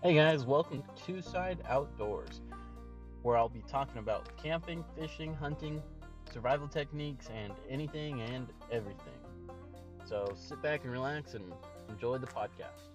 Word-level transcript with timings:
Hey 0.00 0.14
guys, 0.14 0.44
welcome 0.44 0.80
to 0.80 1.04
Two 1.04 1.20
Side 1.20 1.58
Outdoors, 1.68 2.40
where 3.22 3.36
I'll 3.36 3.48
be 3.48 3.64
talking 3.68 3.98
about 3.98 4.28
camping, 4.40 4.84
fishing, 4.96 5.34
hunting, 5.34 5.82
survival 6.32 6.68
techniques, 6.68 7.28
and 7.34 7.52
anything 7.68 8.20
and 8.20 8.46
everything. 8.70 9.18
So 10.04 10.32
sit 10.36 10.62
back 10.62 10.84
and 10.84 10.92
relax 10.92 11.34
and 11.34 11.52
enjoy 11.88 12.18
the 12.18 12.28
podcast. 12.28 12.86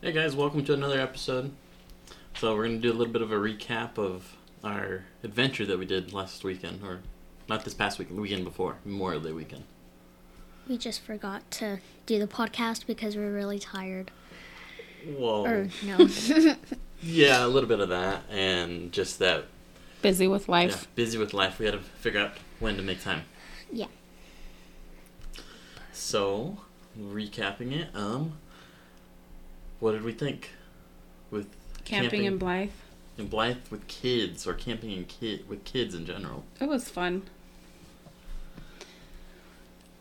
Hey 0.00 0.12
guys, 0.12 0.36
welcome 0.36 0.64
to 0.66 0.74
another 0.74 1.00
episode. 1.00 1.50
So 2.36 2.54
we're 2.54 2.68
going 2.68 2.80
to 2.80 2.88
do 2.88 2.92
a 2.92 2.96
little 2.96 3.12
bit 3.12 3.22
of 3.22 3.32
a 3.32 3.36
recap 3.36 3.98
of 3.98 4.36
our 4.62 5.02
adventure 5.24 5.66
that 5.66 5.80
we 5.80 5.84
did 5.84 6.12
last 6.12 6.44
weekend, 6.44 6.84
or 6.84 7.00
not 7.48 7.64
this 7.64 7.74
past 7.74 7.98
weekend, 7.98 8.18
the 8.18 8.22
weekend 8.22 8.44
before, 8.44 8.76
Memorial 8.84 9.20
Day 9.20 9.32
weekend. 9.32 9.64
We 10.70 10.78
just 10.78 11.02
forgot 11.02 11.50
to 11.50 11.80
do 12.06 12.20
the 12.20 12.28
podcast 12.28 12.86
because 12.86 13.16
we're 13.16 13.32
really 13.34 13.58
tired. 13.58 14.12
Whoa. 15.04 15.44
Or 15.44 15.68
no. 15.84 16.06
Yeah, 17.02 17.44
a 17.44 17.48
little 17.48 17.68
bit 17.68 17.80
of 17.80 17.88
that, 17.88 18.22
and 18.30 18.92
just 18.92 19.18
that 19.20 19.46
Busy 20.02 20.28
with 20.28 20.48
life. 20.50 20.70
yeah, 20.70 20.76
life. 20.76 20.94
busy 20.94 21.18
with 21.18 21.32
life. 21.34 21.58
We 21.58 21.64
had 21.64 21.72
to 21.72 21.80
figure 21.80 22.20
out 22.20 22.32
when 22.60 22.76
to 22.76 22.82
make 22.82 23.02
time. 23.02 23.22
Yeah. 23.72 23.86
So, 25.92 26.58
recapping 27.00 27.72
it, 27.72 27.88
um, 27.94 28.34
what 29.80 29.92
did 29.92 30.02
we 30.04 30.12
think 30.12 30.50
with 31.30 31.48
Camping, 31.86 32.24
in 32.26 32.36
Blythe. 32.36 32.70
in 33.18 33.26
Blythe 33.28 33.56
with 33.70 33.88
kids, 33.88 34.46
or 34.46 34.52
camping 34.52 34.90
in 34.92 35.04
kid 35.06 35.48
with 35.48 35.64
kids 35.64 35.94
in 35.94 36.04
general? 36.06 36.44
It 36.60 36.68
was 36.68 36.90
fun. 36.90 37.22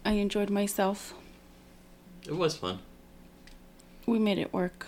I 0.05 0.13
enjoyed 0.13 0.49
myself. 0.49 1.13
It 2.27 2.35
was 2.35 2.55
fun. 2.55 2.80
We 4.05 4.20
made 4.20 4.37
it 4.37 4.54
work. 4.54 4.87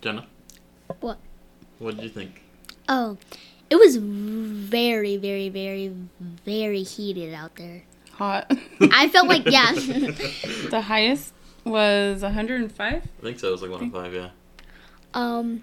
Jenna, 0.00 0.26
what? 1.00 1.18
what 1.78 1.96
did 1.96 2.04
you 2.04 2.10
think? 2.10 2.42
Oh, 2.88 3.16
it 3.68 3.76
was 3.76 3.96
very, 3.96 5.16
very, 5.16 5.48
very, 5.48 5.92
very 6.44 6.82
heated 6.82 7.34
out 7.34 7.56
there. 7.56 7.82
Hot. 8.12 8.50
I 8.80 9.08
felt 9.08 9.28
like 9.28 9.44
yeah. 9.46 9.72
the 10.70 10.82
highest 10.86 11.34
was 11.64 12.22
105. 12.22 12.80
I 12.80 13.00
think 13.22 13.38
so. 13.38 13.48
It 13.48 13.52
was 13.52 13.62
like 13.62 13.70
105, 13.70 14.14
yeah. 14.14 14.30
um, 15.14 15.62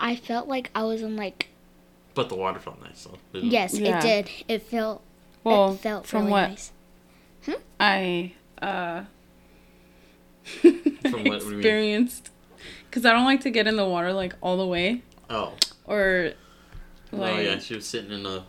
I 0.00 0.16
felt 0.16 0.48
like 0.48 0.70
I 0.74 0.82
was 0.84 1.02
in 1.02 1.16
like 1.16 1.48
But 2.14 2.28
the 2.28 2.34
water 2.36 2.58
felt 2.58 2.82
nice, 2.82 3.00
so 3.00 3.16
yes, 3.32 3.78
Yeah. 3.78 3.98
it 3.98 4.02
did. 4.02 4.30
It 4.48 4.62
felt 4.62 5.02
Well, 5.46 5.72
it 5.74 5.80
felt 5.80 6.06
from 6.06 6.22
really 6.26 6.32
what 6.32 6.48
nice. 6.50 6.72
I 7.80 8.32
uh 8.60 9.04
From 10.62 10.72
what, 10.72 11.02
what 11.02 11.24
do 11.24 11.44
you 11.44 11.50
mean? 11.50 11.58
experienced. 11.58 12.30
Because 12.88 13.04
I 13.04 13.12
don't 13.12 13.24
like 13.24 13.40
to 13.42 13.50
get 13.50 13.66
in 13.66 13.76
the 13.76 13.86
water 13.86 14.12
like 14.12 14.34
all 14.40 14.56
the 14.56 14.66
way. 14.66 15.02
Oh, 15.28 15.54
Or 15.86 16.32
like 17.12 17.36
oh 17.36 17.40
yeah, 17.40 17.58
she 17.58 17.74
was 17.74 17.86
sitting 17.86 18.10
in 18.12 18.26
a, 18.26 18.44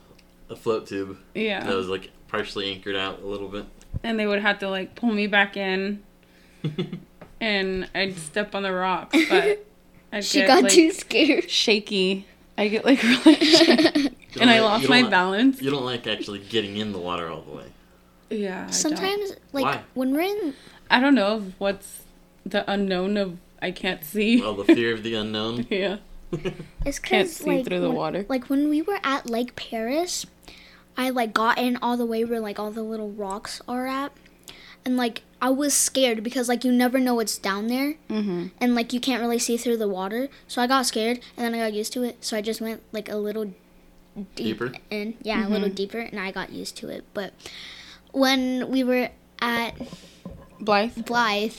a 0.50 0.56
float 0.56 0.88
tube 0.88 1.17
yeah. 1.34 1.64
that 1.64 1.76
was 1.76 1.88
like 1.88 2.12
partially 2.28 2.72
anchored 2.72 2.95
out 2.95 3.22
a 3.22 3.26
little 3.26 3.48
bit. 3.48 3.66
and 4.04 4.20
they 4.20 4.26
would 4.28 4.42
have 4.42 4.59
to 4.59 4.70
like 4.70 4.95
pull 4.95 5.11
me 5.11 5.28
back 5.28 5.56
in 5.58 6.02
and 7.42 7.89
I'd 7.95 8.17
step 8.17 8.56
on 8.56 8.64
the 8.64 8.72
rocks, 8.73 9.17
but 9.30 9.66
I'd 10.14 10.23
She 10.26 10.39
get 10.39 10.48
got 10.48 10.64
like 10.64 10.72
too 10.72 10.92
scared. 10.92 11.50
shaky. 11.50 12.26
I 12.58 12.67
get 12.70 12.86
like 12.86 13.02
really 13.04 13.36
shaky. 13.36 14.06
You 14.38 14.41
and 14.41 14.49
I 14.49 14.57
don't 14.57 14.66
like- 14.66 14.80
lost 14.80 14.89
my 14.89 15.02
like- 15.02 15.11
balance. 15.11 15.61
You 15.61 15.71
don't 15.71 15.85
like 15.85 16.07
actually 16.07 16.39
getting 16.39 16.77
in 16.77 16.91
the 16.91 16.99
water 16.99 17.30
all 17.30 17.41
the 17.41 17.55
way. 17.55 17.66
Yeah. 18.30 18.59
I 18.59 18.61
don't. 18.63 18.73
Sometimes, 18.73 19.31
like 19.53 19.66
Why? 19.66 19.81
when 19.93 20.13
we're 20.13 20.21
in, 20.21 20.53
I 20.89 20.99
don't 20.99 21.16
know 21.16 21.52
what's 21.57 22.02
the 22.45 22.69
unknown 22.71 23.17
of 23.17 23.38
I 23.61 23.71
can't 23.71 24.03
see. 24.03 24.41
Well, 24.41 24.53
the 24.55 24.65
fear 24.65 24.93
of 24.93 25.03
the 25.03 25.15
unknown. 25.23 25.65
yeah. 25.70 25.97
it's 26.86 26.99
Can't 26.99 27.26
because 27.27 27.37
see 27.37 27.49
like 27.58 27.65
through 27.65 27.80
the 27.80 27.87
when- 27.89 27.97
water. 27.97 28.26
Like 28.27 28.49
when 28.49 28.70
we 28.70 28.81
were 28.81 28.99
at 29.03 29.30
Lake 29.30 29.55
Perris, 29.55 30.26
I 30.97 31.09
like 31.09 31.33
got 31.33 31.58
in 31.58 31.77
all 31.81 31.95
the 31.97 32.05
way 32.05 32.26
where 32.26 32.39
like 32.42 32.59
all 32.59 32.71
the 32.71 32.83
little 32.83 33.11
rocks 33.11 33.61
are 33.67 33.87
at, 33.87 34.11
and 34.83 34.97
like 34.97 35.21
I 35.42 35.49
was 35.52 35.73
scared 35.73 36.23
because 36.23 36.49
like 36.49 36.65
you 36.65 36.71
never 36.73 36.99
know 36.99 37.15
what's 37.15 37.37
down 37.37 37.67
there, 37.67 37.95
Mm-hmm. 38.09 38.47
and 38.59 38.76
like 38.76 38.92
you 38.92 38.99
can't 38.99 39.21
really 39.21 39.39
see 39.39 39.55
through 39.55 39.77
the 39.77 39.87
water. 39.87 40.27
So 40.49 40.61
I 40.61 40.67
got 40.67 40.86
scared, 40.86 41.20
and 41.37 41.45
then 41.45 41.55
I 41.55 41.59
got 41.70 41.73
used 41.73 41.93
to 41.93 42.03
it. 42.03 42.17
So 42.26 42.36
I 42.36 42.42
just 42.42 42.59
went 42.59 42.81
like 42.92 43.08
a 43.09 43.15
little 43.15 43.53
deep 44.36 44.60
Deeper? 44.60 44.73
in, 44.89 45.16
yeah, 45.22 45.45
a 45.45 45.50
little 45.50 45.67
mm-hmm. 45.67 45.76
deeper, 45.76 46.00
and 46.00 46.20
I 46.20 46.32
got 46.32 46.52
used 46.52 46.76
to 46.78 46.89
it. 46.89 47.05
But 47.14 47.33
when 48.11 48.70
we 48.70 48.83
were 48.83 49.10
at 49.42 49.76
Blythe. 50.60 51.05
Blythe. 51.05 51.54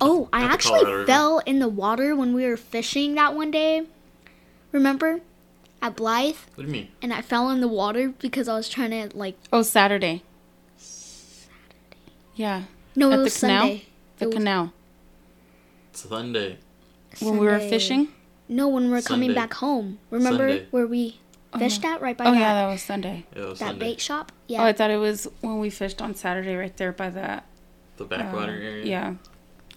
Oh, 0.00 0.28
I 0.32 0.42
At 0.42 0.48
the 0.48 0.52
actually 0.54 0.80
Colorado 0.80 1.06
fell 1.06 1.38
in 1.40 1.58
the 1.58 1.68
water 1.68 2.14
when 2.16 2.34
we 2.34 2.46
were 2.46 2.56
fishing 2.56 3.14
that 3.14 3.34
one 3.34 3.50
day. 3.50 3.86
Remember? 4.72 5.20
At 5.80 5.96
Blythe. 5.96 6.36
What 6.54 6.64
do 6.64 6.68
you 6.68 6.68
mean? 6.72 6.88
And 7.02 7.12
I 7.12 7.22
fell 7.22 7.50
in 7.50 7.60
the 7.60 7.68
water 7.68 8.10
because 8.18 8.48
I 8.48 8.54
was 8.54 8.68
trying 8.68 8.90
to, 8.90 9.16
like, 9.16 9.36
Oh, 9.52 9.62
Saturday. 9.62 10.22
Saturday. 10.76 11.50
Yeah. 12.34 12.62
no, 12.96 13.10
At 13.10 13.14
it 13.14 13.16
the 13.18 13.22
was 13.24 13.40
canal? 13.40 13.60
Sunday. 13.62 13.84
The 14.18 14.24
It 14.24 14.28
was 14.28 14.34
canal. 14.36 14.72
Sunday. 15.92 16.58
When 17.20 17.38
we 17.38 17.46
were 17.46 17.58
fishing. 17.60 18.08
No, 18.48 18.68
when 18.68 18.84
we 18.84 18.90
were 18.90 19.02
coming 19.02 19.30
Sunday. 19.30 19.40
back 19.40 19.54
home. 19.54 19.98
Remember 20.10 20.48
Sunday. 20.48 20.66
where 20.70 20.86
we 20.86 21.20
fished 21.58 21.84
at 21.84 22.00
right 22.00 22.16
by 22.16 22.24
Oh 22.26 22.32
that, 22.32 22.38
yeah, 22.40 22.54
that 22.54 22.66
was 22.72 22.82
Sunday. 22.82 23.24
It 23.34 23.40
was 23.40 23.58
that 23.58 23.66
Sunday. 23.68 23.80
bait 23.92 24.00
shop? 24.00 24.32
Yeah. 24.48 24.60
Oh, 24.60 24.62
Yeah. 24.64 24.68
I 24.68 24.72
thought 24.72 24.90
it 24.90 24.96
was 24.98 25.28
when 25.40 25.58
we 25.60 25.70
fished 25.70 26.00
on 26.02 26.14
Saturday 26.14 26.54
right 26.56 26.76
there 26.76 26.92
by 26.92 27.10
that. 27.10 27.46
The 27.96 28.04
uh, 28.04 28.08
backwater 28.08 28.52
area. 28.52 28.84
Yeah. 28.84 29.14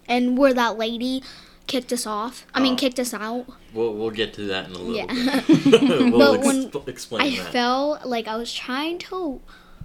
and 0.08 0.36
where 0.38 0.54
that 0.54 0.78
lady 0.78 1.22
kicked 1.66 1.92
us 1.92 2.06
off. 2.06 2.46
I 2.54 2.60
mean, 2.60 2.72
Oh. 2.74 2.76
kicked 2.76 2.98
us 2.98 3.12
out. 3.12 3.46
We'll 3.74 3.94
we'll 3.94 4.10
get 4.10 4.32
to 4.34 4.42
that 4.46 4.68
in 4.68 4.74
a 4.74 4.78
little 4.78 4.96
Yeah. 4.96 5.42
bit. 5.46 6.12
we'll 6.12 6.36
But 6.36 6.40
when 6.44 6.70
explain 6.86 7.22
I 7.34 7.36
that. 7.42 7.52
fell 7.52 8.00
like 8.04 8.26
I 8.26 8.36
was 8.36 8.52
trying 8.52 8.98
to 9.10 9.40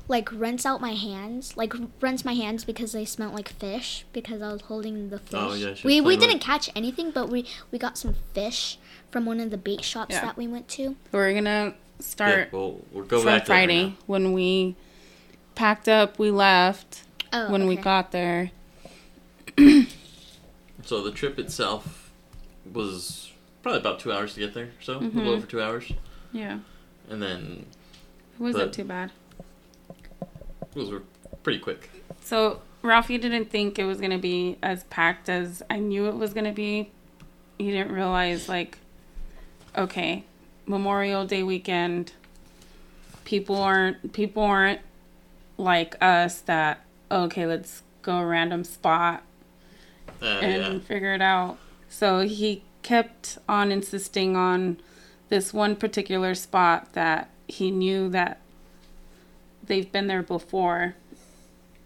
like 0.07 0.29
rinse 0.33 0.65
out 0.65 0.81
my 0.81 0.93
hands, 0.93 1.55
like 1.55 1.73
rinse 2.01 2.25
my 2.25 2.33
hands 2.33 2.63
because 2.65 2.91
they 2.93 3.05
smelled 3.05 3.33
like 3.33 3.49
fish 3.49 4.05
because 4.13 4.41
I 4.41 4.51
was 4.51 4.61
holding 4.63 5.09
the 5.09 5.19
fish. 5.19 5.39
Oh, 5.39 5.53
yeah, 5.53 5.75
we 5.83 6.01
we 6.01 6.15
playing 6.17 6.19
didn't 6.19 6.39
catch 6.39 6.69
anything, 6.75 7.11
but 7.11 7.29
we 7.29 7.45
we 7.71 7.77
got 7.79 7.97
some 7.97 8.15
fish 8.33 8.77
from 9.13 9.25
one 9.27 9.39
of 9.39 9.51
the 9.51 9.57
bait 9.57 9.83
shops 9.83 10.15
Yeah. 10.15 10.21
that 10.25 10.35
we 10.37 10.47
went 10.47 10.67
to. 10.69 10.95
We're 11.11 11.33
gonna 11.35 11.65
yeah, 11.67 11.71
start 11.99 12.49
we'll 12.51 12.83
we'll 12.91 13.05
go 13.05 13.19
from 13.19 13.27
back 13.27 13.45
to 13.45 13.51
right 13.51 13.67
Friday 13.67 13.95
when 14.07 14.33
we 14.33 14.75
packed 15.55 15.87
up. 15.87 16.17
We 16.17 16.31
left 16.31 17.03
Oh, 17.31 17.51
when 17.51 17.67
we 17.67 17.75
got 17.77 18.11
there. 18.11 18.51
So 20.85 21.01
the 21.01 21.11
trip 21.11 21.39
itself 21.39 22.11
was 22.73 23.31
probably 23.61 23.79
about 23.79 23.99
two 24.01 24.11
hours 24.11 24.33
to 24.33 24.41
get 24.41 24.53
there, 24.53 24.71
so 24.81 24.97
a 24.97 25.01
Mhm. 25.01 25.15
little 25.15 25.33
over 25.33 25.47
two 25.47 25.61
hours, 25.61 25.89
Yeah, 26.33 26.59
and 27.09 27.21
then 27.21 27.67
it 28.35 28.41
wasn't 28.41 28.73
too 28.73 28.83
bad. 28.83 29.11
those 30.73 30.91
were 30.91 31.03
pretty 31.41 31.59
quick. 31.59 31.89
So 32.21 32.61
Ralphie 32.81 33.17
didn't 33.17 33.49
think 33.49 33.79
it 33.79 33.85
was 33.85 34.01
gonna 34.01 34.17
be 34.17 34.57
as 34.61 34.83
packed 34.85 35.29
as 35.29 35.63
I 35.69 35.77
knew 35.79 36.07
it 36.07 36.15
was 36.15 36.33
gonna 36.33 36.51
be. 36.51 36.89
He 37.57 37.71
didn't 37.71 37.93
realize 37.93 38.49
like, 38.49 38.79
okay, 39.77 40.23
Memorial 40.65 41.25
Day 41.25 41.43
weekend. 41.43 42.13
People 43.25 43.55
aren't 43.57 44.13
people 44.13 44.43
aren't 44.43 44.81
like 45.57 45.95
us 46.01 46.39
that 46.41 46.81
okay, 47.11 47.45
let's 47.45 47.83
go 48.01 48.17
a 48.17 48.25
random 48.25 48.63
spot 48.63 49.23
Uh, 50.21 50.25
and 50.25 50.81
yeah, 50.81 50.87
figure 50.87 51.13
it 51.13 51.21
out. 51.21 51.57
So 51.89 52.21
he 52.21 52.63
kept 52.81 53.37
on 53.47 53.71
insisting 53.71 54.35
on 54.35 54.77
this 55.29 55.53
one 55.53 55.75
particular 55.75 56.35
spot 56.35 56.93
that 56.93 57.29
he 57.47 57.71
knew 57.71 58.09
that 58.09 58.39
they've 59.65 59.89
been 59.91 60.07
there 60.07 60.23
before. 60.23 60.95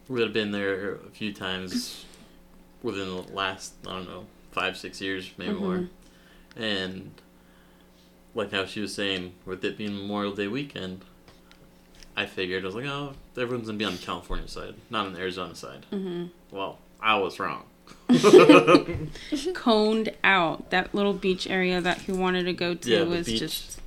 We've 0.07 0.31
been 0.33 0.51
there 0.51 0.93
a 0.95 1.09
few 1.11 1.33
times 1.33 2.05
within 2.81 3.07
the 3.09 3.21
last 3.33 3.73
I 3.85 3.91
don't 3.91 4.07
know 4.09 4.25
five 4.51 4.77
six 4.77 5.01
years 5.01 5.29
maybe 5.37 5.53
Mm-hmm. 5.53 5.63
more, 5.63 5.89
and 6.55 7.11
like 8.37 8.51
how 8.51 8.65
she 8.65 8.79
was 8.79 8.93
saying 8.93 9.33
with 9.45 9.63
it 9.65 9.77
being 9.77 9.95
Memorial 9.95 10.33
Day 10.33 10.47
weekend. 10.47 11.03
I 12.15 12.25
figured 12.25 12.63
I 12.63 12.65
was 12.67 12.75
like, 12.75 12.85
oh, 12.85 13.13
everyone's 13.37 13.67
gonna 13.67 13.77
be 13.77 13.85
on 13.85 13.93
the 13.93 14.01
California 14.01 14.47
side, 14.47 14.75
not 14.89 15.05
on 15.05 15.13
the 15.13 15.19
Arizona 15.19 15.55
side. 15.55 15.85
hmm 15.89 16.25
Well, 16.51 16.79
I 17.01 17.17
was 17.17 17.39
wrong. 17.39 17.63
coned 19.53 20.13
out. 20.23 20.69
That 20.71 20.93
little 20.93 21.13
beach 21.13 21.47
area 21.47 21.79
that 21.81 22.01
he 22.01 22.11
wanted 22.11 22.43
to 22.43 22.53
go 22.53 22.73
to 22.73 22.89
Yeah, 22.89 23.03
was 23.03 23.27
beach 23.27 23.39
just 23.39 23.79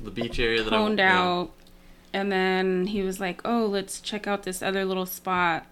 the 0.00 0.10
beach 0.10 0.38
area 0.38 0.62
that 0.62 0.72
I 0.72 0.76
coned 0.76 0.98
yeah. 0.98 1.20
out. 1.20 1.50
And 2.12 2.32
then 2.32 2.86
he 2.88 3.02
was 3.02 3.20
like, 3.20 3.40
"Oh, 3.44 3.66
let's 3.66 4.00
check 4.00 4.26
out 4.26 4.42
this 4.44 4.62
other 4.62 4.84
little 4.84 5.06
spot." 5.06 5.66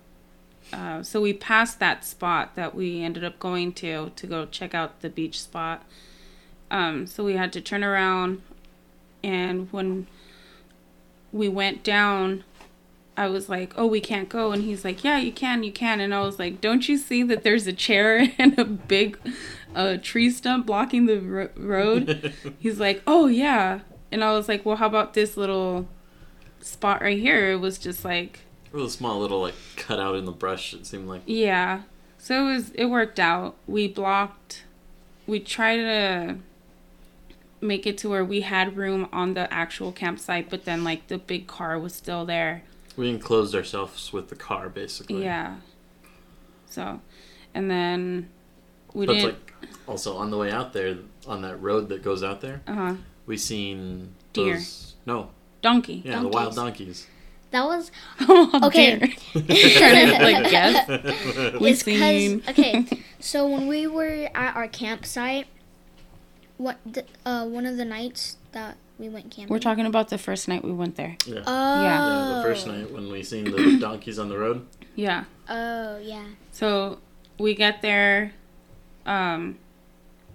Uh, 0.73 1.03
so 1.03 1.21
we 1.21 1.33
passed 1.33 1.79
that 1.81 2.05
spot 2.05 2.55
that 2.55 2.75
we 2.75 3.03
ended 3.03 3.25
up 3.25 3.39
going 3.39 3.73
to 3.73 4.11
to 4.15 4.27
go 4.27 4.45
check 4.47 4.75
out 4.75 5.01
the 5.01 5.09
beach 5.09 5.41
spot. 5.41 5.85
Um, 6.71 7.07
so 7.07 7.25
we 7.25 7.35
had 7.35 7.53
to 7.55 7.61
turn 7.61 7.83
around, 7.83 8.43
and 9.23 9.73
when 9.73 10.07
we 11.33 11.49
went 11.49 11.83
down, 11.83 12.45
I 13.17 13.27
was 13.29 13.49
like, 13.49 13.73
"Oh, 13.77 13.87
we 13.87 14.01
can't 14.01 14.29
go," 14.29 14.53
and 14.53 14.63
he's 14.63 14.85
like, 14.85 15.03
"Yeah, 15.03 15.19
you 15.19 15.33
can, 15.33 15.63
you 15.63 15.73
can," 15.73 16.01
and 16.01 16.15
I 16.15 16.21
was 16.21 16.39
like, 16.39 16.61
"Don't 16.61 16.89
you 16.89 16.97
see 16.97 17.23
that 17.25 17.43
there's 17.43 17.67
a 17.67 17.73
chair 17.73 18.29
and 18.39 18.59
a 18.59 18.65
big, 18.65 19.19
uh, 19.75 19.97
tree 20.03 20.31
stump 20.31 20.67
blocking 20.67 21.07
the 21.07 21.19
ro- 21.21 21.49
road?" 21.57 22.33
he's 22.59 22.79
like, 22.79 23.03
"Oh 23.07 23.27
yeah," 23.27 23.81
and 24.13 24.23
I 24.23 24.33
was 24.33 24.49
like, 24.49 24.65
"Well, 24.67 24.77
how 24.77 24.87
about 24.87 25.15
this 25.15 25.37
little 25.37 25.89
spot 26.61 27.01
right 27.01 27.19
here?" 27.19 27.51
It 27.53 27.57
was 27.61 27.79
just 27.79 28.05
like, 28.05 28.41
Real 28.71 28.91
small 28.91 29.19
little 29.19 29.41
like 29.41 29.55
cutout 29.77 30.15
in 30.17 30.27
the 30.27 30.33
brush. 30.33 30.75
It 30.75 30.87
seemed 30.87 31.09
like. 31.09 31.23
yeah. 31.25 31.83
So 32.19 32.47
it 32.49 32.53
was 32.53 32.71
it 32.73 32.87
worked 32.87 33.19
out. 33.19 33.57
We 33.67 33.89
blocked. 33.89 34.65
We 35.27 35.41
tried 35.41 35.77
to 35.77 36.37
make 37.61 37.87
it 37.87 37.99
to 37.99 38.09
where 38.09 38.25
we 38.25 38.43
had 38.43 38.77
room 38.77 39.09
on 39.13 39.35
the 39.35 39.53
actual 39.53 39.93
campsite, 39.93 40.49
but 40.51 40.65
then 40.65 40.85
like 40.85 41.09
the 41.09 41.19
big 41.19 41.47
car 41.47 41.79
was 41.79 41.95
still 41.95 42.25
there. 42.25 42.63
We 42.97 43.09
enclosed 43.11 43.55
ourselves 43.55 44.13
with 44.13 44.29
the 44.29 44.37
car 44.37 44.69
basically. 44.69 45.23
Yeah. 45.25 45.57
So, 46.67 47.01
and 47.55 47.71
then 47.71 48.29
we 48.95 49.07
But 49.07 49.13
didn't. 49.15 49.25
like 49.29 49.55
also 49.87 50.17
on 50.17 50.31
the 50.31 50.37
way 50.37 50.51
out 50.51 50.73
there 50.73 50.99
on 51.27 51.43
that 51.43 51.57
road 51.57 51.89
that 51.89 52.03
goes 52.03 52.23
out 52.23 52.41
there, 52.41 52.63
uh 52.67 52.75
huh. 52.75 52.95
we 53.27 53.37
seen 53.37 54.15
Deer. 54.33 54.55
those- 54.55 54.95
No, 55.07 55.31
Donkey. 55.63 56.03
yeah, 56.05 56.21
the 56.21 56.29
wild 56.29 56.55
Donkeys. 56.55 57.07
donkeys. 57.07 57.07
That 57.51 57.65
was 57.65 57.91
Oh, 58.29 58.61
Okay. 58.65 58.99
dear. 58.99 59.09
Trying 59.79 60.07
to 60.09 60.23
like 60.23 60.51
guess. 60.51 60.89
We 61.61 61.71
it's 61.71 61.83
seen. 61.83 62.39
because 62.39 62.59
okay. 62.59 62.85
So 63.21 63.49
when 63.49 63.67
we 63.67 63.87
were 63.87 64.29
at 64.35 64.55
our 64.55 64.69
campsite, 64.69 65.47
what 66.59 66.77
the, 66.85 67.05
uh 67.25 67.47
one 67.47 67.65
of 67.67 67.77
the 67.77 67.85
nights 67.85 68.37
that 68.53 68.77
we 68.99 69.09
went 69.09 69.31
camping. 69.31 69.53
We're 69.53 69.61
talking 69.61 69.87
about 69.87 70.09
the 70.11 70.19
first 70.19 70.49
night 70.49 70.65
we 70.65 70.73
went 70.73 70.97
there. 70.97 71.17
Yeah. 71.25 71.43
Oh. 71.47 71.83
Yeah, 71.83 72.35
the 72.37 72.43
first 72.43 72.67
night 72.67 72.91
when 72.93 73.11
we 73.11 73.23
seen 73.23 73.45
the 73.45 73.79
donkeys 73.81 74.19
on 74.19 74.29
the 74.29 74.37
road. 74.39 74.67
Yeah. 74.95 75.25
Oh 75.49 75.99
yeah. 75.99 76.25
So 76.53 76.99
we 77.39 77.55
get 77.55 77.81
there. 77.81 78.33
Um, 79.07 79.59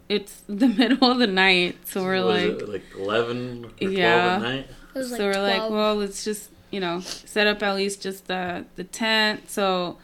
it's 0.09 0.41
the 0.47 0.67
middle 0.67 1.11
of 1.11 1.19
the 1.19 1.27
night, 1.27 1.77
so 1.85 2.03
we're 2.03 2.23
What 2.25 2.35
is 2.37 2.53
like, 2.53 2.61
it, 2.61 2.69
like 2.69 2.83
eleven 2.97 3.65
or 3.65 3.69
twelve 3.71 3.93
Yeah. 3.93 4.35
at 4.35 4.41
night. 4.41 4.67
It 4.95 4.97
was 4.97 5.11
like 5.11 5.17
so 5.19 5.25
we're 5.25 5.33
12. 5.33 5.61
like, 5.61 5.71
well, 5.71 5.95
let's 5.95 6.23
just 6.23 6.49
you 6.71 6.79
know 6.79 7.01
set 7.01 7.45
up 7.47 7.61
at 7.61 7.75
least 7.75 8.01
just 8.01 8.27
the 8.27 8.65
the 8.77 8.83
tent. 8.85 9.49
So 9.49 9.97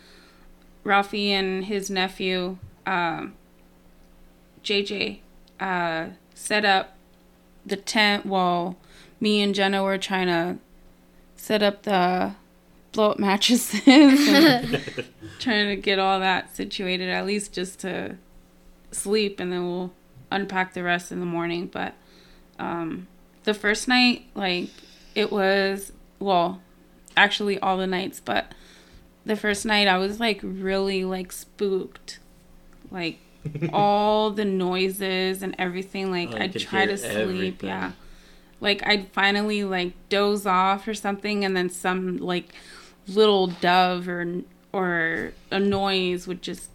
Ralphie 0.83 1.31
and 1.31 1.65
his 1.65 1.89
nephew, 1.89 2.57
um, 2.85 3.33
JJ, 4.63 5.19
uh, 5.59 6.07
set 6.33 6.65
up 6.65 6.97
the 7.65 7.75
tent 7.75 8.25
while 8.25 8.77
me 9.19 9.41
and 9.41 9.53
Jenna 9.53 9.83
were 9.83 9.97
trying 9.97 10.27
to 10.27 10.57
set 11.35 11.61
up 11.61 11.83
the 11.83 12.33
blow 12.91 13.11
up 13.11 13.19
mattresses 13.19 13.83
trying 15.39 15.67
to 15.67 15.75
get 15.75 15.99
all 15.99 16.19
that 16.19 16.55
situated 16.55 17.09
at 17.09 17.25
least 17.25 17.53
just 17.53 17.79
to 17.79 18.15
sleep 18.91 19.39
and 19.39 19.51
then 19.51 19.67
we'll 19.67 19.91
unpack 20.31 20.73
the 20.73 20.83
rest 20.83 21.11
in 21.11 21.19
the 21.19 21.25
morning. 21.25 21.67
But 21.67 21.93
um 22.57 23.07
the 23.43 23.53
first 23.53 23.87
night 23.87 24.25
like 24.35 24.69
it 25.15 25.31
was 25.31 25.91
well 26.19 26.61
actually 27.15 27.59
all 27.59 27.77
the 27.77 27.87
nights 27.87 28.19
but 28.19 28.53
the 29.25 29.35
first 29.35 29.65
night 29.65 29.87
i 29.87 29.97
was 29.97 30.19
like 30.19 30.39
really 30.41 31.05
like 31.05 31.31
spooked. 31.31 32.19
Like 32.91 33.19
all 33.73 34.31
the 34.31 34.45
noises 34.45 35.41
and 35.41 35.55
everything 35.57 36.11
like 36.11 36.29
Oh, 36.33 36.37
i'd 36.37 36.59
try 36.59 36.85
to 36.85 36.97
sleep 36.97 37.11
everything. 37.15 37.69
yeah 37.69 37.91
like 38.59 38.85
i'd 38.85 39.07
finally 39.09 39.63
like 39.63 39.93
doze 40.09 40.45
off 40.45 40.87
or 40.87 40.93
something 40.93 41.45
and 41.45 41.55
then 41.55 41.69
some 41.69 42.17
like 42.17 42.53
little 43.07 43.47
dove 43.47 44.07
or 44.09 44.25
or 44.73 45.31
a 45.51 45.59
noise 45.59 46.27
would 46.27 46.41
just 46.41 46.69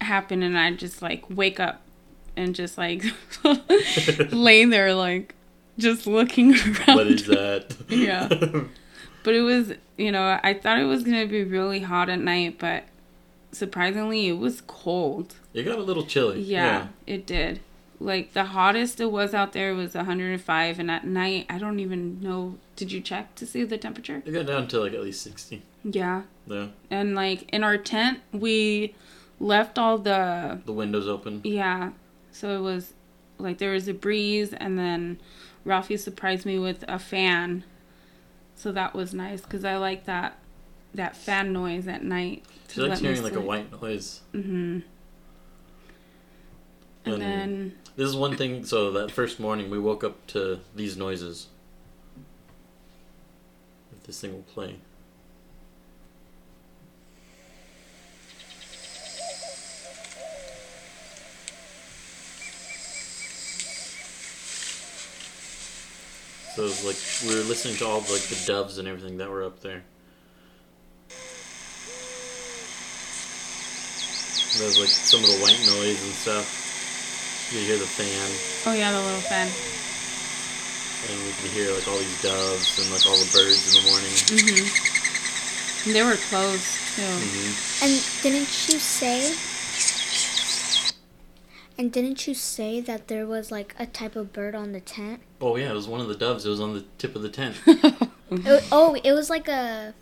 happen 0.00 0.42
and 0.42 0.56
i'd 0.58 0.78
just 0.78 1.02
like 1.02 1.24
wake 1.28 1.58
up 1.60 1.82
and 2.36 2.54
just 2.54 2.78
like 2.78 3.04
lay 4.32 4.64
there 4.64 4.94
like 4.94 5.34
just 5.78 6.06
looking 6.06 6.54
around 6.54 6.96
what 6.96 7.06
is 7.06 7.26
that? 7.26 7.74
Yeah. 7.88 8.28
but 9.24 9.34
it 9.34 9.40
was 9.42 9.72
you 9.98 10.12
know 10.12 10.38
i 10.42 10.54
thought 10.54 10.78
it 10.78 10.84
was 10.84 11.02
gonna 11.02 11.26
be 11.26 11.42
really 11.44 11.80
hot 11.80 12.08
at 12.08 12.18
night 12.20 12.56
but 12.58 12.84
surprisingly 13.52 14.28
it 14.28 14.38
was 14.38 14.62
cold 14.66 15.34
it 15.54 15.64
got 15.64 15.78
a 15.78 15.82
little 15.82 16.04
chilly. 16.04 16.40
yeah, 16.40 16.88
it 17.06 17.26
did 17.26 17.60
like 17.98 18.32
the 18.32 18.44
hottest 18.44 19.00
it 19.00 19.10
was 19.12 19.34
out 19.34 19.52
there 19.52 19.74
was 19.74 19.94
105 19.94 20.78
and 20.78 20.90
at 20.90 21.04
night 21.06 21.44
i 21.50 21.58
don't 21.58 21.80
even 21.80 22.18
know 22.20 22.56
did 22.76 22.90
you 22.90 23.00
check 23.00 23.34
to 23.34 23.44
see 23.44 23.62
the 23.64 23.76
temperature 23.76 24.22
It 24.24 24.30
got 24.32 24.46
down 24.46 24.68
to 24.68 24.80
like 24.80 24.94
at 24.94 25.02
least 25.02 25.22
sixty. 25.22 25.62
yeah 25.84 26.22
Yeah. 26.46 26.68
and 26.90 27.14
like 27.14 27.42
in 27.52 27.62
our 27.62 27.76
tent 27.76 28.20
we 28.32 28.94
left 29.38 29.78
all 29.78 29.98
the 29.98 30.60
The 30.64 30.72
windows 30.72 31.06
open. 31.08 31.40
yeah 31.44 31.90
so 32.32 32.56
it 32.56 32.60
was 32.62 32.94
like 33.38 33.58
there 33.58 33.72
was 33.72 33.88
a 33.88 33.94
breeze 33.94 34.54
and 34.54 34.78
then 34.78 35.18
ralphie 35.64 35.96
surprised 35.98 36.46
me 36.46 36.58
with 36.58 36.84
a 36.88 36.98
fan 36.98 37.64
so 38.54 38.72
that 38.72 38.94
was 38.94 39.12
nice 39.12 39.42
because 39.42 39.64
i 39.64 39.76
like 39.76 40.04
that 40.06 40.38
that 40.94 41.16
fan 41.16 41.52
noise 41.52 41.86
at 41.88 42.02
night 42.02 42.44
She 42.68 42.80
likes 42.80 43.00
hearing 43.00 43.22
like 43.22 43.34
a 43.34 43.40
white 43.40 43.70
noise. 43.80 44.20
mm-hmm 44.34 44.80
and 47.04 47.14
And- 47.14 47.22
then 47.22 47.78
This 47.96 48.08
is 48.08 48.16
one 48.16 48.36
thing. 48.36 48.64
So 48.64 48.90
that 48.92 49.10
first 49.10 49.40
morning, 49.40 49.70
we 49.70 49.78
woke 49.78 50.04
up 50.04 50.26
to 50.28 50.60
these 50.76 50.96
noises. 50.96 51.46
If 53.92 54.04
this 54.06 54.20
thing 54.20 54.32
will 54.32 54.42
play. 54.42 54.76
So 66.54 66.62
it 66.62 66.66
was 66.66 66.84
like 66.84 67.30
we 67.30 67.38
were 67.40 67.46
listening 67.46 67.76
to 67.76 67.86
all 67.86 68.00
like 68.00 68.22
the 68.22 68.42
doves 68.46 68.78
and 68.78 68.88
everything 68.88 69.18
that 69.18 69.30
were 69.30 69.44
up 69.44 69.60
there. 69.60 69.82
There 74.58 74.66
was 74.66 74.78
like 74.78 74.88
some 74.88 75.22
of 75.22 75.30
the 75.30 75.38
white 75.38 75.60
noise 75.66 76.02
and 76.02 76.12
stuff. 76.12 76.46
You 77.52 77.60
hear 77.60 77.78
the 77.78 77.86
fan. 77.86 78.30
oh 78.70 78.76
yeah 78.76 78.92
the 78.92 79.00
little 79.02 79.20
fan 79.26 79.50
And 81.10 81.18
we 81.26 81.32
could 81.42 81.50
hear 81.50 81.74
like 81.74 81.86
all 81.88 81.98
these 81.98 82.22
doves 82.22 82.78
and 82.78 82.90
like 82.94 83.06
all 83.06 83.18
the 83.18 83.30
birds 83.34 83.74
in 83.74 83.82
the 83.82 83.90
morning. 83.90 84.14
mm-hmm 84.30 84.96
they 85.86 86.02
were 86.02 86.16
closed 86.28 86.76
too 86.94 87.02
hmm 87.02 87.84
And 87.84 87.92
didn't 88.22 88.68
you 88.68 88.78
say? 88.78 89.32
And 91.78 91.90
didn't 91.90 92.26
you 92.28 92.34
say 92.34 92.82
that 92.82 93.08
there 93.08 93.26
was 93.26 93.50
like 93.50 93.74
a 93.78 93.86
type 93.86 94.14
of 94.14 94.30
bird 94.32 94.54
on 94.54 94.72
the 94.72 94.80
tent? 94.80 95.22
Oh 95.40 95.56
yeah, 95.56 95.70
it 95.70 95.74
was 95.74 95.88
one 95.88 96.02
of 96.02 96.08
the 96.08 96.14
doves. 96.14 96.44
It 96.44 96.50
was 96.50 96.60
on 96.60 96.74
the 96.74 96.84
tip 96.98 97.16
of 97.16 97.22
the 97.22 97.30
tent. 97.30 97.56
It, 98.32 98.62
oh, 98.70 98.94
it 99.02 99.12
was 99.12 99.28
like 99.28 99.48
a. 99.48 99.92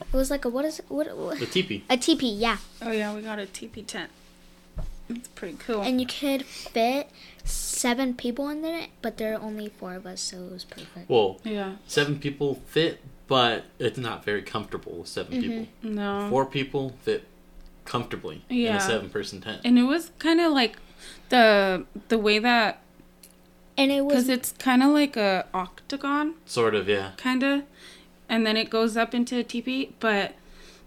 It 0.00 0.12
was 0.16 0.30
like 0.30 0.44
a 0.44 0.48
what 0.48 0.64
is 0.64 0.78
it? 0.80 0.86
What, 0.88 1.16
what 1.16 1.38
The 1.38 1.46
teepee. 1.46 1.84
a 1.88 1.96
teepee? 1.96 2.32
Yeah, 2.32 2.58
oh 2.82 2.90
yeah 2.92 3.14
we 3.14 3.22
got 3.22 3.38
a 3.38 3.46
teepee 3.46 3.82
tent 3.82 4.10
it's 5.08 5.26
pretty 5.28 5.56
cool 5.58 5.80
and 5.82 6.00
you 6.00 6.06
could 6.06 6.44
fit 6.46 7.10
seven 7.44 8.14
people 8.14 8.48
in 8.48 8.62
there, 8.62 8.86
but 9.02 9.16
there 9.16 9.34
are 9.34 9.40
only 9.40 9.68
four 9.68 9.94
of 9.94 10.06
us, 10.06 10.20
so 10.20 10.36
it 10.44 10.52
was 10.52 10.64
perfect. 10.64 11.08
Well, 11.10 11.40
yeah 11.44 11.76
seven 11.86 12.18
people 12.20 12.60
fit, 12.66 13.00
but 13.26 13.64
it's 13.78 13.98
not 13.98 14.24
very 14.24 14.42
comfortable 14.42 14.98
with 14.98 15.08
7 15.08 15.32
Mm-hmm. 15.32 15.40
people. 15.50 15.66
no 15.82 16.28
Four 16.30 16.46
people 16.46 16.94
fit 17.02 17.24
comfortably 17.84 18.44
in 18.48 18.74
a 18.76 18.80
seven-person 18.80 19.40
tent. 19.40 19.62
and 19.64 19.78
it 19.78 19.82
was 19.84 20.12
kind 20.20 20.40
of 20.40 20.52
like 20.52 20.76
the 21.30 21.84
the 22.08 22.18
way 22.18 22.38
that 22.38 22.80
And 23.76 23.90
it 23.90 24.04
was 24.04 24.12
because 24.14 24.28
it's 24.28 24.52
kind 24.52 24.80
of 24.82 24.90
like 24.90 25.16
a 25.16 25.46
octagon 25.52 26.34
Sort 26.46 26.74
of, 26.76 26.88
yeah. 26.88 27.12
kind 27.16 27.42
of 27.42 27.62
and 28.30 28.46
then 28.46 28.56
it 28.56 28.70
goes 28.70 28.96
up 28.96 29.14
into 29.14 29.36
a 29.38 29.42
teepee 29.42 29.92
but 30.00 30.32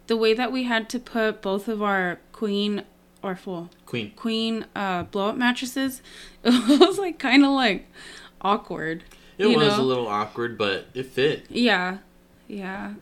the 0.07 0.17
way 0.17 0.33
that 0.33 0.51
we 0.51 0.63
had 0.63 0.89
to 0.89 0.97
put 0.99 1.41
both 1.43 1.67
of 1.67 1.81
our 1.83 2.19
queen 2.31 2.83
or 3.21 3.35
full 3.35 3.69
Queen. 3.85 4.11
queen 4.15 4.65
uh 4.75 5.03
blow 5.03 5.29
up 5.29 5.35
mattresses 5.37 6.01
it 6.43 6.79
was 6.79 6.97
like 6.97 7.19
kind 7.19 7.45
of 7.45 7.51
like 7.51 7.85
awkward 8.41 9.03
It 9.37 9.47
you 9.47 9.57
was 9.57 9.77
know? 9.77 9.83
a 9.83 9.85
little 9.85 10.07
awkward, 10.07 10.57
but 10.57 10.87
it 10.95 11.05
fit. 11.05 11.45
yeah 11.49 11.99
yeah 12.47 12.95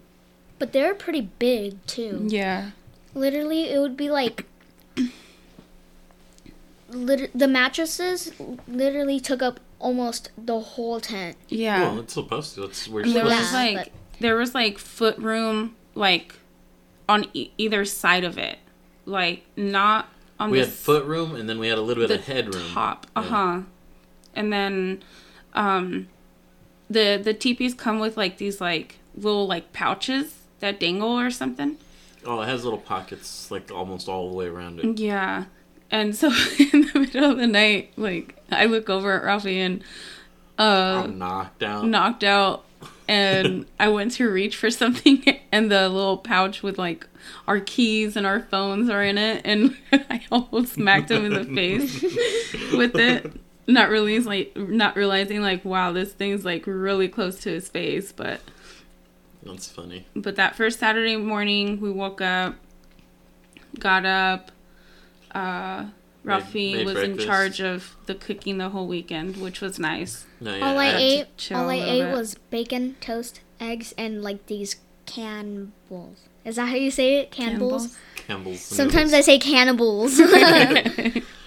but 0.60 0.74
they're 0.74 0.94
pretty 0.94 1.22
big 1.40 1.84
too. 1.88 2.26
yeah 2.28 2.72
Literally, 3.14 3.64
it 3.70 3.78
would 3.80 3.98
be 3.98 4.10
like. 4.10 4.46
Lit- 6.90 7.32
the 7.38 7.48
mattresses 7.48 8.32
literally 8.68 9.20
took 9.20 9.42
up 9.42 9.60
almost 9.80 10.30
the 10.38 10.60
whole 10.60 11.00
tent. 11.02 11.38
yeah 11.50 11.82
Well, 11.82 12.00
it's 12.00 12.14
supposed 12.14 12.56
to. 12.56 12.64
It's 12.64 12.88
we're 12.88 13.02
And 13.04 13.12
there 13.16 13.24
supposed 13.24 13.42
was 13.42 13.52
Yeah, 13.54 13.58
like 13.60 13.78
but- 13.78 13.92
there 14.22 14.36
was 14.36 14.54
like 14.54 14.78
foot 14.78 15.18
room 15.18 15.76
like 15.96 16.36
on 17.10 17.26
e- 17.34 17.52
either 17.58 17.84
side 17.86 18.24
of 18.24 18.38
it 18.38 18.58
like 19.06 19.44
not 19.58 20.08
on 20.40 20.50
We 20.50 20.60
had 20.60 20.70
foot 20.70 21.06
room, 21.06 21.36
and 21.36 21.48
then 21.48 21.60
we 21.60 21.68
had 21.68 21.78
a 21.78 21.82
little 21.82 22.08
bit 22.08 22.12
of 22.20 22.26
headroom. 22.26 22.70
top 22.70 23.08
uh-huh 23.16 23.62
and 24.34 24.52
then 24.54 25.04
um 25.54 26.08
the 26.90 27.20
the 27.22 27.34
teepees 27.34 27.74
come 27.74 28.00
with 28.00 28.18
like 28.18 28.38
these 28.38 28.62
like 28.62 29.00
little 29.16 29.48
like 29.48 29.74
pouches 29.74 30.36
that 30.60 30.80
dangle 30.80 31.18
or 31.20 31.32
something. 31.32 31.78
Oh, 32.26 32.42
it 32.42 32.46
has 32.46 32.64
little 32.64 32.80
pockets 32.80 33.50
like 33.50 33.72
almost 33.72 34.08
all 34.08 34.30
the 34.30 34.36
way 34.36 34.46
around 34.46 34.80
it. 34.80 35.00
Yeah. 35.00 35.46
And 35.90 36.16
so 36.16 36.28
in 36.74 36.82
the 36.94 37.00
middle 37.00 37.32
of 37.32 37.38
the 37.38 37.48
night, 37.48 37.92
like 37.98 38.36
I 38.52 38.66
look 38.66 38.90
over 38.90 39.14
at 39.14 39.24
Ralphie 39.24 39.60
and 39.60 39.84
uh 40.60 41.04
I'm 41.06 41.18
knocked 41.18 41.64
out. 41.64 41.86
knocked 41.86 42.24
out 42.24 42.64
and 43.12 43.66
I 43.78 43.90
went 43.90 44.14
to 44.14 44.30
reach 44.30 44.56
for 44.56 44.72
something 44.72 45.24
and 45.52 45.70
the 45.70 45.90
little 45.90 46.18
pouch 46.18 46.64
with 46.64 46.78
like 46.78 47.06
our 47.46 47.60
keys 47.60 48.16
and 48.16 48.26
our 48.26 48.40
phones 48.40 48.90
are 48.90 49.04
in 49.04 49.18
it 49.18 49.42
and 49.44 49.76
I 49.92 50.24
almost 50.32 50.74
smacked 50.74 51.12
him 51.12 51.26
in 51.26 51.34
the 51.34 51.44
face 51.56 52.02
with 52.74 52.96
it. 52.96 53.34
Not 53.68 53.90
really 53.90 54.18
like 54.20 54.56
not 54.56 54.96
realizing 54.96 55.42
like 55.42 55.64
wow 55.66 55.92
this 55.92 56.14
thing's 56.14 56.46
like 56.46 56.64
really 56.66 57.08
close 57.10 57.40
to 57.42 57.50
his 57.52 57.68
face 57.70 58.12
but 58.14 58.40
That's 59.44 59.68
funny. 59.68 60.06
but 60.16 60.38
that 60.38 60.56
first 60.56 60.80
Saturday 60.80 61.18
morning 61.18 61.80
we 61.82 61.92
woke 61.92 62.22
up 62.22 62.56
got 63.78 64.06
up 64.06 64.52
uh 65.36 65.86
Ralphie 66.24 66.74
made 66.76 66.86
was 66.86 66.94
breakfast. 66.96 67.20
in 67.22 67.26
charge 67.28 67.62
of 67.62 67.96
the 68.06 68.14
cooking 68.16 68.58
the 68.60 68.70
whole 68.70 68.88
weekend, 68.88 69.38
which 69.38 69.60
was 69.62 69.80
nice. 69.80 70.26
No, 70.40 70.56
yeah, 70.56 70.68
all 70.70 70.78
I 70.78 70.86
had 70.86 70.98
to 70.98 71.04
ate, 71.04 71.52
all 71.52 71.70
I 71.70 71.76
ate 71.76 72.02
bit. 72.04 72.14
was 72.14 72.36
bacon, 72.52 72.96
toast, 73.02 73.42
eggs, 73.60 73.94
and 73.98 74.22
like 74.24 74.46
these 74.46 74.76
cannibals. 75.06 76.18
Is 76.46 76.56
that 76.56 76.68
how 76.70 76.76
you 76.76 76.92
say 76.92 77.18
it? 77.18 77.32
Cannibals. 77.32 77.98
Campbell's. 78.16 78.62
Sometimes 78.82 79.14
I 79.14 79.22
say 79.22 79.38
cannibals. 79.40 80.20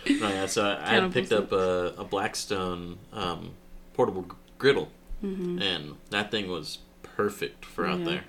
Oh 0.06 0.28
yeah, 0.28 0.44
so 0.44 0.62
I 0.66 0.74
had 0.74 0.84
Cannibals. 0.86 1.14
picked 1.14 1.32
up 1.32 1.50
a, 1.52 1.94
a 1.96 2.04
Blackstone 2.04 2.98
um, 3.12 3.52
portable 3.94 4.26
griddle, 4.58 4.90
Mm-hmm. 5.24 5.62
and 5.62 5.94
that 6.10 6.30
thing 6.30 6.50
was 6.50 6.78
perfect 7.02 7.64
for 7.64 7.86
out 7.86 8.00
Yeah. 8.00 8.04
there. 8.04 8.24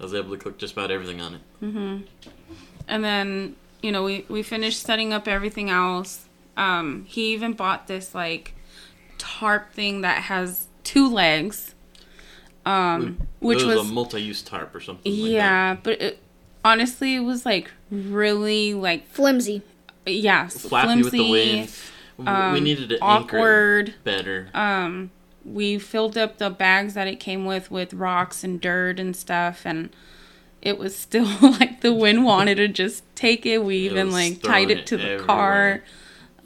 I 0.00 0.02
was 0.02 0.12
able 0.14 0.30
to 0.32 0.36
cook 0.38 0.58
just 0.58 0.72
about 0.72 0.90
everything 0.90 1.20
on 1.20 1.34
it. 1.34 1.40
And 2.88 3.04
then, 3.04 3.54
you 3.82 3.92
know, 3.92 4.04
we, 4.04 4.24
we 4.28 4.42
finished 4.42 4.82
setting 4.82 5.12
up 5.12 5.28
everything 5.28 5.70
else. 5.70 6.28
Um, 6.56 7.04
he 7.06 7.32
even 7.32 7.52
bought 7.52 7.86
this 7.86 8.14
like 8.14 8.54
tarp 9.18 9.72
thing 9.72 10.00
that 10.00 10.24
has 10.24 10.66
two 10.84 11.08
legs. 11.08 11.74
Um, 12.66 13.26
which 13.40 13.64
was, 13.64 13.76
was, 13.76 13.90
a 13.90 13.92
multi-use 13.92 14.42
tarp 14.42 14.74
or 14.74 14.80
something. 14.80 15.10
like 15.10 15.22
that. 15.22 15.28
yeah, 15.30 15.76
but 15.82 16.02
it, 16.02 16.18
honestly, 16.64 17.14
it 17.14 17.20
was 17.20 17.46
like 17.46 17.70
really 17.90 18.74
like 18.74 19.08
Flimsy. 19.08 19.62
yeah, 20.04 20.48
flappy 20.48 21.02
with 21.02 21.12
the 21.12 21.18
flimsy, 21.18 21.30
wind. 21.30 21.72
W- 22.18 22.52
we 22.52 22.58
um, 22.58 22.64
needed 22.64 22.88
to 22.90 23.02
anchor 23.02 23.36
it 23.36 23.40
awkward. 23.40 23.94
better. 24.04 24.48
Um, 24.52 25.10
we 25.44 25.78
filled 25.78 26.18
up 26.18 26.38
the 26.38 26.50
bags 26.50 26.94
that 26.94 27.06
it 27.06 27.20
came 27.20 27.46
with 27.46 27.70
with 27.70 27.94
rocks 27.94 28.44
and 28.44 28.60
dirt 28.60 29.00
and 29.00 29.16
stuff, 29.16 29.62
and 29.64 29.90
it 30.62 30.78
was 30.78 30.96
still 30.96 31.26
like 31.42 31.80
the 31.80 31.92
wind 31.94 32.24
wanted 32.24 32.56
to 32.56 32.68
just 32.68 33.02
take 33.14 33.46
it. 33.46 33.64
We 33.64 33.86
It 33.86 33.92
even 33.92 34.10
like 34.10 34.42
tied 34.42 34.70
it 34.70 34.78
it 34.78 34.86
to 34.86 34.96
the 34.96 35.02
everywhere. 35.04 35.26
car. 35.26 35.82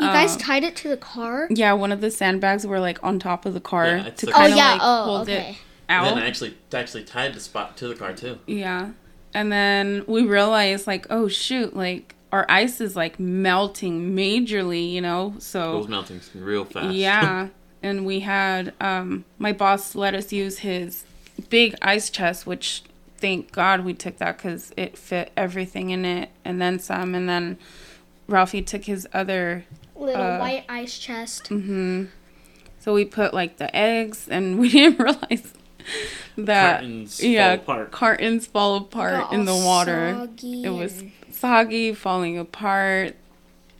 You 0.00 0.06
guys 0.08 0.32
Um, 0.34 0.38
tied 0.38 0.64
it 0.64 0.74
to 0.76 0.88
the 0.88 0.96
car? 0.96 1.46
Yeah, 1.50 1.72
one 1.74 1.92
of 1.92 2.00
the 2.00 2.10
sandbags 2.10 2.66
were 2.66 2.80
like 2.80 2.98
on 3.04 3.18
top 3.18 3.46
of 3.46 3.54
the 3.54 3.60
car 3.60 3.86
Yeah, 3.86 4.10
to 4.10 4.28
Oh 4.28 4.32
kind 4.32 4.52
of 4.52 4.56
yeah. 4.58 4.72
like 4.72 4.80
oh, 4.82 5.04
hold 5.04 5.20
okay. 5.28 5.50
it 5.50 5.56
And 5.88 6.06
then 6.06 6.18
I 6.18 6.26
actually 6.26 6.56
actually 6.72 7.04
tied 7.04 7.34
the 7.34 7.40
spot 7.40 7.76
to 7.78 7.88
the 7.88 7.94
car 7.94 8.12
too. 8.12 8.38
Yeah. 8.46 8.90
And 9.34 9.50
then 9.52 10.04
we 10.06 10.24
realized 10.24 10.86
like, 10.86 11.06
oh 11.10 11.28
shoot, 11.28 11.76
like 11.76 12.14
our 12.32 12.46
ice 12.48 12.80
is 12.80 12.96
like 12.96 13.20
melting 13.20 14.14
majorly, 14.16 14.90
you 14.92 15.00
know? 15.00 15.34
So 15.38 15.74
It 15.74 15.76
was 15.76 15.84
So 15.86 15.90
melting 15.90 16.20
real 16.34 16.64
fast. 16.64 16.86
Oh. 16.86 16.90
yeah. 16.90 17.48
and 17.82 18.04
we 18.06 18.20
had 18.20 18.72
um 18.80 19.24
my 19.38 19.52
boss 19.52 19.94
let 19.94 20.14
us 20.14 20.32
use 20.32 20.58
his 20.58 21.04
big 21.50 21.74
ice 21.82 22.10
chest, 22.10 22.46
which 22.46 22.82
thank 23.22 23.52
God 23.52 23.84
we 23.86 23.94
took 23.94 24.18
that 24.18 24.36
cuz 24.38 24.72
it 24.76 24.98
fit 24.98 25.32
everything 25.36 25.88
in 25.90 26.04
it 26.04 26.28
and 26.44 26.60
then 26.60 26.78
some 26.78 27.14
and 27.14 27.26
then 27.28 27.56
Ralphie 28.28 28.62
took 28.62 28.84
his 28.84 29.06
other 29.14 29.64
Little 29.96 30.20
Uh, 30.22 30.38
white 30.38 30.64
ice 30.68 30.98
chest. 30.98 31.44
Mm-hmm. 31.44 32.04
So 32.80 32.92
we 32.92 33.04
put 33.04 33.32
like 33.32 33.56
the 33.58 33.74
eggs 33.74 34.28
and 34.28 34.58
we 34.60 34.68
didn't 34.70 34.98
realize 34.98 35.54
that 36.36 36.80
Cartons 36.80 37.22
yeah, 37.22 37.56
fall 37.56 37.62
apart. 37.62 37.90
cartons 37.92 38.46
fall 38.46 38.76
apart 38.76 39.14
Got 39.24 39.32
in 39.32 39.44
the 39.44 39.54
water. 39.54 40.14
soggy 40.18 40.64
It 40.64 40.70
was 40.70 41.04
soggy, 41.30 41.94
falling 41.94 42.38
apart. 42.38 43.14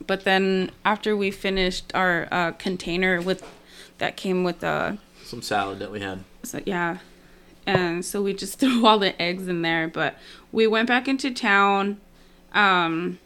But 0.05 0.23
then 0.25 0.71
after 0.83 1.15
we 1.15 1.31
finished 1.31 1.91
our 1.93 2.27
uh, 2.31 2.51
container 2.53 3.21
with 3.21 3.43
that 3.99 4.17
came 4.17 4.43
with 4.43 4.59
the 4.59 4.97
Some 5.23 5.41
salad 5.41 5.79
that 5.79 5.91
we 5.91 5.99
had. 6.01 6.23
so, 6.43 6.59
yeah, 6.65 6.97
and 7.65 8.03
so 8.03 8.21
we 8.21 8.33
just 8.33 8.59
threw 8.59 8.85
all 8.85 8.99
the 8.99 9.19
eggs 9.21 9.47
in 9.47 9.61
there. 9.61 9.87
But 9.87 10.15
we 10.51 10.67
went 10.67 10.87
back 10.87 11.07
into 11.07 11.31
town 11.33 11.99
um, 12.53 13.19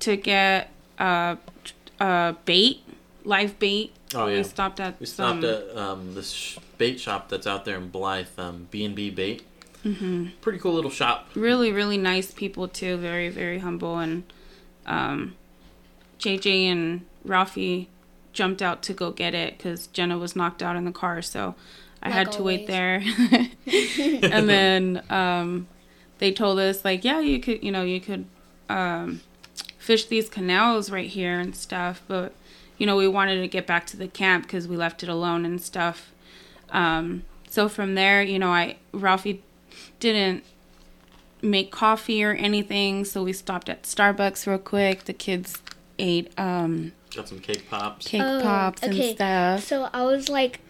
to 0.00 0.16
get 0.16 0.70
uh, 0.98 1.36
uh, 2.00 2.32
bait, 2.44 2.82
live 3.24 3.58
bait. 3.58 3.92
Oh 4.14 4.26
yeah. 4.26 4.38
We 4.38 4.42
stopped 4.44 4.80
at 4.80 4.98
We 4.98 5.06
some. 5.06 5.40
stopped 5.40 5.44
at 5.70 5.76
um, 5.76 6.14
this 6.14 6.30
sh- 6.32 6.58
bait 6.78 6.98
shop 6.98 7.28
that's 7.28 7.46
out 7.46 7.64
there 7.64 7.76
in 7.76 7.88
Blythe, 7.88 8.26
um, 8.38 8.66
B 8.70 8.84
and 8.84 8.94
B 8.94 9.10
Bait. 9.10 9.44
Mm-hmm. 9.84 10.26
Pretty 10.42 10.58
cool 10.58 10.74
little 10.74 10.90
shop. 10.90 11.28
really 11.34 11.72
really 11.72 11.96
nice 11.96 12.30
people 12.32 12.68
too 12.68 12.98
very 12.98 13.30
very 13.30 13.60
humble 13.60 13.96
and 13.98 14.24
um 14.84 15.34
jj 16.18 16.64
and 16.70 17.06
Rafi 17.26 17.86
jumped 18.34 18.60
out 18.60 18.82
to 18.82 18.92
go 18.92 19.10
get 19.10 19.34
it 19.34 19.56
because 19.56 19.86
jenna 19.86 20.18
was 20.18 20.36
knocked 20.36 20.62
out 20.62 20.76
in 20.76 20.84
the 20.84 20.92
car 20.92 21.22
so 21.22 21.54
i 22.02 22.08
Like 22.08 22.14
had 22.14 22.32
to 22.32 22.42
wait 22.42 22.66
there 22.66 23.02
and 23.66 24.48
then 24.48 25.02
um 25.10 25.66
they 26.18 26.32
told 26.32 26.58
us 26.58 26.84
like 26.84 27.04
yeah 27.04 27.20
you 27.20 27.40
could 27.40 27.62
you 27.62 27.72
know 27.72 27.82
you 27.82 28.00
could 28.00 28.26
um 28.68 29.20
fish 29.78 30.06
these 30.06 30.28
canals 30.28 30.90
right 30.90 31.08
here 31.08 31.38
and 31.38 31.56
stuff 31.56 32.02
but 32.08 32.32
you 32.78 32.86
know 32.86 32.96
we 32.96 33.08
wanted 33.08 33.40
to 33.40 33.48
get 33.48 33.66
back 33.66 33.86
to 33.86 33.96
the 33.96 34.08
camp 34.08 34.44
because 34.44 34.68
we 34.68 34.76
left 34.76 35.02
it 35.02 35.08
alone 35.08 35.44
and 35.44 35.60
stuff 35.60 36.12
um 36.70 37.24
so 37.48 37.68
from 37.68 37.94
there 37.94 38.22
you 38.22 38.38
know 38.38 38.50
i 38.50 38.76
ralphie 38.92 39.42
didn't 39.98 40.44
make 41.42 41.70
coffee 41.70 42.22
or 42.22 42.32
anything, 42.32 43.04
so 43.04 43.22
we 43.22 43.32
stopped 43.32 43.68
at 43.68 43.84
Starbucks 43.84 44.46
real 44.46 44.58
quick. 44.58 45.04
The 45.04 45.12
kids 45.12 45.58
ate 45.98 46.32
um, 46.38 46.92
Got 47.14 47.28
some 47.28 47.40
cake 47.40 47.68
pops. 47.68 48.06
cake 48.06 48.22
Oh, 48.22 48.40
pops 48.42 48.82
okay. 48.82 49.08
and 49.08 49.16
stuff. 49.16 49.64
So 49.64 49.88
I 49.92 50.04
was 50.04 50.28
like, 50.28 50.60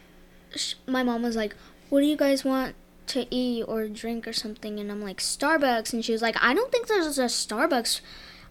sh- 0.54 0.75
my 0.87 1.02
mom 1.02 1.23
was 1.23 1.37
like, 1.37 1.54
"What 1.88 2.00
do 2.00 2.07
you 2.07 2.16
guys 2.16 2.45
want 2.45 2.75
to 3.09 3.26
eat 3.35 3.64
or 3.64 3.88
drink 3.88 4.26
or 4.28 4.33
something?" 4.33 4.78
And 4.80 4.90
I'm 4.90 5.02
like, 5.02 5.19
"Starbucks." 5.19 5.92
And 5.92 6.04
she 6.04 6.12
was 6.12 6.23
like, 6.23 6.37
"I 6.42 6.54
don't 6.54 6.71
think 6.73 6.87
there's 6.87 7.19
a 7.19 7.25
Starbucks 7.26 8.00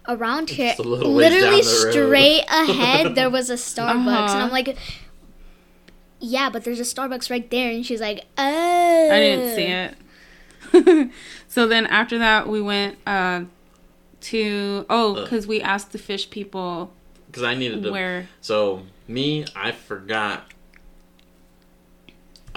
around 0.08 0.50
here." 0.52 0.76
A 0.78 0.82
Literally 0.82 1.30
down 1.32 1.52
the 1.52 1.56
road. 1.58 1.92
straight 1.92 2.46
ahead, 2.50 3.16
there 3.16 3.30
was 3.30 3.50
a 3.50 3.54
Starbucks, 3.72 3.90
and 3.96 4.08
Uh-huh. 4.08 4.38
I'm 4.46 4.52
like, 4.52 4.78
"Yeah, 6.20 6.50
but 6.50 6.64
there's 6.64 6.80
a 6.80 6.84
Starbucks 6.84 7.30
right 7.30 7.50
there." 7.50 7.72
And 7.72 7.86
she's 7.86 8.02
like, 8.02 8.26
"Oh." 8.38 9.10
I 9.12 9.20
didn't 9.20 9.56
see 9.56 9.64
it. 9.66 11.12
so 11.48 11.68
then 11.68 11.88
after 11.88 12.18
that, 12.20 12.48
we 12.48 12.62
went 12.62 12.98
uh, 13.08 13.44
to 14.22 14.86
oh, 14.90 15.16
Uh. 15.16 15.24
because 15.24 15.48
we 15.48 15.62
asked 15.62 15.92
the 15.94 15.98
fish 15.98 16.30
people 16.30 16.92
Because 17.28 17.44
I 17.44 17.56
needed 17.56 17.84
to. 17.84 17.92
where. 17.92 18.28
So 18.42 18.84
me, 19.08 19.46
I 19.56 19.72
forgot. 19.72 20.46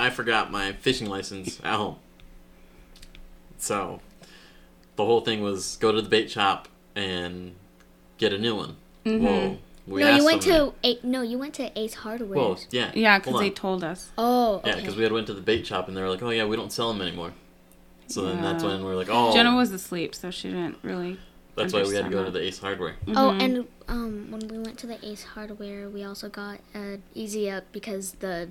I 0.03 0.11
forgot 0.11 0.51
my 0.51 0.73
fishing 0.73 1.09
license 1.09 1.61
at 1.63 1.77
home. 1.77 1.97
So, 3.59 4.01
the 4.97 5.05
whole 5.05 5.21
thing 5.21 5.43
was 5.43 5.77
go 5.81 5.93
to 5.93 6.03
the 6.03 6.09
bait 6.09 6.29
shop 6.29 6.67
and 6.97 7.55
get 8.19 8.33
a 8.33 8.39
new 8.39 8.57
one. 8.57 8.77
Mm-hmm. 9.07 9.25
Well, 9.25 9.59
we 9.87 10.01
no, 10.01 10.17
you 10.17 10.25
went 10.25 10.43
them- 10.43 10.73
to 10.83 10.89
a- 10.89 10.99
no, 11.05 11.23
you 11.23 11.39
went 11.39 11.55
to 11.55 11.79
Ace 11.79 11.95
Hardware. 11.95 12.37
Well, 12.37 12.59
yeah. 12.71 12.91
Yeah, 12.95 13.19
because 13.21 13.39
they 13.39 13.51
told 13.51 13.85
us. 13.85 14.11
Oh, 14.19 14.57
okay. 14.57 14.71
Yeah, 14.71 14.77
because 14.77 14.97
we 14.97 15.05
had 15.05 15.13
went 15.13 15.29
to 15.29 15.35
the 15.35 15.41
bait 15.41 15.65
shop 15.67 15.87
and 15.87 15.97
they 15.97 16.03
were 16.03 16.11
like, 16.11 16.23
"Oh 16.23 16.31
yeah, 16.31 16.45
we 16.47 16.57
don't 16.57 16.73
sell 16.73 16.93
them 16.93 17.01
anymore." 17.01 17.33
So 18.09 18.23
then 18.23 18.43
that's 18.43 18.63
when 18.65 18.85
we 18.85 18.91
are 18.91 18.97
like, 18.97 19.09
"Oh, 19.11 19.33
Jenna 19.33 19.55
was 19.55 19.71
asleep, 19.71 20.15
so 20.17 20.31
she 20.33 20.49
didn't 20.49 20.79
really. 20.83 21.19
that's 21.55 21.73
why 21.73 21.83
we 21.85 21.95
had 21.95 22.07
to 22.07 22.11
go 22.11 22.25
to 22.25 22.31
the 22.33 22.43
Ace 22.43 22.59
Hardware." 22.59 22.97
Oh, 23.09 23.13
Mhm. 23.31 23.41
and 23.43 23.69
um, 23.89 24.31
when 24.33 24.49
we 24.49 24.59
went 24.59 24.79
to 24.81 24.87
the 24.89 24.99
Ace 25.07 25.23
Hardware, 25.25 25.89
we 25.89 26.03
also 26.05 26.29
got 26.29 26.59
uh, 26.75 26.97
Easy 27.15 27.49
Up 27.51 27.65
because 27.73 28.13
the 28.21 28.49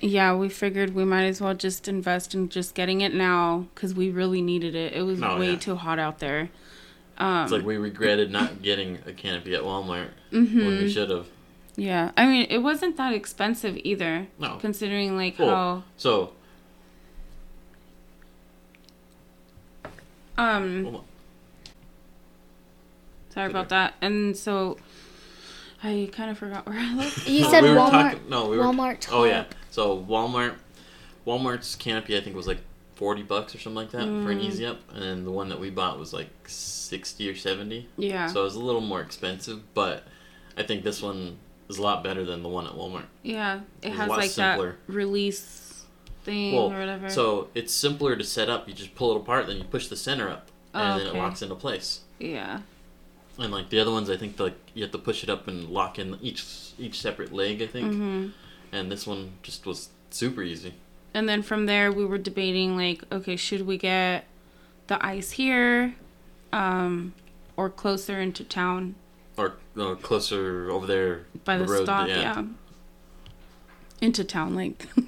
Yeah, 0.00 0.34
we 0.34 0.48
figured 0.48 0.94
we 0.94 1.04
might 1.04 1.24
as 1.24 1.40
well 1.40 1.54
just 1.54 1.86
invest 1.86 2.34
in 2.34 2.48
just 2.48 2.74
getting 2.74 3.02
it 3.02 3.14
now 3.14 3.66
because 3.74 3.94
we 3.94 4.10
really 4.10 4.42
needed 4.42 4.74
it. 4.74 4.92
It 4.94 5.02
was 5.02 5.22
Oh, 5.22 5.38
way 5.38 5.52
yeah. 5.52 5.58
too 5.58 5.76
hot 5.76 5.98
out 6.00 6.18
there. 6.18 6.48
Um, 7.18 7.44
It's 7.44 7.52
like 7.52 7.62
we 7.64 7.76
regretted 7.76 8.30
not 8.32 8.62
getting 8.62 8.98
a 9.06 9.12
canopy 9.12 9.54
at 9.54 9.62
Walmart 9.62 10.08
mhm. 10.32 10.56
when 10.56 10.78
we 10.78 10.90
should 10.90 11.10
have. 11.10 11.26
Yeah, 11.76 12.10
I 12.16 12.26
mean, 12.26 12.46
it 12.50 12.58
wasn't 12.58 12.96
that 12.96 13.12
expensive 13.14 13.78
either, 13.84 14.26
No. 14.38 14.56
considering 14.56 15.16
like 15.16 15.38
Well, 15.38 15.84
So 15.96 16.32
how. 20.36 20.56
Um, 20.56 21.00
sorry 23.30 23.50
about 23.50 23.68
that. 23.68 23.94
And 24.00 24.36
so, 24.36 24.78
I 25.82 26.08
kind 26.12 26.30
of 26.30 26.38
forgot 26.38 26.66
where 26.66 26.78
I 26.78 26.94
left. 26.96 27.28
you 27.28 27.42
No, 27.42 27.50
said 27.50 27.62
we 27.62 27.68
Walmart. 27.70 27.90
talking- 27.90 28.20
no, 28.28 28.48
we 28.48 28.56
were- 28.58 28.64
Walmart. 28.64 29.08
Oh 29.12 29.24
yeah. 29.24 29.44
So 29.72 29.98
Walmart, 30.08 30.54
Walmart's 31.26 31.74
canopy 31.76 32.16
I 32.16 32.20
think 32.20 32.36
was 32.36 32.46
like 32.46 32.60
forty 32.94 33.22
bucks 33.22 33.54
or 33.54 33.58
something 33.58 33.76
like 33.76 33.90
that 33.92 34.04
for 34.22 34.30
an 34.30 34.40
easy 34.40 34.66
up, 34.66 34.78
and 34.92 35.02
then 35.02 35.24
the 35.24 35.30
one 35.32 35.48
that 35.48 35.58
we 35.58 35.70
bought 35.70 35.98
was 35.98 36.12
like 36.12 36.28
sixty 36.46 37.28
or 37.28 37.34
seventy. 37.34 37.88
Yeah. 37.96 38.26
So 38.26 38.40
it 38.42 38.44
was 38.44 38.54
a 38.54 38.60
little 38.60 38.80
more 38.82 39.00
expensive, 39.00 39.60
but 39.74 40.04
I 40.58 40.62
think 40.62 40.84
this 40.84 41.00
one 41.02 41.38
is 41.70 41.78
a 41.78 41.82
lot 41.82 42.04
better 42.04 42.24
than 42.24 42.42
the 42.42 42.48
one 42.50 42.66
at 42.66 42.74
Walmart. 42.74 43.06
yeah. 43.22 43.60
It 43.80 43.88
It's 43.88 43.96
a 43.96 43.98
has 44.00 44.08
like 44.10 44.30
simpler. 44.30 44.76
that 44.86 44.92
release 44.92 45.84
thing 46.24 46.52
Well, 46.54 46.70
or 46.72 46.78
whatever. 46.78 47.08
so 47.08 47.48
it's 47.54 47.72
simpler 47.72 48.14
to 48.14 48.24
set 48.24 48.50
up. 48.50 48.68
You 48.68 48.74
just 48.74 48.94
pull 48.94 49.12
it 49.16 49.16
apart, 49.22 49.46
then 49.46 49.56
you 49.56 49.64
push 49.64 49.88
the 49.88 49.96
center 49.96 50.28
up, 50.28 50.50
and 50.74 50.92
Oh, 50.92 50.98
then 51.04 51.06
it 51.14 51.18
locks 51.18 51.40
into 51.42 51.54
place. 51.54 52.00
yeah. 52.20 52.60
And 53.38 53.50
like 53.50 53.70
the 53.70 53.80
other 53.80 53.90
ones, 53.90 54.10
I 54.10 54.18
think 54.18 54.38
like 54.38 54.54
you 54.74 54.82
have 54.82 54.92
to 54.92 54.98
push 54.98 55.22
it 55.24 55.30
up 55.30 55.48
and 55.48 55.70
lock 55.70 55.98
in 55.98 56.18
each 56.20 56.44
each 56.78 57.00
separate 57.00 57.32
leg. 57.32 57.62
I 57.62 57.66
think, 57.66 57.94
hmm 57.94 58.26
and 58.72 58.90
this 58.90 59.06
one 59.06 59.32
just 59.42 59.66
was 59.66 59.90
super 60.10 60.42
easy. 60.42 60.74
And 61.14 61.28
then 61.28 61.42
from 61.42 61.66
there, 61.66 61.92
we 61.92 62.06
were 62.06 62.18
debating 62.18 62.76
like, 62.76 63.02
okay, 63.12 63.36
should 63.36 63.66
we 63.66 63.76
get 63.76 64.24
the 64.86 65.04
ice 65.04 65.32
here, 65.32 65.94
um, 66.52 67.12
or 67.56 67.68
closer 67.68 68.18
into 68.18 68.44
town 68.44 68.94
Or, 69.36 69.54
or 69.76 69.96
closer 69.96 70.70
over 70.70 70.86
there 70.86 71.26
by 71.44 71.58
the, 71.58 71.66
road, 71.66 71.84
stop? 71.84 72.08
Yeah. 72.08 72.44
Into 74.00 74.24
town, 74.24 74.54
like. 74.54 74.86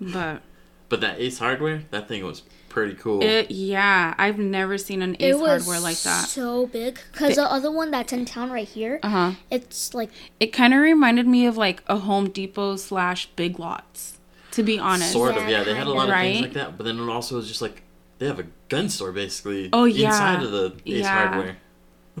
but 0.00 0.42
But 0.88 1.00
that 1.00 1.20
Ace 1.20 1.38
Hardware, 1.38 1.82
that 1.90 2.08
thing 2.08 2.24
was 2.24 2.42
pretty 2.76 2.94
cool. 2.96 3.22
it, 3.22 3.50
yeah, 3.50 4.12
I've 4.18 4.38
never 4.38 4.76
seen 4.76 5.00
an 5.00 5.14
It 5.14 5.28
Ace 5.28 5.34
was 5.36 5.64
hardware 5.64 5.80
like 5.80 5.96
that. 6.02 6.28
so 6.28 6.66
big. 6.66 6.98
Because 7.10 7.36
the 7.36 7.50
other 7.50 7.70
one 7.70 7.90
that's 7.90 8.12
in 8.12 8.26
town 8.26 8.50
right 8.50 8.68
here, 8.68 9.00
Uh 9.02 9.08
huh. 9.08 9.32
it's 9.50 9.94
like 9.94 10.10
It 10.38 10.48
kind 10.48 10.74
of 10.74 10.80
reminded 10.80 11.26
me 11.26 11.46
of 11.46 11.56
like 11.56 11.82
a 11.86 11.96
Home 12.00 12.28
Depot 12.28 12.76
slash 12.76 13.28
Big 13.34 13.58
Lots, 13.58 14.18
to 14.50 14.62
be 14.62 14.78
honest. 14.78 15.12
sort 15.12 15.36
of, 15.38 15.44
Yeah, 15.44 15.48
yeah. 15.58 15.64
They 15.64 15.74
had 15.74 15.86
a 15.86 15.90
lot 15.90 16.04
of 16.08 16.10
Right? 16.10 16.32
things 16.34 16.42
like 16.42 16.52
that, 16.52 16.76
but 16.76 16.84
then 16.84 16.98
it 17.00 17.08
also 17.10 17.36
was 17.36 17.48
just 17.48 17.62
like 17.62 17.82
they 18.18 18.26
have 18.26 18.38
a 18.38 18.46
gun 18.68 18.90
store 18.90 19.10
basically. 19.12 19.70
Oh, 19.72 19.84
yeah. 19.86 20.08
inside 20.08 20.42
of 20.42 20.50
the 20.52 20.74
Ace 20.84 21.00
Yeah. 21.04 21.28
Hardware. 21.28 21.56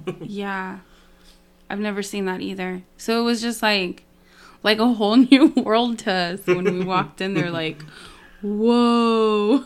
Yeah. 0.22 0.78
I've 1.68 1.80
never 1.80 2.02
seen 2.02 2.24
that 2.26 2.40
either. 2.40 2.82
So 2.96 3.20
it 3.20 3.24
was 3.24 3.42
just 3.42 3.60
like 3.62 4.04
like 4.62 4.78
a 4.78 4.94
whole 4.94 5.16
new 5.32 5.48
world 5.48 5.98
to 6.00 6.12
us 6.12 6.46
when 6.46 6.64
we 6.64 6.82
walked 6.84 7.20
in 7.20 7.34
there 7.34 7.50
like 7.50 7.82
whoa. 8.42 9.64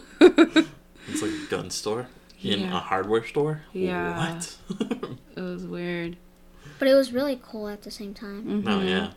It's 1.09 1.23
like 1.23 1.31
a 1.33 1.47
gun 1.51 1.71
store 1.71 2.09
in 2.43 2.61
Yeah. 2.61 2.77
a 2.77 2.81
hardware 2.81 3.25
store. 3.27 3.63
Yeah. 3.73 4.37
What? 4.37 4.57
it 5.37 5.41
was 5.41 5.65
weird. 5.67 6.17
but 6.79 6.89
it 6.89 6.95
was 6.95 7.13
really 7.13 7.39
cool 7.43 7.69
at 7.69 7.83
the 7.83 7.91
same 7.91 8.15
time. 8.15 8.63
no, 8.65 8.79
Mhm. 8.79 8.89
yeah. 8.89 9.11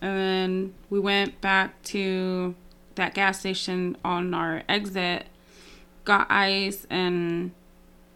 And 0.00 0.16
then 0.18 0.74
we 0.88 0.98
went 0.98 1.40
back 1.42 1.82
to 1.84 2.54
that 2.94 3.12
gas 3.14 3.40
station 3.40 3.96
on 4.04 4.32
our 4.32 4.62
exit, 4.68 5.26
got 6.04 6.30
ice, 6.30 6.86
and 6.88 7.50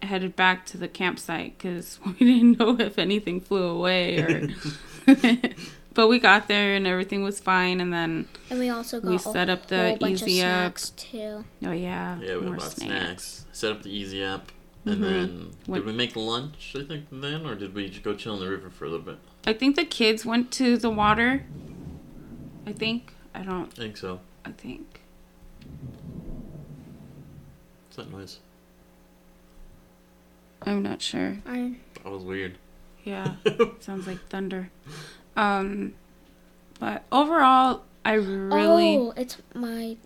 headed 0.02 0.36
back 0.36 0.64
to 0.66 0.76
the 0.78 0.88
campsite 0.88 1.56
because 1.58 1.98
we 2.06 2.12
didn't 2.14 2.58
know 2.58 2.76
if 2.80 2.98
anything 2.98 3.40
flew 3.40 3.64
away 3.64 4.18
or. 4.18 4.48
but 5.94 6.08
we 6.08 6.18
got 6.18 6.48
there 6.48 6.74
and 6.74 6.86
everything 6.86 7.22
was 7.22 7.40
fine, 7.40 7.80
and 7.80 7.92
then 7.92 8.28
And 8.50 8.58
we 8.58 8.68
also 8.68 9.00
got 9.00 9.08
We 9.08 9.16
a 9.16 9.18
set 9.18 9.48
up 9.48 9.66
the 9.68 9.96
whole 10.00 10.08
Easy 10.08 10.40
of 10.42 10.48
Up. 10.48 10.76
too. 10.96 11.44
oh 11.64 11.70
yeah, 11.72 12.18
Yeah, 12.20 12.36
we 12.36 12.46
bought 12.50 12.62
snacks. 12.62 12.76
snacks. 12.76 13.46
Set 13.52 13.72
up 13.72 13.82
the 13.82 13.90
easy 13.90 14.22
up. 14.24 14.50
And 14.86 14.98
Mhm. 14.98 15.00
then 15.00 15.50
What- 15.66 15.76
did 15.78 15.86
we 15.86 15.92
make 15.92 16.14
lunch? 16.14 16.74
I 16.78 16.84
think 16.84 17.06
then, 17.10 17.46
or 17.46 17.54
did 17.54 17.74
we 17.74 17.88
just 17.88 18.02
go 18.02 18.14
chill 18.14 18.34
in 18.34 18.40
the 18.40 18.50
river 18.50 18.68
for 18.68 18.84
a 18.84 18.88
little 18.90 19.04
bit? 19.06 19.18
I 19.46 19.52
think 19.54 19.76
the 19.76 19.84
kids 19.84 20.26
went 20.26 20.50
to 20.52 20.76
the 20.76 20.90
water. 20.90 21.44
I 22.66 22.72
think 22.72 23.12
I 23.34 23.42
don't. 23.42 23.70
I 23.78 23.82
think 23.82 23.96
so. 23.96 24.20
I 24.44 24.50
think 24.52 25.00
What's 27.86 27.96
that 27.96 28.10
noise? 28.10 28.38
I'm 30.62 30.82
not 30.82 31.00
sure. 31.00 31.38
I, 31.46 31.74
That 32.02 32.10
was 32.10 32.24
weird. 32.24 32.58
Yeah. 33.04 33.36
Sounds 33.80 34.06
like 34.06 34.18
thunder. 34.28 34.70
Um, 35.36 35.94
but 36.80 37.04
overall, 37.10 37.82
I 38.04 38.14
really 38.14 38.96
Oh, 38.96 39.12
it's 39.16 39.38
my. 39.54 39.96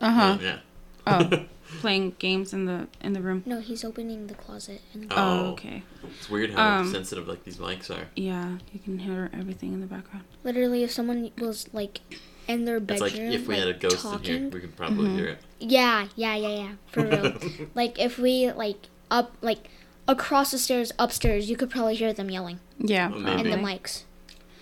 uh 0.00 0.10
huh. 0.10 0.38
Yeah. 0.40 0.58
Oh, 1.06 1.44
playing 1.80 2.14
games 2.18 2.52
in 2.52 2.64
the 2.66 2.88
in 3.00 3.12
the 3.12 3.20
room. 3.20 3.42
No, 3.46 3.60
he's 3.60 3.84
opening 3.84 4.26
the 4.26 4.34
closet. 4.34 4.80
And 4.94 5.06
Oh, 5.10 5.16
Oh. 5.16 5.50
okay. 5.52 5.82
It's 6.18 6.28
weird 6.30 6.50
how 6.50 6.80
Um, 6.80 6.90
sensitive 6.92 7.26
like 7.28 7.44
these 7.44 7.56
mics 7.58 7.90
are. 7.90 8.08
Yeah, 8.16 8.58
you 8.72 8.80
can 8.80 8.98
hear 9.00 9.30
everything 9.32 9.72
in 9.72 9.80
the 9.80 9.86
background. 9.86 10.24
literally, 10.44 10.82
if 10.82 10.90
someone 10.90 11.30
was 11.38 11.66
like 11.72 12.00
in 12.48 12.64
their 12.64 12.76
It's 12.76 12.86
bedroom, 12.86 13.00
like 13.28 13.34
if 13.34 13.46
we 13.48 13.54
had 13.56 13.64
a 13.64 13.66
like, 13.72 13.80
ghost 13.80 14.04
in 14.04 14.10
talking, 14.10 14.24
here, 14.42 14.50
we 14.50 14.60
could 14.60 14.76
probably 14.76 15.08
Mhm. 15.08 15.14
hear 15.16 15.26
it. 15.26 15.38
Yeah, 15.58 16.08
yeah, 16.16 16.36
yeah, 16.36 16.48
yeah. 16.62 16.72
For 16.92 17.02
real. 17.04 17.34
like 17.74 17.98
if 17.98 18.18
we 18.18 18.50
like 18.52 18.86
up 19.10 19.36
like 19.42 19.68
across 20.08 20.50
the 20.52 20.58
stairs 20.58 20.92
upstairs, 20.98 21.50
you 21.50 21.56
could 21.56 21.70
probably 21.70 21.96
hear 21.96 22.12
them 22.12 22.30
yelling 22.30 22.60
Yeah, 22.78 23.08
Well, 23.10 23.22
probably. 23.22 23.52
in 23.52 23.62
the 23.62 23.66
mics. 23.68 24.02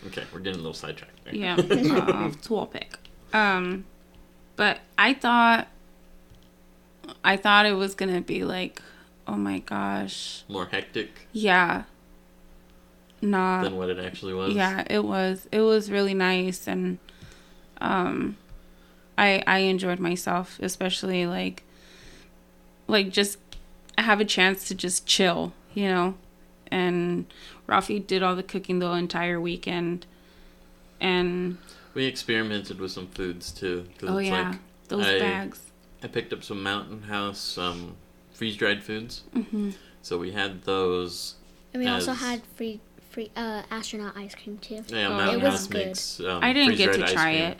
Okay, 0.07 0.23
we're 0.33 0.41
getting 0.41 0.61
a 0.61 0.63
little 0.63 0.75
sidetracked 0.75 1.25
there. 1.25 1.35
Yeah, 1.35 1.57
uh, 1.71 2.31
topic. 2.43 2.97
Um, 3.33 3.85
but 4.57 4.81
I 4.99 5.15
thought, 5.15 5.69
I 7.25 7.37
thought 7.37 7.67
it 7.67 7.73
was 7.73 7.95
gonna 7.95 8.21
be 8.21 8.45
like, 8.45 8.81
oh 9.27 9.37
my 9.37 9.59
gosh, 9.61 10.45
More 10.49 10.67
hectic 10.67 11.27
yeah. 11.33 11.85
Not 13.21 13.63
than 13.63 13.77
what 13.77 13.89
it 13.89 13.99
actually 13.99 14.35
was. 14.35 14.55
yeah 14.55 14.85
it 14.91 15.03
was 15.03 15.49
it 15.51 15.63
was 15.63 15.91
really 15.91 16.13
nice 16.13 16.67
and 16.69 16.99
um 17.81 18.37
i 19.17 19.43
i 19.47 19.61
enjoyed 19.61 19.99
myself 19.99 20.59
especially 20.61 21.27
like 21.27 21.63
like 22.87 23.09
just 23.09 23.39
have 23.97 24.21
a 24.21 24.27
chance 24.27 24.69
to 24.69 24.75
just 24.75 25.07
chill 25.07 25.55
you 25.73 25.89
know 25.89 26.15
and 26.71 27.25
rafi 27.69 28.05
did 28.07 28.23
all 28.23 28.37
the 28.37 28.43
cooking 28.43 28.79
the 28.79 28.91
entire 28.93 29.41
weekend 29.41 30.07
and 31.01 31.59
We 31.95 32.05
experimented 32.07 32.79
with 32.81 32.91
some 32.93 33.07
foods 33.09 33.53
too. 33.53 33.87
oh 34.03 34.19
it's 34.19 34.29
yeah 34.29 34.51
Like, 34.51 34.59
those 34.89 35.07
I- 35.07 35.19
bags 35.19 35.61
I 36.03 36.07
picked 36.09 36.33
up 36.35 36.45
some 36.45 36.63
Mountain 36.63 37.05
House 37.05 37.57
um, 37.57 37.97
freeze 38.33 38.57
dried 38.59 38.83
foods. 38.85 39.23
hmm 39.33 39.71
So 40.03 40.19
we 40.19 40.33
had 40.33 40.65
those. 40.65 41.37
And 41.73 41.83
we 41.83 41.89
also 41.89 42.13
had 42.13 42.43
free 42.57 42.81
free 43.11 43.31
uh 43.37 43.63
astronaut 43.71 44.15
ice 44.15 44.35
cream 44.35 44.59
too. 44.59 44.85
Yeah, 44.89 45.07
Oh, 45.09 45.17
Mountain 45.17 45.41
it 45.41 45.43
was 45.45 45.53
House 45.55 45.67
good. 45.67 45.87
makes. 45.87 46.21
Um, 46.21 46.45
i 46.45 46.53
didn't 46.53 46.77
get 46.77 46.93
to 46.93 47.07
try 47.07 47.31
it 47.31 47.59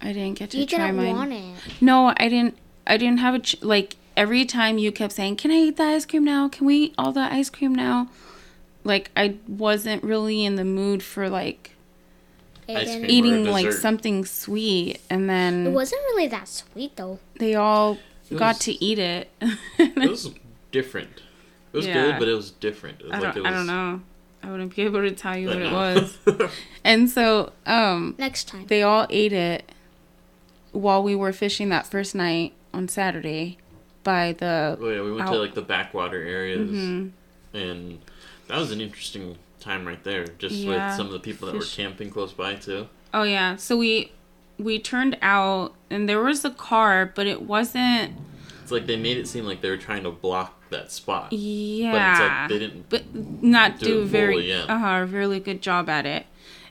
i 0.00 0.12
didn't 0.14 0.38
get 0.38 0.50
to 0.50 0.58
You 0.58 0.66
try 0.66 0.86
didn't 0.86 0.96
mine 0.96 1.14
want 1.16 1.32
it. 1.34 1.54
No, 1.82 2.14
I 2.16 2.28
didn't. 2.28 2.56
I 2.86 2.96
didn't 2.96 3.18
have 3.18 3.34
a 3.34 3.38
ch- 3.40 3.62
like. 3.62 3.96
Every 4.16 4.44
time 4.44 4.78
you 4.78 4.92
kept 4.92 5.12
saying, 5.12 5.36
"Can 5.36 5.50
I 5.50 5.54
eat 5.56 5.76
the 5.76 5.82
ice 5.82 6.06
cream 6.06 6.24
now? 6.24 6.48
Can 6.48 6.66
we 6.66 6.76
eat 6.76 6.94
all 6.96 7.10
the 7.12 7.26
ice 7.32 7.50
cream 7.50 7.74
now?" 7.74 8.08
Like 8.84 9.10
I 9.16 9.36
wasn't 9.48 10.02
really 10.04 10.44
in 10.44 10.56
the 10.56 10.64
mood 10.64 11.02
for 11.02 11.28
like 11.30 11.72
It, 12.68 12.76
Ice 12.76 12.86
didn't- 12.86 13.00
cream. 13.06 13.10
eating 13.10 13.44
like 13.46 13.72
something 13.72 14.24
sweet, 14.24 15.00
and 15.10 15.28
then 15.28 15.66
it 15.66 15.70
wasn't 15.70 16.02
really 16.02 16.26
that 16.28 16.48
sweet 16.48 16.96
though. 16.96 17.18
they 17.38 17.54
all 17.54 17.98
It 18.30 18.36
got 18.36 18.56
was- 18.56 18.58
to 18.60 18.84
eat 18.84 18.98
it. 18.98 19.28
It 19.78 19.96
was 20.10 20.30
different. 20.72 21.22
It 21.72 21.76
was 21.78 21.86
Yeah. 21.86 21.94
good, 21.94 22.18
but 22.20 22.28
it 22.28 22.34
was 22.34 22.50
different. 22.52 23.00
It 23.00 23.06
was 23.06 23.14
I 23.14 23.20
don't. 23.20 23.36
it 23.38 23.46
I 23.46 23.50
don't 23.50 23.66
know. 23.66 24.00
I 24.42 24.50
wouldn't 24.50 24.76
be 24.76 24.82
able 24.82 25.00
to 25.00 25.10
tell 25.12 25.36
you 25.36 25.48
what 25.48 25.56
it 25.62 25.72
was. 25.72 26.18
And 26.84 27.08
so, 27.08 27.52
um, 27.64 28.14
Next 28.18 28.46
time. 28.46 28.66
they 28.66 28.82
all 28.82 29.06
ate 29.08 29.32
it 29.32 29.72
while 30.72 31.02
we 31.02 31.14
were 31.14 31.32
fishing 31.32 31.70
that 31.70 31.86
first 31.86 32.14
night 32.14 32.52
on 32.74 32.88
Saturday 32.88 33.56
by 34.02 34.32
the 34.32 34.76
Oh 34.78 34.88
yeah, 34.90 35.00
we 35.02 35.12
went 35.12 35.28
to 35.28 35.36
like 35.38 35.54
the 35.54 35.62
backwater 35.62 36.22
areas, 36.22 36.68
Mhm. 36.70 37.10
and 37.54 37.98
that 38.48 38.58
was 38.58 38.70
an 38.70 38.80
interesting 38.80 39.36
time 39.60 39.86
right 39.86 40.02
there. 40.04 40.26
Just 40.38 40.54
Yeah, 40.56 40.88
with 40.88 40.96
some 40.96 41.06
of 41.06 41.12
the 41.12 41.18
people 41.18 41.46
that 41.46 41.56
were 41.56 41.64
camping 41.64 42.10
close 42.10 42.32
by 42.32 42.54
too. 42.54 42.88
Oh 43.12 43.22
yeah. 43.22 43.56
So 43.56 43.76
we 43.76 44.12
we 44.58 44.78
turned 44.78 45.18
out 45.22 45.74
and 45.90 46.08
there 46.08 46.20
was 46.20 46.44
a 46.44 46.50
car, 46.50 47.10
but 47.14 47.26
it 47.26 47.42
wasn't 47.42 48.14
It's 48.62 48.70
like 48.70 48.86
they 48.86 48.96
made 48.96 49.16
it 49.16 49.26
seem 49.26 49.44
like 49.44 49.60
they 49.60 49.70
were 49.70 49.76
trying 49.76 50.04
to 50.04 50.10
block 50.10 50.68
that 50.70 50.90
spot, 50.90 51.32
yeah. 51.32 51.92
but 51.92 52.10
it's 52.10 52.20
like 52.20 52.48
they 52.48 52.58
didn't. 52.58 52.88
but 52.88 53.42
not 53.42 53.78
do 53.78 53.86
do, 53.86 54.04
very 54.04 54.52
uh 54.52 55.02
a 55.02 55.06
really 55.06 55.40
good 55.40 55.62
job 55.62 55.88
at 55.88 56.06
it. 56.06 56.26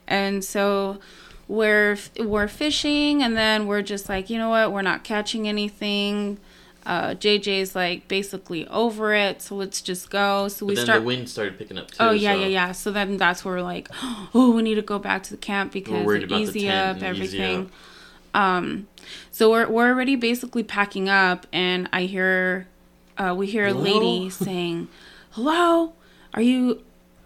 And 0.08 0.44
so 0.44 1.00
we're 1.48 1.98
we're 2.20 2.48
fishing 2.48 3.24
and 3.24 3.36
then 3.36 3.68
we're 3.68 3.82
just 3.82 4.10
like, 4.10 4.30
you 4.30 4.38
know 4.38 4.50
what? 4.50 4.72
We're 4.72 4.82
not 4.82 5.04
catching 5.04 5.48
anything. 5.48 6.40
Uh 6.86 7.16
JJ's 7.16 7.76
like 7.76 8.08
basically 8.08 8.68
over 8.68 9.14
it, 9.14 9.42
so 9.42 9.56
let's 9.56 9.82
just 9.82 10.10
go. 10.10 10.48
So 10.48 10.66
we 10.66 10.74
But 10.74 10.78
then 10.78 10.86
start 10.86 11.02
the 11.02 11.08
wind 11.08 11.30
started 11.30 11.58
picking 11.58 11.78
up 11.78 11.92
too. 11.92 11.98
Oh 12.00 12.12
yeah, 12.12 12.34
so 12.34 12.40
yeah, 12.40 12.48
yeah. 12.48 12.72
So 12.74 12.92
then 12.92 13.18
that's 13.18 13.46
where 13.46 13.56
we're 13.56 13.62
like, 13.62 13.90
oh, 14.34 14.54
we 14.56 14.62
need 14.62 14.76
to 14.76 14.82
go 14.82 15.00
back 15.00 15.24
to 15.24 15.32
the 15.32 15.38
camp 15.38 15.72
because 15.72 16.02
about 16.02 16.28
the 16.30 16.36
easy 16.36 16.70
up 16.70 17.02
everything. 17.02 17.72
Um, 18.34 18.88
so 19.32 19.52
we're 19.52 19.68
we're 19.70 19.90
already 19.90 20.16
basically 20.16 20.64
packing 20.64 21.10
up, 21.10 21.46
and 21.54 21.88
I 21.94 22.04
hear, 22.04 22.68
uh, 23.18 23.34
we 23.38 23.48
hear 23.48 23.66
a 23.68 23.74
Hello? 23.74 23.84
lady 23.84 24.30
saying, 24.46 24.88
"Hello, 25.32 25.94
are 26.34 26.42
you, 26.42 26.84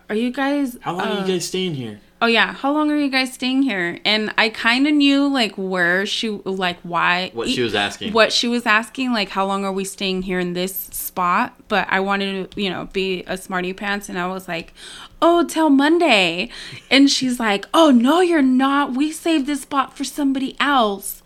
are 0.09 0.15
you 0.15 0.31
guys? 0.31 0.77
How 0.81 0.93
long 0.93 1.07
uh, 1.07 1.11
are 1.11 1.21
you 1.21 1.33
guys 1.33 1.47
staying 1.47 1.75
here? 1.75 2.01
"Oh 2.21 2.25
yeah, 2.27 2.53
how 2.53 2.71
long 2.73 2.89
are 2.91 2.97
you 2.97 3.09
guys 3.09 3.33
staying 3.33 3.63
here?" 3.63 3.99
And 4.05 4.33
I 4.37 4.49
kind 4.49 4.87
of 4.87 4.93
knew 4.93 5.27
like 5.27 5.53
where 5.55 6.05
she 6.05 6.29
like 6.29 6.79
why 6.81 7.31
What 7.33 7.49
she 7.49 7.61
was 7.61 7.75
asking. 7.75 8.13
what 8.13 8.31
she 8.33 8.47
was 8.47 8.65
asking 8.65 9.13
like 9.13 9.29
how 9.29 9.45
long 9.45 9.65
are 9.65 9.71
we 9.71 9.83
staying 9.83 10.23
here 10.23 10.39
in 10.39 10.53
this 10.53 10.73
spot? 10.75 11.53
But 11.67 11.87
i 11.89 11.99
wanted 11.99 12.51
to 12.51 12.61
you 12.61 12.69
know 12.69 12.87
be 12.93 13.23
a 13.27 13.37
smarty 13.37 13.73
pants 13.73 14.07
and 14.09 14.17
i 14.17 14.27
was 14.27 14.47
like 14.47 14.73
oh 15.21 15.45
till 15.45 15.69
monday. 15.69 16.49
And 16.89 17.09
she's 17.09 17.39
like 17.39 17.65
oh 17.73 17.91
no 17.91 18.21
you're 18.21 18.41
not. 18.41 18.93
We 18.93 19.11
saved 19.11 19.45
this 19.47 19.61
spot 19.61 19.95
for 19.97 20.03
somebody 20.03 20.55
else. 20.59 21.21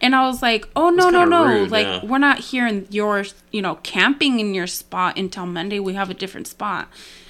And 0.00 0.14
i 0.14 0.26
was 0.26 0.42
like 0.42 0.68
oh 0.76 0.90
no 0.90 1.10
no 1.10 1.24
no. 1.24 1.44
rude, 1.44 1.70
like 1.70 1.86
yeah. 1.86 2.04
we're 2.04 2.18
not 2.18 2.38
here 2.38 2.66
in 2.66 2.86
your 2.90 3.24
you 3.50 3.62
know 3.62 3.76
camping 3.76 4.40
in 4.40 4.54
your 4.54 4.66
spot 4.66 5.18
until 5.18 5.46
monday. 5.46 5.80
We 5.80 5.94
have 5.94 6.10
a 6.10 6.14
different 6.14 6.46
spot 6.46 6.88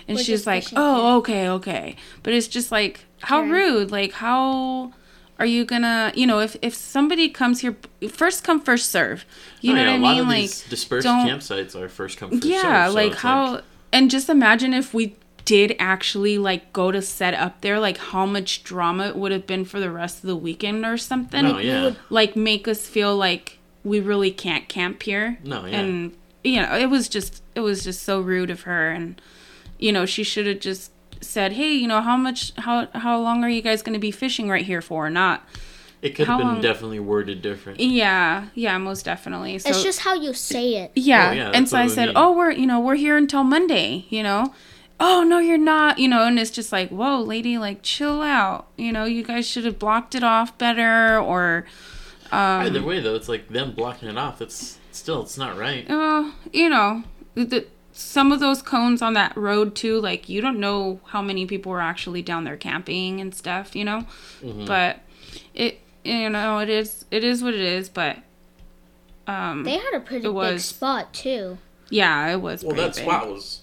and 0.09 0.17
We're 0.17 0.25
she's 0.25 0.47
like 0.47 0.65
oh 0.75 0.97
here." 0.97 1.17
okay 1.19 1.49
okay 1.51 1.97
but 2.23 2.33
it's 2.33 2.49
just 2.49 2.73
like 2.73 3.05
how 3.21 3.39
Karen. 3.43 3.51
rude 3.53 3.91
like 3.93 4.13
how 4.13 4.93
are 5.39 5.47
you 5.47 5.65
gonna 5.65 6.11
you 6.17 6.27
know 6.27 6.41
if 6.41 6.57
if 6.63 6.75
somebody 6.75 7.29
comes 7.29 7.61
here 7.61 7.77
first 8.11 8.43
come 8.43 8.61
first 8.61 8.91
serve 8.91 9.25
you 9.61 9.73
Oh, 9.73 9.77
know 9.77 9.83
yeah, 9.83 9.91
what 9.93 9.95
i 9.95 9.97
a 9.99 10.01
lot 10.03 10.13
mean 10.13 10.21
of 10.23 10.27
like 10.29 10.41
these 10.43 10.69
dispersed 10.69 11.05
don't- 11.05 11.29
campsites 11.29 11.75
are 11.77 11.89
first 11.89 12.19
come 12.19 12.31
first 12.33 12.45
yeah 12.45 12.87
serve, 12.87 12.93
so 12.93 12.95
like 12.97 13.13
it's 13.13 13.21
how 13.21 13.61
and 13.93 14.11
just 14.11 14.29
imagine 14.29 14.75
if 14.75 14.93
we 14.93 15.15
did 15.45 15.75
actually 15.79 16.37
like 16.37 16.73
go 16.75 16.91
to 16.93 17.01
set 17.01 17.33
up 17.33 17.61
there 17.63 17.81
like 17.81 17.97
how 17.97 18.27
much 18.27 18.63
drama 18.65 19.09
it 19.09 19.17
would 19.17 19.33
have 19.33 19.47
been 19.47 19.65
for 19.65 19.81
the 19.81 19.91
rest 19.91 20.19
of 20.23 20.29
the 20.29 20.37
weekend 20.37 20.85
or 20.85 20.99
something 20.99 21.43
No, 21.45 21.57
yeah. 21.59 21.95
like 22.11 22.37
make 22.37 22.69
us 22.69 22.87
feel 22.87 23.17
like 23.17 23.59
we 23.83 23.99
really 24.01 24.31
can't 24.31 24.69
camp 24.69 25.03
here 25.05 25.39
No, 25.45 25.65
yeah. 25.65 25.81
and 25.81 26.13
you 26.45 26.57
know 26.57 26.77
it 26.77 26.87
was 26.91 27.09
just 27.09 27.43
it 27.55 27.61
was 27.61 27.83
just 27.83 28.03
so 28.03 28.21
rude 28.21 28.51
of 28.51 28.63
her 28.63 28.91
and 28.91 29.19
you 29.79 29.93
know 29.93 30.05
she 30.07 30.23
should 30.23 30.47
have 30.47 30.61
just 30.61 30.93
said 31.21 31.53
hey 31.53 31.73
you 31.73 31.89
know 31.89 32.01
how 32.01 32.17
much 32.17 32.53
how 32.59 32.87
how 32.95 33.19
long 33.21 33.43
are 33.43 33.49
you 33.51 33.63
guys 33.63 33.83
going 33.83 33.95
to 33.95 33.99
be 34.01 34.11
fishing 34.11 34.49
right 34.49 34.65
here 34.67 34.81
for 34.81 35.11
not 35.11 35.45
it 36.01 36.15
could 36.15 36.29
have 36.29 36.39
been 36.39 36.47
long- 36.47 36.61
definitely 36.61 37.01
worded 37.01 37.43
different. 37.43 37.81
yeah 37.81 38.47
yeah 38.55 38.79
most 38.79 39.05
definitely 39.05 39.59
so 39.59 39.69
it's 39.71 39.83
just 39.83 40.01
how 40.01 40.15
you 40.15 40.33
say 40.33 40.77
it. 40.77 40.93
yeah. 40.95 41.31
Oh, 41.31 41.33
yeah, 41.33 41.51
and 41.53 41.69
so 41.69 41.77
I 41.77 41.85
we 41.85 41.89
said, 41.89 42.07
mean. 42.07 42.17
"Oh, 42.17 42.37
we're 42.37 42.53
you 42.53 42.67
know 42.67 42.79
we're 42.79 42.95
here 42.95 43.17
until 43.17 43.43
Monday." 43.43 44.07
You 44.09 44.23
know, 44.23 44.55
oh 45.01 45.25
no, 45.25 45.41
you're 45.41 45.59
not. 45.59 45.99
You 45.99 46.07
know, 46.07 46.25
and 46.25 46.39
it's 46.39 46.53
just 46.53 46.71
like, 46.71 46.91
whoa, 46.91 47.21
lady, 47.21 47.59
like 47.59 47.83
chill 47.83 48.23
out. 48.23 48.69
You 48.77 48.93
know, 48.93 49.07
you 49.07 49.25
guys 49.25 49.45
should 49.49 49.65
have 49.65 49.81
blocked 49.81 50.15
it 50.15 50.23
off 50.23 50.57
better, 50.57 51.19
or 51.19 51.67
um, 52.31 52.67
Either 52.67 52.83
way, 52.83 53.01
though, 53.01 53.17
it's 53.17 53.29
like 53.29 53.49
them 53.49 53.73
blocking 53.73 54.09
it 54.09 54.17
off. 54.17 54.41
It's 54.41 54.79
still, 54.93 55.23
it's 55.23 55.37
not 55.37 55.59
right. 55.59 55.89
uh, 55.91 56.31
you 56.53 56.69
know, 56.69 57.03
the, 57.35 57.67
some 57.99 58.31
of 58.31 58.39
those 58.41 58.63
cones 58.63 59.03
on 59.03 59.15
that 59.15 59.37
road 59.37 59.75
too. 59.75 60.01
Like 60.01 60.29
you 60.29 60.41
don't 60.41 60.61
know 60.61 61.01
how 61.07 61.21
many 61.21 61.47
people 61.47 61.73
are 61.73 61.81
actually 61.81 62.23
down 62.23 62.45
there 62.45 62.57
camping 62.57 63.21
and 63.21 63.35
stuff. 63.35 63.75
You 63.75 63.85
know, 63.85 64.07
Mm-hmm. 64.43 64.67
but 64.67 65.01
it 65.55 65.81
you 66.05 66.31
know 66.31 66.59
it 66.61 66.69
is 66.69 67.05
it 67.11 67.25
is 67.25 67.43
what 67.43 67.55
it 67.55 67.61
is. 67.61 67.89
But 67.89 68.19
um, 69.27 69.65
They 69.65 69.79
had 69.79 69.95
a 69.95 70.01
pretty 70.01 70.25
It 70.25 70.29
big 70.29 70.35
was- 70.35 70.65
spot 70.65 71.13
too. 71.13 71.59
yeah, 71.91 72.29
it 72.33 72.41
was. 72.41 72.63
Well, 72.65 72.75
pretty 72.75 72.89
that 72.89 72.95
big. 72.97 73.05
spot 73.05 73.29
was 73.29 73.61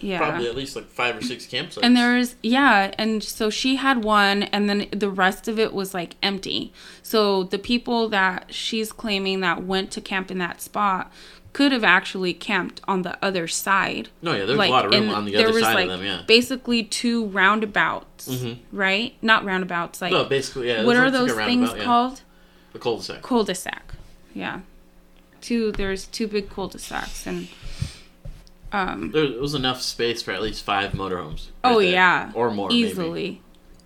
yeah. 0.00 0.18
probably 0.18 0.48
at 0.48 0.56
least 0.56 0.76
like 0.76 0.86
five 0.86 1.16
or 1.16 1.22
six 1.22 1.46
campsites. 1.46 1.80
And 1.82 1.96
there's 1.96 2.36
yeah, 2.42 2.92
and 2.98 3.22
so 3.22 3.48
she 3.50 3.76
had 3.76 4.02
one 4.04 4.44
and 4.44 4.68
then 4.68 4.88
the 4.90 5.08
rest 5.10 5.46
of 5.46 5.58
it 5.58 5.72
was 5.72 5.94
like 5.94 6.16
empty. 6.22 6.72
So 7.02 7.44
the 7.44 7.58
people 7.58 8.08
that 8.08 8.52
she's 8.52 8.92
claiming 8.92 9.40
that 9.40 9.62
went 9.64 9.90
to 9.92 10.00
camp 10.00 10.30
in 10.30 10.38
that 10.38 10.60
spot 10.60 11.12
could 11.54 11.72
have 11.72 11.84
actually 11.84 12.34
camped 12.34 12.80
on 12.86 13.00
the 13.02 13.16
other 13.24 13.46
side. 13.48 14.08
no, 14.20 14.32
yeah, 14.32 14.44
there's 14.44 14.58
a 14.58 14.70
lot 14.70 14.84
of 14.84 14.90
room 14.90 15.08
on 15.08 15.24
the 15.24 15.32
there 15.32 15.46
other 15.46 15.54
was, 15.54 15.62
side 15.62 15.74
like, 15.74 15.84
of 15.88 15.98
them. 16.00 16.04
Yeah. 16.04 16.22
Basically 16.26 16.82
two 16.82 17.26
roundabouts, 17.26 18.28
Mhm. 18.28 18.58
right? 18.72 19.14
Not 19.22 19.44
roundabouts, 19.44 20.02
like 20.02 20.12
No, 20.12 20.24
basically, 20.24 20.66
yeah. 20.68 20.84
what 20.84 20.96
are 20.96 21.10
looks 21.10 21.18
like 21.32 21.36
those 21.36 21.46
things 21.46 21.70
yeah. 21.76 21.84
called? 21.84 22.22
The 22.72 22.78
cul-de-sac. 22.80 23.22
Cul-de-sac. 23.22 23.94
Yeah. 24.34 24.60
Two 25.40 25.70
there's 25.72 26.06
two 26.06 26.26
big 26.26 26.50
cul-de-sacs 26.50 27.24
and 27.26 27.46
um 28.72 29.12
There 29.12 29.40
was 29.40 29.54
enough 29.54 29.80
space 29.80 30.22
for 30.22 30.32
at 30.32 30.42
least 30.42 30.64
five 30.64 30.90
motorhomes. 30.92 31.46
Oh 31.62 31.80
there. 31.80 31.90
yeah, 31.90 32.32
or 32.34 32.50
more 32.50 32.70
easily, 32.72 33.22
Maybe. 33.30 33.40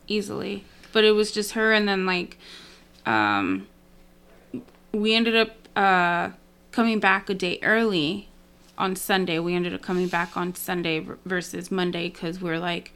easily. 0.08 0.64
But 0.92 1.04
it 1.04 1.12
was 1.12 1.30
just 1.32 1.52
her, 1.52 1.72
and 1.74 1.86
then 1.86 2.06
like, 2.06 2.38
um, 3.04 3.66
we 4.92 5.14
ended 5.14 5.36
up 5.36 5.50
uh 5.76 6.30
coming 6.78 7.00
back 7.00 7.28
a 7.28 7.34
day 7.34 7.58
early 7.64 8.28
on 8.78 8.94
Sunday. 8.94 9.40
We 9.40 9.52
ended 9.56 9.74
up 9.74 9.82
coming 9.82 10.06
back 10.06 10.36
on 10.36 10.54
Sunday 10.54 11.04
versus 11.24 11.72
Monday 11.72 12.08
because 12.08 12.40
we're 12.40 12.60
like, 12.60 12.92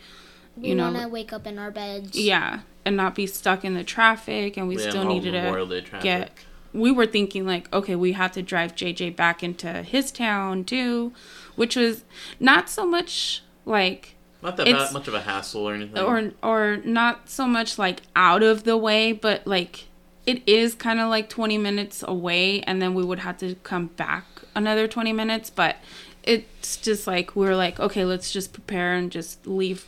We 0.57 0.69
you 0.69 0.77
know, 0.77 0.85
want 0.93 1.03
to 1.03 1.09
wake 1.09 1.33
up 1.33 1.49
in 1.49 1.59
our 1.59 1.73
beds. 1.73 2.17
yeah, 2.17 2.61
and 2.85 2.97
not 2.97 3.17
be 3.17 3.27
stuck 3.27 3.65
in 3.65 3.75
the 3.75 3.83
traffic, 3.83 4.57
and 4.57 4.69
we 4.69 4.79
Yeah, 4.79 4.89
still 4.91 5.05
needed 5.05 5.35
Memorial 5.35 5.67
to 5.67 5.83
get. 6.01 6.31
We 6.73 6.93
were 6.93 7.07
thinking 7.07 7.45
like, 7.45 7.73
okay, 7.75 7.97
we 7.97 8.13
have 8.13 8.31
to 8.33 8.43
drive 8.43 8.77
JJ 8.77 9.17
back 9.17 9.43
into 9.43 9.83
his 9.83 10.13
town 10.13 10.63
too, 10.63 11.13
which 11.57 11.75
was 11.75 12.05
not 12.39 12.71
so 12.71 12.87
much 12.87 13.43
like 13.67 14.15
Not 14.43 14.57
that 14.59 14.69
It's- 14.69 14.93
much 14.93 15.09
of 15.09 15.15
a 15.15 15.23
hassle 15.23 15.69
or 15.69 15.75
anything. 15.75 15.99
or 16.05 16.31
or 16.41 16.77
not 16.85 17.29
so 17.29 17.49
much 17.49 17.79
like 17.79 18.03
out 18.15 18.45
of 18.45 18.63
the 18.63 18.77
way, 18.77 19.11
but 19.13 19.45
like 19.45 19.87
it 20.27 20.43
is 20.47 20.75
kind 20.75 21.01
of 21.01 21.09
like 21.09 21.29
20 21.29 21.59
minutes 21.59 22.05
away 22.07 22.61
and 22.63 22.81
then 22.81 22.95
we 22.95 23.05
would 23.05 23.19
have 23.21 23.39
to 23.39 23.55
come 23.63 23.87
back 23.89 24.25
another 24.55 24.87
20 24.87 25.13
minutes, 25.13 25.51
but 25.51 25.77
it's 26.23 26.77
just 26.77 27.07
like 27.07 27.35
we 27.35 27.47
are 27.49 27.57
like 27.57 27.81
okay, 27.81 28.05
let's 28.05 28.31
just 28.33 28.53
prepare 28.53 28.95
and 28.95 29.11
just 29.11 29.47
leave 29.47 29.87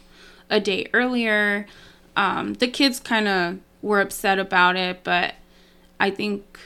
a 0.51 0.59
day 0.61 0.89
earlier. 0.93 1.67
Um 2.17 2.55
the 2.55 2.69
kids 2.69 2.99
kind 3.01 3.29
of 3.29 3.59
were 3.83 4.01
upset 4.01 4.39
about 4.39 4.77
it, 4.77 5.05
but 5.05 5.35
I 6.01 6.11
think 6.11 6.59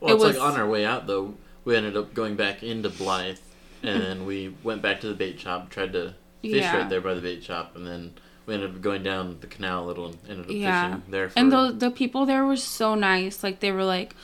well, 0.00 0.12
it 0.12 0.14
it's 0.16 0.24
was- 0.24 0.36
like 0.36 0.52
on 0.54 0.60
our 0.60 0.68
way 0.68 0.84
out 0.84 1.06
though. 1.06 1.34
We 1.64 1.74
ended 1.76 1.96
up 1.96 2.12
going 2.12 2.36
back 2.36 2.62
into 2.62 2.90
Blythe, 2.90 3.38
and 3.82 4.02
then 4.02 4.26
we 4.26 4.54
went 4.62 4.82
back 4.82 5.00
to 5.00 5.08
the 5.08 5.14
bait 5.14 5.40
shop, 5.40 5.70
tried 5.70 5.94
to 5.94 6.12
fish 6.42 6.52
Yeah. 6.60 6.76
right 6.76 6.90
there 6.90 7.00
by 7.00 7.14
the 7.14 7.22
bait 7.22 7.42
shop, 7.42 7.74
and 7.74 7.86
then 7.86 8.12
we 8.46 8.54
ended 8.54 8.70
up 8.74 8.80
going 8.82 9.02
down 9.02 9.38
the 9.40 9.46
canal 9.46 9.84
a 9.84 9.86
little 9.86 10.06
and 10.06 10.18
ended 10.28 10.44
up 10.46 10.50
Yeah. 10.52 10.86
fishing 10.96 11.02
there. 11.10 11.28
For, 11.30 11.38
and 11.38 11.50
the 11.52 11.72
the 11.76 11.90
people 11.90 12.26
there 12.26 12.44
were 12.44 12.56
so 12.56 12.94
nice. 12.94 13.42
Like 13.42 13.60
they 13.60 13.72
were 13.72 13.84
like, 13.84 14.14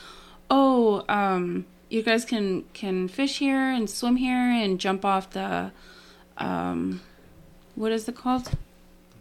"Oh, 0.50 1.04
um, 1.08 1.64
you 1.88 2.02
guys 2.02 2.24
can 2.24 2.64
can 2.74 3.08
fish 3.08 3.38
here 3.38 3.70
and 3.70 3.88
swim 3.88 4.16
here 4.16 4.36
and 4.50 4.78
jump 4.78 5.04
off 5.04 5.30
the, 5.30 5.72
um, 6.38 7.00
what 7.74 7.92
is 7.92 8.08
it 8.08 8.16
called? 8.16 8.44
The 8.46 8.56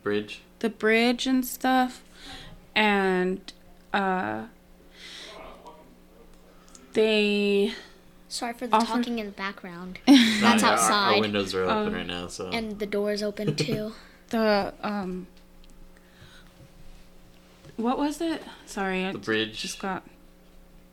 bridge. 0.04 0.42
The 0.60 0.70
bridge 0.70 1.26
and 1.28 1.46
stuff." 1.46 2.04
And 2.76 3.40
uh, 3.94 4.46
they 6.94 7.74
Sorry 8.28 8.54
for 8.54 8.68
the 8.68 8.76
Offer- 8.76 8.86
talking 8.86 9.18
in 9.20 9.26
the 9.26 9.32
background. 9.32 10.00
That's 10.06 10.62
yeah, 10.62 10.78
our- 10.92 11.14
Our, 11.16 11.20
windows 11.20 11.56
are 11.56 11.64
open 11.64 11.94
Oh. 11.94 11.98
right 11.98 12.06
now, 12.08 12.28
so 12.28 12.50
And 12.50 12.78
the 12.78 12.86
door's 12.86 13.24
open 13.24 13.56
too. 13.56 13.94
the 14.30 14.74
um. 14.82 15.28
What 17.78 17.98
was 17.98 18.20
it? 18.20 18.42
Sorry, 18.66 19.06
I 19.06 19.12
the 19.14 19.18
bridge. 19.20 19.62
just 19.62 19.80
got 19.80 20.04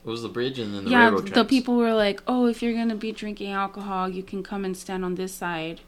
It 0.04 0.08
was 0.08 0.22
the 0.22 0.28
bridge 0.28 0.58
and 0.58 0.72
then 0.72 0.84
the 0.84 0.90
yeah, 0.90 1.04
railroad 1.06 1.28
the 1.28 1.44
people 1.44 1.76
were 1.76 1.94
like, 1.94 2.22
"Oh, 2.26 2.46
if 2.46 2.62
you're 2.62 2.74
gonna 2.74 2.94
be 2.94 3.12
drinking 3.12 3.52
alcohol, 3.52 4.08
you 4.08 4.22
can 4.22 4.42
come 4.42 4.64
and 4.64 4.76
stand 4.76 5.04
on 5.04 5.16
this 5.16 5.34
side." 5.34 5.80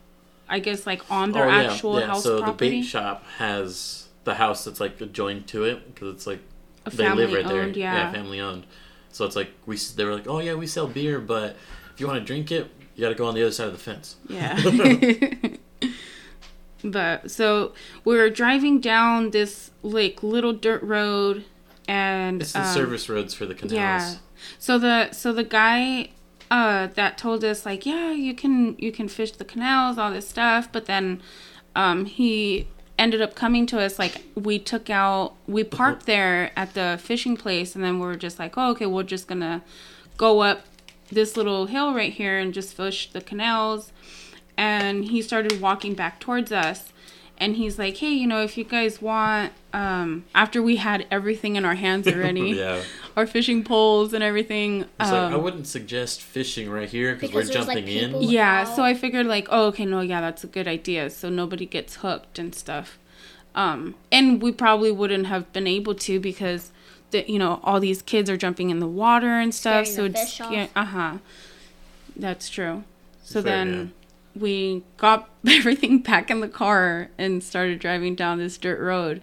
I 0.48 0.58
guess 0.60 0.86
like 0.86 1.08
on 1.10 1.32
their 1.32 1.44
oh, 1.44 1.48
yeah, 1.50 1.70
actual 1.70 2.00
yeah. 2.00 2.06
house 2.06 2.22
so 2.22 2.38
property. 2.38 2.70
the 2.70 2.76
bait 2.78 2.82
shop 2.82 3.24
has 3.36 4.08
the 4.24 4.34
house 4.34 4.64
that's 4.64 4.80
like 4.80 5.00
adjoined 5.00 5.46
to 5.48 5.64
it 5.64 5.94
because 5.94 6.14
it's 6.14 6.26
like 6.26 6.40
A 6.86 6.90
they 6.90 7.10
live 7.12 7.32
right 7.32 7.46
there. 7.46 7.62
owned, 7.62 7.76
yeah. 7.76 8.10
family 8.12 8.40
owned. 8.40 8.66
So 9.12 9.24
it's 9.24 9.36
like 9.36 9.50
we 9.66 9.76
they 9.76 10.04
were 10.04 10.14
like, 10.14 10.26
oh 10.26 10.40
yeah, 10.40 10.54
we 10.54 10.66
sell 10.66 10.86
beer, 10.86 11.20
but 11.20 11.56
if 11.94 12.00
you 12.00 12.06
want 12.06 12.18
to 12.18 12.24
drink 12.24 12.50
it, 12.50 12.70
you 12.94 13.02
got 13.02 13.10
to 13.10 13.14
go 13.14 13.26
on 13.26 13.34
the 13.34 13.42
other 13.42 13.52
side 13.52 13.68
of 13.68 13.72
the 13.72 13.78
fence. 13.78 14.16
Yeah. 14.28 14.56
but 16.84 17.30
so 17.30 17.72
we 18.04 18.16
were 18.16 18.30
driving 18.30 18.80
down 18.80 19.30
this 19.30 19.70
like 19.82 20.22
little 20.22 20.52
dirt 20.52 20.82
road, 20.82 21.44
and 21.86 22.42
It's 22.42 22.52
the 22.52 22.60
um, 22.66 22.74
service 22.74 23.08
roads 23.08 23.34
for 23.34 23.46
the 23.46 23.54
canals. 23.54 23.72
Yeah. 23.72 24.14
So 24.58 24.78
the 24.78 25.10
so 25.12 25.32
the 25.32 25.44
guy 25.44 26.10
uh 26.50 26.86
that 26.94 27.18
told 27.18 27.44
us 27.44 27.66
like, 27.66 27.84
yeah, 27.84 28.12
you 28.12 28.34
can 28.34 28.76
you 28.78 28.92
can 28.92 29.08
fish 29.08 29.32
the 29.32 29.44
canals, 29.44 29.98
all 29.98 30.12
this 30.12 30.28
stuff, 30.28 30.70
but 30.72 30.86
then 30.86 31.20
um 31.74 32.04
he 32.04 32.68
ended 32.98 33.22
up 33.22 33.34
coming 33.34 33.64
to 33.64 33.78
us 33.80 33.98
like 33.98 34.22
we 34.34 34.58
took 34.58 34.90
out 34.90 35.34
we 35.46 35.62
parked 35.62 36.06
there 36.06 36.50
at 36.56 36.74
the 36.74 36.98
fishing 37.00 37.36
place 37.36 37.74
and 37.76 37.84
then 37.84 38.00
we 38.00 38.06
were 38.06 38.16
just 38.16 38.38
like, 38.38 38.54
"Oh, 38.56 38.70
okay, 38.72 38.86
we're 38.86 39.02
just 39.04 39.28
to 39.28 39.62
go 40.16 40.40
up 40.40 40.62
this 41.10 41.36
little 41.36 41.66
hill 41.66 41.94
right 41.94 42.12
here 42.12 42.38
and 42.38 42.52
just 42.52 42.74
fish 42.74 43.10
the 43.12 43.20
canals." 43.20 43.92
And 44.58 45.04
he 45.06 45.22
started 45.22 45.60
walking 45.60 45.94
back 45.94 46.18
towards 46.20 46.52
us 46.52 46.92
and 47.40 47.54
he's 47.54 47.78
like, 47.78 47.98
"Hey, 47.98 48.10
you 48.12 48.26
know, 48.26 48.42
if 48.42 48.58
you 48.58 48.64
guys 48.64 49.00
want 49.00 49.52
um 49.72 50.24
after 50.34 50.60
we 50.60 50.76
had 50.76 51.06
everything 51.10 51.54
in 51.56 51.64
our 51.64 51.76
hands 51.76 52.08
already, 52.12 52.50
yeah. 52.50 52.82
our 53.16 53.24
fishing 53.26 53.62
poles 53.62 54.12
and 54.12 54.24
everything. 54.24 54.84
Um, 54.98 55.10
like 55.12 55.32
I 55.32 55.36
wouldn't 55.36 55.68
suggest 55.68 56.20
fishing 56.20 56.68
right 56.68 56.88
here 56.88 57.14
because 57.14 57.32
we're 57.32 57.42
Because 57.42 57.54
there's, 57.54 57.66
like, 57.68 57.86
jumping 57.86 58.22
in. 58.22 58.22
yeah, 58.28 58.64
Wow. 58.64 58.74
so 58.74 58.82
I 58.82 58.94
figured 58.94 59.26
like, 59.26 59.46
oh, 59.50 59.66
okay, 59.66 59.84
no, 59.84 60.00
yeah, 60.00 60.20
that's 60.20 60.42
a 60.42 60.48
good 60.48 60.66
idea. 60.66 61.08
So 61.10 61.28
nobody 61.28 61.64
gets 61.64 61.96
hooked 61.96 62.38
and 62.40 62.52
stuff. 62.54 62.98
Um, 63.54 63.94
and 64.10 64.42
we 64.42 64.50
probably 64.50 64.90
wouldn't 64.90 65.26
have 65.26 65.52
been 65.52 65.66
able 65.68 65.94
to 65.94 66.18
because 66.18 66.72
the 67.12 67.24
you 67.30 67.38
know 67.38 67.60
all 67.62 67.78
these 67.78 68.02
kids 68.02 68.28
are 68.28 68.36
jumping 68.36 68.70
in 68.70 68.80
the 68.80 68.88
water 68.88 69.38
and 69.38 69.54
stuff. 69.54 69.86
Scaring 69.86 70.12
the 70.12 70.18
so 70.18 70.22
it's 70.24 70.40
off. 70.40 70.52
yeah, 70.52 70.66
uh 70.74 70.84
huh. 70.84 71.18
That's 72.16 72.48
true. 72.48 72.82
So 73.22 73.42
Fair, 73.42 73.52
then 73.52 73.92
we 74.40 74.82
got 74.96 75.28
everything 75.48 75.98
back 76.00 76.30
in 76.30 76.40
the 76.40 76.48
car 76.48 77.10
and 77.18 77.42
started 77.42 77.78
driving 77.78 78.14
down 78.14 78.38
this 78.38 78.56
dirt 78.58 78.80
road. 78.80 79.20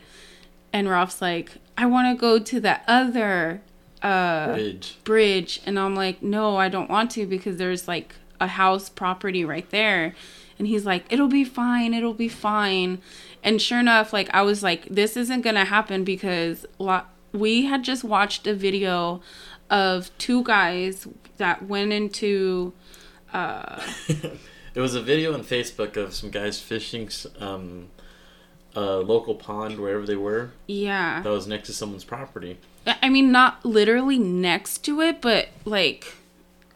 And 0.74 0.90
Ralph's 0.90 1.22
like, 1.22 1.52
I 1.78 1.86
want 1.86 2.16
to 2.16 2.20
go 2.20 2.40
to 2.40 2.60
that 2.62 2.84
other 2.88 3.62
uh, 4.02 4.54
Bridge. 4.54 4.98
bridge. 5.04 5.62
And 5.66 5.80
I'm 5.80 5.96
like, 5.96 6.22
no, 6.22 6.58
I 6.58 6.70
don't 6.70 6.90
want 6.90 7.12
to 7.12 7.26
because 7.26 7.58
there's 7.58 7.88
like 7.88 8.16
a 8.40 8.48
house 8.48 8.90
property 8.90 9.46
right 9.46 9.70
there. 9.70 10.14
And 10.58 10.68
he's 10.68 10.86
like, 10.86 11.06
it'll 11.12 11.28
be 11.28 11.44
fine. 11.44 11.94
It'll 11.94 12.14
be 12.14 12.30
fine. 12.30 13.02
And 13.44 13.62
sure 13.62 13.80
enough, 13.80 14.14
like, 14.14 14.30
I 14.34 14.42
was 14.42 14.64
like, 14.64 14.86
this 14.90 15.16
isn't 15.18 15.42
going 15.42 15.56
to 15.56 15.66
happen 15.66 16.04
because 16.04 16.66
lo- 16.80 17.04
we 17.34 17.66
had 17.66 17.84
just 17.84 18.04
watched 18.04 18.48
a 18.48 18.54
video 18.54 19.22
of 19.70 20.16
two 20.18 20.44
guys 20.44 21.08
that 21.38 21.66
went 21.66 21.92
into. 21.92 22.74
Uh, 23.34 23.82
There 24.76 24.84
was 24.84 24.94
a 24.94 25.02
video 25.02 25.34
on 25.34 25.42
Facebook 25.44 25.96
of 25.98 26.14
some 26.14 26.30
guys 26.30 26.60
fishing 26.60 27.10
um, 27.40 27.88
a 28.76 28.98
local 28.98 29.34
pond 29.34 29.80
wherever 29.80 30.06
they 30.06 30.18
were 30.18 30.52
yeah. 30.68 31.22
that 31.22 31.30
was 31.30 31.48
next 31.48 31.68
to 31.68 31.74
someone's 31.74 32.04
property. 32.04 32.58
I 32.86 33.08
mean, 33.10 33.32
not 33.32 33.64
literally 33.66 34.20
next 34.20 34.80
to 34.80 35.00
it, 35.02 35.22
but 35.22 35.48
like, 35.64 36.14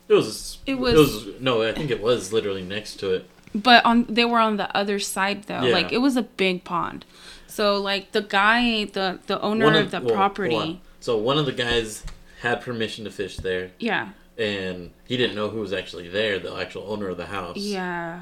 It 0.07 0.13
was. 0.13 0.59
It 0.65 0.71
It 0.71 0.79
was- 0.79 1.25
was. 1.25 1.41
no, 1.41 1.61
I 1.61 1.73
think 1.73 1.91
it 1.91 2.01
was 2.01 2.31
literally 2.33 2.63
next 2.63 2.95
to 3.01 3.13
it. 3.13 3.29
but 3.53 3.83
on 3.85 4.05
they 4.07 4.23
were 4.25 4.39
on 4.39 4.55
the 4.57 4.73
other 4.77 4.99
side 4.99 5.43
though. 5.43 5.63
Yeah. 5.63 5.73
Like 5.73 5.91
it 5.91 5.97
was 5.97 6.15
a 6.15 6.21
big 6.23 6.63
pond. 6.63 7.03
So 7.47 7.81
like 7.81 8.13
the 8.13 8.21
guy, 8.21 8.85
the 8.85 9.19
the 9.27 9.41
owner 9.41 9.65
One 9.65 9.75
of, 9.75 9.91
the 9.91 9.99
well, 9.99 10.15
property, 10.15 10.55
on. 10.55 10.81
So 11.01 11.17
one 11.17 11.37
of 11.37 11.45
the 11.45 11.51
guys 11.51 12.03
had 12.41 12.61
permission 12.61 13.03
to 13.05 13.11
fish 13.11 13.35
there, 13.37 13.71
yeah, 13.79 14.09
and 14.39 14.91
he 15.05 15.17
didn't 15.17 15.35
know 15.35 15.49
who 15.49 15.59
was 15.59 15.73
actually 15.73 16.07
there, 16.07 16.39
the 16.39 16.55
actual 16.55 16.85
owner 16.87 17.09
of 17.09 17.17
the 17.17 17.27
house. 17.27 17.57
yeah. 17.57 18.21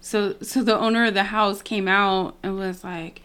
So 0.00 0.36
so 0.40 0.62
the 0.62 0.78
owner 0.78 1.06
of 1.06 1.14
the 1.14 1.24
house 1.24 1.62
came 1.62 1.88
out 1.88 2.36
and 2.42 2.56
was 2.56 2.84
like 2.84 3.22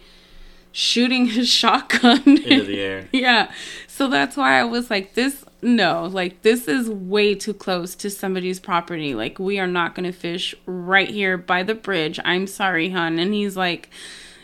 shooting 0.71 1.25
his 1.27 1.49
shotgun 1.49 2.21
Into 2.25 2.63
the 2.63 2.79
air. 2.79 3.09
yeah. 3.11 3.51
So 3.87 4.07
that's 4.07 4.37
why 4.37 4.59
I 4.59 4.63
was 4.63 4.89
like, 4.89 5.13
this, 5.13 5.45
no, 5.61 6.05
like, 6.05 6.41
this 6.41 6.67
is 6.67 6.89
way 6.89 7.35
too 7.35 7.53
close 7.53 7.93
to 7.95 8.09
somebody's 8.09 8.59
property. 8.59 9.13
Like, 9.13 9.37
we 9.37 9.59
are 9.59 9.67
not 9.67 9.95
going 9.95 10.11
to 10.11 10.17
fish 10.17 10.55
right 10.65 11.09
here 11.09 11.37
by 11.37 11.63
the 11.63 11.75
bridge. 11.75 12.19
I'm 12.23 12.47
sorry, 12.47 12.89
hun. 12.89 13.19
And 13.19 13.33
he's 13.33 13.55
like, 13.55 13.89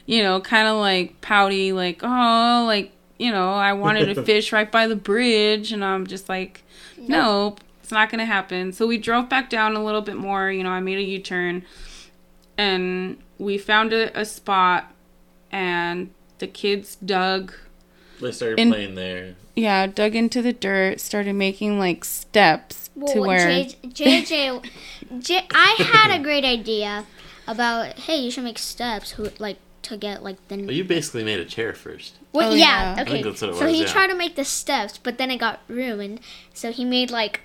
you 0.05 0.21
know, 0.21 0.39
kind 0.41 0.67
of 0.67 0.77
like 0.77 1.19
pouty, 1.21 1.71
like, 1.71 2.01
oh, 2.03 2.63
like, 2.67 2.91
you 3.17 3.31
know, 3.31 3.53
I 3.53 3.73
wanted 3.73 4.13
to 4.13 4.23
fish 4.25 4.51
right 4.51 4.71
by 4.71 4.87
the 4.87 4.95
bridge. 4.95 5.71
And 5.71 5.83
I'm 5.83 6.05
just 6.05 6.29
like, 6.29 6.63
nope, 6.97 7.61
it's 7.81 7.91
not 7.91 8.09
going 8.09 8.19
to 8.19 8.25
happen. 8.25 8.71
So 8.73 8.85
we 8.87 8.97
drove 8.97 9.29
back 9.29 9.49
down 9.49 9.75
a 9.75 9.83
little 9.83 10.01
bit 10.01 10.15
more. 10.17 10.51
You 10.51 10.63
know, 10.63 10.69
I 10.71 10.79
made 10.79 10.97
a 10.97 11.03
U 11.03 11.19
turn 11.19 11.63
and 12.57 13.17
we 13.37 13.57
found 13.57 13.93
a, 13.93 14.17
a 14.19 14.25
spot 14.25 14.91
and 15.51 16.09
the 16.39 16.47
kids 16.47 16.95
dug 16.97 17.53
They 18.21 18.31
started 18.31 18.59
In- 18.59 18.69
playing 18.71 18.95
there. 18.95 19.35
yeah, 19.55 19.87
dug 19.87 20.15
into 20.15 20.41
the 20.41 20.53
dirt, 20.53 20.99
started 20.99 21.33
making 21.33 21.79
like 21.79 22.03
steps 22.03 22.89
to 22.89 23.19
Well, 23.21 23.27
where 23.27 23.47
J- 23.47 23.75
JJ, 24.23 24.69
J- 25.19 25.47
I 25.51 25.75
had 25.79 26.19
a 26.19 26.21
great 26.23 26.43
idea 26.43 27.05
about 27.47 27.93
hey, 27.99 28.17
you 28.17 28.31
should 28.31 28.43
make 28.43 28.57
steps 28.59 29.11
who 29.11 29.29
like 29.39 29.57
to 29.89 29.97
get 29.97 30.23
like 30.23 30.37
the. 30.47 30.57
But 30.63 30.75
you 30.75 30.83
basically 30.83 31.23
made 31.23 31.39
a 31.39 31.45
chair 31.45 31.73
first. 31.73 32.15
Well, 32.33 32.51
Oh, 32.51 32.55
yeah, 32.55 32.93
yeah. 32.93 32.95
I 32.97 33.01
okay. 33.01 33.11
think 33.11 33.25
that's 33.25 33.41
what 33.41 33.51
it 33.51 33.55
so 33.57 33.65
was, 33.65 33.73
he 33.73 33.81
yeah. 33.81 33.87
tried 33.87 34.07
to 34.07 34.15
make 34.15 34.35
the 34.35 34.45
steps, 34.45 34.97
but 34.97 35.17
then 35.17 35.31
it 35.31 35.37
got 35.37 35.59
ruined. 35.67 36.19
So 36.53 36.71
he 36.71 36.85
made 36.85 37.09
like 37.11 37.41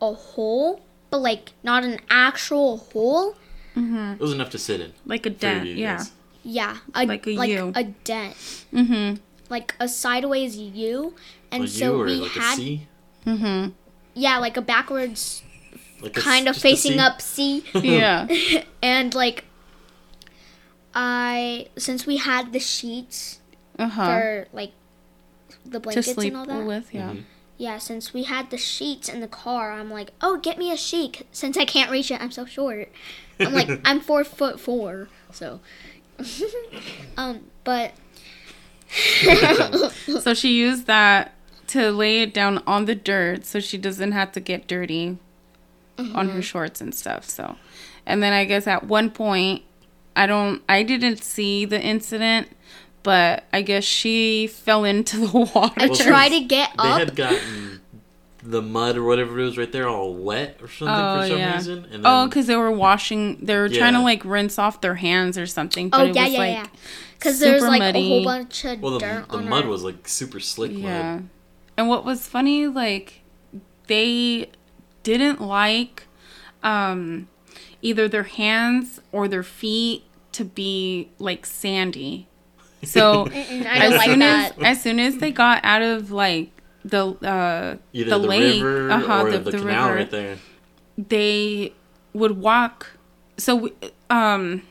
a 0.00 0.12
hole, 0.12 0.82
but 1.10 1.18
like 1.18 1.52
not 1.62 1.84
an 1.84 1.98
actual 2.10 2.78
hole. 2.78 3.36
Mhm. 3.76 4.14
It 4.14 4.20
was 4.20 4.32
enough 4.32 4.50
to 4.50 4.58
sit 4.58 4.80
in. 4.80 4.92
like 5.04 5.26
a 5.26 5.30
for 5.30 5.36
dent. 5.38 5.66
you 5.68 5.74
Yeah. 5.74 5.96
guys. 5.98 6.12
Yeah, 6.42 6.76
a, 6.94 7.04
Like 7.06 7.26
a 7.26 7.36
like 7.36 7.50
U. 7.50 7.72
a 7.74 7.84
dent, 7.84 8.36
Mm-hmm. 8.72 9.16
like 9.50 9.74
a 9.80 9.88
sideways 9.88 10.56
U, 10.56 11.14
and 11.50 11.64
A 11.64 11.68
so 11.68 11.92
U 11.94 12.00
or 12.00 12.04
we 12.06 12.14
like 12.16 12.30
had 12.30 12.52
a 12.54 12.56
C? 12.56 12.86
Mm-hmm. 13.26 13.70
yeah, 14.14 14.38
like 14.38 14.56
a 14.56 14.62
backwards 14.62 15.42
Like 16.00 16.16
a, 16.16 16.20
kind 16.20 16.46
of 16.48 16.56
facing 16.56 16.92
C? 16.92 16.98
up 17.00 17.20
C. 17.20 17.64
Yeah. 17.74 18.28
and 18.82 19.12
like 19.14 19.44
I 20.98 21.68
since 21.76 22.06
we 22.06 22.16
had 22.16 22.52
the 22.54 22.58
sheets 22.58 23.40
Uh 23.78 23.86
huh. 23.88 24.06
for 24.06 24.46
like 24.54 24.72
the 25.64 25.72
To 25.72 25.80
blankets 25.80 26.12
sleep 26.14 26.32
and 26.32 26.36
all 26.38 26.46
that. 26.46 26.64
with. 26.66 26.92
Yeah. 26.94 27.10
Mhm. 27.10 27.24
Yeah, 27.58 27.78
since 27.78 28.12
we 28.14 28.24
had 28.24 28.50
the 28.50 28.58
sheets 28.58 29.08
in 29.08 29.20
the 29.20 29.28
car, 29.28 29.72
I'm 29.72 29.90
like, 29.90 30.10
oh, 30.20 30.38
get 30.38 30.58
me 30.58 30.70
a 30.72 30.76
sheet. 30.76 31.26
Since 31.32 31.56
I 31.56 31.64
can't 31.64 31.90
reach 31.90 32.10
it, 32.10 32.20
I'm 32.20 32.30
so 32.30 32.44
short. 32.46 32.90
I'm 33.40 33.52
like, 33.54 33.68
I'm 33.84 34.00
four 34.00 34.24
foot 34.24 34.58
four, 34.60 35.08
so. 35.32 35.60
um, 37.16 37.40
but 37.64 37.92
So 40.20 40.34
she 40.34 40.56
used 40.56 40.86
that 40.86 41.32
to 41.68 41.90
lay 41.90 42.22
it 42.22 42.32
down 42.32 42.62
on 42.66 42.84
the 42.84 42.94
dirt 42.94 43.44
so 43.44 43.58
she 43.60 43.76
doesn't 43.78 44.12
have 44.12 44.32
to 44.32 44.40
get 44.40 44.66
dirty 44.68 45.18
on 45.98 46.06
Mm-hmm. 46.06 46.28
her 46.28 46.42
shorts 46.42 46.80
and 46.80 46.94
stuff. 46.94 47.24
So, 47.28 47.56
and 48.04 48.22
then 48.22 48.32
I 48.32 48.44
guess 48.44 48.66
at 48.66 48.84
one 48.84 49.10
point, 49.10 49.62
I 50.16 50.26
don't, 50.26 50.62
I 50.68 50.82
didn't 50.82 51.22
see 51.22 51.64
the 51.66 51.80
incident, 51.80 52.48
but 53.02 53.44
I 53.52 53.62
guess 53.62 53.84
she 53.84 54.46
fell 54.48 54.84
into 54.84 55.18
the 55.18 55.38
water. 55.54 55.74
I 55.80 55.86
Well, 55.86 55.96
tried 55.96 56.30
to 56.30 56.40
get 56.40 56.70
They 56.72 56.78
up. 56.78 56.94
They 56.96 57.04
had 57.04 57.16
gotten 57.16 57.80
the 58.42 58.62
mud 58.62 58.96
or 58.96 59.02
whatever 59.04 59.38
it 59.40 59.44
was 59.44 59.58
right 59.58 59.70
there 59.72 59.88
all 59.88 60.14
wet 60.14 60.58
or 60.62 60.68
something 60.68 60.94
Oh, 60.96 61.20
for 61.20 61.28
some 61.28 61.38
yeah. 61.38 61.54
reason. 61.56 61.78
And 61.84 61.92
then, 61.94 62.02
Oh, 62.04 62.26
because 62.26 62.46
they 62.46 62.56
were 62.56 62.70
washing. 62.70 63.38
They 63.44 63.56
were 63.56 63.68
trying 63.68 63.94
to 63.94 64.00
like 64.00 64.24
rinse 64.24 64.58
off 64.58 64.80
their 64.80 64.94
hands 64.96 65.36
or 65.36 65.46
something. 65.46 65.90
But 65.90 66.00
Oh 66.00 66.04
it 66.06 66.14
yeah, 66.14 66.22
was 66.24 66.32
yeah, 66.32 66.38
like, 66.38 66.52
yeah. 66.52 66.66
Because 67.18 67.40
there's 67.40 67.60
super 67.60 67.70
like 67.70 67.82
a 67.94 68.02
whole 68.08 68.24
bunch 68.24 68.64
of 68.64 68.80
well, 68.80 68.92
the, 68.92 68.98
dirt 69.00 69.28
the 69.30 69.38
on 69.38 69.48
mud 69.48 69.64
her. 69.64 69.70
was 69.70 69.82
like 69.84 70.06
super 70.08 70.40
slick 70.40 70.72
Yeah. 70.72 71.14
mud. 71.14 71.28
And 71.76 71.88
what 71.88 72.04
was 72.04 72.26
funny, 72.26 72.66
like, 72.66 73.20
they 73.86 74.50
didn't 75.02 75.40
like 75.42 76.04
um, 76.62 77.28
either 77.82 78.08
their 78.08 78.22
hands 78.24 79.00
or 79.12 79.28
their 79.28 79.42
feet 79.42 80.04
to 80.36 80.44
be 80.44 81.08
like 81.18 81.46
sandy. 81.46 82.28
So 82.84 83.26
I 83.32 83.34
as 83.34 83.82
don't 83.82 83.96
like 83.96 84.04
soon 84.04 84.18
that. 84.20 84.58
as 84.58 84.64
as 84.64 84.82
soon 84.82 85.00
as 85.00 85.16
they 85.18 85.32
got 85.32 85.64
out 85.64 85.82
of 85.82 86.10
like 86.10 86.50
the 86.84 87.06
uh, 87.26 87.76
Either 87.92 88.10
the, 88.10 88.18
the, 88.18 88.26
lake, 88.26 88.62
river 88.62 88.90
uh-huh, 88.90 89.22
or 89.22 89.30
the, 89.30 89.38
the, 89.38 89.50
the 89.50 89.58
canal 89.58 89.88
river, 89.88 89.96
right 89.96 90.10
there. 90.10 90.36
they 90.96 91.72
would 92.12 92.38
walk. 92.38 92.98
So 93.38 93.56
we, 93.56 93.72
um, 94.10 94.62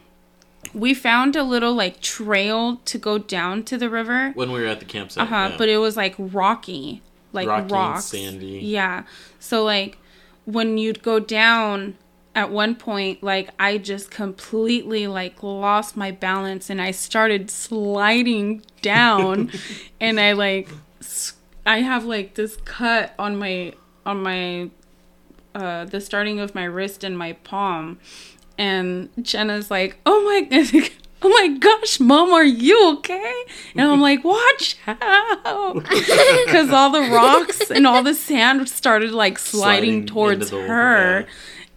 we 0.74 0.94
found 0.94 1.36
a 1.36 1.44
little 1.44 1.74
like 1.74 2.00
trail 2.00 2.78
to 2.86 2.98
go 2.98 3.18
down 3.18 3.64
to 3.64 3.78
the 3.78 3.90
river. 3.90 4.32
When 4.36 4.52
we 4.52 4.62
were 4.62 4.68
at 4.68 4.80
the 4.80 4.86
campsite. 4.86 5.24
Uh 5.24 5.26
huh. 5.26 5.48
yeah. 5.52 5.58
But 5.58 5.70
it 5.70 5.78
was 5.78 5.98
like 5.98 6.16
rocky, 6.20 7.02
like 7.34 7.48
Rocky 7.48 7.62
and 7.64 7.72
rocks, 7.72 8.06
sandy. 8.06 8.60
Yeah. 8.60 9.04
So 9.40 9.64
like 9.64 9.98
when 10.46 10.78
you'd 10.78 11.02
go 11.02 11.20
down 11.20 11.96
at 12.36 12.52
one 12.52 12.76
point, 12.76 13.24
like 13.24 13.50
I 13.60 13.78
just 13.78 14.12
completely 14.12 15.08
like 15.08 15.42
lost 15.42 15.98
my 15.98 16.12
balance 16.12 16.70
and 16.70 16.82
I 16.82 16.92
started 16.92 17.50
sliding 17.50 18.62
down, 18.82 19.52
and 20.00 20.20
I 20.20 20.34
like 20.34 20.70
i 21.68 21.80
have 21.82 22.06
like 22.06 22.36
this 22.36 22.58
cut 22.58 23.14
on 23.18 23.38
my 23.38 23.74
on 24.06 24.22
my 24.22 24.70
uh 25.56 25.84
the 25.86 26.00
starting 26.00 26.40
of 26.40 26.54
my 26.54 26.64
wrist 26.64 27.04
and 27.04 27.18
my 27.18 27.34
palm 27.34 28.00
and 28.58 29.10
Jenna's 29.22 29.70
like, 29.70 29.98
"Oh 30.06 30.24
my, 30.24 30.48
oh 31.22 31.30
my 31.30 31.58
gosh, 31.58 32.00
mom, 32.00 32.32
are 32.32 32.44
you 32.44 32.94
okay?" 32.98 33.44
And 33.76 33.88
I'm 33.90 34.02
like, 34.02 34.24
"Watch 34.24 34.78
out," 34.88 35.84
because 36.46 36.70
all 36.70 36.90
the 36.90 37.10
rocks 37.12 37.70
and 37.70 37.86
all 37.86 38.04
the 38.04 38.14
sand 38.14 38.68
started 38.70 39.12
like 39.12 39.38
sliding, 39.38 40.06
Sliding 40.06 40.06
towards 40.06 40.50
her. 40.52 41.26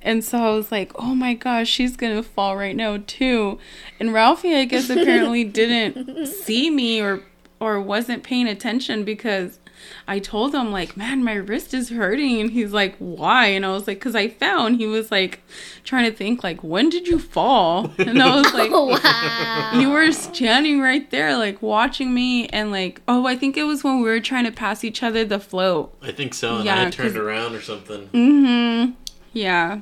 And 0.00 0.22
so 0.24 0.38
I 0.38 0.50
was 0.50 0.70
like, 0.70 0.92
"Oh 0.96 1.14
my 1.14 1.34
gosh, 1.34 1.68
she's 1.68 1.96
gonna 1.96 2.22
fall 2.22 2.56
right 2.56 2.76
now 2.76 2.98
too." 3.06 3.58
And 3.98 4.12
Ralphie, 4.12 4.54
I 4.54 4.64
guess, 4.64 4.88
apparently 4.90 5.44
didn't 5.60 6.26
see 6.26 6.70
me 6.70 7.00
or 7.00 7.22
or 7.60 7.80
wasn't 7.80 8.22
paying 8.22 8.46
attention 8.46 9.02
because 9.04 9.58
I 10.06 10.18
told 10.20 10.54
him 10.54 10.70
like, 10.70 10.96
"Man, 10.96 11.24
my 11.24 11.34
wrist 11.34 11.74
is 11.74 11.88
hurting," 11.90 12.40
and 12.40 12.50
he's 12.52 12.72
like, 12.72 12.94
"Why?" 12.98 13.46
And 13.46 13.66
I 13.66 13.70
was 13.72 13.88
like, 13.88 14.00
"Cause 14.00 14.14
I 14.14 14.28
found." 14.28 14.76
He 14.76 14.86
was 14.86 15.10
like, 15.10 15.42
trying 15.82 16.08
to 16.08 16.16
think 16.16 16.44
like, 16.44 16.62
"When 16.62 16.88
did 16.90 17.08
you 17.08 17.18
fall?" 17.18 17.90
And 17.98 18.22
I 18.22 18.36
was 18.36 18.52
like, 18.54 18.70
Oh 18.72 18.86
wow. 19.02 19.80
"You 19.80 19.90
were 19.90 20.12
standing 20.12 20.80
right 20.80 21.10
there, 21.10 21.36
like 21.36 21.60
watching 21.60 22.14
me," 22.14 22.46
and 22.48 22.70
like, 22.70 23.00
oh, 23.08 23.26
I 23.26 23.36
think 23.36 23.56
it 23.56 23.64
was 23.64 23.82
when 23.82 23.96
we 24.00 24.08
were 24.08 24.20
trying 24.20 24.44
to 24.44 24.52
pass 24.52 24.84
each 24.84 25.02
other 25.02 25.24
the 25.24 25.40
float. 25.40 25.92
I 26.02 26.12
think 26.12 26.34
so. 26.34 26.56
And 26.56 26.64
Yeah, 26.64 26.74
I 26.74 26.78
had 26.84 26.92
turned 26.92 27.08
'cause- 27.10 27.16
around 27.16 27.54
or 27.56 27.60
something. 27.62 28.06
Mm-hmm. 28.08 28.92
Yeah. 29.32 29.80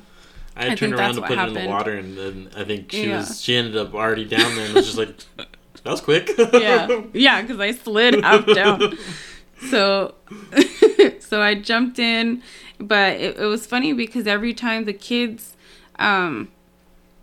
I 0.56 0.62
had 0.64 0.72
I 0.72 0.74
turned 0.74 0.94
around 0.94 1.14
that's 1.14 1.16
to 1.16 1.20
what 1.20 1.28
put 1.28 1.38
it 1.38 1.48
in 1.48 1.54
the 1.64 1.68
water, 1.68 1.92
and 1.96 2.16
then 2.16 2.50
I 2.56 2.64
think 2.64 2.90
she 2.92 3.08
Yeah. 3.08 3.18
was 3.18 3.40
she 3.42 3.56
ended 3.56 3.76
up 3.76 3.94
already 3.94 4.24
down 4.24 4.54
there 4.56 4.64
and 4.66 4.74
was 4.74 4.86
just 4.86 4.98
like, 4.98 5.14
That 5.84 5.90
was 5.92 6.00
quick. 6.00 6.30
yeah, 6.54 7.02
yeah, 7.12 7.42
because 7.42 7.60
I 7.60 7.70
slid 7.72 8.22
half 8.24 8.46
down. 8.46 8.96
So, 9.70 10.14
so 11.20 11.40
I 11.42 11.54
jumped 11.54 11.98
in, 11.98 12.42
but 12.78 13.14
it, 13.20 13.38
it 13.38 13.44
was 13.44 13.66
funny 13.66 13.92
because 13.92 14.26
every 14.26 14.52
time 14.52 14.84
the 14.84 14.92
kids 14.92 15.56
um, 15.98 16.48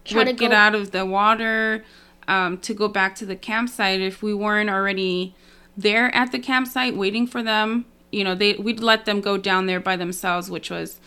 Try 0.05 0.19
would 0.19 0.27
to 0.27 0.33
get 0.33 0.51
go- 0.51 0.55
out 0.55 0.75
of 0.75 0.91
the 0.91 1.05
water 1.05 1.83
um, 2.27 2.57
to 2.59 2.73
go 2.73 2.87
back 2.87 3.15
to 3.15 3.25
the 3.25 3.35
campsite, 3.35 3.99
if 3.99 4.23
we 4.23 4.33
weren't 4.33 4.69
already 4.69 5.35
there 5.75 6.13
at 6.15 6.31
the 6.31 6.39
campsite 6.39 6.95
waiting 6.95 7.27
for 7.27 7.43
them, 7.43 7.85
you 8.11 8.23
know, 8.23 8.33
they 8.35 8.53
we'd 8.53 8.79
let 8.79 9.05
them 9.05 9.19
go 9.21 9.37
down 9.37 9.65
there 9.65 9.79
by 9.79 9.95
themselves, 9.95 10.49
which 10.49 10.69
was, 10.69 10.99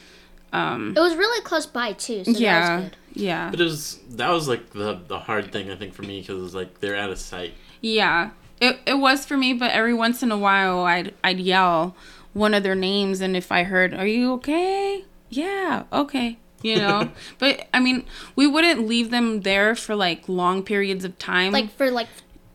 um, 0.56 0.94
It 0.96 1.00
was 1.00 1.14
really 1.16 1.42
close 1.42 1.66
by 1.66 1.92
too, 1.92 2.24
so 2.24 2.32
that 2.32 2.40
yeah, 2.40 2.76
was 2.76 2.84
good. 2.84 2.96
yeah. 3.14 3.50
But 3.50 3.60
it 3.60 3.64
was 3.64 3.98
that 4.10 4.30
was 4.30 4.48
like 4.48 4.70
the 4.70 5.00
the 5.06 5.18
hard 5.18 5.52
thing 5.52 5.70
I 5.70 5.76
think 5.76 5.94
for 5.94 6.02
me 6.02 6.20
because 6.20 6.38
it 6.38 6.42
was 6.42 6.54
like 6.54 6.80
they're 6.80 6.96
out 6.96 7.10
of 7.10 7.18
sight. 7.18 7.54
Yeah, 7.80 8.30
it 8.60 8.78
it 8.86 8.94
was 8.98 9.24
for 9.26 9.36
me, 9.36 9.52
but 9.52 9.70
every 9.72 9.94
once 9.94 10.22
in 10.22 10.30
a 10.32 10.38
while, 10.38 10.80
I'd 10.80 11.14
I'd 11.22 11.38
yell 11.40 11.94
one 12.32 12.54
of 12.54 12.62
their 12.62 12.74
names, 12.74 13.20
and 13.20 13.36
if 13.36 13.50
I 13.52 13.62
heard, 13.64 13.94
"Are 13.94 14.06
you 14.06 14.32
okay?" 14.34 15.04
Yeah, 15.30 15.84
okay. 15.92 16.38
You 16.62 16.76
know, 16.84 17.10
but 17.38 17.66
I 17.74 17.80
mean, 17.80 18.04
we 18.34 18.46
wouldn't 18.46 18.86
leave 18.88 19.10
them 19.10 19.42
there 19.42 19.74
for 19.74 19.94
like 19.94 20.28
long 20.28 20.62
periods 20.62 21.04
of 21.04 21.18
time. 21.18 21.52
Like 21.52 21.70
for 21.76 21.90
like 21.90 22.08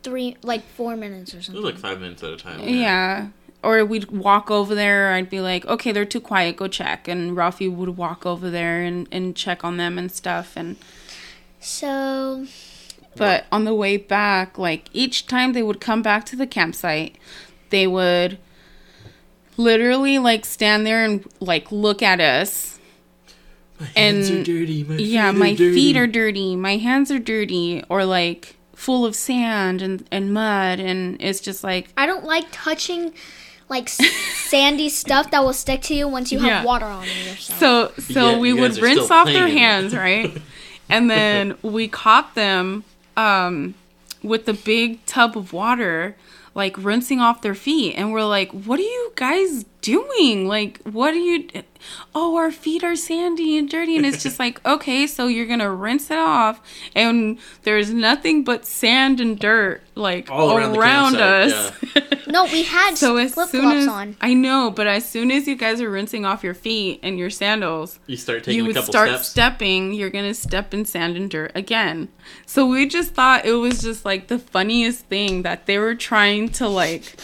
three, 0.04 0.36
like 0.42 0.64
four 0.76 0.96
minutes 0.98 1.34
or 1.34 1.38
It 1.38 1.40
was 1.40 1.46
something. 1.48 1.64
like 1.64 1.78
five 1.78 2.02
minutes 2.02 2.24
at 2.24 2.32
a 2.32 2.38
time. 2.38 2.60
yeah. 2.68 3.28
Or 3.64 3.86
we'd 3.86 4.10
walk 4.12 4.50
over 4.50 4.74
there. 4.74 5.14
I'd 5.14 5.30
be 5.30 5.40
like, 5.40 5.66
"Okay, 5.68 5.92
they're 5.92 6.04
too 6.06 6.20
quiet. 6.22 6.58
Go 6.58 6.68
check." 6.68 7.08
And 7.08 7.38
Rafi 7.38 7.72
would 7.72 7.96
walk 7.98 8.26
over 8.26 8.50
there 8.50 8.82
and 8.82 9.08
and 9.12 9.36
check 9.36 9.64
on 9.64 9.78
them 9.78 9.98
and 10.00 10.12
stuff. 10.12 10.54
And 10.56 10.78
So 11.60 12.48
But 13.16 13.46
on 13.52 13.66
the 13.66 13.76
way 13.76 13.98
back, 13.98 14.58
like 14.58 14.90
each 14.94 15.28
time 15.28 15.54
they 15.54 15.62
would 15.62 15.80
come 15.80 16.02
back 16.02 16.26
to 16.28 16.36
the 16.36 16.48
campsite, 16.48 17.18
they 17.70 17.86
would 17.86 18.40
literally 19.58 20.18
like 20.18 20.46
stand 20.46 20.86
there 20.86 21.04
and 21.04 21.24
like 21.40 21.72
look 21.72 22.02
at 22.02 22.20
us. 22.20 22.80
My 23.80 23.88
hands 23.96 24.30
And- 24.30 24.40
are 24.40 24.44
dirty. 24.44 24.84
My 24.84 24.96
yeah, 24.96 25.32
my 25.32 25.52
are 25.52 25.56
dirty. 25.56 25.74
feet 25.76 25.98
are 25.98 26.08
dirty, 26.08 26.56
my 26.56 26.78
hands 26.78 27.12
are 27.12 27.20
dirty, 27.20 27.84
or 27.90 28.06
like 28.06 28.56
full 28.76 29.06
of 29.06 29.16
sand 29.16 29.82
and, 29.82 30.08
and 30.12 30.34
mud. 30.34 30.80
And 30.80 31.18
it's 31.22 31.40
just 31.40 31.64
like, 31.64 31.90
I 31.98 32.06
don't 32.06 32.24
like 32.24 32.46
touching 32.52 33.14
like 33.72 33.90
sandy 33.90 34.90
stuff 34.90 35.32
that 35.32 35.44
will 35.44 35.54
stick 35.54 35.82
to 35.84 35.96
you 35.96 36.08
once 36.08 36.32
you 36.32 36.38
have 36.40 36.48
Yeah. 36.48 36.64
water 36.64 36.86
on 36.86 37.06
yourself. 37.08 37.60
so, 37.60 37.92
so 38.14 38.32
Yeah, 38.32 38.38
we 38.38 38.54
would 38.54 38.78
rinse 38.78 39.10
off 39.10 39.26
their 39.26 39.48
playing 39.48 39.48
in 39.52 39.58
it. 39.58 39.60
hands, 39.60 39.96
right? 39.96 40.42
and 40.90 41.10
then 41.10 41.56
we 41.64 41.88
caught 41.88 42.36
them 42.36 42.84
um, 43.18 43.74
with 44.22 44.46
the 44.46 44.54
big 44.54 45.04
tub 45.06 45.36
of 45.38 45.54
water, 45.54 46.16
like 46.54 46.76
rinsing 46.78 47.20
off 47.22 47.42
their 47.42 47.56
feet. 47.56 47.96
And 47.96 48.12
we're 48.12 48.26
like, 48.26 48.52
what 48.52 48.78
are 48.80 48.84
you 48.84 49.12
guys 49.16 49.66
doing? 49.82 50.48
Like, 50.48 50.80
what 50.84 51.14
are 51.14 51.18
you. 51.18 51.48
Oh, 52.14 52.36
our 52.38 52.52
feet 52.52 52.84
are 52.84 52.96
sandy 52.96 53.58
and 53.58 53.70
dirty. 53.70 53.96
And 53.98 54.06
it's 54.06 54.24
just 54.24 54.40
like, 54.40 54.64
okay, 54.66 55.08
so 55.08 55.28
you're 55.28 55.46
going 55.46 55.60
to 55.60 55.70
rinse 55.72 56.10
it 56.12 56.18
off. 56.18 56.62
And 56.96 57.38
there's 57.64 57.92
nothing 57.94 58.44
but 58.44 58.66
sand 58.66 59.20
and 59.20 59.38
dirt, 59.40 59.82
like, 59.96 60.30
All 60.30 60.58
around 60.58 60.78
around, 60.78 61.14
the 61.14 61.24
us. 61.24 62.28
no, 62.28 62.46
we 62.46 62.64
had 62.64 62.98
So 62.98 63.18
as 63.18 63.34
flip 63.34 63.50
soon 63.50 63.62
flops 63.62 63.78
as 63.78 63.88
on. 63.88 64.16
I 64.22 64.34
know, 64.34 64.72
but 64.72 64.88
as 64.88 65.08
soon 65.08 65.32
as 65.32 65.48
you 65.48 65.56
guys 65.56 65.82
are 65.82 65.90
rinsing 65.90 66.26
off 66.26 66.44
your 66.44 66.54
feet 66.54 67.00
and 67.04 67.18
your 67.18 67.30
sandals, 67.30 68.00
You 68.08 68.18
start 68.18 68.44
taking 68.44 68.52
a 68.52 68.54
couple 68.54 68.54
steps. 68.54 68.56
you 68.58 68.64
a 68.64 68.68
would 68.68 68.76
couple 68.76 68.92
start 68.94 69.10
steps. 69.10 69.28
stepping. 69.30 69.94
You're 69.94 70.10
gonna 70.10 70.34
step 70.34 70.74
in 70.74 70.86
sand 70.86 71.18
and 71.18 71.30
dirt 71.30 71.52
again. 71.56 72.10
So 72.46 72.66
we 72.66 72.86
just 72.88 73.14
thought 73.14 73.46
it 73.46 73.54
was 73.54 73.82
just 73.82 74.06
like 74.06 74.28
the 74.28 74.40
funniest 74.40 75.06
thing 75.08 75.42
that 75.44 75.66
they 75.66 75.78
were 75.78 75.96
trying 75.96 76.50
to 76.50 76.68
like. 76.68 77.16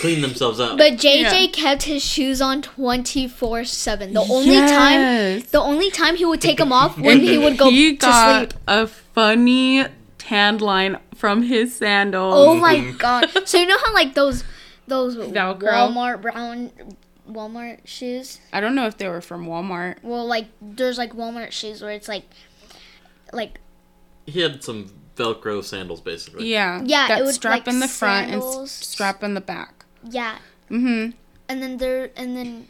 Clean 0.00 0.22
themselves 0.22 0.60
up. 0.60 0.78
But 0.78 0.94
JJ 0.94 1.42
Yeah. 1.42 1.46
kept 1.48 1.84
his 1.84 2.04
shoes 2.04 2.40
on 2.40 2.62
24/7. 2.62 4.12
The 4.12 4.20
only 4.20 4.56
time 4.56 5.42
the 5.50 5.60
only 5.60 5.90
time 5.90 6.16
he 6.16 6.24
would 6.24 6.40
take 6.40 6.58
them 6.58 6.72
off 6.72 6.98
when 6.98 7.20
he 7.20 7.38
would 7.38 7.58
go 7.58 7.70
he 7.70 7.92
to 7.92 8.06
got 8.06 8.52
sleep. 8.52 8.62
a 8.66 8.86
funny 8.86 9.84
tan 10.18 10.58
line 10.58 10.98
from 11.14 11.42
his 11.42 11.74
sandals. 11.74 12.34
Oh 12.36 12.54
my 12.54 12.76
mm-hmm. 12.76 12.96
god. 12.96 13.28
So 13.46 13.58
you 13.58 13.66
know 13.66 13.78
how 13.84 13.94
like 13.94 14.14
those 14.14 14.44
those 14.86 15.16
Velcro? 15.16 15.60
Walmart 15.60 16.22
brown 16.22 16.70
Walmart 17.30 17.86
shoes? 17.86 18.40
I 18.52 18.60
don't 18.60 18.74
know 18.74 18.86
if 18.86 18.98
they 18.98 19.08
were 19.08 19.20
from 19.20 19.46
Walmart. 19.46 19.96
Well, 20.02 20.26
like 20.26 20.46
there's 20.60 20.98
like 20.98 21.12
Walmart 21.12 21.52
shoes 21.52 21.82
where 21.82 21.92
it's 21.92 22.08
like 22.08 22.24
like 23.32 23.60
he 24.26 24.40
had 24.40 24.62
some 24.62 24.90
Velcro 25.16 25.64
sandals, 25.64 26.00
basically. 26.00 26.46
Yeah. 26.48 26.82
Yeah, 26.84 27.08
That 27.08 27.20
it 27.20 27.24
would, 27.24 27.34
strap 27.34 27.52
like, 27.66 27.68
in 27.68 27.80
the 27.80 27.88
front 27.88 28.30
and 28.30 28.42
sandals. 28.42 28.70
s- 28.80 28.86
strap 28.88 29.22
in 29.24 29.34
the 29.34 29.40
back. 29.40 29.84
yeah. 30.08 30.38
Mm-hmm. 30.70 31.10
And 31.48 31.62
then 31.62 31.76
there 31.78 32.10
and 32.16 32.36
then 32.36 32.66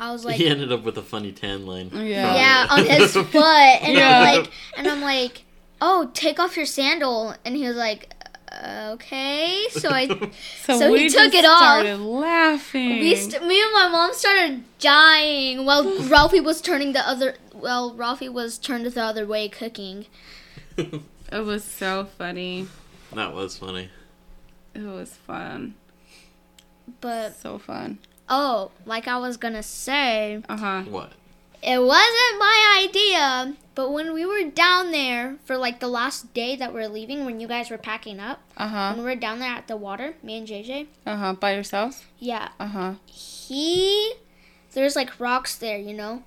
I 0.00 0.10
was 0.12 0.24
like 0.24 0.34
he 0.36 0.48
ended 0.48 0.72
up 0.72 0.82
with 0.82 0.98
a 0.98 1.02
funny 1.02 1.30
tan 1.32 1.64
line. 1.64 1.90
Yeah. 1.94 2.34
yeah, 2.34 2.66
on 2.70 2.84
his 2.84 3.12
foot 3.32 3.34
and 3.36 3.96
Yeah. 3.96 4.18
I'm 4.20 4.36
like 4.42 4.50
and 4.76 4.86
I'm 4.88 5.00
like, 5.00 5.44
"Oh, 5.80 6.10
take 6.12 6.40
off 6.40 6.56
your 6.56 6.66
sandal." 6.66 7.34
And 7.44 7.54
he 7.54 7.66
was 7.68 7.76
like, 7.76 8.12
"Uh, 8.50 8.90
"Okay." 8.94 9.66
So 9.70 9.90
I 9.90 10.08
So, 10.64 10.76
So 10.80 10.86
he 10.92 11.04
we 11.04 11.08
took 11.08 11.30
just 11.30 11.34
it 11.36 11.44
off. 11.44 11.58
started 11.58 11.98
laughing. 12.00 12.98
we 12.98 13.14
st- 13.14 13.46
me 13.46 13.62
and 13.62 13.72
my 13.72 13.88
mom 13.88 14.12
started 14.12 14.64
dying 14.80 15.64
while 15.64 15.84
Ralphie 16.08 16.40
was 16.40 16.60
turning 16.60 16.94
the 16.94 17.08
other 17.08 17.36
well, 17.54 17.94
Ralphie 17.94 18.28
was 18.28 18.58
turned 18.58 18.86
the 18.86 19.00
other 19.02 19.24
way 19.24 19.48
cooking. 19.48 20.06
It 21.32 21.44
was 21.44 21.64
so 21.64 22.04
funny. 22.18 22.68
that 23.12 23.34
was 23.34 23.58
funny. 23.58 23.90
It 24.74 24.80
was 24.84 25.10
fun. 25.14 25.74
But 27.00 27.36
So 27.36 27.58
fun. 27.58 27.98
oh, 28.28 28.70
like 28.84 29.08
I 29.08 29.18
was 29.18 29.36
going 29.36 29.54
to 29.54 29.62
say, 29.62 30.42
Uh 30.48 30.56
huh. 30.56 30.82
What? 30.82 31.12
it 31.62 31.82
wasn't 31.82 32.38
my 32.38 32.84
idea, 32.86 33.54
but 33.74 33.90
when 33.90 34.12
we 34.14 34.24
were 34.24 34.48
down 34.50 34.92
there 34.92 35.36
for 35.44 35.56
like 35.56 35.80
the 35.80 35.88
last 35.88 36.32
day 36.32 36.54
that 36.54 36.72
we're 36.72 36.86
leaving 36.88 37.24
when 37.24 37.40
you 37.40 37.48
guys 37.48 37.70
were 37.70 37.78
packing 37.78 38.20
up, 38.20 38.40
Uh 38.56 38.68
huh. 38.68 38.92
when 38.94 39.04
we 39.04 39.10
were 39.10 39.16
down 39.18 39.38
there 39.40 39.50
at 39.50 39.66
the 39.66 39.76
water, 39.76 40.14
me 40.22 40.38
and 40.38 40.46
JJ, 40.46 40.86
Uh 41.04 41.16
huh. 41.16 41.32
By 41.34 41.54
yourself. 41.54 42.06
yeah, 42.20 42.50
Uh 42.60 42.66
huh. 42.68 42.94
he 43.06 44.12
there's 44.74 44.94
like 44.94 45.18
rocks 45.18 45.56
there, 45.56 45.78
you 45.78 45.94
know, 45.94 46.22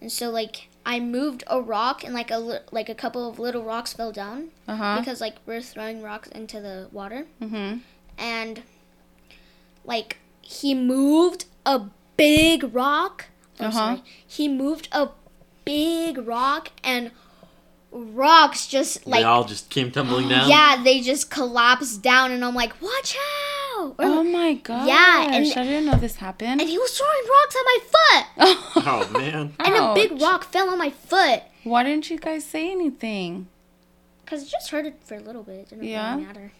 and 0.00 0.10
so 0.12 0.28
like 0.28 0.68
I 0.84 0.98
moved 1.00 1.44
a 1.46 1.60
rock 1.60 2.02
and 2.04 2.12
like 2.12 2.30
a 2.30 2.38
li- 2.38 2.58
like 2.72 2.88
a 2.88 2.94
couple 2.94 3.28
of 3.28 3.38
little 3.38 3.62
rocks 3.62 3.92
fell 3.92 4.10
down 4.12 4.48
Uh 4.66 4.76
huh. 4.76 4.96
because 4.98 5.20
like 5.20 5.36
we're 5.46 5.60
throwing 5.62 6.02
rocks 6.02 6.28
into 6.28 6.60
the 6.60 6.88
water 6.92 7.26
Mm-hmm. 7.40 7.78
and 8.18 8.62
like 9.84 10.18
he 10.40 10.74
moved 10.74 11.44
a 11.64 11.82
big 12.16 12.74
rock. 12.74 13.26
I'm 13.60 13.66
Uh-huh. 13.66 13.78
sorry. 13.78 14.02
He 14.26 14.48
moved 14.48 14.88
a 14.92 15.08
big 15.64 16.18
rock 16.18 16.70
and 16.82 17.10
rocks 17.92 18.66
just 18.66 19.06
like 19.06 19.20
they 19.20 19.24
like 19.24 19.26
all 19.26 19.44
just 19.44 19.70
came 19.70 19.90
tumbling 19.90 20.28
down. 20.28 20.48
yeah, 20.48 20.80
they 20.82 21.00
just 21.00 21.30
collapsed 21.30 22.02
down 22.02 22.30
and 22.32 22.44
I'm 22.44 22.54
like, 22.54 22.80
"Watch 22.82 23.16
out!" 23.16 23.61
Or- 23.78 23.94
Oh 23.98 24.22
my 24.24 24.54
gosh. 24.54 24.88
and- 24.88 25.34
I 25.46 25.64
didn't 25.64 25.86
know 25.86 25.96
this 25.96 26.16
happened. 26.16 26.60
and 26.60 26.68
he 26.68 26.78
was 26.78 26.96
throwing 26.96 27.24
rocks 27.28 27.56
at 27.56 27.64
my 27.64 27.78
foot. 27.92 28.24
Oh 28.86 29.08
man. 29.18 29.54
And 29.58 29.74
a 29.74 29.94
big 29.94 30.20
rock 30.20 30.44
fell 30.44 30.68
on 30.70 30.78
my 30.78 30.90
foot. 30.90 31.42
Why 31.64 31.82
didn't 31.84 32.10
you 32.10 32.18
guys 32.18 32.44
say 32.44 32.70
anything? 32.70 33.48
Cause 34.26 34.42
it 34.44 34.48
just 34.50 34.70
hurted 34.70 34.94
for 35.04 35.14
a 35.16 35.20
little 35.20 35.42
bit. 35.42 35.54
It 35.60 35.68
didn't 35.70 35.84
Yeah? 35.84 36.14
really 36.14 36.26
matter. 36.26 36.52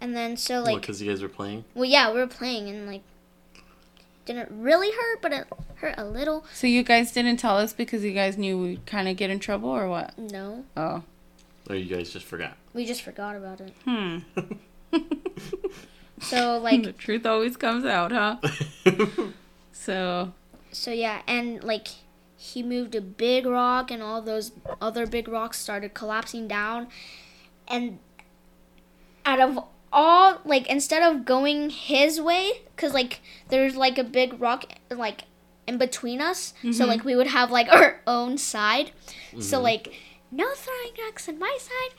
And 0.00 0.14
then 0.16 0.36
so 0.36 0.58
Like, 0.60 0.74
like, 0.74 0.80
because 0.82 1.02
you 1.02 1.10
guys 1.10 1.22
were 1.22 1.28
playing. 1.28 1.64
well, 1.74 1.84
yeah, 1.86 2.12
we 2.12 2.18
were 2.20 2.26
playing 2.26 2.68
and 2.68 2.86
like, 2.86 3.02
didn't 4.26 4.50
really 4.52 4.90
hurt, 4.92 5.22
but 5.22 5.32
it 5.32 5.46
hurt 5.76 5.94
a 5.96 6.04
little. 6.04 6.44
So 6.52 6.66
you 6.66 6.82
guys 6.82 7.12
didn't 7.12 7.38
tell 7.38 7.56
us 7.56 7.72
because 7.72 8.04
you 8.04 8.12
guys 8.12 8.36
knew 8.36 8.58
we'd 8.60 8.84
kind 8.86 9.08
of 9.08 9.16
get 9.16 9.30
in 9.30 9.38
trouble 9.40 9.70
or 9.70 9.88
what? 9.88 10.16
No, 10.18 10.64
Oh. 10.76 11.02
Or 11.70 11.74
you 11.76 11.94
guys 11.94 12.10
just 12.10 12.26
forgot. 12.26 12.56
we 12.74 12.84
just 12.86 13.02
forgot 13.02 13.36
about 13.36 13.60
it. 13.60 13.72
Hmm. 13.84 14.18
So 16.20 16.58
like, 16.58 16.82
the 16.82 16.92
truth 17.06 17.24
always 17.26 17.56
comes 17.56 17.84
out, 17.84 18.12
huh? 18.12 18.36
So. 19.72 20.32
so 20.72 20.90
yeah, 20.90 21.22
and 21.26 21.62
like, 21.62 21.88
he 22.36 22.62
moved 22.62 22.94
a 22.94 23.00
big 23.00 23.46
rock, 23.46 23.90
and 23.90 24.02
all 24.02 24.20
those 24.20 24.52
other 24.82 25.06
big 25.06 25.28
rocks 25.28 25.58
started 25.58 25.94
collapsing 25.94 26.48
down, 26.48 26.88
and 27.66 27.98
out 29.24 29.40
of 29.40 29.58
all 29.92 30.40
like 30.44 30.66
instead 30.68 31.02
of 31.02 31.24
going 31.24 31.70
his 31.70 32.20
way 32.20 32.60
because 32.76 32.92
like 32.92 33.20
there's 33.48 33.74
like 33.76 33.96
a 33.98 34.04
big 34.04 34.38
rock 34.40 34.64
like 34.90 35.22
in 35.66 35.78
between 35.78 36.20
us 36.20 36.52
so 36.72 36.84
like 36.84 37.04
we 37.04 37.16
would 37.16 37.26
have 37.26 37.50
like 37.50 37.68
our 37.72 38.00
own 38.06 38.36
side 38.36 38.90
so 39.40 39.60
like 39.60 39.92
no 40.30 40.46
throwing 40.54 40.92
rocks 41.06 41.26
on 41.28 41.38
my 41.38 41.56
side 41.58 41.96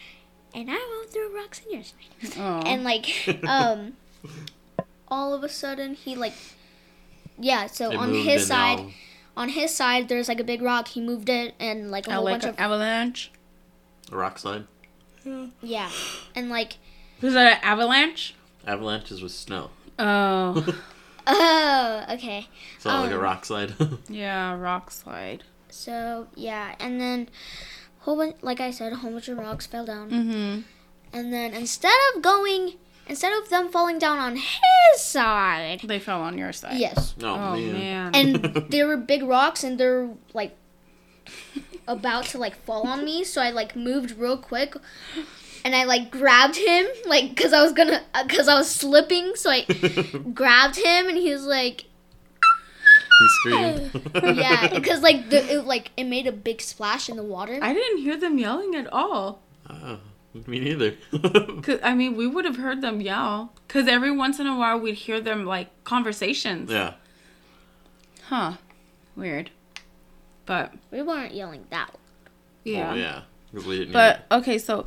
and 0.54 0.70
i 0.70 0.76
won't 0.76 1.10
throw 1.10 1.32
rocks 1.34 1.62
on 1.66 1.74
your 1.74 1.84
side 1.84 2.36
Oh. 2.38 2.62
and 2.66 2.84
like 2.84 3.40
um 3.48 3.94
all 5.08 5.34
of 5.34 5.44
a 5.44 5.50
sudden 5.50 5.94
he 5.96 6.16
like 6.16 6.34
yeah 7.40 7.66
so 7.68 7.92
It 7.92 7.96
on 7.98 8.14
his 8.14 8.48
side 8.48 8.80
all- 8.80 8.92
on 9.38 9.50
his 9.50 9.74
side 9.74 10.10
there's 10.10 10.28
like 10.28 10.40
a 10.40 10.44
big 10.44 10.62
rock 10.62 10.90
he 10.90 11.02
moved 11.02 11.30
it 11.30 11.56
and 11.60 11.90
like 11.92 12.08
a 12.08 12.12
I 12.12 12.14
whole 12.16 12.26
like 12.26 12.34
bunch 12.34 12.44
an 12.44 12.50
of 12.52 12.60
avalanche. 12.60 13.32
A 14.12 14.16
rock 14.18 14.38
slide. 14.40 14.66
Yeah. 15.62 15.90
And 16.36 16.50
like 16.50 16.78
Was 17.22 17.34
that 17.34 17.54
an 17.58 17.60
avalanche? 17.64 18.34
Avalanches 18.68 19.22
with 19.22 19.32
snow. 19.32 19.70
Oh, 19.98 20.66
Oh, 21.28 22.06
okay. 22.14 22.48
So 22.80 22.90
like 22.90 23.12
a 23.12 23.16
Um, 23.16 23.22
rock 23.22 23.46
slide. 23.46 23.74
yeah, 24.10 24.56
rock 24.58 24.90
slide. 24.92 25.44
So 25.70 26.28
yeah, 26.36 26.76
and 26.80 27.00
then 27.00 27.30
whole 28.00 28.18
bunch, 28.18 28.36
like 28.42 28.60
I 28.60 28.72
said, 28.72 28.92
a 28.94 28.96
whole 28.98 29.12
bunch 29.12 29.28
of 29.30 29.38
rocks 29.38 29.68
fell 29.68 29.86
down, 29.86 30.10
Mm-hmm. 30.10 30.62
and 31.14 31.32
then 31.34 31.54
instead 31.54 31.98
of 32.16 32.22
going, 32.24 32.74
instead 33.10 33.34
of 33.42 33.50
them 33.50 33.70
falling 33.70 34.00
down 34.00 34.20
on 34.20 34.36
his 34.38 35.02
side, 35.02 35.82
They 35.84 36.00
fell 36.00 36.22
on 36.22 36.38
your 36.38 36.54
side. 36.54 36.78
yes, 36.78 37.16
oh, 37.22 37.28
Oh 37.28 37.56
man. 37.58 38.12
man. 38.12 38.16
and 38.16 38.36
there 38.70 38.88
were 38.88 38.98
big 38.98 39.24
rocks, 39.24 39.64
and 39.64 39.78
they're 39.80 40.10
like 40.34 40.56
about 41.88 42.26
to 42.26 42.38
like 42.38 42.56
fall 42.66 42.88
on 42.88 43.04
me, 43.04 43.24
so 43.24 43.42
I 43.42 43.50
like 43.52 43.76
moved 43.76 44.18
real 44.18 44.38
quick. 44.38 44.76
And 45.66 45.76
I 45.76 45.84
like 45.84 46.10
grabbed 46.10 46.56
him, 46.56 46.86
like, 47.06 47.36
cause 47.36 47.52
I 47.52 47.62
was 47.62 47.74
gonna, 47.74 48.02
uh, 48.14 48.26
cause 48.28 48.48
I 48.48 48.56
was 48.56 48.70
slipping. 48.72 49.34
So 49.36 49.50
I 49.50 49.64
grabbed 50.34 50.78
him, 50.78 51.08
and 51.10 51.18
he 51.18 51.32
was 51.34 51.44
like, 51.44 51.82
he 53.20 53.28
screamed. 53.42 53.92
"Yeah," 54.38 54.70
because 54.74 55.02
like 55.02 55.30
the, 55.30 55.56
it, 55.56 55.66
like 55.66 55.92
it 55.98 56.06
made 56.06 56.28
a 56.28 56.32
big 56.32 56.62
splash 56.62 57.10
in 57.10 57.18
the 57.18 57.24
water. 57.24 57.60
I 57.62 57.74
didn't 57.74 57.98
hear 58.00 58.16
them 58.18 58.38
yelling 58.38 58.74
at 58.76 58.88
all. 58.94 59.42
Oh, 59.70 60.00
me 60.48 60.60
neither. 60.60 60.92
Cause 61.62 61.80
I 61.84 61.94
mean, 61.96 62.16
we 62.16 62.28
would 62.28 62.46
have 62.46 62.58
heard 62.58 62.82
them 62.82 63.02
yell. 63.02 63.54
Cause 63.68 63.88
every 63.88 64.12
once 64.12 64.40
in 64.40 64.48
a 64.48 64.56
while 64.58 64.80
we'd 64.80 64.96
hear 64.96 65.20
them 65.22 65.46
like 65.46 65.70
conversations. 65.84 66.70
yeah. 66.72 66.94
Huh. 68.26 68.54
Weird. 69.16 69.50
But 70.46 70.74
We 70.92 71.02
weren't 71.02 71.34
yelling 71.34 71.66
that. 71.70 71.96
yeah. 72.64 72.92
Oh, 72.92 72.96
yeah. 72.96 73.22
'Cause 73.54 73.66
we 73.66 73.80
didn't 73.80 73.94
But 73.94 74.26
okay, 74.32 74.58
so 74.60 74.86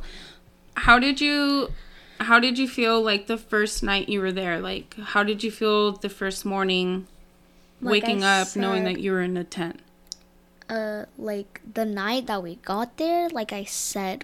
how 0.75 0.97
did 0.99 1.19
you 1.19 1.71
how 2.19 2.39
did 2.39 2.57
you 2.57 2.67
feel 2.69 3.01
like 3.01 3.27
the 3.27 3.37
first 3.37 3.83
night 3.83 4.07
you 4.07 4.21
were 4.21 4.31
there? 4.31 4.59
Like 4.59 4.95
how 4.97 5.23
did 5.23 5.43
you 5.43 5.51
feel 5.51 5.91
the 5.93 6.09
first 6.09 6.45
morning 6.45 7.07
Like 7.81 7.91
waking 8.03 8.23
I 8.23 8.41
up 8.41 8.55
knowing 8.55 8.85
that 8.85 8.99
you 9.01 9.11
were 9.11 9.21
in 9.21 9.35
a 9.37 9.43
tent? 9.43 9.81
uh 10.69 11.03
like 11.17 11.59
the 11.73 11.83
night 11.83 12.25
that 12.27 12.41
we 12.41 12.55
got 12.63 12.95
there 12.95 13.27
like 13.27 13.51
i 13.51 13.65
said 13.65 14.23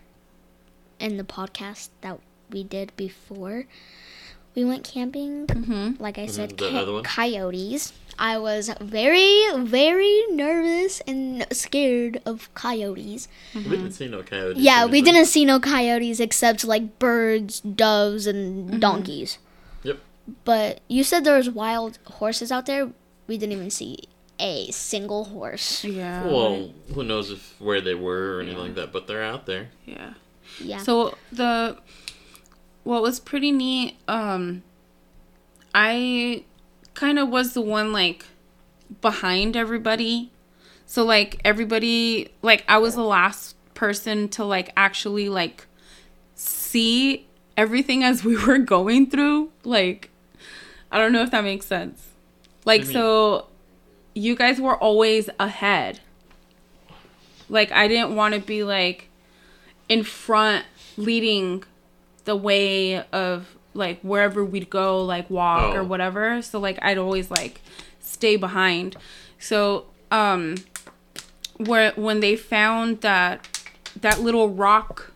in 0.99 1.17
the 1.17 1.23
podcast 1.23 1.89
that 2.01 2.19
we 2.51 2.63
did 2.63 2.91
before 2.95 3.65
we 4.55 4.65
went 4.65 4.83
camping 4.83 5.45
Mm-hmm. 5.47 6.01
like 6.01 6.17
i 6.17 6.25
said 6.25 6.57
the 6.57 6.69
co- 6.69 7.01
coyotes 7.03 7.93
i 8.17 8.37
was 8.37 8.69
very 8.81 9.45
very 9.57 10.23
nervous 10.31 10.99
and 11.07 11.45
scared 11.51 12.21
of 12.25 12.53
coyotes 12.55 13.27
We 13.55 13.63
didn't 13.63 13.91
see 13.93 14.07
no 14.07 14.23
coyotes. 14.23 14.59
yeah 14.59 14.85
we 14.85 15.01
didn't 15.01 15.27
see 15.27 15.45
no 15.45 15.59
coyotes 15.59 16.19
except 16.19 16.65
like 16.65 16.99
birds 16.99 17.61
doves 17.61 18.25
and 18.27 18.81
donkeys 18.81 19.37
Yep. 19.83 19.99
but 20.43 20.81
you 20.87 21.03
said 21.03 21.23
there 21.23 21.37
was 21.37 21.49
wild 21.49 21.99
horses 22.19 22.51
out 22.51 22.65
there 22.65 22.89
we 23.27 23.37
didn't 23.37 23.53
even 23.53 23.69
see 23.69 23.99
a 24.41 24.71
single 24.71 25.25
horse 25.25 25.83
Yeah. 25.83 26.25
Well, 26.25 26.71
who 26.95 27.03
knows 27.03 27.29
if 27.29 27.59
where 27.59 27.81
they 27.81 27.93
were 27.93 28.37
or 28.37 28.41
anything 28.41 28.57
like 28.59 28.75
that, 28.75 28.91
but 28.93 29.05
they're 29.05 29.21
out 29.23 29.45
there. 29.45 29.67
yeah. 29.85 30.13
Yeah 30.59 30.77
So 30.77 31.17
the 31.31 31.77
what 32.83 33.01
was 33.01 33.19
pretty 33.19 33.51
neat, 33.51 33.95
um 34.07 34.63
I 35.73 36.43
kind 36.93 37.19
of 37.19 37.29
was 37.29 37.53
the 37.53 37.61
one 37.61 37.93
like 37.93 38.25
behind 39.01 39.55
everybody. 39.55 40.31
So 40.85 41.03
like 41.05 41.39
everybody 41.45 42.29
like 42.41 42.63
I 42.67 42.77
was 42.79 42.95
the 42.95 43.03
last 43.03 43.55
person 43.73 44.27
to 44.29 44.43
like 44.43 44.71
actually 44.75 45.29
like 45.29 45.65
see 46.35 47.27
everything 47.55 48.03
as 48.03 48.23
we 48.23 48.35
were 48.45 48.57
going 48.57 49.09
through. 49.09 49.51
Like 49.63 50.09
I 50.91 50.97
don't 50.97 51.13
know 51.13 51.21
if 51.21 51.31
that 51.31 51.43
makes 51.43 51.65
sense. 51.67 52.07
Like 52.65 52.81
so 52.93 53.47
you 54.15 54.35
guys 54.35 54.59
were 54.59 54.75
always 54.75 55.29
ahead. 55.39 55.99
Like 57.47 57.71
I 57.71 57.87
didn't 57.87 58.15
want 58.15 58.33
to 58.33 58.39
be 58.39 58.63
like 58.63 59.08
in 59.89 60.03
front 60.03 60.65
leading 60.97 61.63
the 62.25 62.35
way 62.35 63.03
of 63.11 63.55
like 63.73 63.99
wherever 64.01 64.43
we'd 64.45 64.69
go 64.69 65.03
like 65.03 65.29
walk 65.29 65.73
or 65.75 65.79
Oh. 65.79 65.83
whatever 65.83 66.41
so 66.41 66.59
like 66.59 66.77
i'd 66.81 66.97
always 66.97 67.29
like 67.31 67.61
stay 67.99 68.35
behind 68.35 68.95
so 69.39 69.85
um 70.11 70.55
where 71.57 71.91
when 71.95 72.19
they 72.19 72.35
found 72.35 73.01
that 73.01 73.47
that 73.99 74.19
little 74.21 74.49
rock 74.49 75.11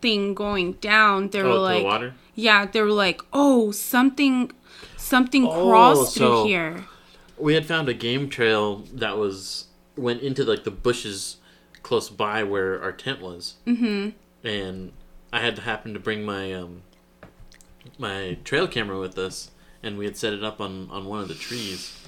thing 0.00 0.34
going 0.34 0.72
down 0.74 1.28
they 1.30 1.42
were 1.42 1.48
Oh, 1.50 1.54
to 1.54 1.60
like 1.60 1.78
the 1.78 1.84
water. 1.84 2.14
yeah 2.34 2.66
they 2.66 2.80
were 2.80 2.90
like 2.92 3.20
oh 3.32 3.70
something 3.70 4.50
something 4.96 5.46
Oh, 5.46 5.68
crossed 5.68 6.16
through 6.16 6.44
here 6.46 6.84
We 7.38 7.54
had 7.54 7.66
found 7.66 7.88
a 7.88 7.94
game 7.94 8.28
trail 8.28 8.84
that 8.94 9.16
was 9.18 9.66
went 9.96 10.22
into 10.22 10.44
like 10.44 10.64
the 10.64 10.70
bushes 10.70 11.36
close 11.90 12.08
by 12.08 12.44
where 12.44 12.80
our 12.80 12.92
tent 12.92 13.20
was, 13.20 13.54
mm-hmm 13.66 14.10
and 14.44 14.92
I 15.32 15.40
had 15.40 15.56
to 15.56 15.62
happen 15.62 15.92
to 15.92 15.98
bring 15.98 16.24
my 16.24 16.52
um 16.54 16.82
my 17.98 18.38
trail 18.44 18.68
camera 18.68 19.00
with 19.00 19.18
us, 19.18 19.50
and 19.82 19.98
we 19.98 20.04
had 20.04 20.16
set 20.16 20.32
it 20.32 20.44
up 20.44 20.60
on 20.60 20.88
on 20.92 21.04
one 21.06 21.20
of 21.20 21.26
the 21.26 21.34
trees, 21.34 21.98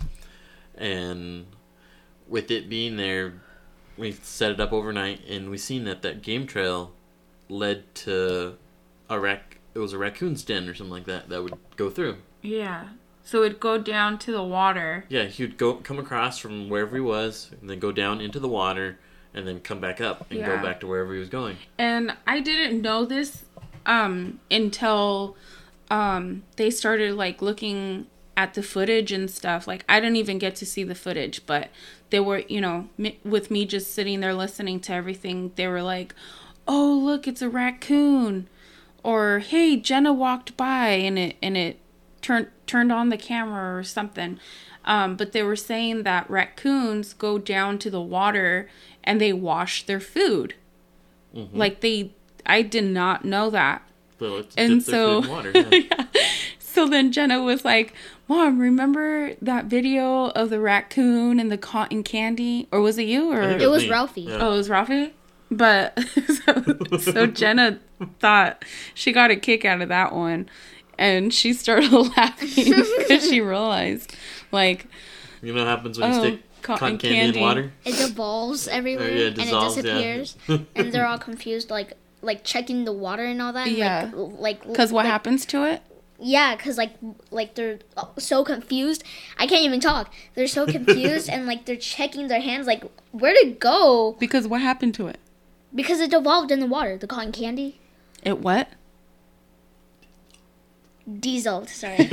and 0.77 1.47
with 2.29 2.49
it 2.53 2.69
being 2.69 2.97
there, 2.97 3.43
we 3.97 4.13
set 4.13 4.53
it 4.53 4.61
up 4.61 4.73
overnight, 4.73 5.27
and 5.29 5.51
we 5.51 5.59
seen 5.59 5.83
that 5.85 6.03
that 6.03 6.23
game 6.23 6.47
trail 6.47 6.93
led 7.49 7.93
to 8.07 8.57
a 9.11 9.19
rac. 9.19 9.59
It 9.75 9.81
was 9.81 9.93
a 9.93 9.99
raccoon's 9.99 10.45
den 10.45 10.69
or 10.69 10.75
something 10.75 10.93
like 10.93 11.07
that 11.07 11.29
that 11.29 11.43
would 11.43 11.55
go 11.77 11.91
through. 11.91 12.19
yeah 12.41 12.85
so 13.25 13.43
it'd 13.45 13.61
go 13.61 13.79
down 13.79 14.19
to 14.19 14.33
the 14.33 14.43
water 14.43 15.05
Yeah, 15.09 15.25
he 15.25 15.45
would 15.45 15.57
go 15.57 15.75
come 15.75 15.99
across 15.99 16.39
from 16.39 16.69
wherever 16.69 16.95
he 16.97 17.01
was, 17.03 17.51
and 17.61 17.69
then 17.69 17.79
go 17.79 17.91
down 17.93 18.21
into 18.21 18.39
the 18.41 18.49
water, 18.49 18.99
and 19.35 19.47
then 19.47 19.61
come 19.61 19.81
back 19.81 20.01
up 20.01 20.27
and 20.31 20.41
Yeah. 20.41 20.57
go 20.57 20.63
back 20.63 20.81
to 20.81 20.87
wherever 20.87 21.13
he 21.15 21.19
was 21.21 21.29
going. 21.29 21.57
and 21.79 22.15
I 22.27 22.41
didn't 22.41 22.81
know 22.83 23.05
this 23.05 23.45
um 23.87 24.39
until 24.51 25.37
um 25.91 26.43
they 26.57 26.71
started 26.71 27.15
like 27.15 27.43
looking 27.43 28.07
at 28.37 28.55
the 28.55 28.63
footage 28.63 29.13
and 29.13 29.31
stuff 29.31 29.67
like 29.67 29.85
I 29.89 30.01
didn't 30.01 30.17
even 30.17 30.39
get 30.39 30.55
to 30.57 30.67
see 30.67 30.85
the 30.85 30.95
footage 30.95 31.45
but 31.47 31.69
they 32.11 32.21
were 32.21 32.39
you 32.49 32.61
know 32.61 32.89
mi- 32.97 33.19
with 33.25 33.51
me 33.51 33.67
just 33.67 33.93
sitting 33.93 34.21
there 34.21 34.35
listening 34.35 34.81
to 34.81 34.93
everything 34.93 35.53
they 35.57 35.67
were 35.67 35.83
like 35.83 36.15
oh 36.69 37.01
look 37.05 37.27
it's 37.27 37.43
a 37.43 37.49
raccoon 37.49 38.49
or 39.03 39.41
hey 39.41 39.77
Jenna 39.77 40.13
walked 40.13 40.57
by 40.57 40.89
and 40.91 41.19
it 41.19 41.37
and 41.43 41.57
it 41.57 41.79
turned 42.23 42.49
turned 42.67 42.93
on 42.93 43.09
the 43.09 43.17
camera 43.19 43.77
or 43.77 43.83
something 43.83 44.39
um, 44.85 45.15
but 45.17 45.31
they 45.33 45.43
were 45.45 45.55
saying 45.57 46.03
that 46.05 46.29
raccoons 46.31 47.13
go 47.15 47.39
down 47.39 47.79
to 47.81 47.91
the 47.91 48.01
water 48.01 48.69
and 49.05 49.21
they 49.21 49.33
wash 49.33 49.85
their 49.87 50.01
food 50.01 50.55
Mm-hmm. 51.35 51.57
like 51.57 51.81
they, 51.81 52.13
I 52.45 52.61
did 52.61 52.85
not 52.85 53.25
know 53.25 53.49
that. 53.49 53.81
So 54.19 54.37
it's 54.37 54.55
And 54.57 54.85
dip 54.85 54.87
their 54.87 54.95
food 55.15 55.25
so, 55.25 55.31
in 55.31 55.31
water. 55.31 55.51
Yeah. 55.55 55.69
yeah. 55.91 56.05
So 56.59 56.87
then 56.89 57.11
Jenna 57.11 57.41
was 57.43 57.65
like, 57.65 57.95
"Mom, 58.29 58.59
remember 58.59 59.35
that 59.41 59.65
video 59.65 60.27
of 60.31 60.51
the 60.51 60.61
raccoon 60.61 61.41
and 61.41 61.51
the 61.51 61.57
cotton 61.59 62.03
candy, 62.03 62.69
or 62.71 62.81
was 62.83 62.99
it 62.99 63.05
you? 63.07 63.31
Or 63.33 63.43
It 63.43 63.71
was 63.71 63.85
me. 63.85 63.91
Ralphie. 63.91 64.21
Yeah. 64.23 64.39
oh, 64.41 64.53
it 64.53 64.57
was 64.59 64.69
Ralphie." 64.71 65.13
But 65.51 65.99
so, 66.45 66.99
so 66.99 67.27
Jenna 67.41 67.79
thought 68.21 68.63
she 68.95 69.13
got 69.13 69.31
a 69.31 69.37
kick 69.37 69.65
out 69.65 69.81
of 69.83 69.89
that 69.89 70.15
one, 70.15 70.49
and 70.99 71.33
she 71.33 71.53
started 71.55 71.91
laughing 71.93 72.49
because 72.99 73.27
she 73.29 73.41
realized, 73.41 74.15
like, 74.51 74.87
You 75.43 75.53
know 75.55 75.61
what 75.61 75.69
happens 75.69 75.99
when 75.99 76.13
you 76.13 76.19
Oh, 76.19 76.23
stick 76.23 76.41
cotton 76.63 76.79
cotton 76.79 76.99
candy, 76.99 77.17
candy. 77.17 77.39
in 77.39 77.45
water? 77.45 77.73
It 77.85 77.97
devolves 77.97 78.69
everywhere 78.69 79.09
oh, 79.11 79.15
yeah, 79.15 79.27
it 79.27 79.27
and 79.29 79.39
it 79.39 79.43
dissolves, 79.45 79.77
yeah. 79.77 79.83
disappears, 79.83 80.37
and 80.75 80.93
they're 80.93 81.07
all 81.07 81.19
confused, 81.19 81.71
like 81.71 81.97
like 82.23 82.45
checking 82.45 82.85
the 82.85 82.93
water 82.93 83.25
and 83.25 83.43
all 83.43 83.53
that. 83.53 83.69
and, 83.69 83.77
Yeah. 83.77 84.11
Like, 84.15 84.65
like 84.65 84.67
because 84.67 84.93
what 84.93 85.05
like, 85.05 85.13
happens 85.13 85.45
to 85.47 85.65
it? 85.65 85.83
Yeah, 86.19 86.55
because 86.55 86.79
like 86.79 86.93
like 87.31 87.57
they're 87.57 87.81
uh, 87.97 88.07
so 88.19 88.45
confused. 88.45 89.03
I 89.39 89.47
can't 89.47 89.65
even 89.65 89.81
talk. 89.81 90.13
They're 90.35 90.47
so 90.47 90.67
confused 90.79 91.29
and 91.29 91.47
like 91.47 91.67
they're 91.67 91.77
checking 91.77 92.29
their 92.29 92.41
hands. 92.41 92.67
Like 92.67 92.85
where 93.11 93.35
to 93.35 93.51
go? 93.51 94.17
Because 94.19 94.47
what 94.47 94.61
happened 94.61 94.95
to 94.95 95.09
it? 95.09 95.19
Because 95.75 96.01
it 96.01 96.11
dissolved 96.11 96.51
in 96.51 96.61
the 96.61 96.67
water. 96.67 96.97
The 96.97 97.07
cotton 97.07 97.33
candy 97.33 97.81
It 98.23 98.39
what? 98.39 98.69
Dissolved. 101.19 101.69
Sorry, 101.69 101.97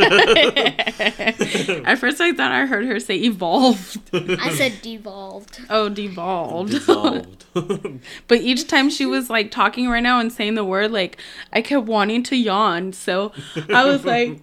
At 1.86 1.98
first, 1.98 2.20
I 2.22 2.34
thought 2.34 2.52
I 2.52 2.66
heard 2.66 2.86
her 2.86 3.00
say 3.00 3.18
evolved. 3.18 4.10
I 4.14 4.54
said 4.54 4.82
devolved. 4.82 5.62
Oh, 5.70 5.90
devolved. 5.90 6.72
Dissolved. 6.72 7.46
but 8.28 8.40
each 8.40 8.68
time 8.68 8.90
she 8.90 9.06
was 9.06 9.30
like 9.30 9.52
talking 9.52 9.90
right 9.90 10.04
now 10.04 10.20
and 10.20 10.32
saying 10.32 10.56
the 10.56 10.64
word, 10.64 10.92
like 10.92 11.18
I 11.54 11.62
kept 11.62 11.86
wanting 11.86 12.24
to 12.24 12.36
yawn. 12.36 12.94
So 12.94 13.32
I 13.70 13.86
was 13.86 14.06
like, 14.06 14.40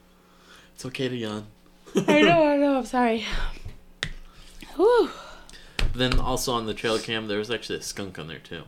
it's 0.74 0.84
okay 0.86 1.08
to 1.08 1.16
yawn. 1.16 1.46
I 2.08 2.22
know, 2.22 2.46
I 2.46 2.56
know. 2.56 2.78
I'm 2.78 2.84
sorry. 2.84 3.24
Whew. 4.76 5.10
Then 5.94 6.18
also 6.18 6.52
on 6.52 6.66
the 6.66 6.74
trail 6.74 6.98
cam, 6.98 7.26
there 7.28 7.38
was 7.38 7.50
actually 7.50 7.78
a 7.78 7.82
skunk 7.82 8.18
on 8.18 8.28
there 8.28 8.38
too. 8.38 8.64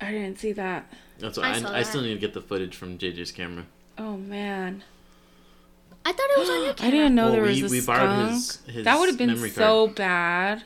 I 0.00 0.10
didn't 0.10 0.38
see 0.38 0.52
that. 0.52 0.90
That's 1.18 1.36
what 1.36 1.46
I 1.46 1.50
I, 1.50 1.60
saw 1.60 1.68
I, 1.68 1.72
that. 1.78 1.86
still 1.86 2.02
need 2.02 2.14
to 2.14 2.20
get 2.20 2.34
the 2.34 2.40
footage 2.40 2.74
from 2.74 2.98
JJ's 2.98 3.30
camera. 3.30 3.66
Oh 3.98 4.16
man, 4.16 4.82
I 6.04 6.12
thought 6.12 6.28
it 6.30 6.38
was 6.38 6.48
on 6.50 6.62
your 6.64 6.74
I 6.80 6.90
didn't 6.90 7.14
know 7.14 7.24
Well, 7.24 7.32
there 7.32 7.42
was 7.42 7.60
we- 7.60 7.66
a 7.66 7.70
we 7.70 7.80
skunk. 7.80 7.98
borrowed 8.00 8.30
his- 8.30 8.56
his 8.66 8.84
that 8.84 8.98
would 8.98 9.08
have 9.08 9.18
been 9.18 9.36
so 9.50 9.86
card. 9.86 9.94
bad. 9.96 10.62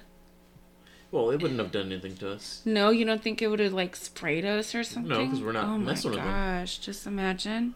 Well, 1.12 1.30
it 1.30 1.40
wouldn't 1.40 1.60
have 1.60 1.70
done 1.72 1.86
anything 1.92 2.16
to 2.16 2.32
us. 2.32 2.62
No, 2.64 2.90
you 2.90 3.04
don't 3.04 3.22
think 3.22 3.40
it 3.40 3.48
would 3.48 3.60
have 3.60 3.72
like 3.72 3.94
sprayed 3.96 4.44
us 4.44 4.74
or 4.74 4.82
something? 4.84 5.08
No, 5.10 5.24
because 5.24 5.40
we're 5.40 5.52
not 5.52 5.64
oh 5.64 5.78
messing 5.78 6.10
with 6.10 6.18
them. 6.20 6.28
Oh 6.28 6.30
my 6.30 6.60
gosh, 6.60 6.78
just 6.78 7.06
imagine. 7.06 7.74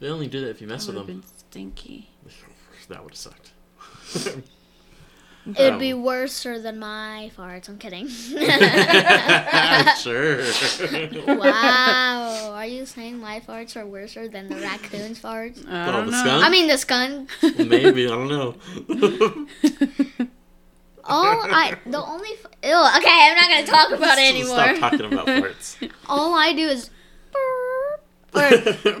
They 0.00 0.08
only 0.08 0.28
do 0.28 0.40
that 0.42 0.50
if 0.50 0.60
you 0.60 0.68
mess 0.68 0.86
That 0.86 0.94
with 0.94 1.06
them. 1.06 1.20
been 1.20 1.28
stinky. 1.38 2.10
That 2.88 3.02
would 3.04 3.12
have 3.12 3.18
sucked. 3.18 3.50
It'd 5.56 5.72
Um, 5.74 5.78
be 5.78 5.94
worse 5.94 6.42
than 6.42 6.78
my 6.78 7.30
farts. 7.36 7.68
I'm 7.68 7.78
kidding. 7.78 8.06
sure. 9.98 10.42
wow. 11.38 12.52
Are 12.54 12.66
you 12.66 12.84
saying 12.84 13.18
my 13.18 13.40
farts 13.40 13.76
are 13.76 13.86
worse 13.86 14.14
than 14.14 14.48
the 14.48 14.56
raccoon's 14.56 15.20
farts? 15.20 15.66
I 15.68 15.88
Oh, 15.88 15.92
don't 15.92 16.06
the 16.06 16.12
know. 16.12 16.18
skunk? 16.18 16.44
I 16.44 16.48
mean, 16.50 16.66
the 16.68 16.76
skunk. 16.78 17.30
Maybe 17.58 18.06
I 18.06 18.10
don't 18.10 18.28
know. 18.28 18.56
All 21.10 21.40
I, 21.42 21.74
the 21.86 22.02
only, 22.04 22.28
f- 22.32 22.46
ew, 22.62 22.98
okay, 22.98 23.18
I'm 23.30 23.36
not 23.36 23.48
gonna 23.48 23.66
talk 23.66 23.90
about 23.92 24.18
it 24.18 24.28
anymore. 24.28 24.76
Stop 24.76 24.90
talking 24.92 25.10
about 25.12 25.26
farts. 25.26 25.90
All 26.06 26.34
I 26.34 26.52
do 26.52 26.66
is, 26.68 26.90
burp, 27.32 28.84
or, 28.84 29.00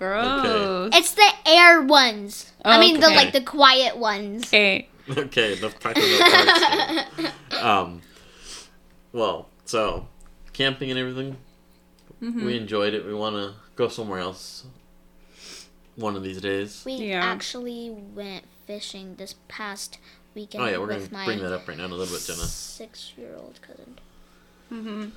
Gross. 0.00 0.90
it's 0.94 1.12
the 1.12 1.30
air 1.46 1.82
ones. 1.82 2.50
I 2.64 2.80
mean, 2.80 3.00
the 3.00 3.08
like 3.10 3.32
the 3.32 3.42
quiet 3.42 3.98
ones. 3.98 4.46
Okay. 4.46 4.88
okay, 5.16 5.58
enough 5.58 5.78
talking 5.78 6.02
about 6.16 7.32
Um, 7.62 8.00
well, 9.12 9.48
so 9.66 10.08
camping 10.54 10.90
and 10.90 10.98
everything, 10.98 11.36
Mhm. 12.22 12.44
we 12.46 12.56
enjoyed 12.56 12.94
it. 12.94 13.04
We 13.04 13.12
want 13.12 13.36
to 13.36 13.54
go 13.76 13.88
somewhere 13.88 14.20
else 14.20 14.64
one 15.96 16.16
of 16.16 16.22
these 16.22 16.40
days. 16.40 16.82
We 16.86 16.94
Yeah. 16.94 17.22
actually 17.22 17.90
went 17.90 18.44
fishing 18.66 19.16
this 19.16 19.34
past 19.48 19.98
weekend 20.34 20.64
Oh 20.64 20.66
yeah, 20.66 20.78
we're 20.78 20.86
gonna 20.86 21.24
bring 21.26 21.40
that 21.42 21.52
up 21.52 21.68
right 21.68 21.76
now 21.76 21.84
in 21.84 21.90
a 21.90 21.94
little 21.94 22.14
bit, 22.14 22.24
Jenna. 22.24 22.46
six-year-old 22.46 23.60
cousin. 23.60 23.98
hmm 24.70 25.08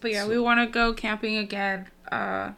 But 0.00 0.10
yeah, 0.12 0.26
we 0.26 0.38
want 0.38 0.60
to 0.60 0.66
go 0.72 0.92
camping 0.92 1.36
again. 1.36 1.86
Uh, 2.10 2.52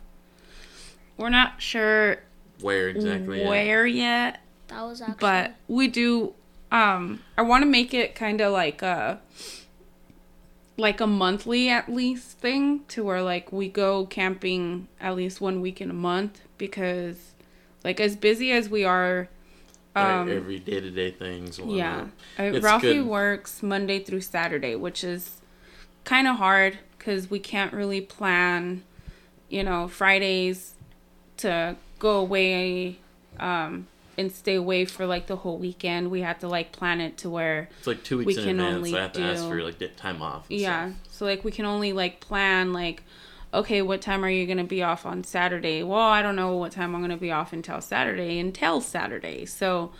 we're 1.16 1.28
not 1.30 1.60
sure 1.60 2.18
Where 2.60 2.88
exactly? 2.88 3.44
where 3.46 3.86
yet, 3.86 4.40
That 4.68 4.82
was 4.82 5.00
actually. 5.00 5.16
but 5.20 5.54
we 5.68 5.88
do. 5.88 6.34
Um, 6.70 7.20
I 7.36 7.42
want 7.42 7.62
to 7.62 7.66
make 7.68 7.94
it 7.94 8.14
kind 8.14 8.40
of 8.40 8.52
like 8.52 8.82
a 8.82 9.20
like 10.76 11.00
a 11.00 11.06
monthly 11.06 11.68
at 11.68 11.88
least 11.92 12.38
thing 12.38 12.84
to 12.88 13.02
where 13.02 13.22
like 13.22 13.50
we 13.52 13.68
go 13.68 14.06
camping 14.06 14.86
at 15.00 15.16
least 15.16 15.40
one 15.40 15.60
week 15.60 15.80
in 15.80 15.90
a 15.90 15.94
month 15.94 16.40
because 16.56 17.32
like 17.84 17.98
as 18.00 18.14
busy 18.16 18.52
as 18.52 18.68
we 18.68 18.84
are 18.84 19.28
Right, 19.96 20.20
um 20.20 20.28
every 20.28 20.60
day 20.60 20.78
to 20.80 20.90
day 20.92 21.10
things. 21.10 21.58
yeah 21.58 21.64
whatnot. 22.36 22.54
It's 22.54 22.64
ralphie 22.64 22.94
good. 22.98 23.06
works 23.06 23.60
monday 23.60 23.98
through 23.98 24.20
saturday 24.20 24.76
which 24.76 25.02
is 25.02 25.40
kind 26.04 26.28
of 26.28 26.36
hard 26.36 26.78
because 26.98 27.30
we 27.30 27.38
can't 27.38 27.72
really 27.72 28.00
plan 28.00 28.82
you 29.48 29.62
know 29.62 29.88
fridays 29.88 30.74
to 31.36 31.76
go 31.98 32.18
away 32.18 32.98
um 33.40 33.86
and 34.16 34.32
stay 34.32 34.56
away 34.56 34.84
for 34.84 35.06
like 35.06 35.26
the 35.28 35.36
whole 35.36 35.58
weekend 35.58 36.10
we 36.10 36.22
have 36.22 36.38
to 36.40 36.48
like 36.48 36.72
plan 36.72 37.00
it 37.00 37.16
to 37.16 37.30
where 37.30 37.68
It's 37.78 37.86
like 37.86 38.02
two 38.02 38.18
we 38.18 38.24
weeks 38.26 38.38
in 38.40 38.46
can 38.46 38.60
advance. 38.60 38.76
only 38.76 38.98
I 38.98 39.02
have 39.02 39.12
to 39.12 39.22
ask 39.22 39.44
for 39.44 39.62
like 39.62 39.96
time 39.96 40.20
off. 40.22 40.50
and 40.50 40.58
yeah 40.60 40.90
stuff. 40.90 40.98
so 41.12 41.24
like 41.24 41.44
we 41.44 41.52
can 41.52 41.64
only 41.64 41.92
like 41.92 42.20
plan 42.20 42.72
like 42.72 43.04
okay 43.54 43.80
what 43.80 44.02
time 44.02 44.24
are 44.24 44.28
you 44.30 44.44
gonna 44.46 44.64
be 44.64 44.82
off 44.82 45.06
on 45.06 45.22
saturday 45.24 45.82
well 45.82 46.00
i 46.00 46.20
don't 46.20 46.36
know 46.36 46.54
what 46.56 46.72
time 46.72 46.94
i'm 46.94 47.00
gonna 47.00 47.16
be 47.16 47.30
off 47.30 47.52
until 47.52 47.80
saturday 47.80 48.38
until 48.38 48.80
saturday 48.80 49.46
so 49.46 49.90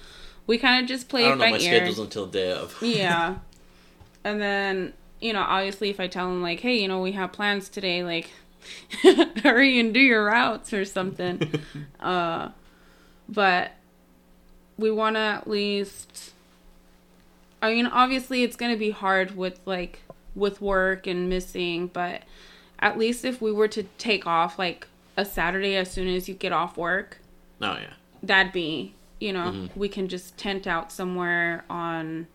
we 0.47 0.59
kind 0.59 0.83
of 0.83 0.89
just 0.89 1.09
play 1.09 1.25
I 1.25 1.29
don't 1.29 1.39
know 1.39 1.45
by 1.45 1.51
my 1.53 1.59
ear 1.59 1.77
schedules 1.77 1.99
until 1.99 2.27
day 2.27 2.53
of. 2.53 2.77
yeah 2.83 3.37
and 4.25 4.41
then 4.41 4.93
you 5.21 5.33
know 5.33 5.41
obviously 5.43 5.91
if 5.91 5.99
i 6.01 6.07
tell 6.07 6.29
them 6.29 6.43
like 6.43 6.61
hey 6.61 6.81
you 6.81 6.89
know 6.89 7.01
we 7.01 7.13
have 7.13 7.33
plans 7.33 7.69
today 7.69 8.03
like 8.05 8.31
hurry 9.43 9.79
and 9.79 9.95
do 9.95 10.01
your 10.01 10.25
routes 10.27 10.73
or 10.73 10.85
something 10.85 11.41
uh 12.01 12.49
but 13.29 13.73
we 14.77 14.91
want 14.91 15.17
to 15.17 15.21
at 15.21 15.49
least 15.49 16.33
i 17.63 17.73
mean 17.73 17.87
obviously 17.87 18.43
it's 18.43 18.57
going 18.57 18.73
to 18.73 18.79
be 18.79 18.91
hard 18.91 19.37
with 19.37 19.61
like 19.65 20.03
with 20.35 20.61
work 20.61 21.07
and 21.07 21.29
missing 21.29 21.87
but 21.89 22.23
at 22.79 22.97
least 22.99 23.25
if 23.25 23.41
we 23.43 23.51
were 23.51 23.69
to 23.69 23.83
take 23.99 24.27
off 24.27 24.59
like 24.59 24.87
a 25.17 25.25
saturday 25.25 25.75
as 25.75 25.91
soon 25.91 26.07
as 26.09 26.29
you 26.29 26.35
get 26.35 26.53
off 26.53 26.77
work 26.77 27.19
Oh 27.61 27.73
yeah. 27.73 27.95
that'd 28.23 28.53
be 28.53 28.95
you 29.19 29.33
know 29.33 29.47
Mhm. 29.51 29.71
we 29.77 29.89
can 29.89 30.07
just 30.09 30.37
tent 30.39 30.67
out 30.69 30.93
somewhere 30.93 31.65
on 31.69 32.29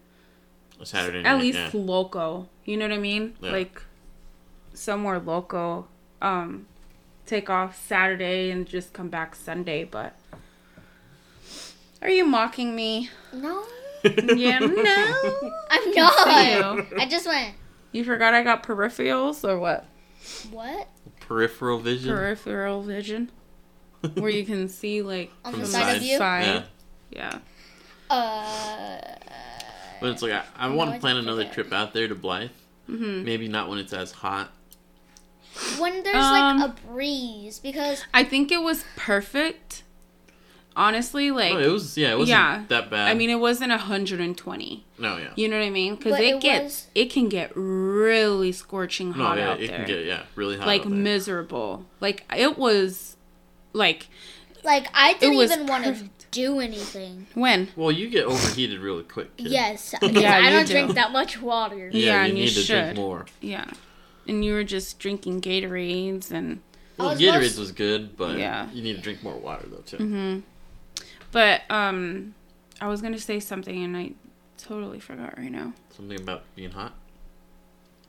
Saturday 0.84 1.22
night. 1.22 1.30
at 1.34 1.40
least 1.40 1.58
yeah. 1.58 1.70
local 1.74 2.50
you 2.66 2.78
know 2.78 2.86
what 2.88 2.94
i 2.94 2.98
mean 2.98 3.36
Yeah. 3.42 3.52
like 3.52 3.82
somewhere 4.74 5.20
local 5.20 5.88
um 6.22 6.66
take 7.26 7.50
off 7.50 7.80
saturday 7.88 8.50
and 8.52 8.66
just 8.68 8.94
come 8.94 9.10
back 9.10 9.36
sunday 9.36 9.84
but 9.84 10.16
are 12.02 12.10
you 12.10 12.26
mocking 12.26 12.76
me 12.76 13.10
no, 13.34 13.64
yeah 14.04 14.60
no 14.60 15.52
I'm 15.70 15.92
not. 15.92 16.78
you. 16.78 16.86
I 17.00 17.08
just 17.10 17.26
went. 17.26 17.56
you 17.92 18.04
forgot 18.04 18.34
i 18.34 18.44
got 18.44 18.64
peripherals 18.64 19.48
or 19.48 19.58
what 19.60 19.86
What 20.52 20.88
peripheral 21.22 21.80
vision. 21.80 22.14
peripheral 22.14 22.82
vision 22.84 23.32
where 24.16 24.30
you 24.30 24.46
can 24.46 24.68
see 24.68 25.02
like 25.02 25.32
on 25.46 25.52
From 25.54 25.62
the 25.62 25.68
the 25.68 25.72
side 25.72 25.96
of 25.98 26.04
you? 26.04 26.18
side. 26.18 26.64
Yeah. 27.10 27.40
yeah 28.10 28.16
Uh. 28.16 28.98
But 30.04 30.12
it's 30.12 30.22
like 30.22 30.34
I, 30.34 30.44
I 30.58 30.68
want 30.70 30.94
to 30.94 31.00
plan 31.00 31.16
another 31.16 31.46
trip 31.46 31.72
out 31.72 31.94
there 31.94 32.08
to 32.10 32.14
Blythe. 32.16 32.52
hmm 32.88 33.24
Maybe 33.24 33.48
not 33.48 33.70
when 33.70 33.80
it's 33.80 33.94
as 33.94 34.12
hot. 34.12 34.52
When 35.80 36.04
there's 36.04 36.16
Um, 36.18 36.60
like 36.60 36.70
a 36.70 36.74
breeze, 36.88 37.60
because 37.60 38.04
i 38.14 38.24
think 38.24 38.52
it 38.52 38.62
was 38.62 38.84
perfect 38.96 39.84
honestly 40.76 41.30
like 41.30 41.54
oh, 41.54 41.60
it 41.60 41.68
was 41.72 41.96
yeah, 41.98 42.12
it 42.14 42.18
wasn't 42.18 42.30
yeah. 42.30 42.64
that 42.70 42.90
bad. 42.90 43.08
i 43.08 43.14
mean 43.14 43.30
it 43.30 43.36
wasn't 43.40 43.70
120 43.70 44.84
no, 44.98 45.18
yeah, 45.18 45.28
You 45.36 45.48
know 45.50 45.58
what 45.60 45.66
I 45.66 45.70
mean? 45.70 45.96
Because 45.96 46.20
it, 46.20 46.24
it 46.36 46.42
gets 46.42 46.64
was- 46.64 46.88
it 46.96 47.12
can 47.12 47.30
get 47.30 47.52
really 47.56 48.52
scorching 48.52 49.10
no, 49.10 49.16
hot 49.24 49.38
yeah, 49.38 49.50
out 49.52 49.62
it 49.62 49.68
there, 49.68 49.78
can 49.78 49.88
get 49.88 50.06
yeah 50.06 50.24
really 50.36 50.58
hot. 50.58 50.66
like 50.68 50.82
out 50.82 50.90
there. 50.90 50.98
miserable. 50.98 51.86
Like 52.00 52.26
it 52.36 52.58
was, 52.58 53.16
like 53.74 54.08
like 54.64 54.88
I 54.94 55.14
didn't 55.14 55.38
was 55.38 55.52
even 55.52 55.68
want 55.68 55.84
to 55.86 55.92
perfect. 55.92 56.23
Do 56.34 56.60
anything. 56.60 57.28
when 57.34 57.70
Well, 57.76 57.92
you 57.92 58.10
get 58.10 58.26
overheated 58.26 58.80
really 58.80 59.04
quick. 59.04 59.36
Kid. 59.38 59.48
Yes, 59.48 59.94
Yeah, 60.02 60.36
I 60.38 60.50
don't 60.50 60.66
do. 60.68 60.74
drink 60.74 60.96
that 60.96 61.12
much 61.12 61.42
water. 61.42 61.90
Yeah, 61.92 61.92
Yeah, 61.94 62.22
you 62.24 62.30
and 62.30 62.38
you 62.38 62.44
need 62.46 62.54
to 62.54 62.62
should. 62.62 62.84
drink 62.84 62.96
more. 62.98 63.26
yeah, 63.42 63.66
and 64.28 64.44
you 64.44 64.54
were 64.54 64.64
just 64.64 65.00
drinking 65.00 65.42
Gatorades 65.42 66.32
and 66.32 66.60
Well, 66.98 67.10
was 67.12 67.20
Gatorades 67.20 67.42
most- 67.42 67.60
was 67.60 67.72
good, 67.72 68.18
but 68.18 68.38
Yeah. 68.38 68.70
you 68.72 68.82
need 68.84 68.96
to 68.96 69.02
drink 69.02 69.24
more 69.24 69.38
water 69.38 69.66
though 69.70 69.84
too. 69.86 69.98
hmm 69.98 70.40
But 71.32 71.62
um, 71.70 72.36
I 72.82 72.88
was 72.88 73.02
gonna 73.02 73.20
say 73.20 73.40
something 73.40 73.84
and 73.84 73.96
I 73.98 74.12
totally 74.58 75.00
forgot 75.00 75.38
right 75.38 75.52
now. 75.52 75.74
Something 75.96 76.20
about 76.20 76.44
being 76.56 76.72
hot. 76.72 76.94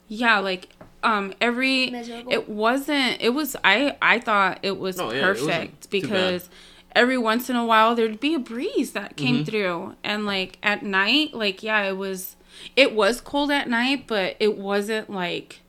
Yeah, 0.08 0.38
like 0.40 0.68
um, 1.02 1.32
every 1.40 1.90
Miserable. 1.90 2.30
it 2.32 2.48
wasn't. 2.48 3.20
It 3.20 3.30
was 3.30 3.56
I 3.64 3.96
I 4.02 4.18
thought 4.18 4.58
it 4.62 4.78
was 4.78 5.00
Oh, 5.00 5.10
yeah, 5.10 5.24
it 5.24 5.28
wasn't 5.30 5.48
perfect 5.48 5.90
too 5.90 6.00
bad. 6.02 6.08
because 6.10 6.48
every 6.94 7.18
once 7.18 7.50
in 7.50 7.56
a 7.56 7.64
while 7.64 7.94
there'd 7.94 8.20
be 8.20 8.34
a 8.34 8.38
breeze 8.38 8.92
that 8.92 9.16
came 9.16 9.38
Mhm. 9.42 9.46
through 9.46 9.94
and 10.04 10.26
like 10.26 10.58
at 10.62 10.82
night 10.82 11.34
like 11.34 11.62
yeah 11.62 11.82
it 11.82 11.96
was 11.96 12.36
it 12.76 12.94
was 12.94 13.20
cold 13.20 13.50
at 13.50 13.68
night 13.68 14.06
but 14.06 14.36
it 14.38 14.56
wasn't 14.56 15.10
like 15.10 15.60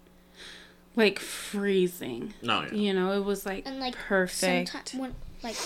like 0.96 1.20
freezing 1.20 2.34
No, 2.42 2.62
yeah. 2.62 2.74
you 2.74 2.94
know 2.94 3.12
it 3.14 3.24
was 3.26 3.46
like, 3.46 3.64
and 3.66 3.80
like 3.80 3.96
perfect 3.96 4.70
Sometime, 4.70 5.00
when 5.00 5.16
like 5.44 5.58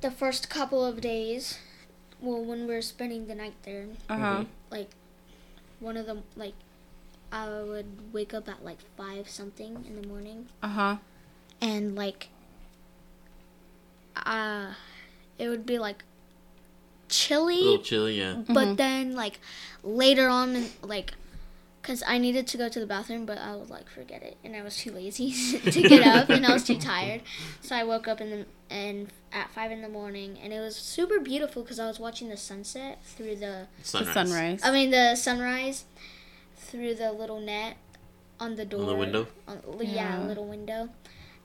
the 0.00 0.10
first 0.10 0.48
couple 0.50 0.84
of 0.84 1.00
days, 1.00 1.58
well, 2.20 2.42
when 2.44 2.66
we 2.66 2.74
were 2.74 2.82
spending 2.82 3.26
the 3.26 3.34
night 3.34 3.54
there, 3.64 3.86
uh-huh 4.08 4.40
Mhm. 4.42 4.46
like 4.70 4.90
one 5.80 5.96
of 5.96 6.06
them, 6.06 6.22
like 6.36 6.54
I 7.32 7.48
would 7.48 8.12
wake 8.12 8.32
up 8.32 8.48
at 8.48 8.64
like 8.64 8.78
five 8.96 9.28
something 9.28 9.84
in 9.88 10.00
the 10.00 10.06
morning, 10.06 10.46
uh-huh 10.62 10.98
and 11.60 11.96
like 11.96 12.28
uh 14.16 14.66
it 15.38 15.48
would 15.48 15.66
be 15.66 15.78
like 15.78 16.02
A 17.08 17.10
chilly 17.12 17.56
little 17.62 17.78
chilly, 17.78 18.18
yeah. 18.18 18.34
but 18.48 18.68
Mhm. 18.68 18.76
then 18.76 19.14
like 19.14 19.40
later 19.82 20.28
on 20.28 20.56
in, 20.56 20.70
like 20.82 21.12
because 21.82 22.02
i 22.06 22.16
needed 22.16 22.46
to 22.46 22.56
go 22.56 22.68
to 22.68 22.80
the 22.80 22.86
bathroom 22.86 23.26
but 23.26 23.36
i 23.38 23.54
was 23.54 23.68
like 23.68 23.88
forget 23.90 24.22
it 24.22 24.36
and 24.42 24.56
i 24.56 24.62
was 24.62 24.76
too 24.76 24.90
lazy 24.90 25.30
to 25.70 25.82
get 25.82 26.06
up 26.06 26.30
and 26.30 26.46
i 26.46 26.52
was 26.52 26.64
too 26.64 26.78
tired 26.78 27.20
so 27.60 27.76
i 27.76 27.84
woke 27.84 28.08
up 28.08 28.20
in 28.22 28.30
the 28.30 28.46
and 28.70 29.08
at 29.32 29.50
five 29.50 29.70
in 29.70 29.82
the 29.82 29.88
morning 29.88 30.38
and 30.42 30.52
it 30.52 30.60
was 30.60 30.76
super 30.76 31.20
beautiful 31.20 31.62
because 31.62 31.78
i 31.78 31.86
was 31.86 32.00
watching 32.00 32.30
the 32.30 32.36
sunset 32.38 33.04
through 33.04 33.36
the 33.36 33.66
the 33.78 33.84
Sunrise. 33.84 34.14
sunrise 34.14 34.60
i 34.64 34.70
mean 34.72 34.90
the 34.90 35.14
sunrise 35.14 35.84
through 36.56 36.94
the 36.94 37.12
little 37.12 37.40
net 37.40 37.76
on 38.40 38.56
the 38.56 38.64
door. 38.64 38.80
On 38.80 38.86
the 38.86 38.94
window? 38.96 39.26
On, 39.46 39.60
yeah, 39.80 40.18
Yeah. 40.20 40.26
little 40.26 40.46
window, 40.46 40.88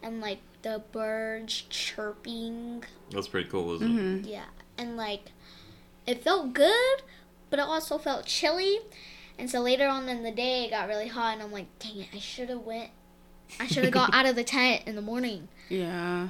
and 0.01 0.21
like 0.21 0.39
the 0.61 0.81
birds 0.91 1.63
chirping. 1.69 2.83
That's 3.11 3.27
pretty 3.27 3.49
cool, 3.49 3.65
wasn't 3.67 3.99
it? 3.99 4.01
Mhm. 4.25 4.29
Yeah, 4.29 4.45
and 4.77 4.97
like 4.97 5.31
it 6.05 6.23
felt 6.23 6.53
good, 6.53 7.01
but 7.49 7.59
it 7.59 7.63
also 7.63 7.97
felt 7.97 8.25
chilly. 8.25 8.79
And 9.37 9.49
so 9.49 9.61
later 9.61 9.87
on 9.87 10.09
in 10.09 10.23
the 10.23 10.31
day, 10.31 10.65
it 10.65 10.71
got 10.71 10.87
really 10.89 11.07
hot, 11.07 11.33
and 11.33 11.41
I'm 11.41 11.51
like, 11.51 11.67
dang 11.79 11.97
it, 11.99 12.07
I 12.13 12.19
should 12.19 12.49
have 12.49 12.61
went. 12.61 12.89
I 13.59 13.67
should 13.67 13.83
have 13.85 13.93
got 13.93 14.13
out 14.13 14.25
of 14.25 14.35
the 14.35 14.43
tent 14.43 14.83
in 14.85 14.95
the 14.95 15.01
morning. 15.01 15.47
Yeah. 15.69 16.27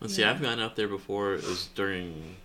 Let's 0.00 0.14
see, 0.14 0.22
I've 0.24 0.40
gone 0.42 0.60
out 0.60 0.76
there 0.76 0.88
before. 0.88 1.34
It 1.34 1.44
was 1.44 1.68
during 1.74 2.36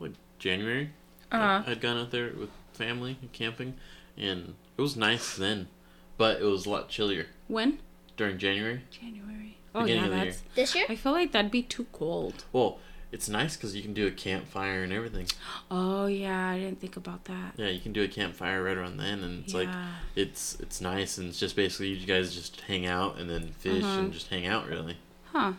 like 0.00 0.12
January. 0.38 0.90
Uh, 1.30 1.62
I'd 1.66 1.80
gone 1.80 1.98
out 1.98 2.10
there 2.10 2.32
with 2.38 2.50
family 2.72 3.18
camping, 3.32 3.74
and 4.16 4.54
it 4.76 4.80
was 4.80 4.96
nice 4.96 5.36
then, 5.36 5.68
but 6.16 6.40
it 6.40 6.44
was 6.44 6.64
a 6.66 6.70
lot 6.70 6.88
chillier 6.88 7.26
when? 7.48 7.80
during 8.16 8.38
January. 8.38 8.82
January. 8.90 9.47
Oh 9.74 9.82
Beginning 9.82 10.02
yeah, 10.02 10.04
of 10.06 10.10
the 10.10 10.16
year. 10.16 10.24
that's. 10.26 10.42
This 10.54 10.74
year, 10.74 10.86
I 10.88 10.96
feel 10.96 11.12
like 11.12 11.32
that'd 11.32 11.50
be 11.50 11.62
too 11.62 11.86
cold. 11.92 12.44
Well, 12.52 12.78
it's 13.12 13.28
nice 13.28 13.56
because 13.56 13.74
you 13.76 13.82
can 13.82 13.94
do 13.94 14.06
a 14.06 14.10
campfire 14.10 14.82
and 14.82 14.92
everything. 14.92 15.26
Oh 15.70 16.06
yeah, 16.06 16.48
I 16.50 16.58
didn't 16.58 16.80
think 16.80 16.96
about 16.96 17.24
that. 17.26 17.54
Yeah, 17.56 17.68
you 17.68 17.80
can 17.80 17.92
do 17.92 18.02
a 18.02 18.08
campfire 18.08 18.62
right 18.62 18.76
around 18.76 18.96
then, 18.98 19.22
and 19.24 19.44
it's 19.44 19.54
like 19.54 19.68
yeah. 19.68 19.88
it's 20.16 20.58
it's 20.60 20.80
nice, 20.80 21.18
and 21.18 21.28
it's 21.28 21.38
just 21.38 21.56
basically 21.56 21.88
you 21.88 22.06
guys 22.06 22.34
just 22.34 22.60
hang 22.62 22.86
out 22.86 23.18
and 23.18 23.28
then 23.30 23.52
fish 23.58 23.82
Uh-huh. 23.82 24.00
and 24.00 24.12
just 24.12 24.28
hang 24.28 24.46
out 24.46 24.66
really, 24.68 24.96
Huh. 25.32 25.52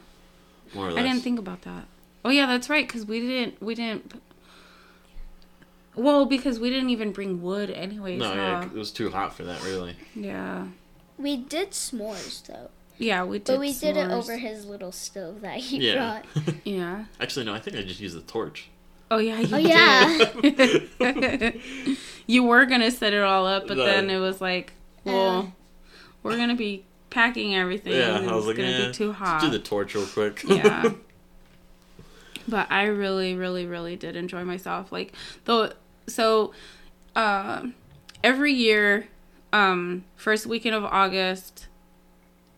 more 0.73 0.87
or 0.87 0.91
less. 0.91 1.03
I 1.03 1.07
didn't 1.07 1.21
think 1.23 1.39
about 1.39 1.61
that. 1.63 1.85
Oh 2.25 2.29
yeah, 2.29 2.45
that's 2.45 2.69
right. 2.69 2.87
Cause 2.89 3.05
we 3.05 3.19
didn't. 3.21 3.61
We 3.61 3.75
didn't. 3.75 4.21
Well, 5.95 6.25
because 6.25 6.59
we 6.59 6.69
didn't 6.69 6.89
even 6.91 7.11
bring 7.11 7.41
wood 7.41 7.69
anyways. 7.71 8.19
no, 8.19 8.33
yeah, 8.33 8.63
it 8.65 8.73
was 8.73 8.91
too 8.91 9.09
hot 9.09 9.33
for 9.33 9.43
that 9.43 9.63
really. 9.63 9.95
yeah. 10.15 10.67
we 11.17 11.35
did 11.35 11.71
s'mores 11.71 12.45
though, 12.45 12.69
Yeah, 12.99 13.23
we 13.23 13.39
did. 13.39 13.45
but 13.47 13.59
we 13.59 13.73
did 13.73 13.97
it 13.97 14.11
over 14.11 14.37
his 14.37 14.65
little 14.65 14.91
stove 14.91 15.41
that 15.41 15.57
he 15.57 15.87
Yeah. 15.87 16.21
brought. 16.33 16.55
Yeah. 16.65 17.05
Actually, 17.19 17.45
no, 17.45 17.53
I 17.53 17.59
think 17.59 17.75
I 17.77 17.81
just 17.81 17.99
used 17.99 18.15
the 18.17 18.21
torch. 18.21 18.69
Oh 19.09 19.17
yeah. 19.17 19.39
You 19.39 19.55
Oh 19.55 19.57
yeah. 19.57 21.51
you 22.27 22.43
were 22.43 22.65
gonna 22.65 22.91
set 22.91 23.13
it 23.13 23.23
all 23.23 23.47
up, 23.47 23.67
but 23.67 23.77
No. 23.77 23.85
then 23.85 24.09
it 24.09 24.19
was 24.19 24.39
like, 24.41 24.73
well, 25.05 25.39
Uh. 25.39 25.45
we're 26.23 26.37
gonna 26.37 26.55
be 26.55 26.83
packing 27.09 27.55
everything. 27.55 27.93
Yeah, 27.93 28.17
and 28.17 28.29
I 28.29 28.35
was 28.35 28.45
it's 28.45 28.47
like, 28.47 28.57
gonna 28.57 28.69
eh, 28.69 28.87
be 28.87 28.93
too 28.93 29.07
let's 29.07 29.19
hot. 29.19 29.41
do 29.41 29.49
the 29.49 29.59
torch 29.59 29.95
real 29.95 30.05
quick. 30.05 30.43
yeah. 30.45 30.91
But 32.47 32.71
I 32.71 32.85
really, 32.85 33.35
really, 33.35 33.65
really 33.67 33.95
did 33.95 34.15
enjoy 34.15 34.43
myself. 34.43 34.91
Like 34.91 35.13
though, 35.45 35.71
so 36.07 36.51
uh, 37.15 37.67
every 38.23 38.53
year, 38.53 39.07
um, 39.53 40.03
first 40.15 40.47
weekend 40.47 40.73
of 40.75 40.83
August, 40.83 41.67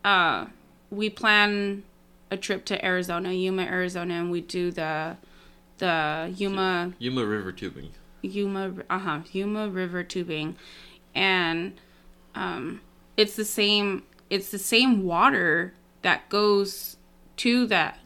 uh, 0.03 0.45
we 0.89 1.09
plan 1.09 1.83
a 2.29 2.37
trip 2.37 2.65
to 2.65 2.83
Arizona, 2.85 3.31
Yuma, 3.31 3.63
Arizona, 3.63 4.15
and 4.15 4.31
we 4.31 4.41
do 4.41 4.71
the 4.71 5.17
the 5.77 6.33
Yuma 6.37 6.93
Yuma 6.99 7.25
River 7.25 7.51
tubing. 7.51 7.89
Yuma 8.21 8.73
uh 8.89 8.99
huh 8.99 9.19
Yuma 9.31 9.69
River 9.69 10.03
tubing, 10.03 10.55
and 11.13 11.79
um, 12.35 12.81
it's 13.17 13.35
the 13.35 13.45
same 13.45 14.03
it's 14.29 14.49
the 14.49 14.59
same 14.59 15.03
water 15.03 15.73
that 16.01 16.29
goes 16.29 16.97
to 17.37 17.67
that. 17.67 17.99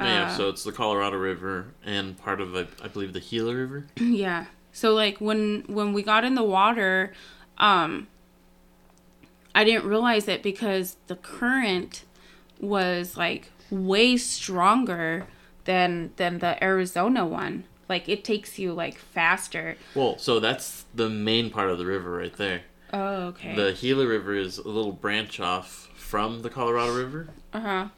yeah, 0.00 0.26
uh, 0.26 0.36
so 0.36 0.48
it's 0.48 0.62
the 0.62 0.72
Colorado 0.72 1.16
River 1.16 1.74
and 1.84 2.16
part 2.16 2.40
of 2.40 2.54
I, 2.54 2.66
I 2.82 2.88
believe 2.88 3.12
the 3.12 3.20
Gila 3.20 3.54
River. 3.54 3.86
yeah. 3.96 4.46
So 4.72 4.94
like 4.94 5.18
when 5.18 5.64
when 5.66 5.92
we 5.92 6.02
got 6.02 6.24
in 6.24 6.34
the 6.34 6.44
water, 6.44 7.12
um, 7.58 8.08
I 9.56 9.64
didn't 9.64 9.88
realize 9.88 10.28
it 10.28 10.42
because 10.42 10.96
the 11.08 11.16
current 11.16 12.04
was 12.60 13.16
like 13.16 13.50
way 13.70 14.16
stronger 14.16 15.26
than 15.64 16.12
than 16.16 16.38
the 16.38 16.62
Arizona 16.62 17.26
one. 17.26 17.64
Like 17.88 18.08
it 18.08 18.22
takes 18.22 18.58
you 18.58 18.72
like 18.72 18.98
faster. 18.98 19.76
Well, 19.94 20.18
so 20.18 20.40
that's 20.40 20.84
the 20.94 21.08
main 21.08 21.50
part 21.50 21.70
of 21.70 21.78
the 21.78 21.86
river 21.86 22.10
right 22.10 22.36
there. 22.36 22.62
Oh, 22.92 23.28
okay. 23.28 23.54
The 23.56 23.72
Gila 23.72 24.06
River 24.06 24.34
is 24.34 24.58
a 24.58 24.68
little 24.68 24.92
branch 24.92 25.40
off 25.40 25.90
from 25.96 26.42
the 26.42 26.50
Colorado 26.50 26.94
River, 26.96 27.28
uh 27.52 27.60
huh. 27.60 27.88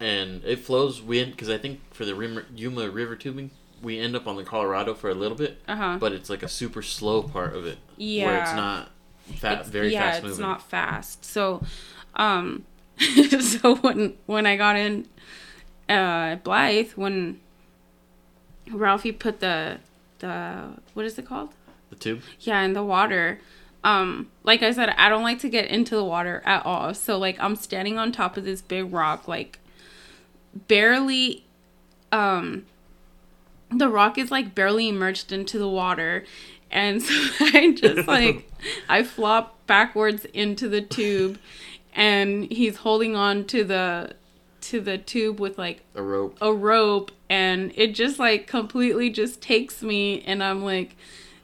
and 0.00 0.42
it 0.44 0.60
flows. 0.60 1.00
We 1.02 1.24
because 1.24 1.48
I 1.50 1.58
think 1.58 1.80
for 1.94 2.04
the 2.04 2.44
Yuma 2.56 2.90
River 2.90 3.14
tubing, 3.16 3.50
we 3.82 3.98
end 4.00 4.16
up 4.16 4.26
on 4.26 4.36
the 4.36 4.44
Colorado 4.44 4.94
for 4.94 5.10
a 5.10 5.14
little 5.14 5.36
bit, 5.36 5.60
Uh 5.68 5.76
huh. 5.76 5.96
but 6.00 6.12
it's 6.12 6.28
like 6.30 6.42
a 6.42 6.48
super 6.48 6.82
slow 6.82 7.22
part 7.22 7.54
of 7.54 7.66
it 7.66 7.78
Yeah. 7.96 8.26
where 8.26 8.42
it's 8.42 8.52
not 8.54 8.90
fa- 9.36 9.52
It's- 9.52 9.68
very 9.68 9.92
yeah, 9.92 10.12
fast 10.12 10.24
it's 10.24 10.38
not 10.38 10.62
fast. 10.62 11.24
So, 11.24 11.62
um, 12.14 12.64
so 13.40 13.76
when 13.76 14.14
when 14.26 14.46
I 14.46 14.56
got 14.56 14.76
in, 14.76 15.06
uh, 15.88 16.36
Blythe, 16.36 16.90
when 16.96 17.40
Ralphie 18.70 19.12
put 19.12 19.40
the 19.40 19.78
the 20.20 20.74
what 20.94 21.04
is 21.06 21.18
it 21.18 21.26
called? 21.26 21.50
the 21.90 21.96
tube. 21.96 22.22
Yeah, 22.40 22.60
in 22.62 22.72
the 22.72 22.84
water. 22.84 23.40
Um, 23.82 24.30
like 24.44 24.62
I 24.62 24.70
said, 24.72 24.90
I 24.90 25.08
don't 25.08 25.22
like 25.22 25.38
to 25.40 25.48
get 25.48 25.66
into 25.66 25.96
the 25.96 26.04
water 26.04 26.42
at 26.44 26.64
all. 26.66 26.92
So 26.94 27.18
like 27.18 27.36
I'm 27.40 27.56
standing 27.56 27.98
on 27.98 28.12
top 28.12 28.36
of 28.36 28.44
this 28.44 28.60
big 28.60 28.92
rock, 28.92 29.26
like 29.26 29.58
barely 30.68 31.44
um 32.12 32.66
the 33.70 33.88
rock 33.88 34.18
is 34.18 34.30
like 34.30 34.54
barely 34.54 34.88
immersed 34.88 35.32
into 35.32 35.58
the 35.58 35.68
water. 35.68 36.24
And 36.70 37.02
so 37.02 37.14
I 37.40 37.72
just 37.76 38.06
like 38.06 38.49
I 38.88 39.02
flop 39.02 39.66
backwards 39.66 40.24
into 40.26 40.68
the 40.68 40.80
tube 40.80 41.38
and 41.94 42.50
he's 42.50 42.76
holding 42.78 43.16
on 43.16 43.44
to 43.46 43.64
the 43.64 44.14
to 44.62 44.80
the 44.80 44.98
tube 44.98 45.40
with 45.40 45.56
like 45.58 45.80
A 45.94 46.02
rope. 46.02 46.36
a 46.40 46.52
rope 46.52 47.10
and 47.30 47.72
it 47.76 47.94
just 47.94 48.18
like 48.18 48.46
completely 48.46 49.08
just 49.10 49.40
takes 49.40 49.82
me 49.82 50.22
and 50.22 50.42
I'm 50.42 50.62
like 50.62 50.96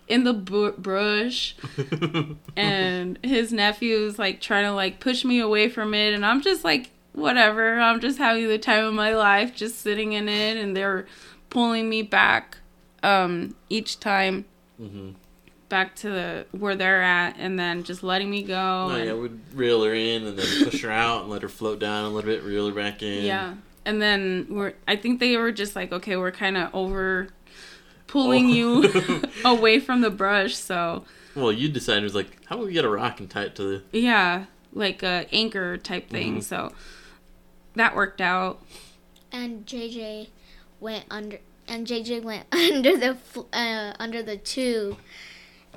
in 0.09 0.25
the 0.25 0.33
bu- 0.35 0.73
brush. 0.73 1.57
And 2.57 3.19
his 3.23 3.53
nephew's 3.53 4.19
like 4.19 4.41
trying 4.41 4.65
to 4.65 4.73
like 4.73 5.01
push 5.01 5.25
me 5.25 5.41
away 5.41 5.69
from 5.69 5.95
it 5.95 6.15
and 6.15 6.25
I'm 6.25 6.41
just 6.43 6.65
like 6.65 6.91
whatever. 7.13 7.79
I'm 7.81 8.01
just 8.01 8.19
having 8.19 8.49
the 8.49 8.59
time 8.59 8.85
of 8.85 8.95
my 8.95 9.15
life 9.15 9.55
just 9.55 9.81
sitting 9.81 10.13
in 10.13 10.29
it 10.29 10.57
and 10.57 10.77
they're 10.77 11.07
pulling 11.51 11.89
me 11.89 12.03
back 12.03 12.59
um 13.03 13.55
each 13.69 13.99
time. 14.01 14.45
Hmm 14.79 15.11
back 15.69 15.97
to 15.97 16.09
the 16.11 16.47
where 16.53 16.77
they're 16.77 17.03
at 17.03 17.37
and 17.39 17.59
then 17.59 17.83
just 17.83 18.03
letting 18.03 18.31
me 18.31 18.43
go 18.43 18.89
Oh 18.91 18.95
and- 18.95 19.05
yeah, 19.05 19.15
we'd 19.15 19.41
reel 19.55 19.83
her 19.85 19.93
in 19.95 20.25
and 20.27 20.39
then 20.39 20.65
push 20.65 20.83
her 20.83 20.91
out 20.91 21.23
and 21.23 21.31
let 21.31 21.43
her 21.43 21.49
float 21.49 21.79
down 21.81 22.05
a 22.05 22.09
little 22.11 22.31
bit, 22.31 22.43
reel 22.45 22.69
her 22.69 22.75
back 22.75 23.03
in. 23.03 23.25
Yeah. 23.25 23.55
And 23.85 24.01
then 24.03 24.47
we're 24.51 24.75
I 24.87 24.97
think 24.97 25.21
they 25.21 25.37
were 25.37 25.53
just 25.53 25.75
like, 25.77 25.93
okay, 25.93 26.17
we're 26.17 26.31
kind 26.33 26.57
of 26.57 26.75
over 26.75 27.29
pulling 28.07 28.47
Oh. 28.47 28.83
you 28.83 29.23
away 29.45 29.81
from 29.81 30.01
the 30.01 30.11
brush, 30.11 30.55
so 30.57 31.05
Well, 31.35 31.51
you 31.53 31.69
decided 31.69 32.03
it 32.03 32.05
was 32.05 32.15
like, 32.15 32.39
how 32.47 32.57
about 32.57 32.67
we 32.69 32.73
get 32.73 32.85
a 32.85 32.89
rock 32.89 33.19
and 33.21 33.29
tie 33.29 33.43
it 33.45 33.57
to 33.57 33.63
the 33.91 33.99
yeah, 33.99 34.45
like 34.73 35.03
a 35.03 35.27
anchor 35.33 35.77
type 35.77 36.09
thing. 36.11 36.39
Mhm. 36.39 36.43
So 36.45 36.73
that 37.75 37.95
worked 37.97 38.21
out. 38.21 38.63
and 39.33 39.67
JJ 39.67 40.29
went 40.81 41.05
under, 41.11 41.39
and 41.69 41.87
JJ 41.87 42.23
went 42.23 42.47
under 42.53 42.97
the 42.97 43.17
uh, 43.53 43.95
under 43.99 44.23
the 44.23 44.37
tube, 44.37 44.97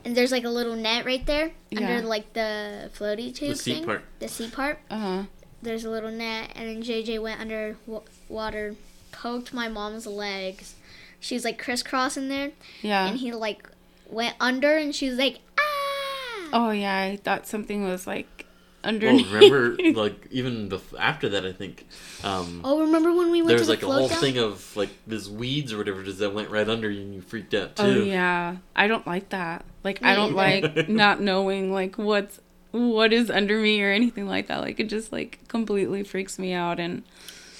and 0.06 0.16
there's 0.16 0.32
like 0.32 0.44
a 0.44 0.50
little 0.50 0.76
net 0.76 1.06
right 1.06 1.26
there 1.26 1.52
Yeah. 1.70 1.80
under 1.96 2.08
like 2.08 2.34
the 2.34 2.90
floaty 2.98 3.34
tube 3.34 3.50
the 3.52 3.56
seat 3.56 3.74
thing, 3.76 3.86
part. 3.86 4.04
the 4.20 4.28
seat 4.28 4.52
part. 4.54 4.80
Uh-huh. 4.90 5.24
There's 5.62 5.84
a 5.84 5.90
little 5.90 6.12
net, 6.12 6.52
and 6.56 6.70
then 6.70 6.82
JJ 6.84 7.22
went 7.22 7.42
under 7.42 7.76
w- 7.86 8.06
water, 8.30 8.76
poked 9.12 9.54
my 9.54 9.68
mom's 9.68 10.08
legs. 10.08 10.76
She 11.20 11.36
was 11.36 11.44
like 11.44 11.62
crisscrossing 11.62 12.30
there, 12.30 12.52
Yeah. 12.82 13.08
and 13.08 13.18
he 13.18 13.34
like 13.34 13.70
went 14.08 14.36
under, 14.40 14.78
and 14.78 14.96
she 14.96 15.10
was 15.10 15.18
like, 15.18 15.40
ah. 15.58 16.50
oh 16.54 16.72
yeah, 16.72 16.98
I 16.98 17.18
thought 17.18 17.46
something 17.46 17.84
was 17.84 18.08
like 18.08 18.46
Well, 18.84 18.94
underneath. 18.94 19.30
remember, 19.32 19.76
like 20.02 20.28
even 20.32 20.70
bef- 20.70 20.98
after 20.98 21.28
that, 21.28 21.46
I 21.46 21.52
think 21.52 21.86
um, 22.24 22.62
Oh, 22.64 22.80
remember 22.80 23.12
when 23.14 23.30
we 23.30 23.42
went 23.42 23.50
there 23.50 23.58
to 23.58 23.62
was 23.62 23.68
the 23.68 23.74
like 23.74 23.84
a 23.84 23.88
whole 23.88 24.08
down? 24.08 24.22
thing 24.22 24.38
of 24.38 24.74
like 24.78 24.90
this 25.06 25.28
weeds 25.28 25.74
or 25.74 25.78
whatever 25.78 26.00
it 26.02 26.08
is 26.08 26.20
that 26.20 26.34
went 26.34 26.50
right 26.50 26.70
under 26.70 26.90
you 26.90 27.02
and 27.02 27.14
you 27.16 27.22
freaked 27.22 27.54
out 27.54 27.76
too. 27.76 27.84
Oh 27.84 28.02
yeah, 28.04 28.56
I 28.78 28.88
don't 28.88 29.06
like 29.06 29.28
that. 29.30 29.66
Like 29.84 30.04
I 30.04 30.16
don't 30.16 30.38
either. 30.38 30.68
like 30.76 30.90
not 30.90 31.22
knowing 31.22 31.72
like 31.74 31.96
what's 31.98 32.40
what 32.72 33.12
is 33.14 33.30
under 33.32 33.60
me 33.60 33.82
or 33.82 33.92
anything 33.92 34.28
like 34.28 34.48
that. 34.48 34.62
Like 34.62 34.80
it 34.80 34.90
just 34.90 35.12
like 35.12 35.40
completely 35.48 36.04
freaks 36.04 36.38
me 36.38 36.54
out 36.54 36.80
and 36.80 37.04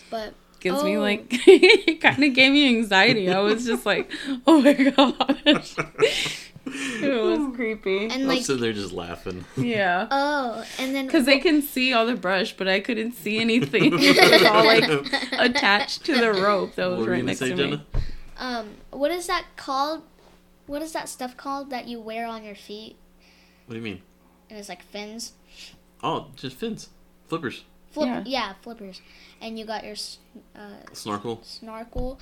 But 0.10 0.34
gives 0.60 0.84
me 0.84 0.98
Oh. 0.98 1.02
like 1.02 1.26
it 1.32 2.02
kind 2.02 2.24
of 2.24 2.34
gave 2.34 2.52
me 2.52 2.68
anxiety. 2.78 3.30
I 3.32 3.40
was 3.40 3.66
just 3.66 3.86
like, 3.86 4.12
oh 4.48 4.62
my 4.62 4.74
gosh, 4.74 5.76
it 6.66 7.24
was 7.24 7.56
creepy. 7.56 8.08
and 8.08 8.28
like, 8.28 8.44
so 8.44 8.56
they're 8.56 8.74
just 8.74 8.92
laughing. 8.92 9.46
Yeah. 9.58 10.08
oh, 10.12 10.64
and 10.78 10.94
then 10.94 11.06
Because 11.06 11.26
they 11.26 11.40
can 11.40 11.62
see 11.62 11.94
all 11.94 12.06
the 12.06 12.16
brush, 12.16 12.56
but 12.58 12.68
I 12.68 12.80
couldn't 12.80 13.14
see 13.14 13.40
anything. 13.40 13.94
it 13.98 14.32
was 14.32 14.44
all 14.44 14.66
like 14.66 14.84
attached 15.34 16.06
to 16.06 16.16
the 16.18 16.34
rope 16.34 16.76
that 16.76 16.88
was 16.88 17.00
what 17.00 17.10
right 17.10 17.24
next 17.26 17.40
say, 17.40 17.50
to 17.50 17.56
Jenna? 17.56 17.78
me. 17.78 17.84
Um, 18.38 18.70
what 18.92 19.12
is 19.12 19.28
that 19.28 19.46
called? 19.56 20.04
What 20.70 20.84
is 20.84 20.92
that 20.92 21.10
stuff 21.10 21.36
called 21.36 21.72
that 21.72 21.88
you 21.88 22.00
wear 22.00 22.28
on 22.28 22.44
your 22.44 22.54
feet? 22.54 22.96
What 23.66 23.74
do 23.74 23.80
you 23.80 23.84
mean? 23.84 24.02
and 24.52 24.58
it's 24.60 24.70
like 24.70 24.84
fins. 24.84 25.34
Oh, 26.04 26.28
just 26.36 26.56
fins, 26.58 26.90
flippers, 27.28 27.64
Flip, 27.92 28.08
Yeah. 28.08 28.24
yeah. 28.26 28.54
flippers. 28.62 29.02
And 29.42 29.58
you 29.60 29.66
got 29.66 29.84
your 29.84 29.94
s- 29.94 30.18
uh, 30.56 30.92
snorkel. 30.94 31.40
snorkel. 31.44 32.20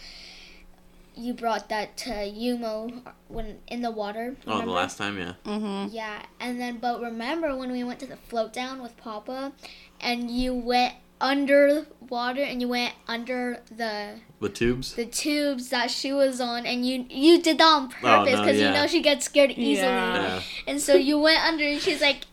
You 1.16 1.34
brought 1.34 1.68
that 1.70 1.98
to 1.98 2.26
Yuma 2.26 2.90
when 3.28 3.60
in 3.68 3.82
the 3.82 3.92
water. 3.92 4.38
Oh, 4.46 4.60
the 4.62 4.68
last 4.72 4.98
time, 4.98 5.18
yeah. 5.18 5.34
Mm-hmm. 5.46 5.94
Yeah, 5.94 6.22
and 6.40 6.60
then 6.60 6.78
but 6.80 7.02
remember 7.02 7.56
when 7.56 7.72
we 7.72 7.84
went 7.84 8.00
to 8.02 8.06
the 8.08 8.18
float 8.18 8.54
down 8.54 8.82
with 8.82 8.96
Papa, 8.98 9.52
and 10.00 10.30
you 10.32 10.54
went 10.54 10.96
under 11.20 11.86
water 12.10 12.42
and 12.42 12.62
you 12.62 12.68
went 12.68 12.94
under 13.08 13.60
the 13.70 14.20
The 14.40 14.50
tubes. 14.50 14.94
the 14.94 15.06
tubes 15.06 15.70
that 15.70 15.90
she 15.92 16.14
was 16.14 16.40
on, 16.40 16.66
and 16.66 16.86
you 16.86 17.06
you 17.10 17.42
did 17.42 17.58
that 17.58 17.64
on 17.68 17.90
purpose 17.90 18.34
no, 18.34 18.42
because 18.42 18.58
yeah. 18.60 18.68
you 18.68 18.74
know 18.74 18.88
she 18.88 19.02
gets 19.02 19.26
scared 19.26 19.52
easily, 19.52 19.88
Yeah. 19.88 20.16
Yeah. 20.36 20.42
and 20.68 20.80
so 20.82 20.94
you 20.96 21.20
went 21.20 21.44
under, 21.44 21.64
and 21.66 21.82
she's 21.82 22.02
like, 22.02 22.26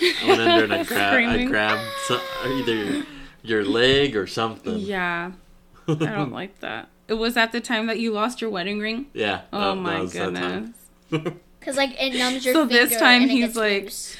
I 0.00 0.26
went 0.28 0.40
under 0.40 0.64
and 0.64 0.72
I 0.74 0.84
grabbed, 0.84 1.00
I 1.02 1.10
Screaming. 1.26 1.48
grabbed 1.48 1.82
so, 2.06 2.20
either 2.44 3.04
your 3.42 3.64
leg 3.64 4.16
or 4.16 4.26
something. 4.26 4.78
Yeah, 4.78 5.32
I 5.88 5.94
don't 5.94 6.32
like 6.32 6.60
that. 6.60 6.88
It 7.08 7.14
was 7.14 7.36
at 7.36 7.52
the 7.52 7.60
time 7.60 7.86
that 7.86 7.98
you 7.98 8.12
lost 8.12 8.40
your 8.40 8.50
wedding 8.50 8.78
ring. 8.80 9.06
Yeah. 9.14 9.42
Oh 9.52 9.58
that- 9.60 9.74
that 9.74 9.76
my 9.76 10.04
that 10.04 10.12
goodness. 10.12 11.34
because 11.58 11.76
like 11.76 11.96
it 12.00 12.16
numbs 12.18 12.44
your 12.44 12.54
So 12.54 12.68
finger. 12.68 12.86
this 12.86 12.98
time 12.98 13.22
and 13.22 13.30
he's 13.30 13.56
like, 13.56 13.84
loose. 13.84 14.16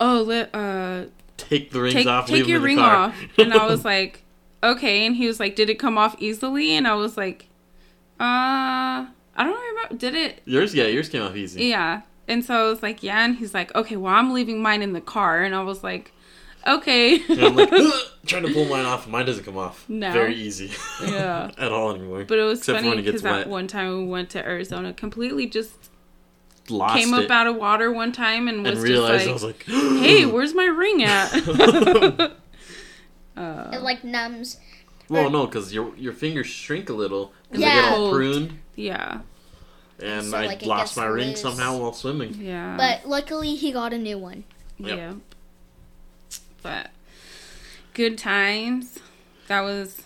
Oh, 0.00 0.22
li- 0.22 0.46
uh, 0.52 1.04
Take 1.48 1.70
the 1.70 1.80
rings 1.80 1.94
take 1.94 2.06
off. 2.06 2.26
take 2.26 2.46
your 2.46 2.60
ring 2.60 2.76
the 2.76 2.82
car. 2.82 2.96
off. 2.96 3.16
And 3.38 3.52
I 3.52 3.66
was 3.66 3.84
like, 3.92 4.22
okay. 4.62 5.06
And 5.06 5.16
he 5.16 5.26
was 5.26 5.40
like, 5.40 5.56
did 5.56 5.70
it 5.70 5.78
come 5.78 5.98
off 5.98 6.14
easily? 6.18 6.72
And 6.72 6.86
I 6.86 6.94
was 6.94 7.16
like, 7.16 7.46
uh, 8.20 9.06
I 9.06 9.08
don't 9.36 9.60
remember. 9.60 9.96
Did 9.96 10.14
it? 10.14 10.42
yours, 10.44 10.74
yeah, 10.74 10.86
yours 10.86 11.08
came 11.08 11.22
off 11.22 11.36
easy. 11.36 11.64
Yeah. 11.66 12.02
And 12.28 12.44
so 12.44 12.54
I 12.54 12.68
was 12.68 12.82
like, 12.82 13.02
yeah. 13.02 13.24
And 13.24 13.36
he's 13.36 13.54
like, 13.54 13.74
okay, 13.74 13.96
well, 13.96 14.14
I'm 14.14 14.32
leaving 14.32 14.62
mine 14.62 14.82
in 14.82 14.92
the 14.92 15.00
car. 15.00 15.42
And 15.42 15.54
I 15.54 15.62
was 15.62 15.82
like, 15.82 16.12
okay. 16.66 17.20
And 17.28 17.40
I'm 17.42 17.56
like 17.56 17.70
trying 18.26 18.46
to 18.46 18.52
pull 18.52 18.66
mine 18.66 18.84
off. 18.86 19.08
Mine 19.08 19.26
doesn't 19.26 19.44
come 19.44 19.58
off. 19.58 19.84
No. 19.88 20.12
Very 20.12 20.34
easy. 20.34 20.70
Yeah. 21.04 21.50
At 21.58 21.72
all 21.72 21.90
anymore. 21.90 22.24
But 22.24 22.38
it 22.38 22.42
was 22.44 22.60
Except 22.60 22.78
funny 22.78 22.88
when 22.90 22.98
it 22.98 23.02
gets 23.02 23.22
because 23.22 23.44
that 23.44 23.48
one 23.48 23.66
time 23.66 23.98
we 23.98 24.06
went 24.06 24.30
to 24.30 24.44
Arizona, 24.46 24.92
completely 24.92 25.46
just 25.46 25.90
Lost 26.68 26.94
came 26.94 27.12
it 27.14 27.24
up 27.24 27.30
out 27.30 27.46
of 27.46 27.56
water 27.56 27.92
one 27.92 28.12
time 28.12 28.46
and 28.48 28.62
was 28.64 28.74
and 28.74 28.82
realized 28.82 29.24
just 29.26 29.28
I 29.28 29.32
was 29.32 29.42
like, 29.44 29.64
like, 29.68 30.02
"Hey, 30.02 30.24
where's 30.26 30.54
my 30.54 30.64
ring 30.66 31.02
at?" 31.02 31.32
it 31.46 32.32
uh, 33.36 33.78
like 33.80 34.04
numbs. 34.04 34.58
well, 35.08 35.28
no, 35.30 35.46
because 35.46 35.74
your 35.74 35.94
your 35.96 36.12
fingers 36.12 36.46
shrink 36.46 36.88
a 36.88 36.92
little 36.92 37.32
because 37.50 37.64
they 37.64 37.70
get 37.70 37.92
all 37.92 38.10
pruned, 38.12 38.58
yeah, 38.76 39.20
and 40.00 40.26
So, 40.26 40.36
I 40.36 40.46
like, 40.46 40.62
it 40.62 40.68
lost 40.68 40.90
gets 40.90 40.96
my 40.98 41.06
ring 41.06 41.28
loose. 41.30 41.40
somehow 41.40 41.78
while 41.78 41.92
swimming. 41.92 42.34
yeah, 42.34 42.76
But 42.76 43.08
luckily 43.08 43.54
he 43.56 43.72
got 43.72 43.92
a 43.92 43.98
new 43.98 44.18
one. 44.18 44.44
Yep. 44.78 44.96
yeah. 44.98 45.14
But 46.62 46.90
good 47.94 48.16
times. 48.18 48.98
That 49.48 49.62
was. 49.62 50.02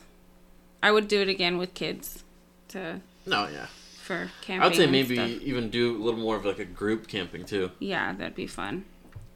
I 0.83 0.91
would 0.91 1.09
do 1.09 1.21
it 1.21 1.29
again 1.29 1.59
with 1.59 1.75
kids, 1.75 2.23
to 2.69 3.01
No, 3.27 3.49
yeah. 3.49 3.67
For 4.07 4.31
camping. 4.43 4.67
I'd 4.71 4.77
say 4.77 4.85
and 4.85 4.93
maybe 4.93 5.17
stuff. 5.17 5.31
even 5.43 5.71
do 5.71 5.97
a 5.97 6.03
little 6.03 6.21
more 6.21 6.37
of 6.37 6.45
like 6.45 6.59
a 6.59 6.65
group 6.65 7.09
camping 7.09 7.45
too, 7.45 7.71
Yeah, 7.79 8.13
that'd 8.15 8.35
be 8.35 8.47
fun. 8.47 8.85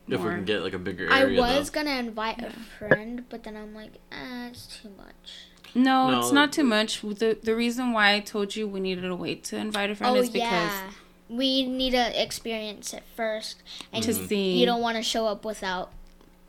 if 0.08 0.20
we 0.20 0.26
can 0.30 0.44
get 0.44 0.62
like 0.62 0.72
a 0.72 0.78
bigger 0.78 1.12
area. 1.12 1.40
I 1.42 1.58
was 1.58 1.70
though. 1.70 1.82
gonna 1.82 1.98
invite 1.98 2.40
a 2.42 2.50
friend, 2.78 3.24
but 3.28 3.44
then 3.44 3.56
I'm 3.56 3.74
like, 3.74 3.92
eh, 4.12 4.48
it's 4.48 4.80
too 4.80 4.90
much. 4.96 5.46
No, 5.74 6.10
No, 6.10 6.18
it's 6.20 6.32
not 6.32 6.52
too 6.52 6.64
much. 6.64 7.00
The 7.02 7.38
the 7.42 7.54
reason 7.54 7.92
why 7.92 8.14
I 8.14 8.20
told 8.20 8.56
you 8.56 8.66
we 8.66 8.80
needed 8.80 9.02
to 9.02 9.14
wait 9.14 9.44
to 9.44 9.56
invite 9.56 9.90
a 9.90 9.94
friend 9.94 10.16
oh 10.16 10.20
is 10.20 10.28
because 10.30 10.42
yeah, 10.72 10.90
we 11.28 11.64
need 11.64 11.92
to 11.92 12.20
experience 12.22 12.92
it 12.92 13.04
first, 13.14 13.62
and 13.92 14.02
to 14.04 14.10
Mhm. 14.12 14.28
see 14.28 14.58
you 14.58 14.66
don't 14.66 14.80
want 14.82 14.96
to 14.96 15.02
show 15.02 15.26
up 15.26 15.44
without 15.44 15.92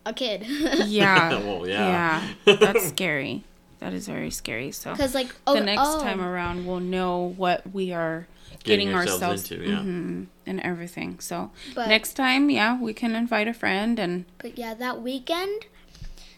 a 0.06 0.14
kid. 0.14 0.44
Yeah. 0.88 1.30
well, 1.46 1.68
yeah. 1.68 2.24
Yeah. 2.48 2.56
That's 2.60 2.88
scary. 2.88 3.44
That 3.82 3.94
is 3.94 4.08
very 4.08 4.30
scary. 4.30 4.72
So 4.72 4.92
Because 4.92 5.16
like 5.16 5.36
oh, 5.48 5.56
the 5.56 5.62
next 5.62 5.82
oh, 5.84 6.02
time 6.02 6.22
around 6.22 6.66
we'll 6.68 6.80
know 6.80 7.34
what 7.36 7.74
we 7.74 7.92
are 7.92 8.28
Getting 8.64 8.90
getting, 8.90 8.94
ourselves 8.96 9.24
ourselves, 9.24 9.52
into, 9.52 9.70
yeah. 9.70 9.80
Mhm, 9.80 10.28
and 10.46 10.60
everything. 10.62 11.20
So 11.20 11.50
But, 11.74 11.88
next 11.88 12.14
time, 12.14 12.50
yeah, 12.52 12.80
we 12.80 12.94
can 12.94 13.16
invite 13.16 13.48
a 13.48 13.54
friend 13.54 13.98
and 13.98 14.26
but 14.38 14.56
yeah, 14.58 14.76
that 14.76 15.02
weekend 15.02 15.66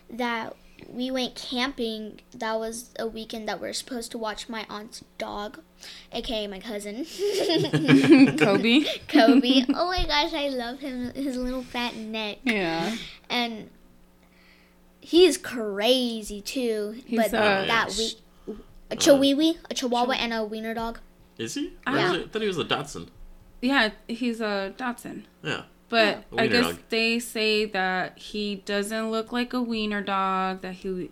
that 0.09 0.55
we 0.87 1.11
went 1.11 1.35
camping, 1.35 2.21
that 2.33 2.57
was 2.59 2.91
a 2.97 3.07
weekend 3.07 3.49
that 3.49 3.59
we 3.59 3.67
are 3.67 3.73
supposed 3.73 4.11
to 4.11 4.17
watch 4.17 4.47
my 4.47 4.65
aunt's 4.69 5.03
dog, 5.17 5.59
aka 6.13 6.47
my 6.47 6.59
cousin, 6.59 7.05
Kobe. 8.37 8.85
Kobe. 9.09 9.65
oh 9.73 9.87
my 9.87 10.05
gosh, 10.05 10.33
I 10.33 10.47
love 10.49 10.79
him, 10.79 11.11
his 11.13 11.35
little 11.35 11.63
fat 11.63 11.95
neck. 11.97 12.37
Yeah. 12.43 12.95
and 13.29 13.69
he's 15.03 15.37
crazy 15.37 16.41
too. 16.41 17.01
He's, 17.05 17.19
but 17.19 17.33
uh, 17.33 17.65
that 17.65 17.85
Yes. 17.89 17.97
week, 18.47 18.57
a 18.91 18.95
chihuahua, 18.95 19.53
a 19.69 19.73
chihuahua, 19.73 20.13
and 20.13 20.33
a 20.33 20.43
wiener 20.43 20.73
dog. 20.73 20.99
Is 21.37 21.55
he? 21.55 21.73
I 21.85 21.93
Or 21.93 21.97
is 22.17 22.23
I 22.25 22.27
thought 22.27 22.41
he 22.41 22.47
was 22.47 22.57
a 22.57 22.63
Dotson. 22.65 23.07
Yeah, 23.61 23.89
he's 24.07 24.39
a 24.41 24.73
Dotson. 24.77 25.23
Yeah. 25.41 25.63
But 25.89 26.25
A 26.31 26.41
I 26.41 26.41
wiener 26.43 26.47
guess 26.49 26.65
dog. 26.65 26.79
they 26.89 27.19
say 27.19 27.65
that 27.65 28.17
he 28.17 28.55
doesn't 28.65 29.11
look 29.11 29.31
like 29.31 29.53
a 29.53 29.61
wiener 29.61 30.01
dog. 30.01 30.61
That 30.61 30.73
he, 30.75 31.11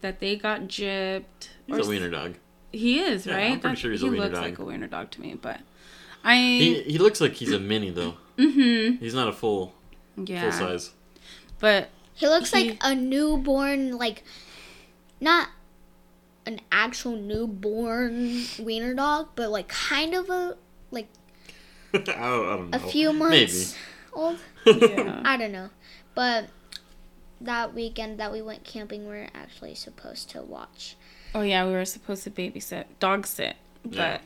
that 0.00 0.20
they 0.20 0.36
got 0.36 0.62
gypped. 0.62 1.50
He's 1.66 1.76
or 1.78 1.80
a 1.80 1.86
wiener 1.86 2.10
dog. 2.10 2.34
He 2.72 3.00
is 3.00 3.26
Yeah, 3.26 3.34
I'm 3.34 3.38
right. 3.38 3.60
pretty 3.60 3.74
That- 3.74 3.78
sure 3.78 3.90
he's 3.92 4.00
he 4.02 4.08
a 4.08 4.10
wiener 4.10 4.24
looks 4.24 4.34
dog. 4.34 4.44
like 4.44 4.58
a 4.58 4.64
wiener 4.64 4.86
dog 4.86 5.10
to 5.12 5.20
me, 5.20 5.34
but 5.40 5.60
I. 6.24 6.36
He 6.36 6.82
he 6.82 6.98
looks 6.98 7.20
like 7.20 7.32
he's 7.34 7.52
a 7.52 7.58
mini 7.60 7.90
though. 7.90 8.14
mm-hmm. 8.36 8.96
He's 9.02 9.14
not 9.14 9.28
a 9.28 9.32
full 9.32 9.74
Yeah. 10.16 10.42
full 10.42 10.52
size. 10.52 10.92
But 11.58 11.88
He 12.16 12.26
looks 12.26 12.52
He- 12.52 12.70
like 12.70 12.78
a 12.82 12.94
newborn, 12.94 13.96
like 13.98 14.24
not 15.20 15.48
an 16.46 16.60
actual 16.72 17.12
newborn 17.16 18.44
wiener 18.58 18.94
dog, 18.94 19.28
but 19.36 19.50
like 19.50 19.68
kind 19.68 20.14
of 20.14 20.28
a 20.30 20.56
like 20.90 21.08
I, 21.94 21.98
don't, 21.98 22.18
I 22.18 22.28
don't 22.56 22.70
know. 22.70 22.76
a 22.76 22.80
few 22.80 23.12
months 23.12 23.74
Maybe. 23.74 24.22
old. 24.24 24.38
yeah. 24.66 25.22
I 25.24 25.36
don't 25.36 25.52
know, 25.52 25.70
but 26.14 26.48
that 27.40 27.74
weekend 27.74 28.18
that 28.18 28.32
we 28.32 28.40
went 28.42 28.64
camping, 28.64 29.06
we 29.06 29.14
are 29.14 29.28
actually 29.34 29.74
supposed 29.74 30.30
to 30.30 30.42
watch. 30.42 30.96
oh 31.34 31.42
yeah, 31.42 31.66
we 31.66 31.72
were 31.72 31.84
supposed 31.84 32.24
to 32.24 32.30
babysit, 32.30 32.84
dog 32.98 33.26
sit, 33.26 33.56
Yeah. 33.88 34.18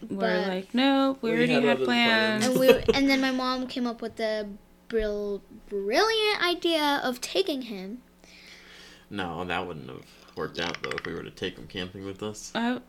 but 0.00 0.10
we're 0.10 0.18
But- 0.42 0.48
like, 0.48 0.74
no, 0.74 1.16
we 1.22 1.30
We 1.30 1.36
already 1.36 1.52
had 1.54 1.64
had 1.64 1.78
plans. 1.84 2.44
plans. 2.44 2.46
and 2.46 2.58
we 2.58 2.68
and 2.94 3.08
then 3.08 3.20
my 3.20 3.30
mom 3.30 3.66
came 3.68 3.86
up 3.86 4.00
with 4.02 4.16
the 4.16 4.48
brill, 4.88 5.42
brilliant 5.68 6.42
idea 6.42 7.00
of 7.02 7.20
taking 7.20 7.62
him. 7.62 7.98
No, 9.10 9.44
that 9.44 9.66
wouldn't 9.66 9.88
have 9.88 10.04
worked 10.36 10.58
out 10.58 10.82
though 10.82 10.90
if 10.90 11.06
we 11.06 11.14
were 11.14 11.22
to 11.22 11.30
take 11.30 11.56
him 11.56 11.66
camping 11.66 12.04
with 12.04 12.22
us. 12.22 12.52
I, 12.54 12.80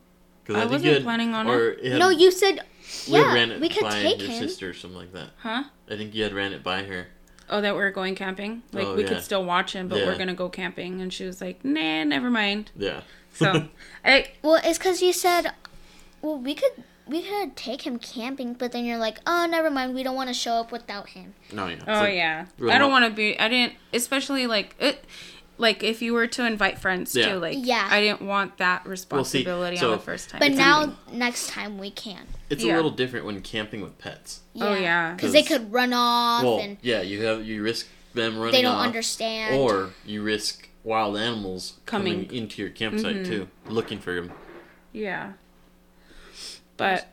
I 0.50 0.66
wasn't 0.66 0.84
you 0.86 0.94
had, 0.96 1.04
planning 1.04 1.34
on 1.34 1.48
or 1.48 1.70
it. 1.70 1.80
it 1.84 1.92
had- 1.94 2.00
no, 2.00 2.10
you 2.10 2.32
said 2.32 2.62
we 3.08 3.20
yeah, 3.20 3.34
ran 3.34 3.52
it 3.52 3.62
we 3.62 3.70
could 3.70 3.84
by 3.84 4.02
take 4.02 4.20
your 4.20 4.30
him. 4.30 4.48
sister 4.48 4.70
or 4.70 4.74
something 4.74 5.00
like 5.00 5.14
that. 5.14 5.30
huh? 5.38 5.64
I 5.90 5.96
think 5.96 6.14
you 6.16 6.24
had 6.24 6.34
ran 6.34 6.54
it 6.54 6.64
by 6.64 6.84
her. 6.84 7.08
Oh, 7.52 7.62
that 7.62 7.74
we 7.76 7.82
are 7.82 7.92
going 7.92 8.16
camping. 8.16 8.62
Like 8.74 8.86
Oh, 8.86 8.96
we 8.96 9.04
yeah. 9.04 9.10
could 9.10 9.24
still 9.24 9.44
watch 9.44 9.74
him, 9.74 9.88
but 9.88 10.00
Yeah. 10.00 10.06
we're 10.06 10.18
gonna 10.18 10.34
go 10.36 10.50
camping. 10.50 11.02
And 11.02 11.12
she 11.12 11.26
was 11.26 11.42
like, 11.42 11.64
nah, 11.66 12.04
never 12.04 12.30
mind. 12.30 12.72
Yeah. 12.76 13.02
So 13.34 13.68
I 14.06 14.28
Well, 14.44 14.60
it's 14.64 14.78
because 14.78 15.02
you 15.02 15.14
said, 15.14 15.52
well, 16.22 16.38
we 16.38 16.54
could 16.56 16.84
we 17.10 17.22
could 17.24 17.56
take 17.56 17.82
him 17.82 17.98
camping, 18.00 18.54
but 18.54 18.72
then 18.72 18.86
you're 18.86 18.98
like, 18.98 19.20
oh, 19.26 19.48
never 19.50 19.70
mind, 19.70 19.96
we 19.96 20.04
don't 20.04 20.16
want 20.16 20.30
to 20.30 20.34
show 20.34 20.54
up 20.54 20.72
without 20.72 21.10
him. 21.10 21.34
No, 21.52 21.68
yeah. 21.68 21.78
Oh 21.88 22.02
So- 22.02 22.08
yeah. 22.08 22.46
real 22.58 22.72
I 22.72 22.78
don't 22.78 22.92
want 22.92 23.06
to 23.06 23.12
be. 23.12 23.38
I 23.40 23.48
didn't. 23.48 23.74
Especially 23.94 24.48
like 24.48 24.76
it. 24.80 25.04
Like 25.58 25.84
if 25.84 26.02
you 26.02 26.14
were 26.14 26.28
to 26.28 26.46
invite 26.46 26.80
friends 26.80 27.14
Yeah. 27.14 27.34
too. 27.34 27.40
Like 27.40 27.58
Yeah. 27.60 27.86
I 27.92 28.00
didn't 28.00 28.22
want 28.22 28.58
that 28.60 28.86
responsibility 28.86 29.76
so- 29.78 29.88
on 29.92 29.98
the 29.98 30.04
first 30.04 30.30
time. 30.30 30.40
But 30.40 30.50
It's 30.52 30.58
now 30.58 30.96
next 31.12 31.50
time 31.50 31.78
we 31.78 31.92
can, 31.92 32.28
It's 32.50 32.64
Yeah. 32.64 32.74
a 32.74 32.78
little 32.78 32.92
different 32.92 33.26
when 33.26 33.42
camping 33.42 33.82
with 33.82 33.98
pets. 33.98 34.40
Oh, 34.62 34.74
yeah. 34.74 35.14
because 35.16 35.34
they 35.34 35.44
could 35.44 35.74
run 35.74 35.92
off 35.94 36.44
Well, 36.44 36.60
and 36.60 36.78
yeah, 36.82 37.02
you 37.02 37.24
have 37.26 37.46
you 37.46 37.62
risk 37.62 37.88
them 38.14 38.38
running 38.38 38.54
they 38.54 38.62
don't 38.62 38.76
off, 38.76 38.86
understand. 38.88 39.56
or 39.56 39.90
you 40.06 40.22
risk 40.24 40.70
wild 40.86 41.18
animals 41.18 41.74
coming, 41.86 42.26
Coming. 42.26 42.32
into 42.42 42.62
your 42.62 42.72
campsite 42.72 43.18
Mhm. 43.18 43.26
too, 43.28 43.48
looking 43.68 44.00
for 44.00 44.16
them. 44.16 44.32
Yeah. 44.94 45.34
But 46.80 47.08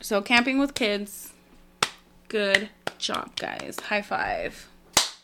so 0.00 0.20
camping 0.20 0.58
with 0.58 0.74
kids, 0.74 1.32
good 2.28 2.68
job, 2.98 3.36
guys. 3.36 3.78
High 3.80 4.02
five. 4.02 4.68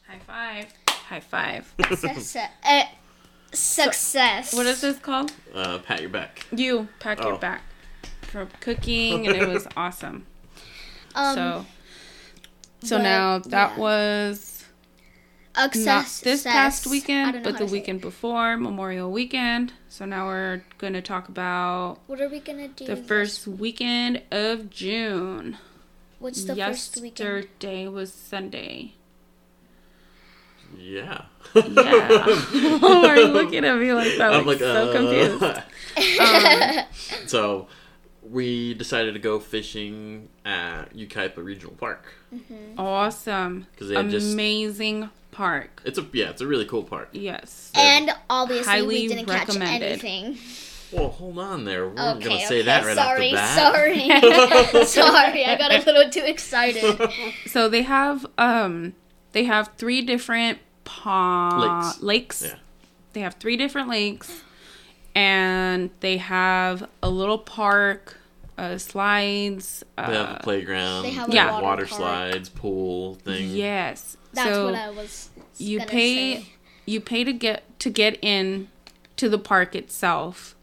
High 0.09 0.19
five. 0.27 0.67
High 0.89 1.21
five. 1.21 1.75
Success. 1.99 2.37
Uh, 2.65 2.83
success. 3.53 4.55
What 4.55 4.67
is 4.67 4.81
this 4.83 4.99
called? 4.99 5.33
Uh, 5.53 5.79
pat 5.79 6.01
your 6.01 6.11
back. 6.11 6.47
You 6.53 6.89
pack 7.01 7.21
your 7.23 7.35
Oh. 7.35 7.39
back 7.39 7.63
for 8.23 8.47
cooking, 8.61 9.27
and 9.27 9.37
it 9.37 9.49
was 9.49 9.67
awesome. 9.77 10.27
Um, 11.15 11.35
so, 11.35 11.67
so 12.85 12.97
but, 12.99 13.03
now 13.03 13.39
that 13.41 13.73
yeah. 13.73 13.79
was 13.79 14.52
not 15.55 15.65
Access. 15.77 16.21
this 16.21 16.43
past 16.45 16.87
weekend, 16.87 17.43
but 17.45 17.53
the 17.53 17.59
to 17.59 17.65
it. 17.65 17.71
weekend 17.71 18.01
before 18.01 18.57
Memorial 18.57 19.11
Weekend. 19.13 19.73
So 19.89 20.05
now 20.07 20.27
we're 20.27 20.63
gonna 20.79 21.03
talk 21.03 21.29
about 21.29 21.99
What 22.07 22.21
are 22.21 22.29
we 22.29 22.41
gonna 22.41 22.69
do? 22.69 22.87
the 22.87 22.95
this- 22.95 23.07
first 23.07 23.47
weekend 23.47 24.23
of 24.31 24.71
June. 24.71 25.59
What's 26.19 26.45
the 26.45 26.55
first 26.57 26.97
weekend? 27.01 27.45
Yesterday 27.45 27.89
was 27.89 28.13
Sunday. 28.13 28.95
Yeah. 30.79 31.23
Yeah. 31.55 31.63
Why 32.79 33.09
are 33.09 33.17
you 33.19 33.27
looking 33.27 33.65
at 33.65 33.77
me 33.77 33.93
like 33.93 34.17
that? 34.19 34.33
I'm 34.33 34.47
Like, 34.47 34.59
like, 34.59 34.59
so 34.61 34.91
uh, 34.91 34.93
confused. 34.93 35.63
Um, 36.19 36.85
so 37.27 37.67
we 38.23 38.73
decided 38.73 39.13
to 39.13 39.21
go 39.21 39.39
fishing 39.39 40.31
at 40.47 40.95
Yucaipa 40.97 41.37
Regional 41.45 41.75
Park 41.75 42.07
awesome. 42.79 43.67
because 43.73 43.89
they 43.91 43.97
had 43.97 44.09
just. 44.09 44.33
Amazing 44.33 45.11
park. 45.33 45.83
It's 45.85 45.99
a 45.99 46.07
yeah, 46.13 46.31
it's 46.31 46.41
a 46.41 46.47
really 46.47 46.65
cool 46.67 46.85
park. 46.85 47.09
Yes. 47.13 47.73
And 47.75 48.11
obviously, 48.31 48.71
Highly 48.71 48.87
we 48.87 49.09
didn't 49.09 49.27
catch 49.27 49.49
recommended. 49.49 49.83
anything. 50.05 50.39
Well, 50.93 51.09
hold 51.09 51.39
on 51.39 51.65
there. 51.65 51.87
We're 51.89 51.93
Okay, 51.93 52.21
gonna 52.25 52.35
okay. 52.37 52.45
say 52.45 52.63
that 52.63 52.85
right 52.85 52.95
sorry, 52.95 53.33
off 53.33 53.53
the 53.53 53.59
bat. 53.59 53.73
sorry, 53.73 54.85
sorry. 54.87 55.45
I 55.47 55.57
got 55.59 55.73
a 55.73 55.79
little 55.85 56.11
too 56.11 56.23
excited. 56.25 57.01
So 57.47 57.69
they 57.69 57.83
have 57.83 58.25
um 58.39 58.95
they 59.33 59.45
have 59.45 59.73
three 59.79 60.03
different 60.03 60.59
pond 60.85 61.61
Lakes. 61.63 62.03
lakes. 62.03 62.43
Yeah. 62.47 62.55
They 63.15 63.21
have 63.21 63.35
three 63.35 63.57
different 63.57 63.89
lakes 63.89 64.43
and 65.15 65.91
they 66.01 66.17
have 66.19 66.89
a 67.03 67.11
little 67.11 67.39
park, 67.39 68.17
uh, 68.59 68.79
slides. 68.79 69.83
Uh, 69.99 70.11
They 70.11 70.17
have 70.17 70.37
a 70.37 70.41
playground. 70.43 71.03
They 71.05 71.11
have 71.11 71.29
a 71.29 71.33
Yeah. 71.33 71.53
water, 71.53 71.65
water 71.65 71.87
park. 71.87 71.99
slides, 72.01 72.49
pool 72.49 73.15
thing. 73.17 73.51
yes. 73.51 74.17
That's 74.33 74.49
so 74.49 74.67
what 74.67 74.75
I 74.75 74.91
was. 74.91 75.31
you 75.59 75.81
pay 75.81 76.37
say. 76.37 76.47
you 76.87 77.01
pay 77.01 77.25
to 77.25 77.33
get 77.33 77.79
to 77.81 77.91
get 77.91 78.19
in 78.23 78.69
to 79.17 79.29
the 79.29 79.39
park 79.39 79.75
itself. 79.75 80.55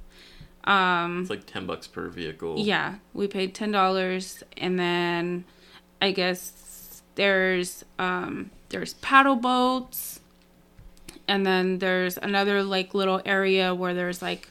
Um 0.63 1.21
It's 1.21 1.29
like 1.29 1.45
ten 1.45 1.65
bucks 1.65 1.87
per 1.87 2.09
vehicle. 2.09 2.55
Yeah, 2.59 2.95
we 3.13 3.27
paid 3.27 3.53
ten 3.53 3.71
dollars, 3.71 4.43
and 4.57 4.79
then 4.79 5.45
I 6.01 6.11
guess 6.11 7.01
there's 7.15 7.83
um 7.99 8.49
there's 8.69 8.93
paddle 8.95 9.35
boats, 9.35 10.19
and 11.27 11.45
then 11.45 11.79
there's 11.79 12.17
another 12.17 12.63
like 12.63 12.93
little 12.93 13.21
area 13.25 13.73
where 13.75 13.93
there's 13.93 14.21
like 14.21 14.49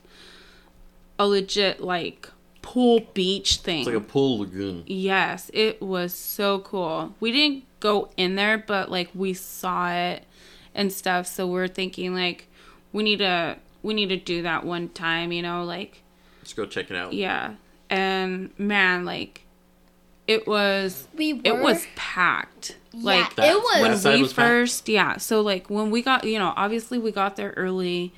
a 1.19 1.27
legit 1.27 1.81
like 1.81 2.31
pool 2.63 3.01
beach 3.15 3.57
thing. 3.57 3.81
It's 3.81 3.87
like 3.89 3.97
a 3.97 4.01
pool 4.01 4.41
lagoon. 4.41 4.85
Yes, 4.87 5.51
it 5.55 5.81
was 5.83 6.15
so 6.15 6.59
cool. 6.61 7.15
We 7.21 7.33
didn't 7.33 7.65
go 7.81 8.11
in 8.17 8.35
there, 8.35 8.59
but 8.59 8.91
like 8.91 9.11
we 9.15 9.35
saw 9.35 9.91
it 9.93 10.25
and 10.75 10.93
stuff. 10.93 11.27
So 11.27 11.47
we're 11.47 11.69
thinking 11.69 12.15
like 12.15 12.49
we 12.93 13.03
need 13.03 13.19
to 13.19 13.57
we 13.83 13.95
need 13.95 14.09
to 14.09 14.17
do 14.17 14.43
that 14.43 14.65
one 14.65 14.89
time, 14.91 15.33
you 15.33 15.43
know, 15.43 15.65
like 15.65 16.03
Let's 16.41 16.53
go 16.53 16.67
check 16.67 16.91
it 16.91 16.97
out. 16.97 17.13
yeah. 17.13 17.55
And 17.91 18.51
man, 18.59 19.05
like 19.05 19.43
it 20.27 20.47
was 20.47 21.09
We 21.17 21.35
were. 21.35 21.41
it 21.45 21.59
was 21.59 21.87
packed. 21.97 22.77
Like 22.93 23.37
yeah, 23.39 23.53
it 23.53 23.57
was. 23.57 24.05
when 24.05 24.15
we 24.17 24.23
was 24.23 24.33
packed? 24.33 24.49
first 24.49 24.89
yeah, 24.89 25.17
so 25.17 25.41
like 25.41 25.71
when 25.71 25.91
we 25.91 26.03
got, 26.03 26.25
you 26.25 26.39
know, 26.39 26.53
obviously 26.57 26.99
we 26.99 27.13
got 27.13 27.37
there 27.37 27.55
early. 27.57 28.13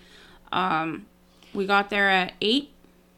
Um 0.50 1.06
we 1.52 1.66
got 1.66 1.90
there 1.90 2.08
at 2.08 2.32
8 2.40 2.70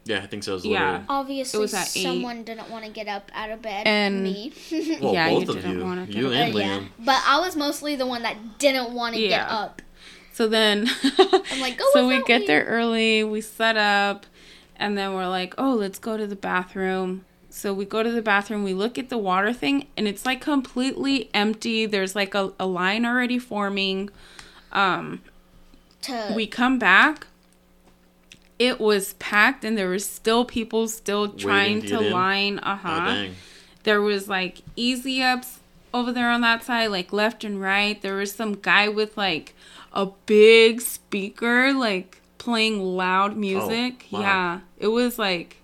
Yeah, 0.05 0.19
I 0.19 0.27
think 0.27 0.43
so. 0.43 0.53
It 0.53 0.55
was 0.57 0.65
a 0.65 0.69
Yeah. 0.69 0.91
little- 0.93 1.07
Obviously, 1.09 1.59
It 1.59 1.61
was 1.61 1.75
at 1.75 1.97
eight. 1.97 2.03
someone 2.03 2.43
didn't 2.43 2.69
want 2.71 2.85
to 2.85 2.91
get 2.91 3.07
up 3.09 3.31
out 3.35 3.51
of 3.51 3.63
bed. 3.63 3.87
And- 3.87 4.25
me. 4.25 4.53
Well, 5.01 5.15
Yeah, 5.15 5.29
you 5.29 5.39
both 5.41 5.51
of 5.51 5.55
didn't 5.63 5.79
you, 5.79 5.85
wanna 5.85 6.07
get 6.07 6.17
you 6.17 6.33
and 6.33 6.55
Uh, 6.55 6.59
yeah. 6.59 6.79
Liam. 6.79 6.89
But 6.99 7.23
I 7.27 7.39
was 7.41 7.55
mostly 7.57 7.95
the 7.95 8.07
one 8.07 8.23
that 8.23 8.59
didn't 8.59 8.93
want 8.93 9.15
to 9.15 9.21
get 9.21 9.31
Yeah. 9.31 9.47
up. 9.47 9.81
So 10.33 10.49
then 10.49 10.89
I'm 11.19 11.61
like, 11.61 11.79
go 11.79 11.85
So 11.93 12.09
we 12.09 12.23
get 12.25 12.41
me. 12.43 12.47
there 12.49 12.65
early, 12.65 13.23
we 13.23 13.41
set 13.41 13.77
up, 13.77 14.27
and 14.77 14.97
then 14.99 15.13
we're 15.15 15.29
like, 15.29 15.55
"Oh, 15.59 15.75
let's 15.75 15.99
go 15.99 16.17
to 16.17 16.27
the 16.27 16.35
bathroom." 16.37 17.25
So 17.51 17.75
we 17.75 17.85
go 17.85 18.03
to 18.03 18.11
the 18.11 18.23
bathroom, 18.23 18.65
we 18.65 18.73
look 18.73 18.99
at 18.99 19.11
the 19.11 19.19
water 19.19 19.53
thing, 19.53 19.87
and 19.97 20.09
it's 20.09 20.25
like 20.25 20.41
completely 20.41 21.29
empty. 21.35 21.85
There's 21.85 22.17
like 22.17 22.35
a, 22.35 22.53
a 22.59 22.65
line 22.67 23.05
already 23.05 23.39
forming. 23.39 24.09
Um, 24.73 25.21
To, 26.03 26.33
we 26.35 26.47
come 26.47 26.79
back. 26.79 27.27
It 28.67 28.79
was 28.81 29.15
packed, 29.15 29.65
and 29.65 29.77
there 29.77 29.89
were 29.89 29.99
still 29.99 30.45
people 30.45 30.87
still 30.89 31.29
trying 31.29 31.81
to 31.83 31.89
to, 31.89 32.01
line. 32.01 32.59
Uh 32.61 32.73
Oh, 32.73 32.89
huh 32.89 33.07
dang. 33.15 33.35
there 33.83 34.01
was 34.01 34.29
like 34.29 34.59
easy 34.77 35.23
ups 35.23 35.59
over 35.95 36.13
there 36.13 36.31
on 36.31 36.41
that 36.43 36.63
side 36.65 36.87
like 36.87 37.13
left 37.13 37.45
and 37.45 37.61
right 37.61 38.01
there 38.03 38.17
was 38.17 38.33
some 38.35 38.55
guy 38.55 38.89
with 38.89 39.17
like 39.17 39.55
a 39.93 40.07
big 40.27 40.81
speaker 40.81 41.73
like 41.73 42.21
playing 42.39 42.81
loud 42.81 43.37
music 43.37 44.07
Oh, 44.13 44.17
wow. 44.19 44.21
yeah 44.21 44.61
it 44.79 44.87
was 44.89 45.19
like 45.19 45.57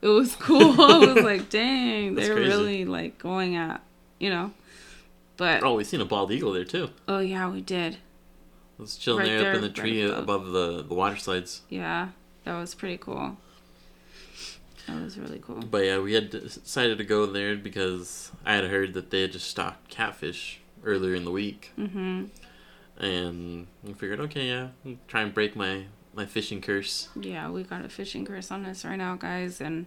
it 0.00 0.08
was 0.08 0.36
cool 0.46 0.80
i 0.80 0.98
was 1.12 1.22
like 1.22 1.50
dang 1.60 2.14
they're 2.14 2.34
crazy. 2.34 2.48
really 2.48 2.84
like 2.86 3.18
going 3.18 3.56
at 3.56 3.82
you 4.18 4.30
know 4.30 4.52
but 5.36 5.62
Oh, 5.62 5.74
we 5.74 5.84
seen 5.84 6.00
a 6.00 6.04
bald 6.06 6.30
eagle 6.32 6.52
there 6.52 6.64
too. 6.64 6.88
oh 7.08 7.18
yeah 7.18 7.48
we 7.50 7.60
did 7.60 7.94
It 7.94 7.98
was 8.78 8.96
chilling 8.96 9.26
Right 9.28 9.38
there, 9.38 9.50
up 9.50 9.56
in 9.56 9.60
the 9.62 9.68
right 9.68 9.74
tree 9.76 10.02
above. 10.02 10.22
above 10.22 10.44
the, 10.52 10.82
the 10.88 10.94
water 10.94 11.16
slides. 11.16 11.60
yeah 11.68 12.08
that 12.44 12.54
was 12.58 12.74
pretty 12.74 12.98
cool 12.98 13.36
that 14.86 15.02
was 15.02 15.18
really 15.18 15.38
cool 15.38 15.60
But 15.60 15.84
yeah, 15.86 15.98
we 15.98 16.12
had 16.12 16.30
decided 16.30 16.98
to 16.98 17.04
go 17.04 17.26
there 17.26 17.56
because 17.56 18.30
I 18.44 18.54
had 18.54 18.64
heard 18.64 18.92
that 18.94 19.10
they 19.10 19.22
had 19.22 19.32
just 19.32 19.48
stocked 19.48 19.88
catfish 19.88 20.60
earlier 20.84 21.14
in 21.14 21.24
the 21.24 21.30
week, 21.30 21.72
mm-hmm 21.78 22.24
and 22.98 23.66
we 23.82 23.92
figured, 23.92 24.20
okay, 24.20 24.48
yeah, 24.48 24.68
I'll 24.86 24.96
try 25.08 25.22
and 25.22 25.34
break 25.34 25.56
my 25.56 25.84
my 26.14 26.26
fishing 26.26 26.60
curse. 26.60 27.08
Yeah, 27.16 27.50
we 27.50 27.64
got 27.64 27.84
a 27.84 27.88
fishing 27.88 28.24
curse 28.24 28.50
on 28.52 28.64
us 28.66 28.84
right 28.84 28.96
now, 28.96 29.16
guys, 29.16 29.60
and 29.60 29.86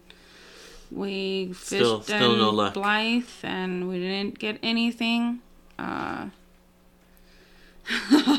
we 0.92 1.48
fished 1.54 1.68
Still- 1.68 2.02
still 2.02 2.34
in 2.34 2.40
no 2.40 2.50
luck. 2.50 2.74
Blythe, 2.74 3.24
and 3.44 3.88
we 3.88 4.00
didn't 4.00 4.38
get 4.40 4.60
anything. 4.62 5.40
Uh, 5.80 6.28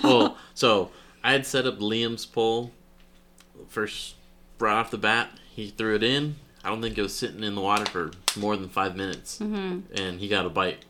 well, 0.02 0.36
so 0.54 0.90
I 1.24 1.32
had 1.32 1.46
set 1.46 1.66
up 1.66 1.78
Liam's 1.78 2.26
pole 2.26 2.72
first 3.68 4.14
right 4.58 4.74
off 4.74 4.90
the 4.90 4.98
bat. 4.98 5.30
He 5.54 5.68
threw 5.70 5.94
it 5.96 6.02
in. 6.02 6.36
I 6.64 6.70
don't 6.70 6.82
think 6.82 6.98
it 6.98 7.02
was 7.02 7.14
sitting 7.14 7.42
in 7.44 7.54
the 7.54 7.60
water 7.60 7.86
for 7.86 8.10
more 8.38 8.56
than 8.56 8.68
five 8.68 8.96
minutes, 8.96 9.38
hmm 9.38 9.80
and 9.94 10.20
he 10.20 10.28
got 10.28 10.44
a 10.44 10.50
bite. 10.50 10.84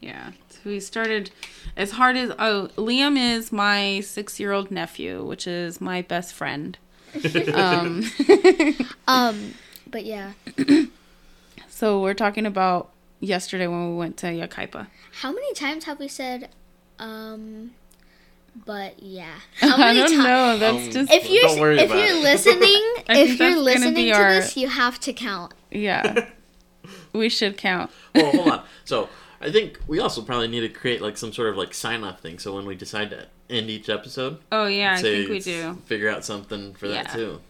yeah, 0.00 0.32
so 0.48 0.60
we 0.64 0.80
started 0.80 1.30
as 1.76 1.92
hard 1.92 2.16
as 2.16 2.30
oh, 2.38 2.70
Liam 2.76 3.16
is 3.18 3.52
my 3.52 4.00
six-year-old 4.00 4.70
nephew, 4.70 5.22
which 5.24 5.46
is 5.46 5.80
my 5.80 6.02
best 6.02 6.32
friend. 6.34 6.78
um, 7.54 8.02
um, 9.08 9.54
but 9.90 10.04
yeah. 10.04 10.32
so 11.68 12.00
we're 12.00 12.14
talking 12.14 12.46
about 12.46 12.90
yesterday 13.20 13.66
when 13.66 13.90
we 13.90 13.96
went 13.96 14.16
to 14.18 14.26
Yucaipa. 14.26 14.86
How 15.20 15.32
many 15.32 15.52
times 15.54 15.84
have 15.84 15.98
we 15.98 16.08
said, 16.08 16.50
um, 16.98 17.72
but 18.66 19.02
yeah? 19.02 19.34
How 19.60 19.74
I 19.74 19.78
many 19.78 20.00
don't 20.00 20.10
times? 20.12 20.24
know. 20.24 20.58
That's 20.58 20.86
Um, 20.86 20.90
just 20.92 21.12
If 21.12 21.30
you're 21.30 21.42
Don't 21.42 21.60
worry 21.60 21.78
if 21.78 21.90
about 21.90 21.98
you're 21.98 22.16
it. 22.16 22.22
listening, 22.22 22.94
I 23.08 23.18
if 23.18 23.38
you're 23.38 23.50
gonna 23.50 23.60
listening 23.60 23.94
be 23.94 24.06
to 24.06 24.12
our- 24.12 24.34
this, 24.34 24.56
you 24.56 24.68
have 24.68 24.98
to 25.00 25.12
count. 25.12 25.54
yeah. 25.70 26.26
we 27.12 27.28
should 27.28 27.56
count. 27.56 27.90
well, 28.14 28.30
hold 28.32 28.48
on. 28.48 28.64
So 28.84 29.08
I 29.40 29.50
think 29.52 29.78
we 29.86 30.00
also 30.00 30.22
probably 30.22 30.48
need 30.48 30.60
to 30.60 30.68
create 30.68 31.00
like 31.00 31.16
some 31.16 31.32
sort 31.32 31.48
of 31.50 31.56
like 31.56 31.74
sign 31.74 32.02
off 32.04 32.20
thing. 32.20 32.38
So 32.38 32.54
when 32.54 32.66
we 32.66 32.74
decide 32.74 33.10
to 33.10 33.26
end 33.50 33.70
each 33.70 33.88
episode, 33.88 34.38
Oh 34.52 34.66
yeah, 34.66 34.94
I 34.94 35.02
think 35.02 35.28
we 35.30 35.40
do. 35.40 35.78
Figure 35.86 36.08
out 36.08 36.24
something 36.24 36.74
for 36.74 36.88
that 36.88 37.12
too. 37.12 37.40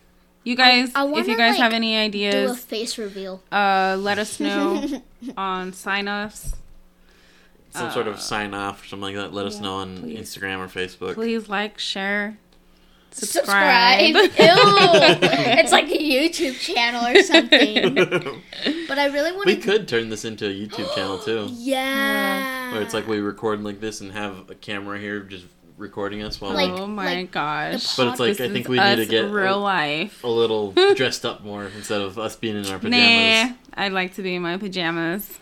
You 0.44 0.56
guys, 0.56 0.90
I 0.94 1.04
if 1.04 1.10
wanna, 1.10 1.26
you 1.26 1.36
guys 1.36 1.52
like, 1.54 1.62
have 1.62 1.72
any 1.74 1.96
ideas, 1.98 2.50
Do 2.50 2.52
a 2.52 2.56
face 2.56 2.96
reveal. 2.96 3.42
uh, 3.52 3.96
let 4.00 4.18
us 4.18 4.40
know 4.40 5.02
on 5.36 5.72
sign 5.74 6.08
offs. 6.08 6.54
Some 7.78 7.90
sort 7.92 8.06
Uh, 8.06 8.10
of 8.10 8.20
sign 8.20 8.54
off 8.54 8.82
or 8.84 8.86
something 8.88 9.14
like 9.14 9.16
that. 9.16 9.32
Let 9.34 9.46
us 9.46 9.60
know 9.60 9.76
on 9.76 9.98
please. 10.02 10.18
Instagram 10.18 10.58
or 10.58 10.68
Facebook. 10.68 11.14
Please 11.14 11.48
like, 11.48 11.78
share, 11.78 12.38
Subscribe. 13.10 14.14
subscribe. 14.14 14.38
Ew. 14.38 15.28
it's 15.58 15.72
like 15.72 15.86
a 15.86 15.98
YouTube 15.98 16.58
channel 16.60 17.06
or 17.06 17.22
something. 17.22 18.42
But 18.88 18.98
I 18.98 19.06
really 19.06 19.32
want 19.32 19.46
we 19.46 19.56
could 19.56 19.86
turn 19.86 20.08
this 20.08 20.24
into 20.24 20.46
a 20.46 20.50
YouTube 20.50 20.92
channel 20.94 21.18
too, 21.18 21.48
Yeah. 21.52 22.72
where 22.72 22.82
it's 22.82 22.94
like 22.94 23.06
we 23.06 23.18
record 23.20 23.62
like 23.62 23.80
this 23.80 24.00
and 24.00 24.12
have 24.12 24.48
a 24.50 24.54
camera 24.54 24.98
here 24.98 25.20
just 25.20 25.44
recording 25.76 26.22
us 26.22 26.40
while 26.40 26.52
Like- 26.54 26.70
oh 26.70 26.86
my 26.86 27.16
like 27.16 27.30
gosh! 27.30 27.96
But 27.96 28.08
it's 28.08 28.18
like, 28.20 28.36
This 28.38 28.50
I 28.50 28.52
think 28.52 28.68
we 28.68 28.78
need 28.78 28.96
to 28.96 29.02
us 29.02 29.08
get 29.08 29.24
a- 29.26 29.28
real 29.28 29.60
life. 29.60 30.24
a 30.24 30.28
little 30.28 30.72
dressed 30.96 31.24
up 31.26 31.44
more 31.44 31.64
instead 31.76 32.00
of 32.00 32.18
us 32.18 32.34
being 32.36 32.56
in 32.56 32.66
our 32.66 32.78
pajamas 32.78 32.98
Nah, 32.98 33.42
pajamas. 33.44 33.58
I'd 33.74 33.92
like 33.92 34.14
to 34.14 34.22
be 34.22 34.34
in 34.34 34.42
my 34.42 34.56
pajamas. 34.56 35.38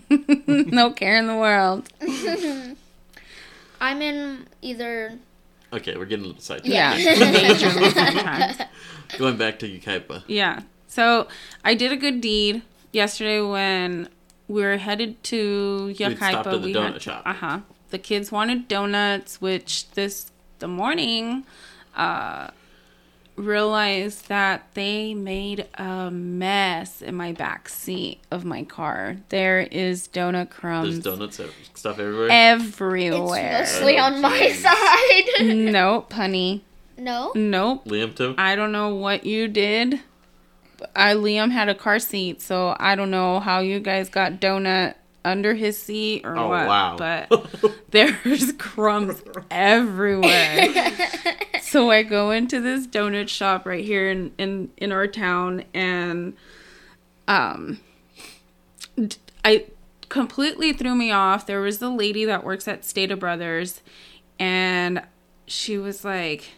no 0.10 0.90
care 0.92 1.16
in 1.16 1.26
the 1.26 1.36
world. 1.36 1.88
I'm 3.80 4.00
in 4.02 4.46
either. 4.60 5.18
okay, 5.72 5.96
we're 5.96 6.04
getting 6.04 6.24
a 6.24 6.28
little 6.28 6.42
sidetracked. 6.42 6.68
Yeah, 6.68 6.96
Yeah. 6.96 7.14
majorly 7.54 7.92
sometimes. 7.94 8.58
Going 9.18 9.36
back 9.36 9.58
to 9.60 9.68
Yucaipa. 9.68 10.22
Yeah. 10.26 10.60
So 10.86 11.26
I 11.64 11.74
did 11.74 11.90
a 11.92 11.96
good 11.96 12.20
deed 12.20 12.62
yesterday 12.92 13.40
when 13.40 14.08
we 14.48 14.62
were 14.62 14.76
headed 14.76 15.22
to 15.24 15.92
stopped 15.94 16.20
Yucaipa. 16.20 16.36
at 16.46 16.50
the 16.50 16.58
we 16.58 16.74
donut 16.74 16.92
had 16.94 17.02
shop. 17.02 17.22
Uh 17.26 17.32
huh. 17.32 17.60
The 17.90 17.98
kids 17.98 18.30
wanted 18.32 18.68
donuts, 18.68 19.40
which 19.40 19.90
this 19.92 20.30
the 20.60 20.68
morning, 20.68 21.44
uh, 21.96 22.48
realized 23.36 24.28
that 24.28 24.66
they 24.74 25.14
made 25.14 25.66
a 25.74 26.10
mess 26.10 27.00
in 27.02 27.14
my 27.14 27.32
back 27.32 27.68
seat 27.68 28.20
of 28.30 28.44
my 28.44 28.62
car. 28.64 29.16
There 29.30 29.60
is 29.60 30.06
donut 30.08 30.32
There's 30.32 30.48
crumbs 30.58 30.98
donuts 31.00 31.40
ev- 31.40 31.54
stuff 31.74 31.98
everywhere. 31.98 32.28
everywhere. 32.30 33.62
It's 33.62 33.72
mostly 33.74 33.98
Oh, 33.98 34.02
on 34.02 34.20
my 34.20 34.52
side. 34.52 35.46
nope, 35.72 36.12
honey. 36.12 36.64
no. 36.98 37.32
Nope. 37.34 37.84
Liam 37.86 38.14
too. 38.14 38.34
I 38.38 38.54
don't 38.54 38.72
know 38.72 38.94
what 38.94 39.24
you 39.24 39.48
did. 39.48 40.00
I 40.96 41.14
Liam 41.14 41.50
had 41.52 41.68
a 41.68 41.74
car 41.74 41.98
seat, 42.00 42.42
so 42.42 42.76
I 42.78 42.96
don't 42.96 43.10
know 43.10 43.38
how 43.40 43.60
you 43.60 43.78
guys 43.80 44.08
got 44.08 44.40
donut 44.40 44.94
under 45.24 45.54
his 45.54 45.80
seat 45.80 46.22
or 46.24 46.36
Oh 46.36 46.48
what. 46.48 46.66
wow! 46.66 46.96
But 46.98 47.30
there's 47.92 48.52
crumbs 48.58 49.22
everywhere. 49.50 50.68
So 51.72 51.90
I 51.90 52.02
go 52.02 52.32
into 52.32 52.60
this 52.60 52.86
donut 52.86 53.30
shop 53.30 53.64
right 53.64 53.82
here 53.82 54.10
in 54.10 54.32
in, 54.36 54.70
in 54.76 54.92
our 54.92 55.06
town 55.06 55.64
and 55.72 56.34
um 57.26 57.80
I 59.42 59.64
completely 60.10 60.74
threw 60.74 60.94
me 60.94 61.10
off. 61.10 61.46
There 61.46 61.62
was 61.62 61.78
the 61.78 61.88
lady 61.88 62.26
that 62.26 62.44
works 62.44 62.68
at 62.68 62.84
Stater 62.84 63.16
Brothers 63.16 63.80
and 64.38 65.02
she 65.46 65.78
was 65.78 66.04
like, 66.04 66.50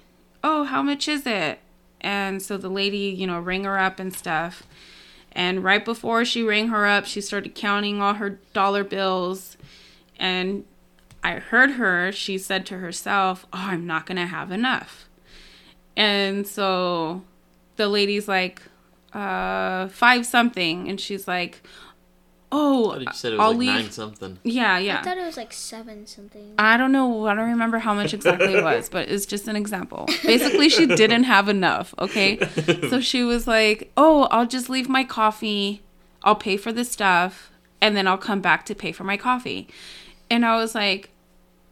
"Oh, 0.43 0.65
how 0.65 0.83
much 0.83 1.07
is 1.07 1.29
it?" 1.29 1.61
And 2.01 2.43
so 2.43 2.57
the 2.57 2.69
lady, 2.69 3.15
you 3.17 3.29
know, 3.29 3.39
rang 3.39 3.63
her 3.63 3.79
up 3.79 4.01
and 4.01 4.13
stuff. 4.13 4.65
And 5.31 5.63
right 5.63 5.85
before 5.85 6.25
she 6.25 6.43
rang 6.43 6.71
her 6.71 6.87
up, 6.87 7.07
she 7.07 7.21
started 7.21 7.55
counting 7.55 8.03
all 8.03 8.15
her 8.15 8.41
dollar 8.53 8.83
bills. 8.83 9.57
And 10.19 10.65
I 11.25 11.39
heard 11.41 11.73
her, 11.73 12.13
she 12.13 12.37
said 12.39 12.67
to 12.67 12.79
herself, 12.79 13.47
Oh, 13.53 13.59
I'm 13.71 13.87
not 13.87 14.07
going 14.07 14.19
to 14.19 14.27
have 14.27 14.53
enough. 14.53 15.09
And 15.97 16.47
so 16.47 17.23
the 17.77 17.89
lady's 17.89 18.29
like, 18.29 18.61
uh, 19.13 19.89
five 19.89 20.27
something. 20.27 20.89
And 20.89 21.01
she's 21.01 21.27
like, 21.27 21.63
Oh, 22.53 22.91
thought 22.93 23.01
you 23.01 23.07
said 23.15 23.33
it 23.33 23.37
was 23.37 23.43
I'll 23.43 23.51
like 23.51 23.59
leave. 23.59 23.69
nine 23.75 23.91
something. 23.91 24.39
Yeah, 24.45 24.79
yeah. 24.79 25.01
I 25.01 25.03
thought 25.03 25.19
it 25.19 25.25
was 25.25 25.37
like 25.37 25.53
seven 25.53 26.07
something. 26.07 26.55
I 26.57 26.77
don't 26.77 26.93
know. 26.93 27.27
I 27.27 27.35
don't 27.35 27.49
remember 27.49 27.79
how 27.79 27.95
much 27.95 28.15
exactly 28.15 28.55
it 28.55 28.63
was, 28.63 28.89
but 28.89 29.09
it's 29.09 29.27
just 29.27 29.49
an 29.49 29.57
example. 29.57 30.07
Basically, 30.23 30.69
she 30.69 30.87
didn't 30.87 31.25
have 31.25 31.49
enough. 31.49 31.95
Okay. 31.99 32.39
So 32.91 33.01
she 33.01 33.25
was 33.25 33.49
like, 33.49 33.91
Oh, 33.97 34.25
I'll 34.31 34.47
just 34.47 34.69
leave 34.69 34.89
my 34.89 35.03
coffee. 35.05 35.83
I'll 36.23 36.37
pay 36.37 36.57
for 36.57 36.71
the 36.71 36.85
stuff 36.85 37.51
and 37.81 37.97
then 37.97 38.07
I'll 38.07 38.19
come 38.19 38.41
back 38.41 38.65
to 38.67 38.75
pay 38.75 38.93
for 38.93 39.05
my 39.05 39.17
coffee. 39.17 39.69
And 40.31 40.45
I 40.47 40.57
was 40.57 40.75
like, 40.75 41.11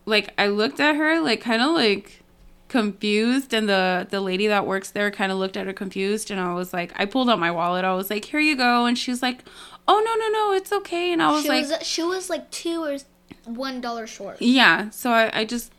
like, 0.05 0.32
I 0.38 0.48
looked 0.48 0.80
at 0.80 0.96
her, 0.96 1.20
like, 1.20 1.40
kind 1.40 1.62
of 1.62 1.72
like 1.72 2.22
confused. 2.68 3.53
And 3.53 3.68
the, 3.68 4.07
the 4.11 4.20
lady 4.20 4.46
that 4.48 4.66
works 4.66 4.90
there 4.90 5.11
kind 5.11 5.30
of 5.30 5.38
looked 5.38 5.57
at 5.57 5.66
her 5.66 5.72
confused. 5.72 6.30
And 6.30 6.40
I 6.40 6.55
was 6.55 6.72
like, 6.72 6.92
I 6.96 7.05
pulled 7.05 7.28
out 7.30 7.38
my 7.38 7.50
wallet. 7.50 7.84
I 7.84 7.94
was 7.94 8.11
like, 8.11 8.24
Here 8.24 8.40
you 8.40 8.57
go. 8.57 8.86
And 8.86 8.98
she's 8.98 9.22
like, 9.22 9.44
Oh, 9.86 10.03
no, 10.05 10.14
no, 10.14 10.28
no, 10.28 10.53
it's 10.57 10.72
okay. 10.72 11.12
And 11.12 11.22
I 11.22 11.30
was 11.32 11.42
she 11.42 11.48
like, 11.48 11.68
was 11.68 11.86
she 11.86 12.03
was 12.03 12.30
like 12.30 12.50
two 12.50 12.82
or 12.84 12.96
one 13.44 13.80
dollar 13.80 14.07
short. 14.07 14.40
yeah, 14.40 14.90
so 14.90 15.11
I, 15.11 15.40
I 15.40 15.44
just 15.44 15.72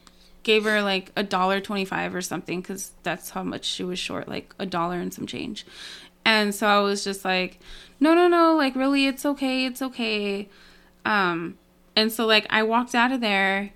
gave 0.44 0.66
her 0.66 0.82
like 0.82 1.12
a 1.16 1.24
dollar 1.24 1.62
twenty 1.62 1.86
five 1.86 2.14
or 2.14 2.22
something 2.22 2.60
because 2.60 2.92
that's 3.04 3.30
how 3.30 3.44
much 3.44 3.64
she 3.64 3.84
was 3.84 3.98
short, 3.98 4.28
like 4.28 4.54
a 4.60 4.66
dollar 4.66 4.98
and 5.00 5.14
some 5.14 5.26
change. 5.26 5.66
And 6.26 6.54
so 6.54 6.68
I 6.68 6.80
was 6.80 7.04
just 7.04 7.24
like, 7.24 7.60
no, 8.02 8.14
no, 8.14 8.28
no, 8.28 8.56
like 8.56 8.76
really, 8.76 9.08
it's 9.08 9.26
okay, 9.26 9.66
it's 9.66 9.82
okay. 9.82 10.50
Um, 11.06 11.58
and 11.96 12.12
so 12.12 12.26
like 12.26 12.46
I 12.50 12.64
walked 12.64 12.94
out 12.94 13.12
of 13.14 13.22
there, 13.22 13.72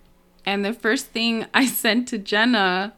and 0.48 0.64
the 0.66 0.74
first 0.74 1.08
thing 1.08 1.46
I 1.54 1.66
sent 1.84 2.08
to 2.10 2.18
Jenna, 2.18 2.94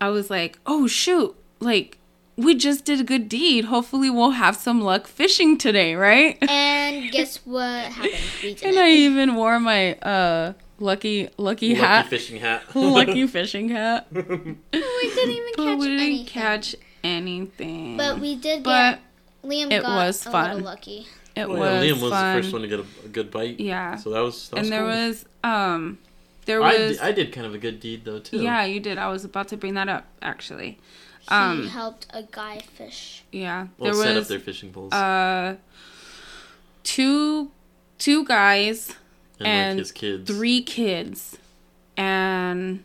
I 0.00 0.08
was 0.08 0.30
like, 0.30 0.58
oh 0.64 0.86
shoot, 0.86 1.34
like 1.60 1.98
we 2.36 2.54
just 2.54 2.86
did 2.86 3.00
a 3.00 3.04
good 3.04 3.28
deed. 3.28 3.66
Hopefully 3.66 4.08
we'll 4.08 4.30
have 4.44 4.56
some 4.56 4.80
luck 4.80 5.06
fishing 5.06 5.58
today, 5.58 5.94
right? 5.94 6.38
And 6.48 7.10
guess 7.12 7.36
what 7.44 7.84
happened? 7.92 8.62
And 8.64 8.78
I 8.78 8.90
even 8.90 9.34
wore 9.34 9.60
my 9.60 9.94
uh 9.96 10.54
lucky 10.78 11.28
lucky 11.36 11.74
hat. 11.74 11.82
Lucky 11.82 12.04
hat, 12.04 12.06
fishing 12.08 12.40
hat. 12.40 12.62
lucky 12.74 13.26
fishing 13.26 13.68
hat. 13.68 14.06
we 14.12 14.22
didn't 14.22 15.30
even 15.30 15.52
But 15.56 15.64
catch 15.66 15.78
we 15.78 15.86
didn't 15.88 16.00
anything. 16.00 16.26
catch 16.26 16.76
anything. 17.04 17.96
But 17.96 18.18
we 18.20 18.36
did 18.36 18.62
But 18.62 19.00
get 19.42 19.50
Liam 19.50 19.70
it 19.72 19.82
got 19.82 19.94
was 20.06 20.26
a 20.26 20.30
fun. 20.30 20.48
little 20.56 20.64
lucky. 20.64 21.06
it 21.36 21.42
Oh, 21.44 21.48
was 21.48 21.58
yeah, 21.84 21.92
Liam 21.92 22.00
was 22.02 22.10
fun. 22.12 22.36
the 22.36 22.42
first 22.42 22.52
one 22.52 22.62
to 22.62 22.68
get 22.68 22.80
a, 22.80 22.86
a 23.04 23.08
good 23.08 23.30
bite. 23.30 23.60
Yeah. 23.60 23.96
So 23.96 24.10
that 24.10 24.20
was. 24.20 24.48
That 24.48 24.56
was 24.60 24.62
and 24.64 24.72
there 24.72 24.80
cool. 24.80 25.08
was 25.08 25.24
um 25.44 25.98
there 26.50 26.62
I, 26.62 26.76
was 26.88 26.98
di- 26.98 27.02
I 27.08 27.12
did 27.12 27.32
kind 27.32 27.46
of 27.46 27.54
a 27.54 27.58
good 27.58 27.78
deed 27.80 28.04
though 28.04 28.18
too. 28.18 28.38
yeah 28.42 28.64
you 28.64 28.80
did. 28.80 28.98
I 28.98 29.08
was 29.08 29.24
about 29.24 29.48
to 29.48 29.56
bring 29.56 29.74
that 29.74 29.88
up 29.88 30.04
actually. 30.22 30.78
He 31.20 31.28
Um 31.34 31.68
helped 31.68 32.06
a 32.10 32.22
guy 32.24 32.58
fish. 32.76 33.24
yeah 33.30 33.68
Well, 33.78 33.92
there 33.92 34.02
set 34.02 34.10
up 34.16 34.20
was 34.20 34.28
their 34.28 34.40
fishing 34.40 34.72
poles 34.72 34.92
uh 34.92 35.56
two 36.82 37.50
two 37.98 38.24
guys 38.24 38.94
and, 39.38 39.46
and 39.48 39.70
like 39.76 39.78
his 39.78 39.92
kids. 39.92 40.30
three 40.30 40.62
kids 40.62 41.38
and 41.96 42.82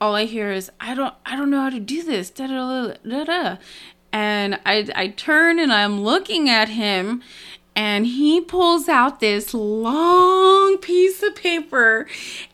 all 0.00 0.14
I 0.14 0.24
hear 0.24 0.50
is 0.52 0.70
I 0.80 0.94
don't 0.94 1.14
I 1.24 1.36
don't 1.36 1.50
know 1.50 1.60
how 1.60 1.70
to 1.70 1.80
do 1.80 2.02
this 2.02 2.30
da 2.30 2.46
da 2.46 2.54
da 2.88 2.94
da 3.08 3.24
da 3.24 3.56
and 4.12 4.58
I 4.64 4.88
I 4.94 5.08
turn 5.08 5.58
and 5.58 5.72
I'm 5.72 6.00
looking 6.02 6.48
at 6.48 6.68
him 6.68 7.22
and 7.76 8.06
he 8.06 8.40
pulls 8.40 8.88
out 8.88 9.20
this 9.20 9.52
long 9.54 10.78
piece 10.78 11.22
of 11.22 11.36
paper 11.36 12.06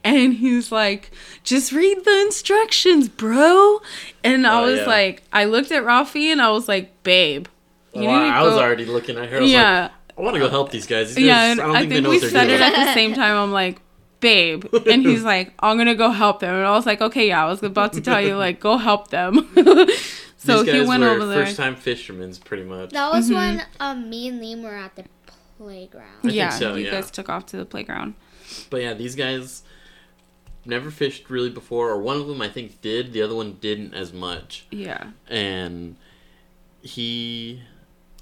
and 0.05 0.35
he's 0.35 0.71
like 0.73 1.11
just 1.45 1.73
read 1.73 2.05
the 2.05 2.21
instructions 2.23 3.09
bro 3.09 3.81
and 4.25 4.47
I 4.47 4.61
Oh, 4.61 4.65
was 4.65 4.81
yeah. 4.81 4.87
like 4.87 5.23
I 5.33 5.45
looked 5.47 5.71
at 5.73 5.85
Rafi 5.85 6.27
and 6.33 6.43
I 6.43 6.51
was 6.51 6.69
like 6.69 7.03
babe 7.05 7.47
you 7.95 8.03
Oh, 8.03 8.09
I, 8.11 8.41
to 8.41 8.45
was 8.47 8.55
already 8.59 8.85
looking 8.85 9.17
at 9.19 9.29
her. 9.31 9.37
I 9.39 9.41
was 9.41 9.51
yeah 9.51 9.83
like, 9.83 9.91
I 10.19 10.21
want 10.23 10.35
to 10.35 10.41
go 10.41 10.49
help 10.51 10.71
these 10.71 10.87
guys. 10.87 11.15
These 11.15 11.25
yeah, 11.27 11.55
guys- 11.55 11.59
I 11.59 11.63
don't 11.67 11.77
I 11.77 11.79
think, 11.81 11.93
think, 11.93 11.93
they 11.93 12.01
know 12.03 12.11
we 12.11 12.21
what 12.21 12.31
said 12.31 12.45
doing. 12.49 12.57
it 12.57 12.61
at 12.61 12.85
the 12.85 12.93
same 12.93 13.15
time. 13.15 13.35
I'm 13.37 13.51
like, 13.53 13.81
babe, 14.21 14.67
and 14.87 15.03
he's 15.03 15.23
like, 15.33 15.55
I'm 15.61 15.79
gonna 15.79 15.95
go 15.95 16.11
help 16.11 16.41
them, 16.41 16.55
and 16.55 16.67
I 16.67 16.73
was 16.73 16.85
like, 16.85 17.01
okay, 17.01 17.29
yeah, 17.29 17.43
I 17.45 17.49
was 17.49 17.63
about 17.63 17.95
to 17.95 18.03
tell 18.03 18.21
you, 18.21 18.37
like, 18.37 18.61
go 18.61 18.77
help 18.77 19.09
them. 19.09 19.49
so 20.45 20.63
these 20.63 20.75
he 20.75 20.81
went 20.89 21.03
were 21.03 21.11
over 21.11 21.27
there. 21.27 21.45
first 21.47 21.57
time 21.57 21.77
fishermen's, 21.77 22.39
pretty 22.39 22.65
much. 22.65 22.91
That 22.91 23.11
was 23.13 23.27
Mm-hmm. 23.27 23.35
when 23.35 23.67
um, 23.81 24.11
me 24.11 24.29
and 24.29 24.41
Liam 24.41 24.63
were 24.63 24.77
at 24.77 24.95
the 24.97 25.05
playground. 25.59 26.07
I 26.19 26.23
think 26.23 26.35
yeah, 26.35 26.49
so, 26.51 26.75
you 26.75 26.87
yeah. 26.87 26.91
guys 26.93 27.11
took 27.11 27.29
off 27.29 27.47
to 27.47 27.57
the 27.57 27.65
playground. 27.65 28.15
But 28.71 28.83
yeah, 28.83 28.95
these 28.95 29.15
guys 29.15 29.63
never 30.65 30.91
fished 30.91 31.29
really 31.31 31.51
before, 31.51 31.91
or 31.91 31.99
one 32.01 32.17
of 32.21 32.27
them 32.27 32.41
I 32.43 32.49
think 32.49 32.81
did. 32.81 33.13
The 33.13 33.23
other 33.23 33.35
one 33.35 33.59
didn't 33.61 33.95
as 33.95 34.13
much, 34.13 34.67
Yeah, 34.71 35.11
and 35.29 35.97
he 36.83 37.63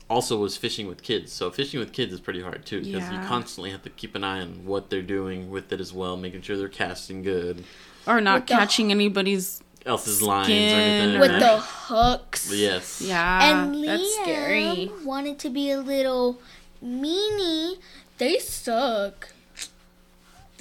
also 0.08 0.36
was 0.38 0.56
fishing 0.56 0.86
with 0.88 1.02
kids. 1.02 1.32
So 1.32 1.50
fishing 1.50 1.78
with 1.80 1.92
kids 1.92 2.12
is 2.12 2.20
pretty 2.20 2.42
hard 2.42 2.66
too, 2.66 2.82
because 2.82 3.10
you 3.10 3.18
constantly 3.20 3.70
have 3.70 3.82
to 3.82 3.90
keep 3.90 4.14
an 4.14 4.24
eye 4.24 4.40
on 4.40 4.64
what 4.66 4.90
they're 4.90 5.02
doing 5.02 5.50
with 5.50 5.72
it 5.72 5.80
as 5.80 5.92
well, 5.92 6.16
making 6.16 6.42
sure 6.42 6.56
they're 6.56 6.68
casting 6.68 7.22
good, 7.22 7.64
or 8.06 8.20
not 8.20 8.40
With 8.40 8.46
the- 8.48 8.54
catching 8.54 8.90
anybody's. 8.90 9.62
Else's 9.86 10.20
lines 10.22 10.48
or 10.48 10.52
anything. 10.52 11.20
With 11.20 11.30
like 11.32 11.40
the 11.40 11.58
hooks. 11.60 12.52
yes, 12.54 13.00
Yeah, 13.00 13.50
and 13.64 13.74
Liam 13.74 13.86
that's 13.86 14.14
scary. 14.22 14.90
wanted 15.04 15.38
to 15.40 15.50
be 15.50 15.70
a 15.70 15.80
little 15.80 16.40
meanie. 16.84 17.78
They 18.18 18.38
suck. 18.38 19.28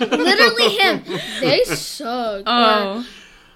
Literally 0.00 0.76
him. 0.76 1.04
They 1.40 1.62
suck. 1.64 2.42
Oh, 2.46 3.06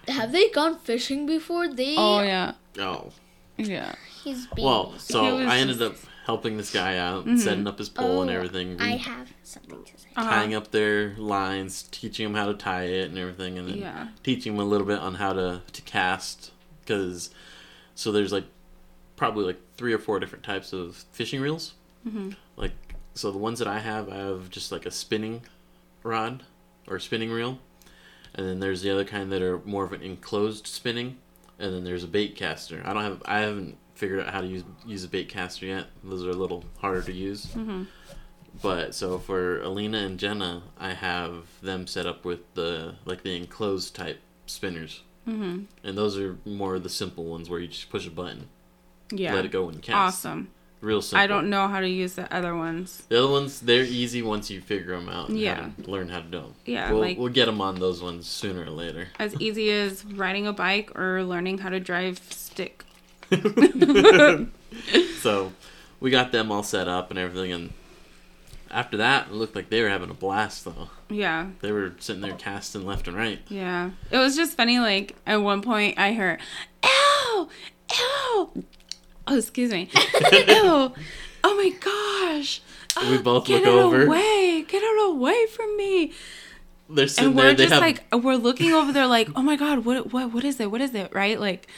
Or 0.08 0.12
have 0.12 0.32
they 0.32 0.48
gone 0.50 0.78
fishing 0.78 1.26
before? 1.26 1.68
They. 1.68 1.96
oh 1.98 2.22
yeah, 2.22 2.52
Oh, 2.78 3.10
yeah. 3.56 3.94
He's 4.22 4.46
being. 4.48 4.66
well, 4.68 4.94
so 4.98 5.38
I 5.38 5.56
ended 5.58 5.78
just- 5.78 6.04
up 6.04 6.10
helping 6.26 6.56
this 6.58 6.70
guy 6.72 6.96
out, 6.98 7.26
Mhm. 7.26 7.38
setting 7.40 7.66
up 7.66 7.78
his 7.78 7.88
pole 7.88 8.22
and 8.22 8.30
Oh, 8.30 8.34
everything. 8.34 8.80
I 8.80 8.96
have 8.96 9.28
something 9.42 9.82
to 9.82 9.98
say. 9.98 9.99
Uh-huh. 10.20 10.30
tying 10.30 10.54
up 10.54 10.70
their 10.70 11.14
lines, 11.16 11.88
teaching 11.90 12.24
them 12.26 12.34
how 12.34 12.46
to 12.46 12.54
tie 12.54 12.84
it 12.84 13.08
and 13.08 13.18
everything, 13.18 13.58
and 13.58 13.68
then 13.68 13.78
Yeah. 13.78 14.08
teaching 14.22 14.52
them 14.56 14.66
a 14.66 14.68
little 14.68 14.86
bit 14.86 14.98
on 14.98 15.14
how 15.14 15.32
to 15.32 15.62
to 15.72 15.82
cast. 15.82 16.50
Because 16.80 17.30
so 17.94 18.12
there's 18.12 18.32
like 18.32 18.44
probably 19.16 19.44
like 19.44 19.60
three 19.76 19.92
or 19.92 19.98
four 19.98 20.18
different 20.20 20.44
types 20.44 20.72
of 20.72 21.04
fishing 21.12 21.40
reels. 21.40 21.72
Mhm. 22.06 22.36
Like 22.56 22.72
so 23.14 23.30
the 23.30 23.38
ones 23.38 23.58
that 23.58 23.68
I 23.68 23.78
have, 23.80 24.08
I 24.08 24.16
have 24.16 24.50
just 24.50 24.70
like 24.72 24.86
a 24.86 24.90
spinning 24.90 25.42
rod 26.02 26.44
or 26.86 26.98
spinning 26.98 27.30
reel, 27.30 27.58
and 28.34 28.46
then 28.46 28.60
there's 28.60 28.82
the 28.82 28.90
other 28.90 29.04
kind 29.04 29.30
that 29.32 29.42
are 29.42 29.58
more 29.64 29.84
of 29.84 29.92
an 29.92 30.02
enclosed 30.02 30.66
spinning, 30.66 31.18
and 31.58 31.74
then 31.74 31.84
there's 31.84 32.04
a 32.04 32.08
bait 32.08 32.36
caster. 32.36 32.82
I 32.84 32.92
don't 32.92 33.02
have 33.02 33.22
I 33.26 33.40
haven't 33.40 33.76
figured 33.94 34.20
out 34.20 34.32
how 34.32 34.40
to 34.40 34.46
use 34.46 34.64
use 34.86 35.04
a 35.04 35.08
bait 35.08 35.28
caster 35.28 35.66
yet. 35.66 35.86
Those 36.02 36.24
are 36.24 36.30
a 36.30 36.34
little 36.34 36.64
harder 36.78 37.02
to 37.02 37.12
use. 37.12 37.46
Mhm. 37.46 37.86
But 38.62 38.94
so 38.94 39.18
for 39.18 39.60
Alina 39.62 39.98
and 39.98 40.18
Jenna, 40.18 40.62
I 40.78 40.92
have 40.94 41.44
them 41.62 41.86
set 41.86 42.06
up 42.06 42.24
with 42.24 42.40
the 42.54 42.94
like 43.04 43.22
the 43.22 43.36
enclosed 43.36 43.94
type 43.94 44.20
spinners, 44.46 45.02
Mhm. 45.28 45.64
and 45.84 45.96
those 45.98 46.18
are 46.18 46.38
more 46.44 46.78
the 46.78 46.88
simple 46.88 47.24
ones 47.24 47.48
where 47.48 47.60
you 47.60 47.68
just 47.68 47.88
push 47.90 48.06
a 48.06 48.10
button, 48.10 48.48
Yeah. 49.10 49.34
let 49.34 49.44
it 49.44 49.50
go 49.52 49.68
and 49.68 49.80
cast. 49.80 49.96
Awesome. 50.18 50.48
Real 50.80 51.02
simple. 51.02 51.22
I 51.22 51.26
don't 51.26 51.50
know 51.50 51.68
how 51.68 51.80
to 51.80 51.88
use 51.88 52.14
the 52.14 52.32
other 52.34 52.56
ones. 52.56 53.02
The 53.10 53.18
other 53.18 53.30
ones, 53.30 53.60
they're 53.60 53.84
easy 53.84 54.22
once 54.22 54.50
you 54.50 54.62
figure 54.62 54.96
them 54.98 55.10
out. 55.10 55.28
And 55.28 55.38
Yeah. 55.38 55.70
Learn 55.84 56.08
how 56.08 56.20
to 56.20 56.26
do 56.26 56.38
them. 56.40 56.54
Yeah, 56.64 56.90
We'll, 56.90 57.00
like- 57.00 57.18
we'll 57.18 57.28
get 57.32 57.44
them 57.46 57.60
on 57.60 57.80
those 57.80 58.00
ones 58.02 58.26
sooner 58.26 58.64
or 58.64 58.70
later. 58.70 59.08
As 59.18 59.34
easy 59.38 59.70
as 59.70 60.04
riding 60.06 60.46
a 60.46 60.54
bike 60.54 60.90
or 60.98 61.22
learning 61.22 61.58
how 61.58 61.68
to 61.68 61.80
drive 61.80 62.18
stick. 62.30 62.84
so 65.20 65.52
we 66.00 66.10
got 66.10 66.32
them 66.32 66.50
all 66.50 66.62
set 66.62 66.88
up 66.88 67.10
and 67.10 67.18
everything. 67.18 67.52
And 67.52 67.72
after 68.70 68.96
that, 68.98 69.28
it 69.28 69.32
looked 69.32 69.54
like 69.56 69.70
they 69.70 69.82
were 69.82 69.88
having 69.88 70.10
a 70.10 70.14
blast, 70.14 70.64
though. 70.64 70.88
Yeah, 71.08 71.48
They 71.60 71.72
were 71.72 71.94
sitting 71.98 72.22
there 72.22 72.34
casting 72.34 72.86
left 72.86 73.08
and 73.08 73.16
right. 73.16 73.40
yeah. 73.48 73.90
It 74.10 74.18
was 74.18 74.36
just 74.36 74.56
funny. 74.56 74.78
Like 74.78 75.16
at 75.26 75.36
one 75.42 75.60
point, 75.62 75.98
I 75.98 76.12
heard, 76.12 76.40
"Ew, 76.84 77.48
ew." 77.92 78.64
Oh, 79.26 79.36
excuse 79.36 79.70
me. 79.72 79.88
ew. 80.32 80.92
Oh 81.42 81.56
my 81.56 81.70
gosh. 81.80 82.60
We 83.08 83.18
oh, 83.18 83.22
both 83.22 83.46
Get 83.46 83.62
look 83.62 83.72
it 83.72 83.78
over. 83.78 84.06
away! 84.06 84.64
Get 84.66 84.82
it 84.82 85.08
away 85.10 85.46
from 85.46 85.76
me! 85.76 86.12
They're 86.88 87.06
sitting 87.06 87.28
and 87.30 87.36
we're 87.36 87.54
They 87.54 87.66
just 87.66 87.72
have 87.72 87.82
like 87.82 88.02
we're 88.12 88.34
looking 88.34 88.72
over 88.72 88.92
there 88.92 89.06
like 89.06 89.28
oh 89.36 89.42
my 89.42 89.54
god 89.56 89.84
what 89.84 90.12
what 90.12 90.32
what 90.32 90.44
is 90.44 90.58
it 90.58 90.70
what 90.72 90.80
is 90.80 90.92
it 90.94 91.14
right 91.14 91.38
like 91.38 91.68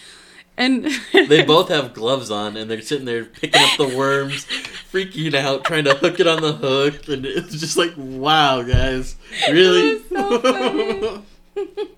and 0.57 0.87
they 1.13 1.43
both 1.43 1.69
have 1.69 1.95
gloves 1.95 2.31
on 2.31 2.57
and 2.57 2.71
they're 2.71 2.81
sitting 2.83 3.07
there 3.07 3.25
picking 3.25 3.61
up 3.61 3.77
the 3.79 3.97
worms, 3.97 4.45
freaking 4.93 5.35
out, 5.35 5.65
trying 5.65 5.85
to 5.85 5.95
hook 5.95 6.21
it 6.21 6.27
on 6.27 6.43
the 6.43 6.53
hook, 6.53 7.09
and 7.09 7.25
it's 7.25 7.59
just 7.59 7.77
like, 7.77 7.93
wow, 7.97 8.63
guys, 8.63 9.17
really? 9.51 9.95
was 9.95 10.09
so. 10.09 11.23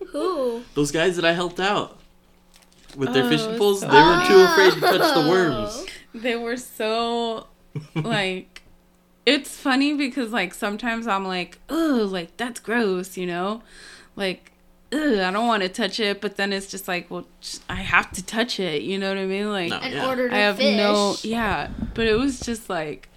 Who? 0.09 0.63
Those 0.75 0.91
guys 0.93 1.17
that 1.17 1.25
I 1.25 1.33
helped 1.33 1.61
out 1.61 1.99
with 2.97 3.13
their 3.13 3.25
Oh, 3.25 3.29
fishing 3.29 3.59
poles, 3.59 3.81
so 3.81 3.89
they 3.89 4.01
were 4.01 4.25
too 4.27 4.41
afraid 4.41 4.73
to 4.75 4.81
touch 4.81 5.15
the 5.15 5.25
oh. 5.25 5.29
worms. 5.29 5.87
they 6.15 6.37
were 6.37 6.57
so 6.57 7.47
like 7.97 8.63
it's 9.27 9.57
funny 9.57 9.95
because 9.95 10.31
like 10.33 10.55
sometimes 10.55 11.09
I'm 11.09 11.27
like 11.27 11.59
oh 11.69 12.09
like 12.09 12.37
that's 12.37 12.61
gross 12.61 13.17
you 13.17 13.27
know 13.27 13.63
like 14.15 14.53
Ugh, 14.95 15.19
I 15.19 15.31
don't 15.31 15.47
want 15.47 15.63
to 15.63 15.69
touch 15.69 15.99
it 16.01 16.21
but 16.21 16.37
then 16.37 16.53
it's 16.53 16.67
just 16.67 16.87
like 16.89 17.11
well 17.11 17.27
just, 17.41 17.63
I 17.69 17.77
have 17.77 18.13
to 18.13 18.25
touch 18.25 18.61
it 18.61 18.83
you 18.83 18.99
know 18.99 19.09
what 19.09 19.19
I 19.19 19.27
mean 19.27 19.51
like 19.51 19.71
No. 19.71 19.81
In 19.81 19.93
Yeah. 19.93 20.07
order 20.09 20.29
to 20.29 20.35
I 20.35 20.39
have 20.39 20.57
fish. 20.59 20.77
no 20.77 21.17
yeah 21.23 21.69
but 21.95 22.07
it 22.07 22.15
was 22.19 22.41
just 22.41 22.69
like 22.71 23.09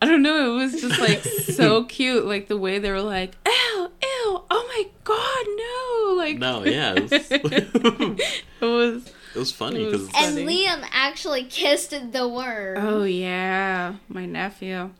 I 0.00 0.06
don't 0.06 0.22
know 0.22 0.54
it 0.54 0.56
was 0.56 0.80
just 0.80 0.98
like 1.00 1.22
so 1.56 1.84
cute 1.84 2.26
like 2.26 2.48
the 2.48 2.56
way 2.58 2.78
they 2.78 2.90
were 2.90 3.00
like 3.00 3.34
ew 3.46 3.88
ew 4.02 4.42
oh 4.50 4.64
my 4.68 4.84
god 5.04 5.46
no 5.56 6.22
like 6.22 6.38
No, 6.38 6.64
yeah, 6.70 6.94
it 6.94 7.02
was, 7.02 7.12
it 7.32 8.60
was 8.60 9.06
it 9.34 9.38
was 9.38 9.50
funny 9.52 9.84
because 9.84 10.02
And 10.14 10.36
funny. 10.36 10.44
Liam 10.66 10.86
actually 10.92 11.44
kissed 11.44 11.90
the 12.12 12.28
worm. 12.28 12.76
Oh 12.78 13.04
yeah, 13.04 13.94
my 14.08 14.26
nephew. 14.26 14.90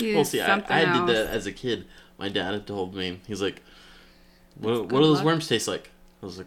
He 0.00 0.14
well, 0.14 0.24
see, 0.24 0.40
I, 0.40 0.54
I 0.54 0.84
did 0.98 1.06
that 1.14 1.26
as 1.30 1.46
a 1.46 1.52
kid. 1.52 1.86
My 2.18 2.28
dad 2.28 2.52
had 2.52 2.66
told 2.66 2.94
me, 2.94 3.20
he's 3.28 3.40
like, 3.42 3.62
"What, 4.58 4.82
what 4.92 5.00
do 5.00 5.06
those 5.06 5.16
luck. 5.18 5.24
worms 5.26 5.48
taste 5.48 5.68
like?" 5.68 5.90
I 6.22 6.26
was 6.26 6.38
like, 6.38 6.46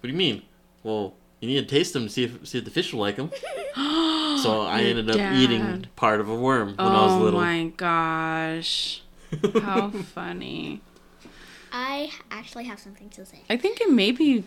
"What 0.00 0.08
do 0.08 0.12
you 0.12 0.18
mean?" 0.18 0.42
Well, 0.82 1.14
you 1.40 1.48
need 1.48 1.68
to 1.68 1.74
taste 1.74 1.92
them 1.92 2.04
to 2.04 2.08
see 2.08 2.24
if 2.24 2.46
see 2.46 2.58
if 2.58 2.64
the 2.64 2.70
fish 2.70 2.92
will 2.92 3.00
like 3.00 3.16
them. 3.16 3.30
So 4.36 4.60
I 4.60 4.80
Your 4.80 4.90
ended 4.90 5.10
up 5.10 5.16
dad. 5.16 5.34
eating 5.34 5.86
part 5.96 6.20
of 6.20 6.28
a 6.28 6.34
worm 6.34 6.68
when 6.68 6.76
oh 6.78 6.84
I 6.86 7.02
was 7.04 7.12
oh 7.12 7.20
little. 7.20 7.40
Oh 7.40 7.42
my 7.42 7.64
gosh, 7.74 9.02
how 9.62 9.88
funny! 9.90 10.82
I 11.72 12.10
actually 12.30 12.64
have 12.64 12.78
something 12.78 13.08
to 13.10 13.24
say. 13.24 13.40
I 13.48 13.56
think 13.56 13.80
it 13.80 13.90
maybe, 13.90 14.44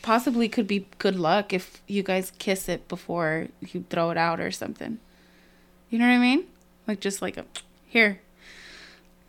possibly 0.00 0.48
could 0.48 0.66
be 0.66 0.86
good 0.98 1.14
luck 1.14 1.52
if 1.52 1.82
you 1.86 2.02
guys 2.02 2.32
kiss 2.38 2.70
it 2.70 2.88
before 2.88 3.48
you 3.60 3.84
throw 3.90 4.10
it 4.10 4.16
out 4.16 4.40
or 4.40 4.50
something. 4.50 4.98
You 5.90 5.98
know 5.98 6.06
what 6.06 6.14
I 6.14 6.18
mean? 6.18 6.46
Like 6.88 7.00
just 7.00 7.20
like 7.20 7.36
a 7.36 7.44
here. 7.86 8.22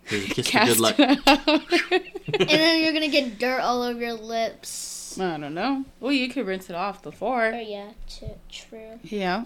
Here's 0.06 0.26
a 0.32 0.34
kiss 0.44 0.50
for 0.50 0.66
good 0.66 0.80
luck. 0.80 1.00
and 1.00 2.50
then 2.50 2.84
you're 2.84 2.94
gonna 2.94 3.08
get 3.10 3.38
dirt 3.40 3.60
all 3.62 3.82
over 3.84 4.00
your 4.00 4.14
lips. 4.14 5.18
I 5.20 5.38
don't 5.38 5.54
know. 5.54 5.86
Well, 6.00 6.12
you 6.14 6.30
could 6.30 6.46
rinse 6.48 6.70
it 6.70 6.76
off 6.76 7.00
Oh 7.00 7.10
before. 7.12 7.50
yeah, 7.52 7.92
t- 8.08 8.28
true. 8.50 9.00
Yeah. 9.04 9.46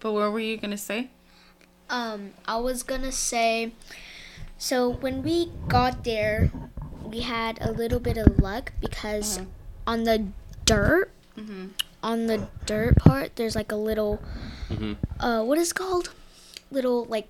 But 0.00 0.12
what 0.12 0.32
were 0.32 0.40
you 0.40 0.56
gonna 0.56 0.78
say? 0.78 1.08
Um, 1.90 2.30
I 2.46 2.56
was 2.56 2.82
gonna 2.82 3.12
say, 3.12 3.72
so 4.58 4.88
when 4.90 5.22
we 5.22 5.50
got 5.68 6.04
there, 6.04 6.50
we 7.04 7.20
had 7.20 7.58
a 7.60 7.70
little 7.72 7.98
bit 8.00 8.16
of 8.16 8.38
luck 8.38 8.72
because 8.80 9.38
Uh-huh. 9.38 9.46
on 9.86 10.04
the 10.04 10.26
dirt, 10.64 11.10
Mhm. 11.36 11.70
on 12.02 12.26
the 12.26 12.48
dirt 12.66 12.96
part, 12.96 13.36
there's 13.36 13.54
like 13.54 13.70
a 13.72 13.76
little, 13.76 14.16
hmm 14.68 14.94
uh, 15.20 15.42
what 15.44 15.58
is 15.58 15.70
it 15.72 15.74
called? 15.74 16.10
Little 16.70 17.04
like 17.04 17.28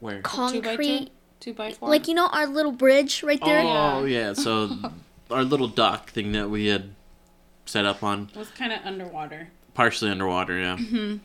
Where? 0.00 0.22
Two 0.22 0.60
by 0.62 0.76
two. 0.76 1.06
Concrete, 1.44 1.52
Two 1.52 1.54
by 1.56 1.72
four. 1.72 1.88
like 1.88 2.08
you 2.08 2.14
know 2.14 2.28
our 2.28 2.46
little 2.46 2.72
bridge 2.72 3.22
right 3.22 3.40
there. 3.44 3.62
Oh 3.64 4.04
yeah, 4.04 4.32
so 4.32 4.70
our 5.30 5.42
little 5.44 5.68
dock 5.68 6.10
thing 6.10 6.32
that 6.32 6.50
we 6.50 6.66
had 6.66 6.94
set 7.66 7.84
up 7.84 8.02
on, 8.02 8.28
It 8.34 8.38
was 8.38 8.50
kind 8.50 8.72
of 8.72 8.80
underwater. 8.84 9.48
partially 9.74 10.10
underwater, 10.10 10.58
yeah. 10.58 10.76
Mhm. 10.76 11.20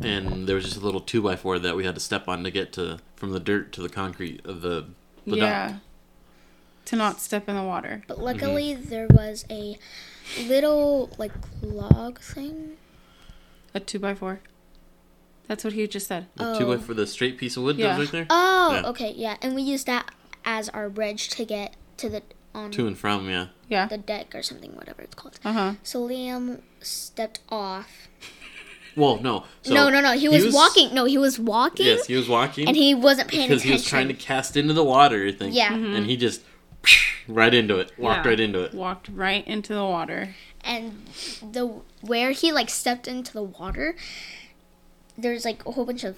And 0.00 0.46
there 0.48 0.54
was 0.54 0.64
just 0.64 0.76
a 0.76 0.80
little 0.80 1.00
two 1.00 1.20
by 1.22 1.34
four 1.36 1.58
that 1.58 1.74
we 1.76 1.84
had 1.84 1.94
to 1.96 2.00
step 2.00 2.28
on 2.28 2.44
to 2.44 2.50
get 2.50 2.72
to 2.74 3.00
from 3.16 3.32
the 3.32 3.40
dirt 3.40 3.72
to 3.72 3.82
the 3.82 3.88
concrete 3.88 4.44
of 4.46 4.60
the, 4.60 4.86
the 5.26 5.36
yeah. 5.36 5.68
dock. 5.68 5.76
To 6.86 6.96
not 6.96 7.20
step 7.20 7.48
in 7.48 7.56
the 7.56 7.64
water. 7.64 8.02
But 8.06 8.18
luckily 8.20 8.74
there 8.74 9.08
was 9.10 9.44
a 9.50 9.76
little 10.46 11.10
like 11.18 11.32
log 11.60 12.20
thing. 12.20 12.76
A 13.74 13.80
two 13.80 13.98
by 13.98 14.14
four. 14.14 14.40
That's 15.48 15.64
what 15.64 15.72
he 15.72 15.86
just 15.88 16.06
said. 16.06 16.26
The 16.36 16.56
two 16.58 16.66
by 16.66 16.74
Oh. 16.74 16.78
four, 16.78 16.94
the 16.94 17.06
straight 17.06 17.38
piece 17.38 17.56
of 17.56 17.62
wood 17.64 17.76
Yeah. 17.78 17.88
that 17.88 17.98
was 17.98 18.08
right 18.08 18.12
there. 18.12 18.26
Oh, 18.30 18.72
Yeah. 18.74 18.88
okay, 18.90 19.12
yeah, 19.16 19.36
and 19.42 19.54
we 19.54 19.62
used 19.62 19.86
that 19.86 20.10
as 20.44 20.68
our 20.68 20.88
bridge 20.88 21.28
to 21.30 21.44
get 21.44 21.74
to 21.96 22.08
the 22.08 22.22
on 22.54 22.70
To 22.72 22.86
and 22.86 22.96
from, 22.98 23.28
yeah. 23.28 23.46
Yeah. 23.68 23.86
the 23.86 23.98
deck 23.98 24.34
or 24.34 24.42
something, 24.42 24.72
whatever 24.76 25.02
it's 25.02 25.14
called. 25.14 25.38
Uh 25.44 25.52
huh. 25.52 25.72
So 25.82 26.06
Liam 26.06 26.60
stepped 26.80 27.40
off. 27.50 28.08
Well, 28.96 29.20
no. 29.22 29.44
So 29.62 29.74
no, 29.74 29.88
no, 29.90 30.00
no. 30.00 30.12
He 30.12 30.28
was, 30.28 30.52
walking. 30.52 30.92
No, 30.92 31.04
he 31.04 31.18
was 31.18 31.38
walking, 31.38 31.86
Yes, 31.86 32.06
he 32.06 32.16
was 32.16 32.28
walking 32.28 32.66
and 32.66 32.76
he 32.76 32.94
wasn't 32.94 33.28
paying 33.28 33.48
because 33.48 33.62
he 33.62 33.70
was 33.72 33.84
trying 33.84 34.08
to 34.08 34.14
cast 34.14 34.56
into 34.56 34.74
the 34.74 34.82
water. 34.82 35.24
I 35.26 35.32
think. 35.32 35.54
Yeah. 35.54 35.72
And 35.72 36.06
he 36.06 36.16
just 36.16 36.40
right 37.28 37.54
into 37.54 37.78
it. 37.78 37.92
Walked 37.98 38.24
Yeah. 38.24 38.30
right 38.30 38.40
into 38.40 38.62
it. 38.64 38.74
Walked 38.74 39.08
right 39.08 39.46
into 39.46 39.74
the 39.74 39.84
water. 39.84 40.34
and 40.64 41.06
the 41.52 41.66
where 42.00 42.32
he 42.32 42.50
like 42.50 42.68
stepped 42.68 43.06
into 43.06 43.32
the 43.32 43.42
water, 43.42 43.94
there's 45.18 45.44
like 45.44 45.66
a 45.66 45.72
whole 45.72 45.84
bunch 45.84 46.04
of 46.04 46.16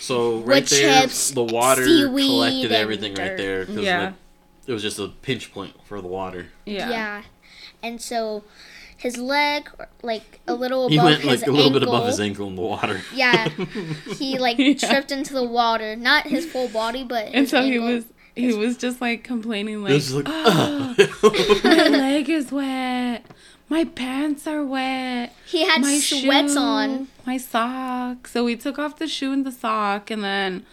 So 0.00 0.38
right 0.40 0.62
Wood 0.62 0.66
there, 0.66 1.00
chips, 1.02 1.30
the 1.30 1.44
water 1.44 1.84
seaweed, 1.86 2.26
collected 2.28 2.64
and 2.66 2.72
everything 2.74 3.14
right 3.14 3.36
there 3.36 3.64
there. 3.64 3.66
'cause, 3.66 3.76
Yeah. 3.84 4.04
like, 4.06 4.14
it 4.66 4.72
was 4.72 4.82
just 4.82 4.98
a 4.98 5.08
pinch 5.22 5.52
point 5.52 5.74
for 5.84 6.00
the 6.00 6.08
water. 6.08 6.48
Yeah. 6.64 6.90
yeah. 6.90 7.22
and 7.82 8.00
so 8.02 8.42
his 8.96 9.16
leg 9.18 9.68
like 10.02 10.40
a 10.48 10.54
little 10.54 10.88
He 10.88 10.98
went 10.98 11.20
his 11.20 11.26
like 11.26 11.46
a 11.46 11.50
little 11.50 11.66
ankle. 11.66 11.80
bit 11.80 11.88
above 11.88 12.06
his 12.06 12.18
ankle 12.18 12.48
in 12.48 12.56
the 12.56 12.62
water. 12.62 13.02
Yeah, 13.14 13.48
he 14.18 14.38
like 14.38 14.58
Yeah. 14.58 14.74
tripped 14.74 15.12
into 15.12 15.32
the 15.34 15.44
water, 15.44 15.94
not 15.94 16.26
his 16.26 16.46
full 16.46 16.68
body, 16.68 17.04
but 17.04 17.26
And 17.26 17.34
his 17.42 17.50
so 17.50 17.62
he 17.62 17.78
was 17.78 18.04
he 18.34 18.52
was 18.54 18.76
just 18.76 19.00
like 19.00 19.22
complaining 19.22 19.82
like, 19.82 19.92
was 19.92 20.04
just 20.10 20.16
like, 20.16 20.26
"Ah, 20.28 20.94
my 21.64 21.88
leg 21.88 22.28
is 22.28 22.50
wet. 22.50 23.24
My 23.68 23.84
pants 23.84 24.46
are 24.46 24.64
wet. 24.64 25.34
He 25.44 25.64
had 25.64 25.82
my 25.82 25.98
sweats 25.98 26.52
shoe, 26.52 26.58
on. 26.58 27.08
My 27.26 27.36
sock. 27.36 28.28
So 28.28 28.44
we 28.44 28.56
took 28.56 28.78
off 28.78 28.98
the 28.98 29.08
shoe 29.08 29.32
and 29.32 29.44
the 29.44 29.52
sock 29.52 30.10
and 30.10 30.22
then 30.22 30.64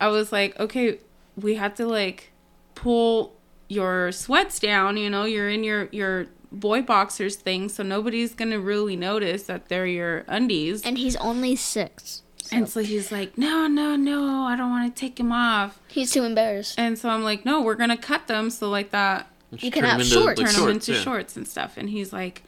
I 0.00 0.08
was 0.08 0.32
like, 0.32 0.58
okay, 0.58 0.98
we 1.36 1.54
had 1.54 1.76
to 1.76 1.86
like 1.86 2.32
pull 2.74 3.34
your 3.68 4.12
sweats 4.12 4.58
down, 4.58 4.96
you 4.96 5.08
know, 5.08 5.24
you're 5.24 5.48
in 5.48 5.64
your 5.64 5.88
your 5.92 6.26
boy 6.52 6.82
boxers 6.82 7.36
thing, 7.36 7.68
so 7.68 7.82
nobody's 7.82 8.34
gonna 8.34 8.60
really 8.60 8.96
notice 8.96 9.44
that 9.44 9.68
they're 9.68 9.86
your 9.86 10.24
undies. 10.28 10.82
And 10.82 10.98
he's 10.98 11.16
only 11.16 11.56
six. 11.56 12.22
So 12.42 12.56
And 12.56 12.68
so 12.68 12.82
he's 12.82 13.10
like, 13.10 13.38
no, 13.38 13.66
no, 13.66 13.96
no, 13.96 14.42
I 14.42 14.54
don't 14.54 14.70
want 14.70 14.94
to 14.94 15.00
take 15.00 15.18
him 15.18 15.32
off. 15.32 15.80
he's 15.88 16.12
too 16.12 16.24
embarrassed. 16.24 16.78
And 16.78 16.98
so 16.98 17.08
I'm 17.08 17.24
like, 17.24 17.44
no, 17.44 17.62
we're 17.62 17.74
gonna 17.74 17.96
cut 17.96 18.26
them 18.26 18.50
so 18.50 18.68
like 18.68 18.90
that 18.90 19.30
You 19.62 19.70
can 19.70 19.82
Turn 19.82 19.90
have 19.90 20.00
him 20.00 20.06
shorts. 20.06 20.40
turn 20.40 20.46
like 20.48 20.56
them 20.56 20.68
into 20.68 20.92
yeah. 20.92 21.00
shorts 21.00 21.36
and 21.36 21.46
stuff. 21.46 21.76
And 21.76 21.90
he's 21.90 22.12
like, 22.12 22.42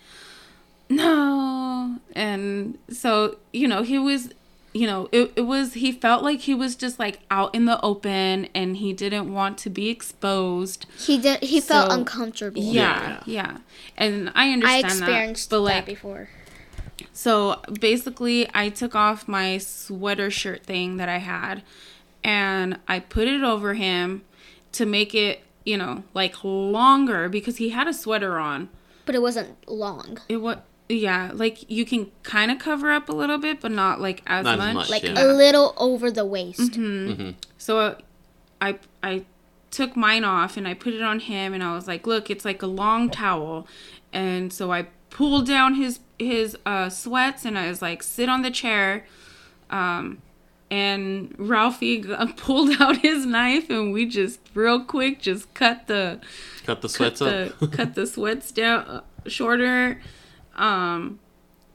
no. 0.89 1.99
And 2.15 2.79
so, 2.89 3.37
you 3.53 3.69
know, 3.69 3.83
he 3.83 3.99
was, 3.99 4.31
you 4.73 4.87
know, 4.87 5.09
it, 5.13 5.33
it 5.37 5.43
was, 5.43 5.75
he 5.75 5.91
felt 5.93 6.23
like 6.23 6.41
he 6.41 6.55
was 6.55 6.77
just 6.77 6.99
like 6.99 7.21
out 7.31 7.55
in 7.55 7.65
the 7.65 7.81
open 7.83 8.49
and 8.55 8.77
he 8.77 8.93
didn't 8.93 9.33
want 9.33 9.59
to 9.59 9.71
be 9.71 9.89
exposed. 9.89 10.87
He 10.99 11.19
did. 11.19 11.43
He 11.43 11.61
felt 11.61 11.91
uncomfortable. 11.91 12.61
Yeah, 12.63 13.23
yeah. 13.27 13.59
And 13.97 14.31
I 14.35 14.51
understand. 14.51 14.85
I 14.85 14.89
experienced 14.89 15.51
that. 15.51 15.57
But 15.57 15.65
that 15.65 15.87
before. 15.87 16.29
so 17.13 17.61
basically, 17.81 18.49
I 18.55 18.69
took 18.69 18.95
off 18.95 19.27
my 19.27 19.59
sweater 19.59 20.31
shirt 20.31 20.65
thing 20.65 20.99
that 20.99 21.09
I 21.09 21.19
had 21.19 21.63
and 22.23 22.79
I 22.89 22.99
put 22.99 23.29
it 23.29 23.43
over 23.43 23.75
him 23.75 24.23
to 24.73 24.85
make 24.85 25.15
it, 25.15 25.43
you 25.67 25.77
know, 25.77 26.05
like 26.15 26.43
longer 26.43 27.29
because 27.29 27.59
he 27.59 27.69
had 27.71 27.87
a 27.87 27.93
sweater 27.93 28.39
on. 28.39 28.71
But 29.05 29.15
it 29.15 29.21
wasn't 29.21 29.69
long. 29.69 30.19
It 30.29 30.39
what 30.39 30.65
yeah, 30.89 31.33
like 31.35 31.69
you 31.71 31.85
can 31.85 32.11
kind 32.23 32.51
of 32.51 32.59
cover 32.61 32.91
up 32.91 33.09
a 33.09 33.13
little 33.13 33.39
bit, 33.39 33.61
but 33.61 33.73
not 33.73 34.01
like 34.01 34.23
as 34.27 34.45
Not 34.45 34.55
as 34.61 34.65
much. 34.67 34.75
much, 34.75 34.91
like 34.91 35.03
yeah. 35.03 35.23
a 35.23 35.27
little 35.27 35.75
over 35.77 36.11
the 36.11 36.25
waist. 36.25 36.77
hmm 36.77 37.31
So 37.59 37.79
uh, 37.81 37.95
I 38.61 38.79
I 39.03 39.25
took 39.71 39.97
mine 39.97 40.25
off 40.25 40.57
and 40.57 40.67
I 40.67 40.73
put 40.75 40.95
it 40.95 41.03
on 41.03 41.21
him 41.21 41.53
and 41.53 41.63
I 41.63 41.75
was 41.75 41.87
like, 41.87 42.07
"Look, 42.07 42.31
it's 42.31 42.45
like 42.45 42.63
a 42.63 42.67
long 42.69 43.11
towel." 43.11 43.67
And 44.13 44.53
so 44.53 44.73
I 44.73 44.87
pulled 45.11 45.47
down 45.47 45.75
his 45.75 45.99
his 46.19 46.57
uh, 46.65 46.89
sweats 46.89 47.45
and 47.45 47.59
I 47.59 47.69
was 47.69 47.83
like, 47.83 48.03
"Sit 48.03 48.29
on 48.29 48.43
the 48.43 48.51
chair." 48.51 49.05
Um 49.71 50.23
and 50.71 51.35
Ralphie 51.39 52.03
pulled 52.37 52.81
out 52.81 52.99
his 52.99 53.25
knife 53.27 53.71
and 53.71 53.93
we 53.93 54.07
just 54.07 54.41
real 54.55 54.85
quick 54.85 55.21
just 55.21 55.53
cut 55.55 55.87
the 55.87 56.21
Cut 56.65 56.83
the 56.83 56.89
cut 56.89 56.91
sweats 56.91 57.19
the 57.21 57.55
up. 57.63 57.73
cut 57.73 57.95
the 57.95 58.07
sweats 58.15 58.51
down 58.53 58.81
uh, 58.87 59.01
shorter. 59.27 60.01
Um 60.57 61.21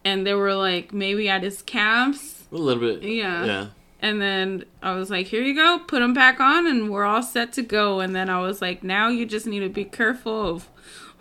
and 0.03 0.26
they 0.26 0.34
were 0.34 0.55
like 0.55 0.93
maybe 0.93 1.30
at 1.30 1.43
his 1.43 1.61
calves. 1.61 2.43
a 2.51 2.55
little 2.55 2.81
bit. 2.81 3.03
Yeah. 3.03 3.45
Yeah. 3.45 3.68
And 4.03 4.19
then 4.19 4.65
I 4.81 4.93
was 4.93 5.11
like, 5.11 5.27
here 5.27 5.43
you 5.43 5.55
go, 5.55 5.77
put 5.88 5.99
them 5.99 6.15
back 6.15 6.39
on, 6.39 6.65
and 6.65 6.89
we're 6.89 7.05
all 7.05 7.22
set 7.22 7.53
to 7.53 7.61
go. 7.61 7.99
And 7.99 8.15
then 8.15 8.31
I 8.31 8.41
was 8.41 8.59
like, 8.59 8.84
now 8.84 9.09
you 9.09 9.27
just 9.27 9.45
need 9.45 9.59
to 9.59 9.69
be 9.69 9.85
careful 9.85 10.47
of 10.49 10.68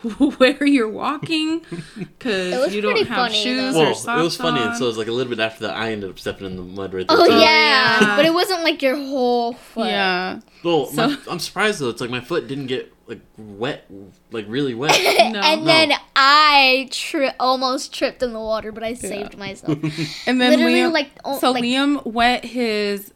where 0.18 0.64
you're 0.66 0.88
walking 0.88 1.60
because 1.98 2.74
you 2.74 2.80
don't 2.80 2.96
have 3.06 3.06
funny, 3.08 3.34
shoes 3.42 3.74
though. 3.74 3.80
or 3.80 3.84
Well, 3.86 3.94
socks 3.94 4.20
it 4.20 4.24
was 4.24 4.36
funny. 4.36 4.60
on. 4.60 4.74
So 4.76 4.84
it 4.84 4.88
was 4.88 4.98
like 4.98 5.08
a 5.08 5.12
little 5.12 5.30
bit 5.30 5.40
after 5.40 5.66
that. 5.66 5.76
I 5.76 5.92
ended 5.92 6.10
up 6.10 6.18
stepping 6.18 6.46
in 6.46 6.56
the 6.56 6.62
mud 6.62 6.94
right 6.94 7.06
there. 7.06 7.16
Oh 7.18 7.26
too. 7.26 7.32
yeah. 7.32 8.00
yeah. 8.00 8.16
but 8.16 8.24
it 8.24 8.32
wasn't 8.34 8.62
like 8.62 8.80
your 8.82 8.96
whole 8.96 9.52
foot. 9.54 9.88
yeah. 9.88 10.40
Well, 10.64 10.86
So- 10.86 11.08
my, 11.08 11.18
I'm 11.28 11.38
surprised 11.38 11.80
though. 11.80 11.88
It's 11.90 12.00
like 12.00 12.10
my 12.10 12.20
foot 12.20 12.48
didn't 12.48 12.66
get 12.66 12.92
like 13.06 13.20
wet, 13.36 13.90
like 14.30 14.44
really 14.48 14.74
wet. 14.74 14.92
No. 15.32 15.40
and 15.40 15.66
then 15.66 15.92
I 16.16 16.88
tri- 16.92 17.34
almost 17.40 17.92
tripped 17.92 18.22
in 18.22 18.32
the 18.32 18.38
water, 18.40 18.70
but 18.72 18.82
I 18.84 18.94
saved 18.94 19.36
myself. 19.36 19.78
And 20.26 20.40
then 20.40 20.50
Literally, 20.50 20.74
Liam, 20.74 20.92
like, 20.92 21.10
oh, 21.24 21.38
so 21.38 21.50
like- 21.50 21.62
Liam 21.64 22.04
wet 22.06 22.44
his 22.44 23.12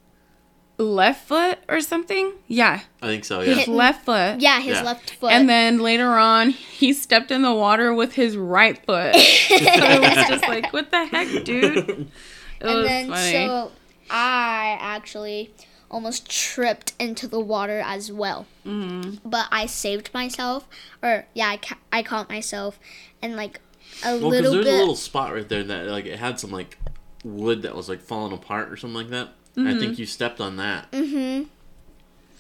left 0.79 1.27
foot 1.29 1.59
or 1.69 1.81
something. 1.81 2.33
Yeah, 2.49 2.81
I 3.03 3.07
think 3.07 3.25
so. 3.25 3.41
Yeah. 3.41 3.55
his 3.55 3.69
left 3.69 4.05
foot. 4.05 4.41
Yeah, 4.41 4.61
his 4.61 4.77
Yeah. 4.79 4.83
left 4.83 5.11
foot. 5.17 5.33
And 5.33 5.49
then 5.49 5.79
later 5.79 6.09
on, 6.19 6.51
he 6.51 6.93
stepped 6.93 7.31
in 7.31 7.43
the 7.43 7.55
water 7.55 7.93
with 7.95 8.15
his 8.15 8.37
right 8.37 8.77
foot. 8.85 9.15
so 9.15 9.21
it 9.57 10.01
was 10.01 10.29
just 10.29 10.49
like, 10.49 10.73
what 10.73 10.91
the 10.91 11.05
heck, 11.07 11.45
dude? 11.45 12.11
It 12.61 12.67
and 12.69 12.77
was 12.79 12.87
then 12.89 13.09
funny. 13.11 13.33
so 13.33 13.73
I 14.11 14.79
actually 14.81 15.53
almost 15.91 16.31
tripped 16.31 16.95
into 16.99 17.27
the 17.29 17.41
water 17.41 17.81
as 17.85 18.11
well. 18.11 18.47
Mhm. 18.65 19.19
But 19.25 19.49
I 19.53 19.67
saved 19.67 20.11
myself, 20.15 20.67
or 21.03 21.27
yeah, 21.35 21.49
I, 21.51 21.57
ca- 21.59 21.79
I 21.93 22.03
caught 22.03 22.29
myself, 22.31 22.79
and 23.21 23.37
like 23.37 23.61
a 24.05 24.17
Well, 24.19 24.31
because 24.31 24.31
little 24.31 24.53
there's 24.55 24.65
bit. 24.65 24.75
a 24.75 24.79
little 24.79 24.97
spot 24.97 25.35
right 25.35 25.49
there 25.49 25.63
that 25.65 25.87
like 25.89 26.07
it 26.07 26.19
had 26.19 26.41
some 26.41 26.51
like 26.51 26.79
wood 27.23 27.63
that 27.63 27.75
was 27.75 27.89
like 27.89 28.01
falling 28.01 28.33
apart 28.33 28.73
or 28.73 28.77
something 28.77 28.97
like 28.97 29.11
that. 29.11 29.35
I 29.57 29.79
think 29.79 29.99
you 29.99 30.07
stepped 30.07 30.41
on 30.41 30.57
that. 30.57 30.91
Mm-hmm. 30.91 31.45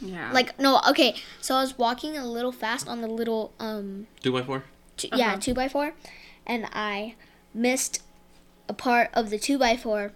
Yeah. 0.07 0.33
Like 0.33 0.59
no, 0.59 0.81
okay. 0.91 1.15
So 1.41 1.55
I 1.55 1.61
was 1.63 1.79
walking 1.79 2.17
a 2.17 2.27
little 2.27 2.53
fast 2.53 2.89
on 2.89 3.01
the 3.01 3.07
little 3.09 3.53
um, 3.61 4.07
Two 4.23 4.33
by 4.33 4.43
four. 4.43 4.65
two, 4.97 5.09
yeah, 5.15 5.29
Uh-huh. 5.33 5.37
two 5.41 5.55
by 5.55 5.69
four, 5.69 5.95
and 6.47 6.67
I 6.73 7.15
missed 7.55 8.03
a 8.69 8.73
part 8.75 9.11
of 9.15 9.31
the 9.31 9.39
two 9.39 9.59
by 9.59 9.77
four, 9.77 10.13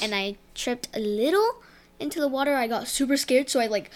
and 0.00 0.14
I 0.14 0.36
tripped 0.54 0.88
a 0.94 1.00
little 1.00 1.62
into 1.98 2.20
the 2.20 2.28
water. 2.28 2.54
I 2.54 2.68
got 2.68 2.86
super 2.86 3.16
scared, 3.16 3.50
so 3.50 3.58
I 3.60 3.66
like 3.66 3.90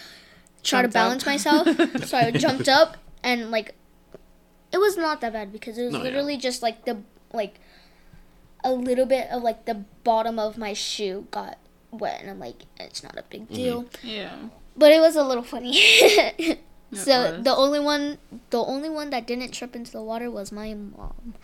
tried 0.64 0.82
to 0.82 0.88
Jumped 0.88 0.96
up. 0.96 1.02
balance 1.02 1.26
myself. 1.26 2.04
so 2.08 2.18
I 2.18 2.30
jumped 2.32 2.68
up 2.68 2.96
and 3.22 3.50
like 3.50 3.74
it 4.72 4.78
was 4.78 4.96
not 4.96 5.20
that 5.20 5.32
bad 5.32 5.52
because 5.52 5.78
it 5.78 5.84
was 5.84 5.92
No, 5.92 5.98
yeah. 5.98 6.04
literally 6.04 6.36
just 6.36 6.62
like 6.62 6.84
the 6.86 6.98
like 7.32 7.60
a 8.64 8.72
little 8.72 9.06
bit 9.06 9.28
of 9.30 9.42
like 9.42 9.64
the 9.66 9.84
bottom 10.04 10.38
of 10.38 10.58
my 10.58 10.72
shoe 10.72 11.26
got 11.30 11.58
wet, 11.92 12.20
and 12.20 12.30
I'm 12.30 12.38
like, 12.40 12.64
it's 12.80 13.02
not 13.02 13.16
a 13.16 13.22
big 13.30 13.42
Mm-hmm. 13.42 13.54
deal. 13.54 13.84
yeah. 14.02 14.36
But 14.76 14.90
it 14.92 15.00
was 15.00 15.14
a 15.16 15.22
little 15.24 15.42
funny. 15.44 15.74
so 16.92 17.36
was. 17.36 17.44
the 17.44 17.54
only 17.54 17.78
one, 17.80 18.18
the 18.50 18.58
only 18.64 18.88
one 18.90 19.10
that 19.10 19.26
didn't 19.26 19.52
trip 19.52 19.76
into 19.76 19.92
the 19.92 20.02
water 20.02 20.30
was 20.30 20.50
my 20.50 20.72
mom. 20.74 21.34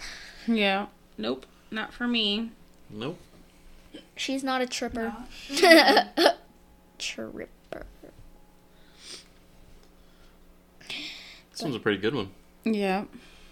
Yeah. 0.46 0.86
Nope. 1.18 1.44
Not 1.70 1.92
for 1.92 2.06
me. 2.08 2.52
Nope. 2.90 3.18
She's 4.16 4.42
not 4.42 4.62
a 4.62 4.66
tripper. 4.66 5.14
tripper. 6.98 7.86
This 11.52 11.62
one's 11.62 11.76
a 11.76 11.80
pretty 11.80 11.98
good 11.98 12.14
one. 12.14 12.30
Yeah. 12.64 13.04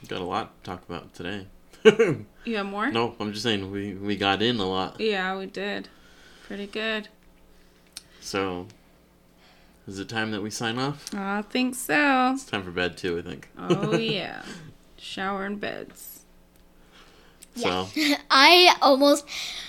Got 0.08 0.20
a 0.20 0.24
lot 0.24 0.62
to 0.64 0.70
talk 0.70 0.82
about 0.88 1.14
today. 1.14 1.46
You 2.46 2.56
have 2.58 2.66
more? 2.66 2.90
no, 2.92 3.16
I'm 3.18 3.32
just 3.32 3.42
saying 3.42 3.72
we 3.72 3.94
we 3.94 4.16
got 4.16 4.40
in 4.40 4.60
a 4.60 4.64
lot. 4.68 5.00
Yeah, 5.00 5.36
we 5.36 5.46
did. 5.46 5.88
Pretty 6.46 6.66
good. 6.66 7.08
So, 8.20 8.66
is 9.86 9.98
it 9.98 10.08
time 10.08 10.30
that 10.32 10.42
we 10.42 10.50
sign 10.50 10.78
off? 10.78 11.12
I 11.14 11.42
think 11.42 11.74
so. 11.74 12.32
It's 12.34 12.44
time 12.44 12.62
for 12.62 12.70
bed 12.70 12.96
too. 12.96 13.18
I 13.18 13.22
think. 13.22 13.48
Oh 13.58 13.96
yeah. 13.96 14.42
Shower 14.98 15.44
and 15.44 15.60
beds. 15.60 16.20
So 17.56 17.88
I 18.30 18.76
almost. 18.82 19.26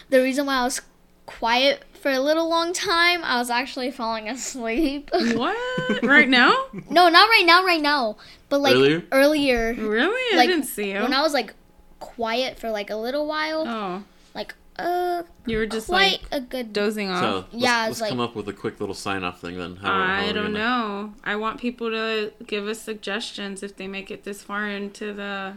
The 0.10 0.22
reason 0.22 0.46
why 0.46 0.58
I 0.58 0.64
was 0.64 0.82
quiet 1.26 1.84
for 1.94 2.12
a 2.12 2.20
little 2.20 2.48
long 2.50 2.74
time, 2.74 3.24
I 3.24 3.38
was 3.40 3.50
actually 3.50 3.92
falling 3.92 4.30
asleep. 4.30 5.10
What? 5.36 6.04
right 6.04 6.30
now? 6.30 6.54
no, 6.90 7.10
not 7.10 7.30
right 7.30 7.44
now. 7.46 7.64
Right 7.66 7.82
now, 7.82 8.18
but 8.50 8.62
like 8.62 8.76
Earlier? 8.76 9.04
earlier 9.12 9.74
Really? 9.74 10.34
I 10.34 10.38
Like, 10.38 10.50
didn't 10.50 10.66
see 10.66 10.92
you. 10.94 11.02
when 11.02 11.14
I 11.14 11.22
was 11.22 11.34
like 11.34 11.54
quiet 12.00 12.60
for 12.60 12.70
like 12.72 12.90
a 12.90 12.96
little 12.96 13.26
while, 13.28 13.64
oh, 13.68 13.92
like 13.94 14.04
uh, 14.80 15.24
you 15.46 15.58
were 15.58 15.66
just 15.66 15.88
quite 15.88 16.22
like 16.24 16.28
a 16.32 16.42
good. 16.42 16.74
dozing 16.74 17.10
off. 17.10 17.22
so 17.22 17.36
let's, 17.52 17.64
Yeah, 17.64 17.86
let's 17.88 18.02
like- 18.02 18.10
come 18.10 18.20
up 18.20 18.36
with 18.36 18.48
a 18.50 18.54
quick 18.54 18.80
little 18.80 18.96
sign 18.96 19.24
off 19.24 19.42
thing 19.42 19.58
then. 19.58 19.76
How, 19.78 19.88
how 19.92 20.02
I 20.24 20.28
we 20.28 20.34
don't 20.34 20.54
gonna- 20.54 20.60
know. 20.60 21.14
I 21.24 21.36
want 21.36 21.60
people 21.60 21.90
to 21.90 22.32
give 22.46 22.68
us 22.68 22.82
suggestions 22.82 23.64
if 23.64 23.76
they 23.76 23.88
make 23.88 24.12
it 24.12 24.24
this 24.24 24.42
far 24.44 24.68
into 24.68 25.14
the. 25.14 25.54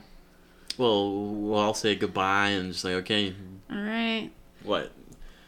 Well, 0.78 1.12
well, 1.24 1.60
I'll 1.60 1.74
say 1.74 1.94
goodbye 1.96 2.48
and 2.50 2.72
just 2.72 2.84
like 2.84 2.94
okay, 2.94 3.34
All 3.70 3.76
right. 3.76 4.30
what? 4.62 4.92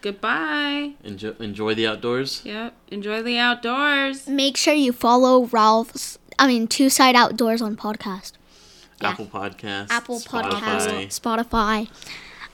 Goodbye. 0.03 0.95
Enjoy, 1.05 1.31
enjoy 1.39 1.75
the 1.75 1.87
outdoors. 1.87 2.43
Yep. 2.45 2.75
Enjoy 2.91 3.23
the 3.23 3.39
outdoors. 3.39 4.27
Make 4.27 4.57
sure 4.57 4.75
you 4.75 4.93
follow 4.93 5.45
Ralph's. 5.47 6.19
I 6.41 6.49
mean, 6.49 6.67
Two 6.67 6.91
Side 6.91 7.15
Outdoors 7.15 7.63
on 7.63 7.77
podcast, 7.77 8.33
Yeah. 9.01 9.11
Apple 9.11 9.27
Podcast, 9.27 9.87
Apple 9.91 10.19
Spotify, 10.19 10.51
Podcast, 10.61 11.21
Spotify, 11.21 11.89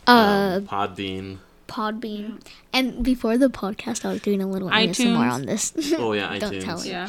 uh, 0.09 0.57
um, 0.57 0.67
Podbean. 0.67 1.39
Podbean, 1.69 2.41
and 2.73 3.05
before 3.05 3.37
the 3.37 3.49
podcast, 3.49 4.05
I 4.05 4.13
was 4.13 4.23
doing 4.23 4.41
a 4.41 4.47
little 4.49 4.71
ASMR 4.71 4.95
iTunes. 4.95 5.33
on 5.33 5.47
this. 5.47 5.73
Oh 5.99 6.13
yeah, 6.13 6.39
Don't 6.41 6.61
tell 6.63 6.81
him. 6.81 6.91
Yeah. 6.91 7.09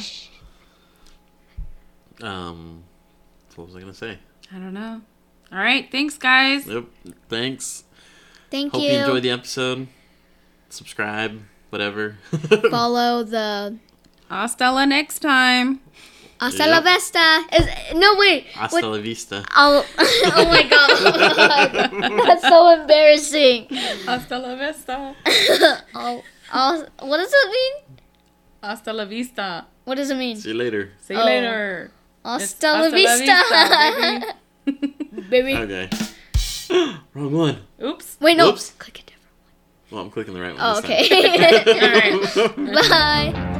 Um, 2.22 2.84
what 3.56 3.68
was 3.68 3.76
I 3.76 3.80
gonna 3.80 3.94
say? 3.94 4.20
I 4.52 4.56
don't 4.56 4.74
know. 4.74 5.02
All 5.52 5.58
right. 5.58 5.90
Thanks, 5.92 6.18
guys. 6.18 6.68
Yep. 6.68 6.86
Thanks. 7.30 7.84
Thank 8.52 8.74
Hope 8.74 8.82
you. 8.82 8.90
Hope 8.90 8.94
you 8.96 9.00
enjoyed 9.02 9.24
the 9.24 9.32
episode. 9.32 9.88
Subscribe, 10.70 11.42
whatever. 11.70 12.18
Follow 12.70 13.24
the 13.24 13.78
Hasta 14.30 14.72
la 14.72 14.86
next 14.86 15.20
time. 15.20 15.82
Hasta 16.40 16.64
Yep. 16.66 16.72
la 16.72 16.82
vista. 16.82 17.46
Is 17.52 17.68
no 17.96 18.16
wait. 18.18 18.48
Hasta 18.56 18.76
What- 18.76 18.84
la 18.86 18.98
vista. 19.02 19.44
I'll, 19.52 19.84
oh 20.00 20.46
my 20.48 20.64
god, 20.64 22.26
that's 22.28 22.42
so 22.48 22.70
embarrassing. 22.82 23.68
Hasta 24.06 24.38
la 24.40 24.56
vista. 24.56 25.16
I'll, 25.96 26.24
I'll, 26.54 26.88
what 27.02 27.18
does 27.18 27.34
it 27.34 27.52
mean? 27.52 27.74
Hasta 28.64 28.94
la 28.94 29.06
vista. 29.06 29.66
What 29.84 29.96
does 29.96 30.10
it 30.12 30.18
mean? 30.18 30.38
See 30.38 30.50
you 30.50 30.56
later. 30.56 30.92
See 31.02 31.14
you 31.14 31.20
Oh. 31.20 31.26
later. 31.26 31.92
Hasta, 32.24 32.44
It's 32.44 32.64
la 32.64 32.90
vista, 32.90 33.36
baby. 34.66 35.30
baby. 35.30 35.56
Okay. 35.56 35.90
Wrong 37.14 37.34
one. 37.34 37.58
Oops. 37.84 38.18
Wait, 38.22 38.38
no. 38.38 38.50
Oops. 38.50 38.72
Click 38.78 39.00
a 39.00 39.04
different 39.04 39.36
one. 39.44 39.54
Well, 39.92 40.02
I'm 40.04 40.12
clicking 40.12 40.34
the 40.36 40.42
right 40.42 40.54
one. 40.56 40.62
one. 40.62 40.78
Oh, 40.78 40.82
this 40.82 41.10
time. 41.10 41.26
okay. 41.26 42.54
All 42.64 42.74
right. 42.76 42.90
Bye. 42.90 43.56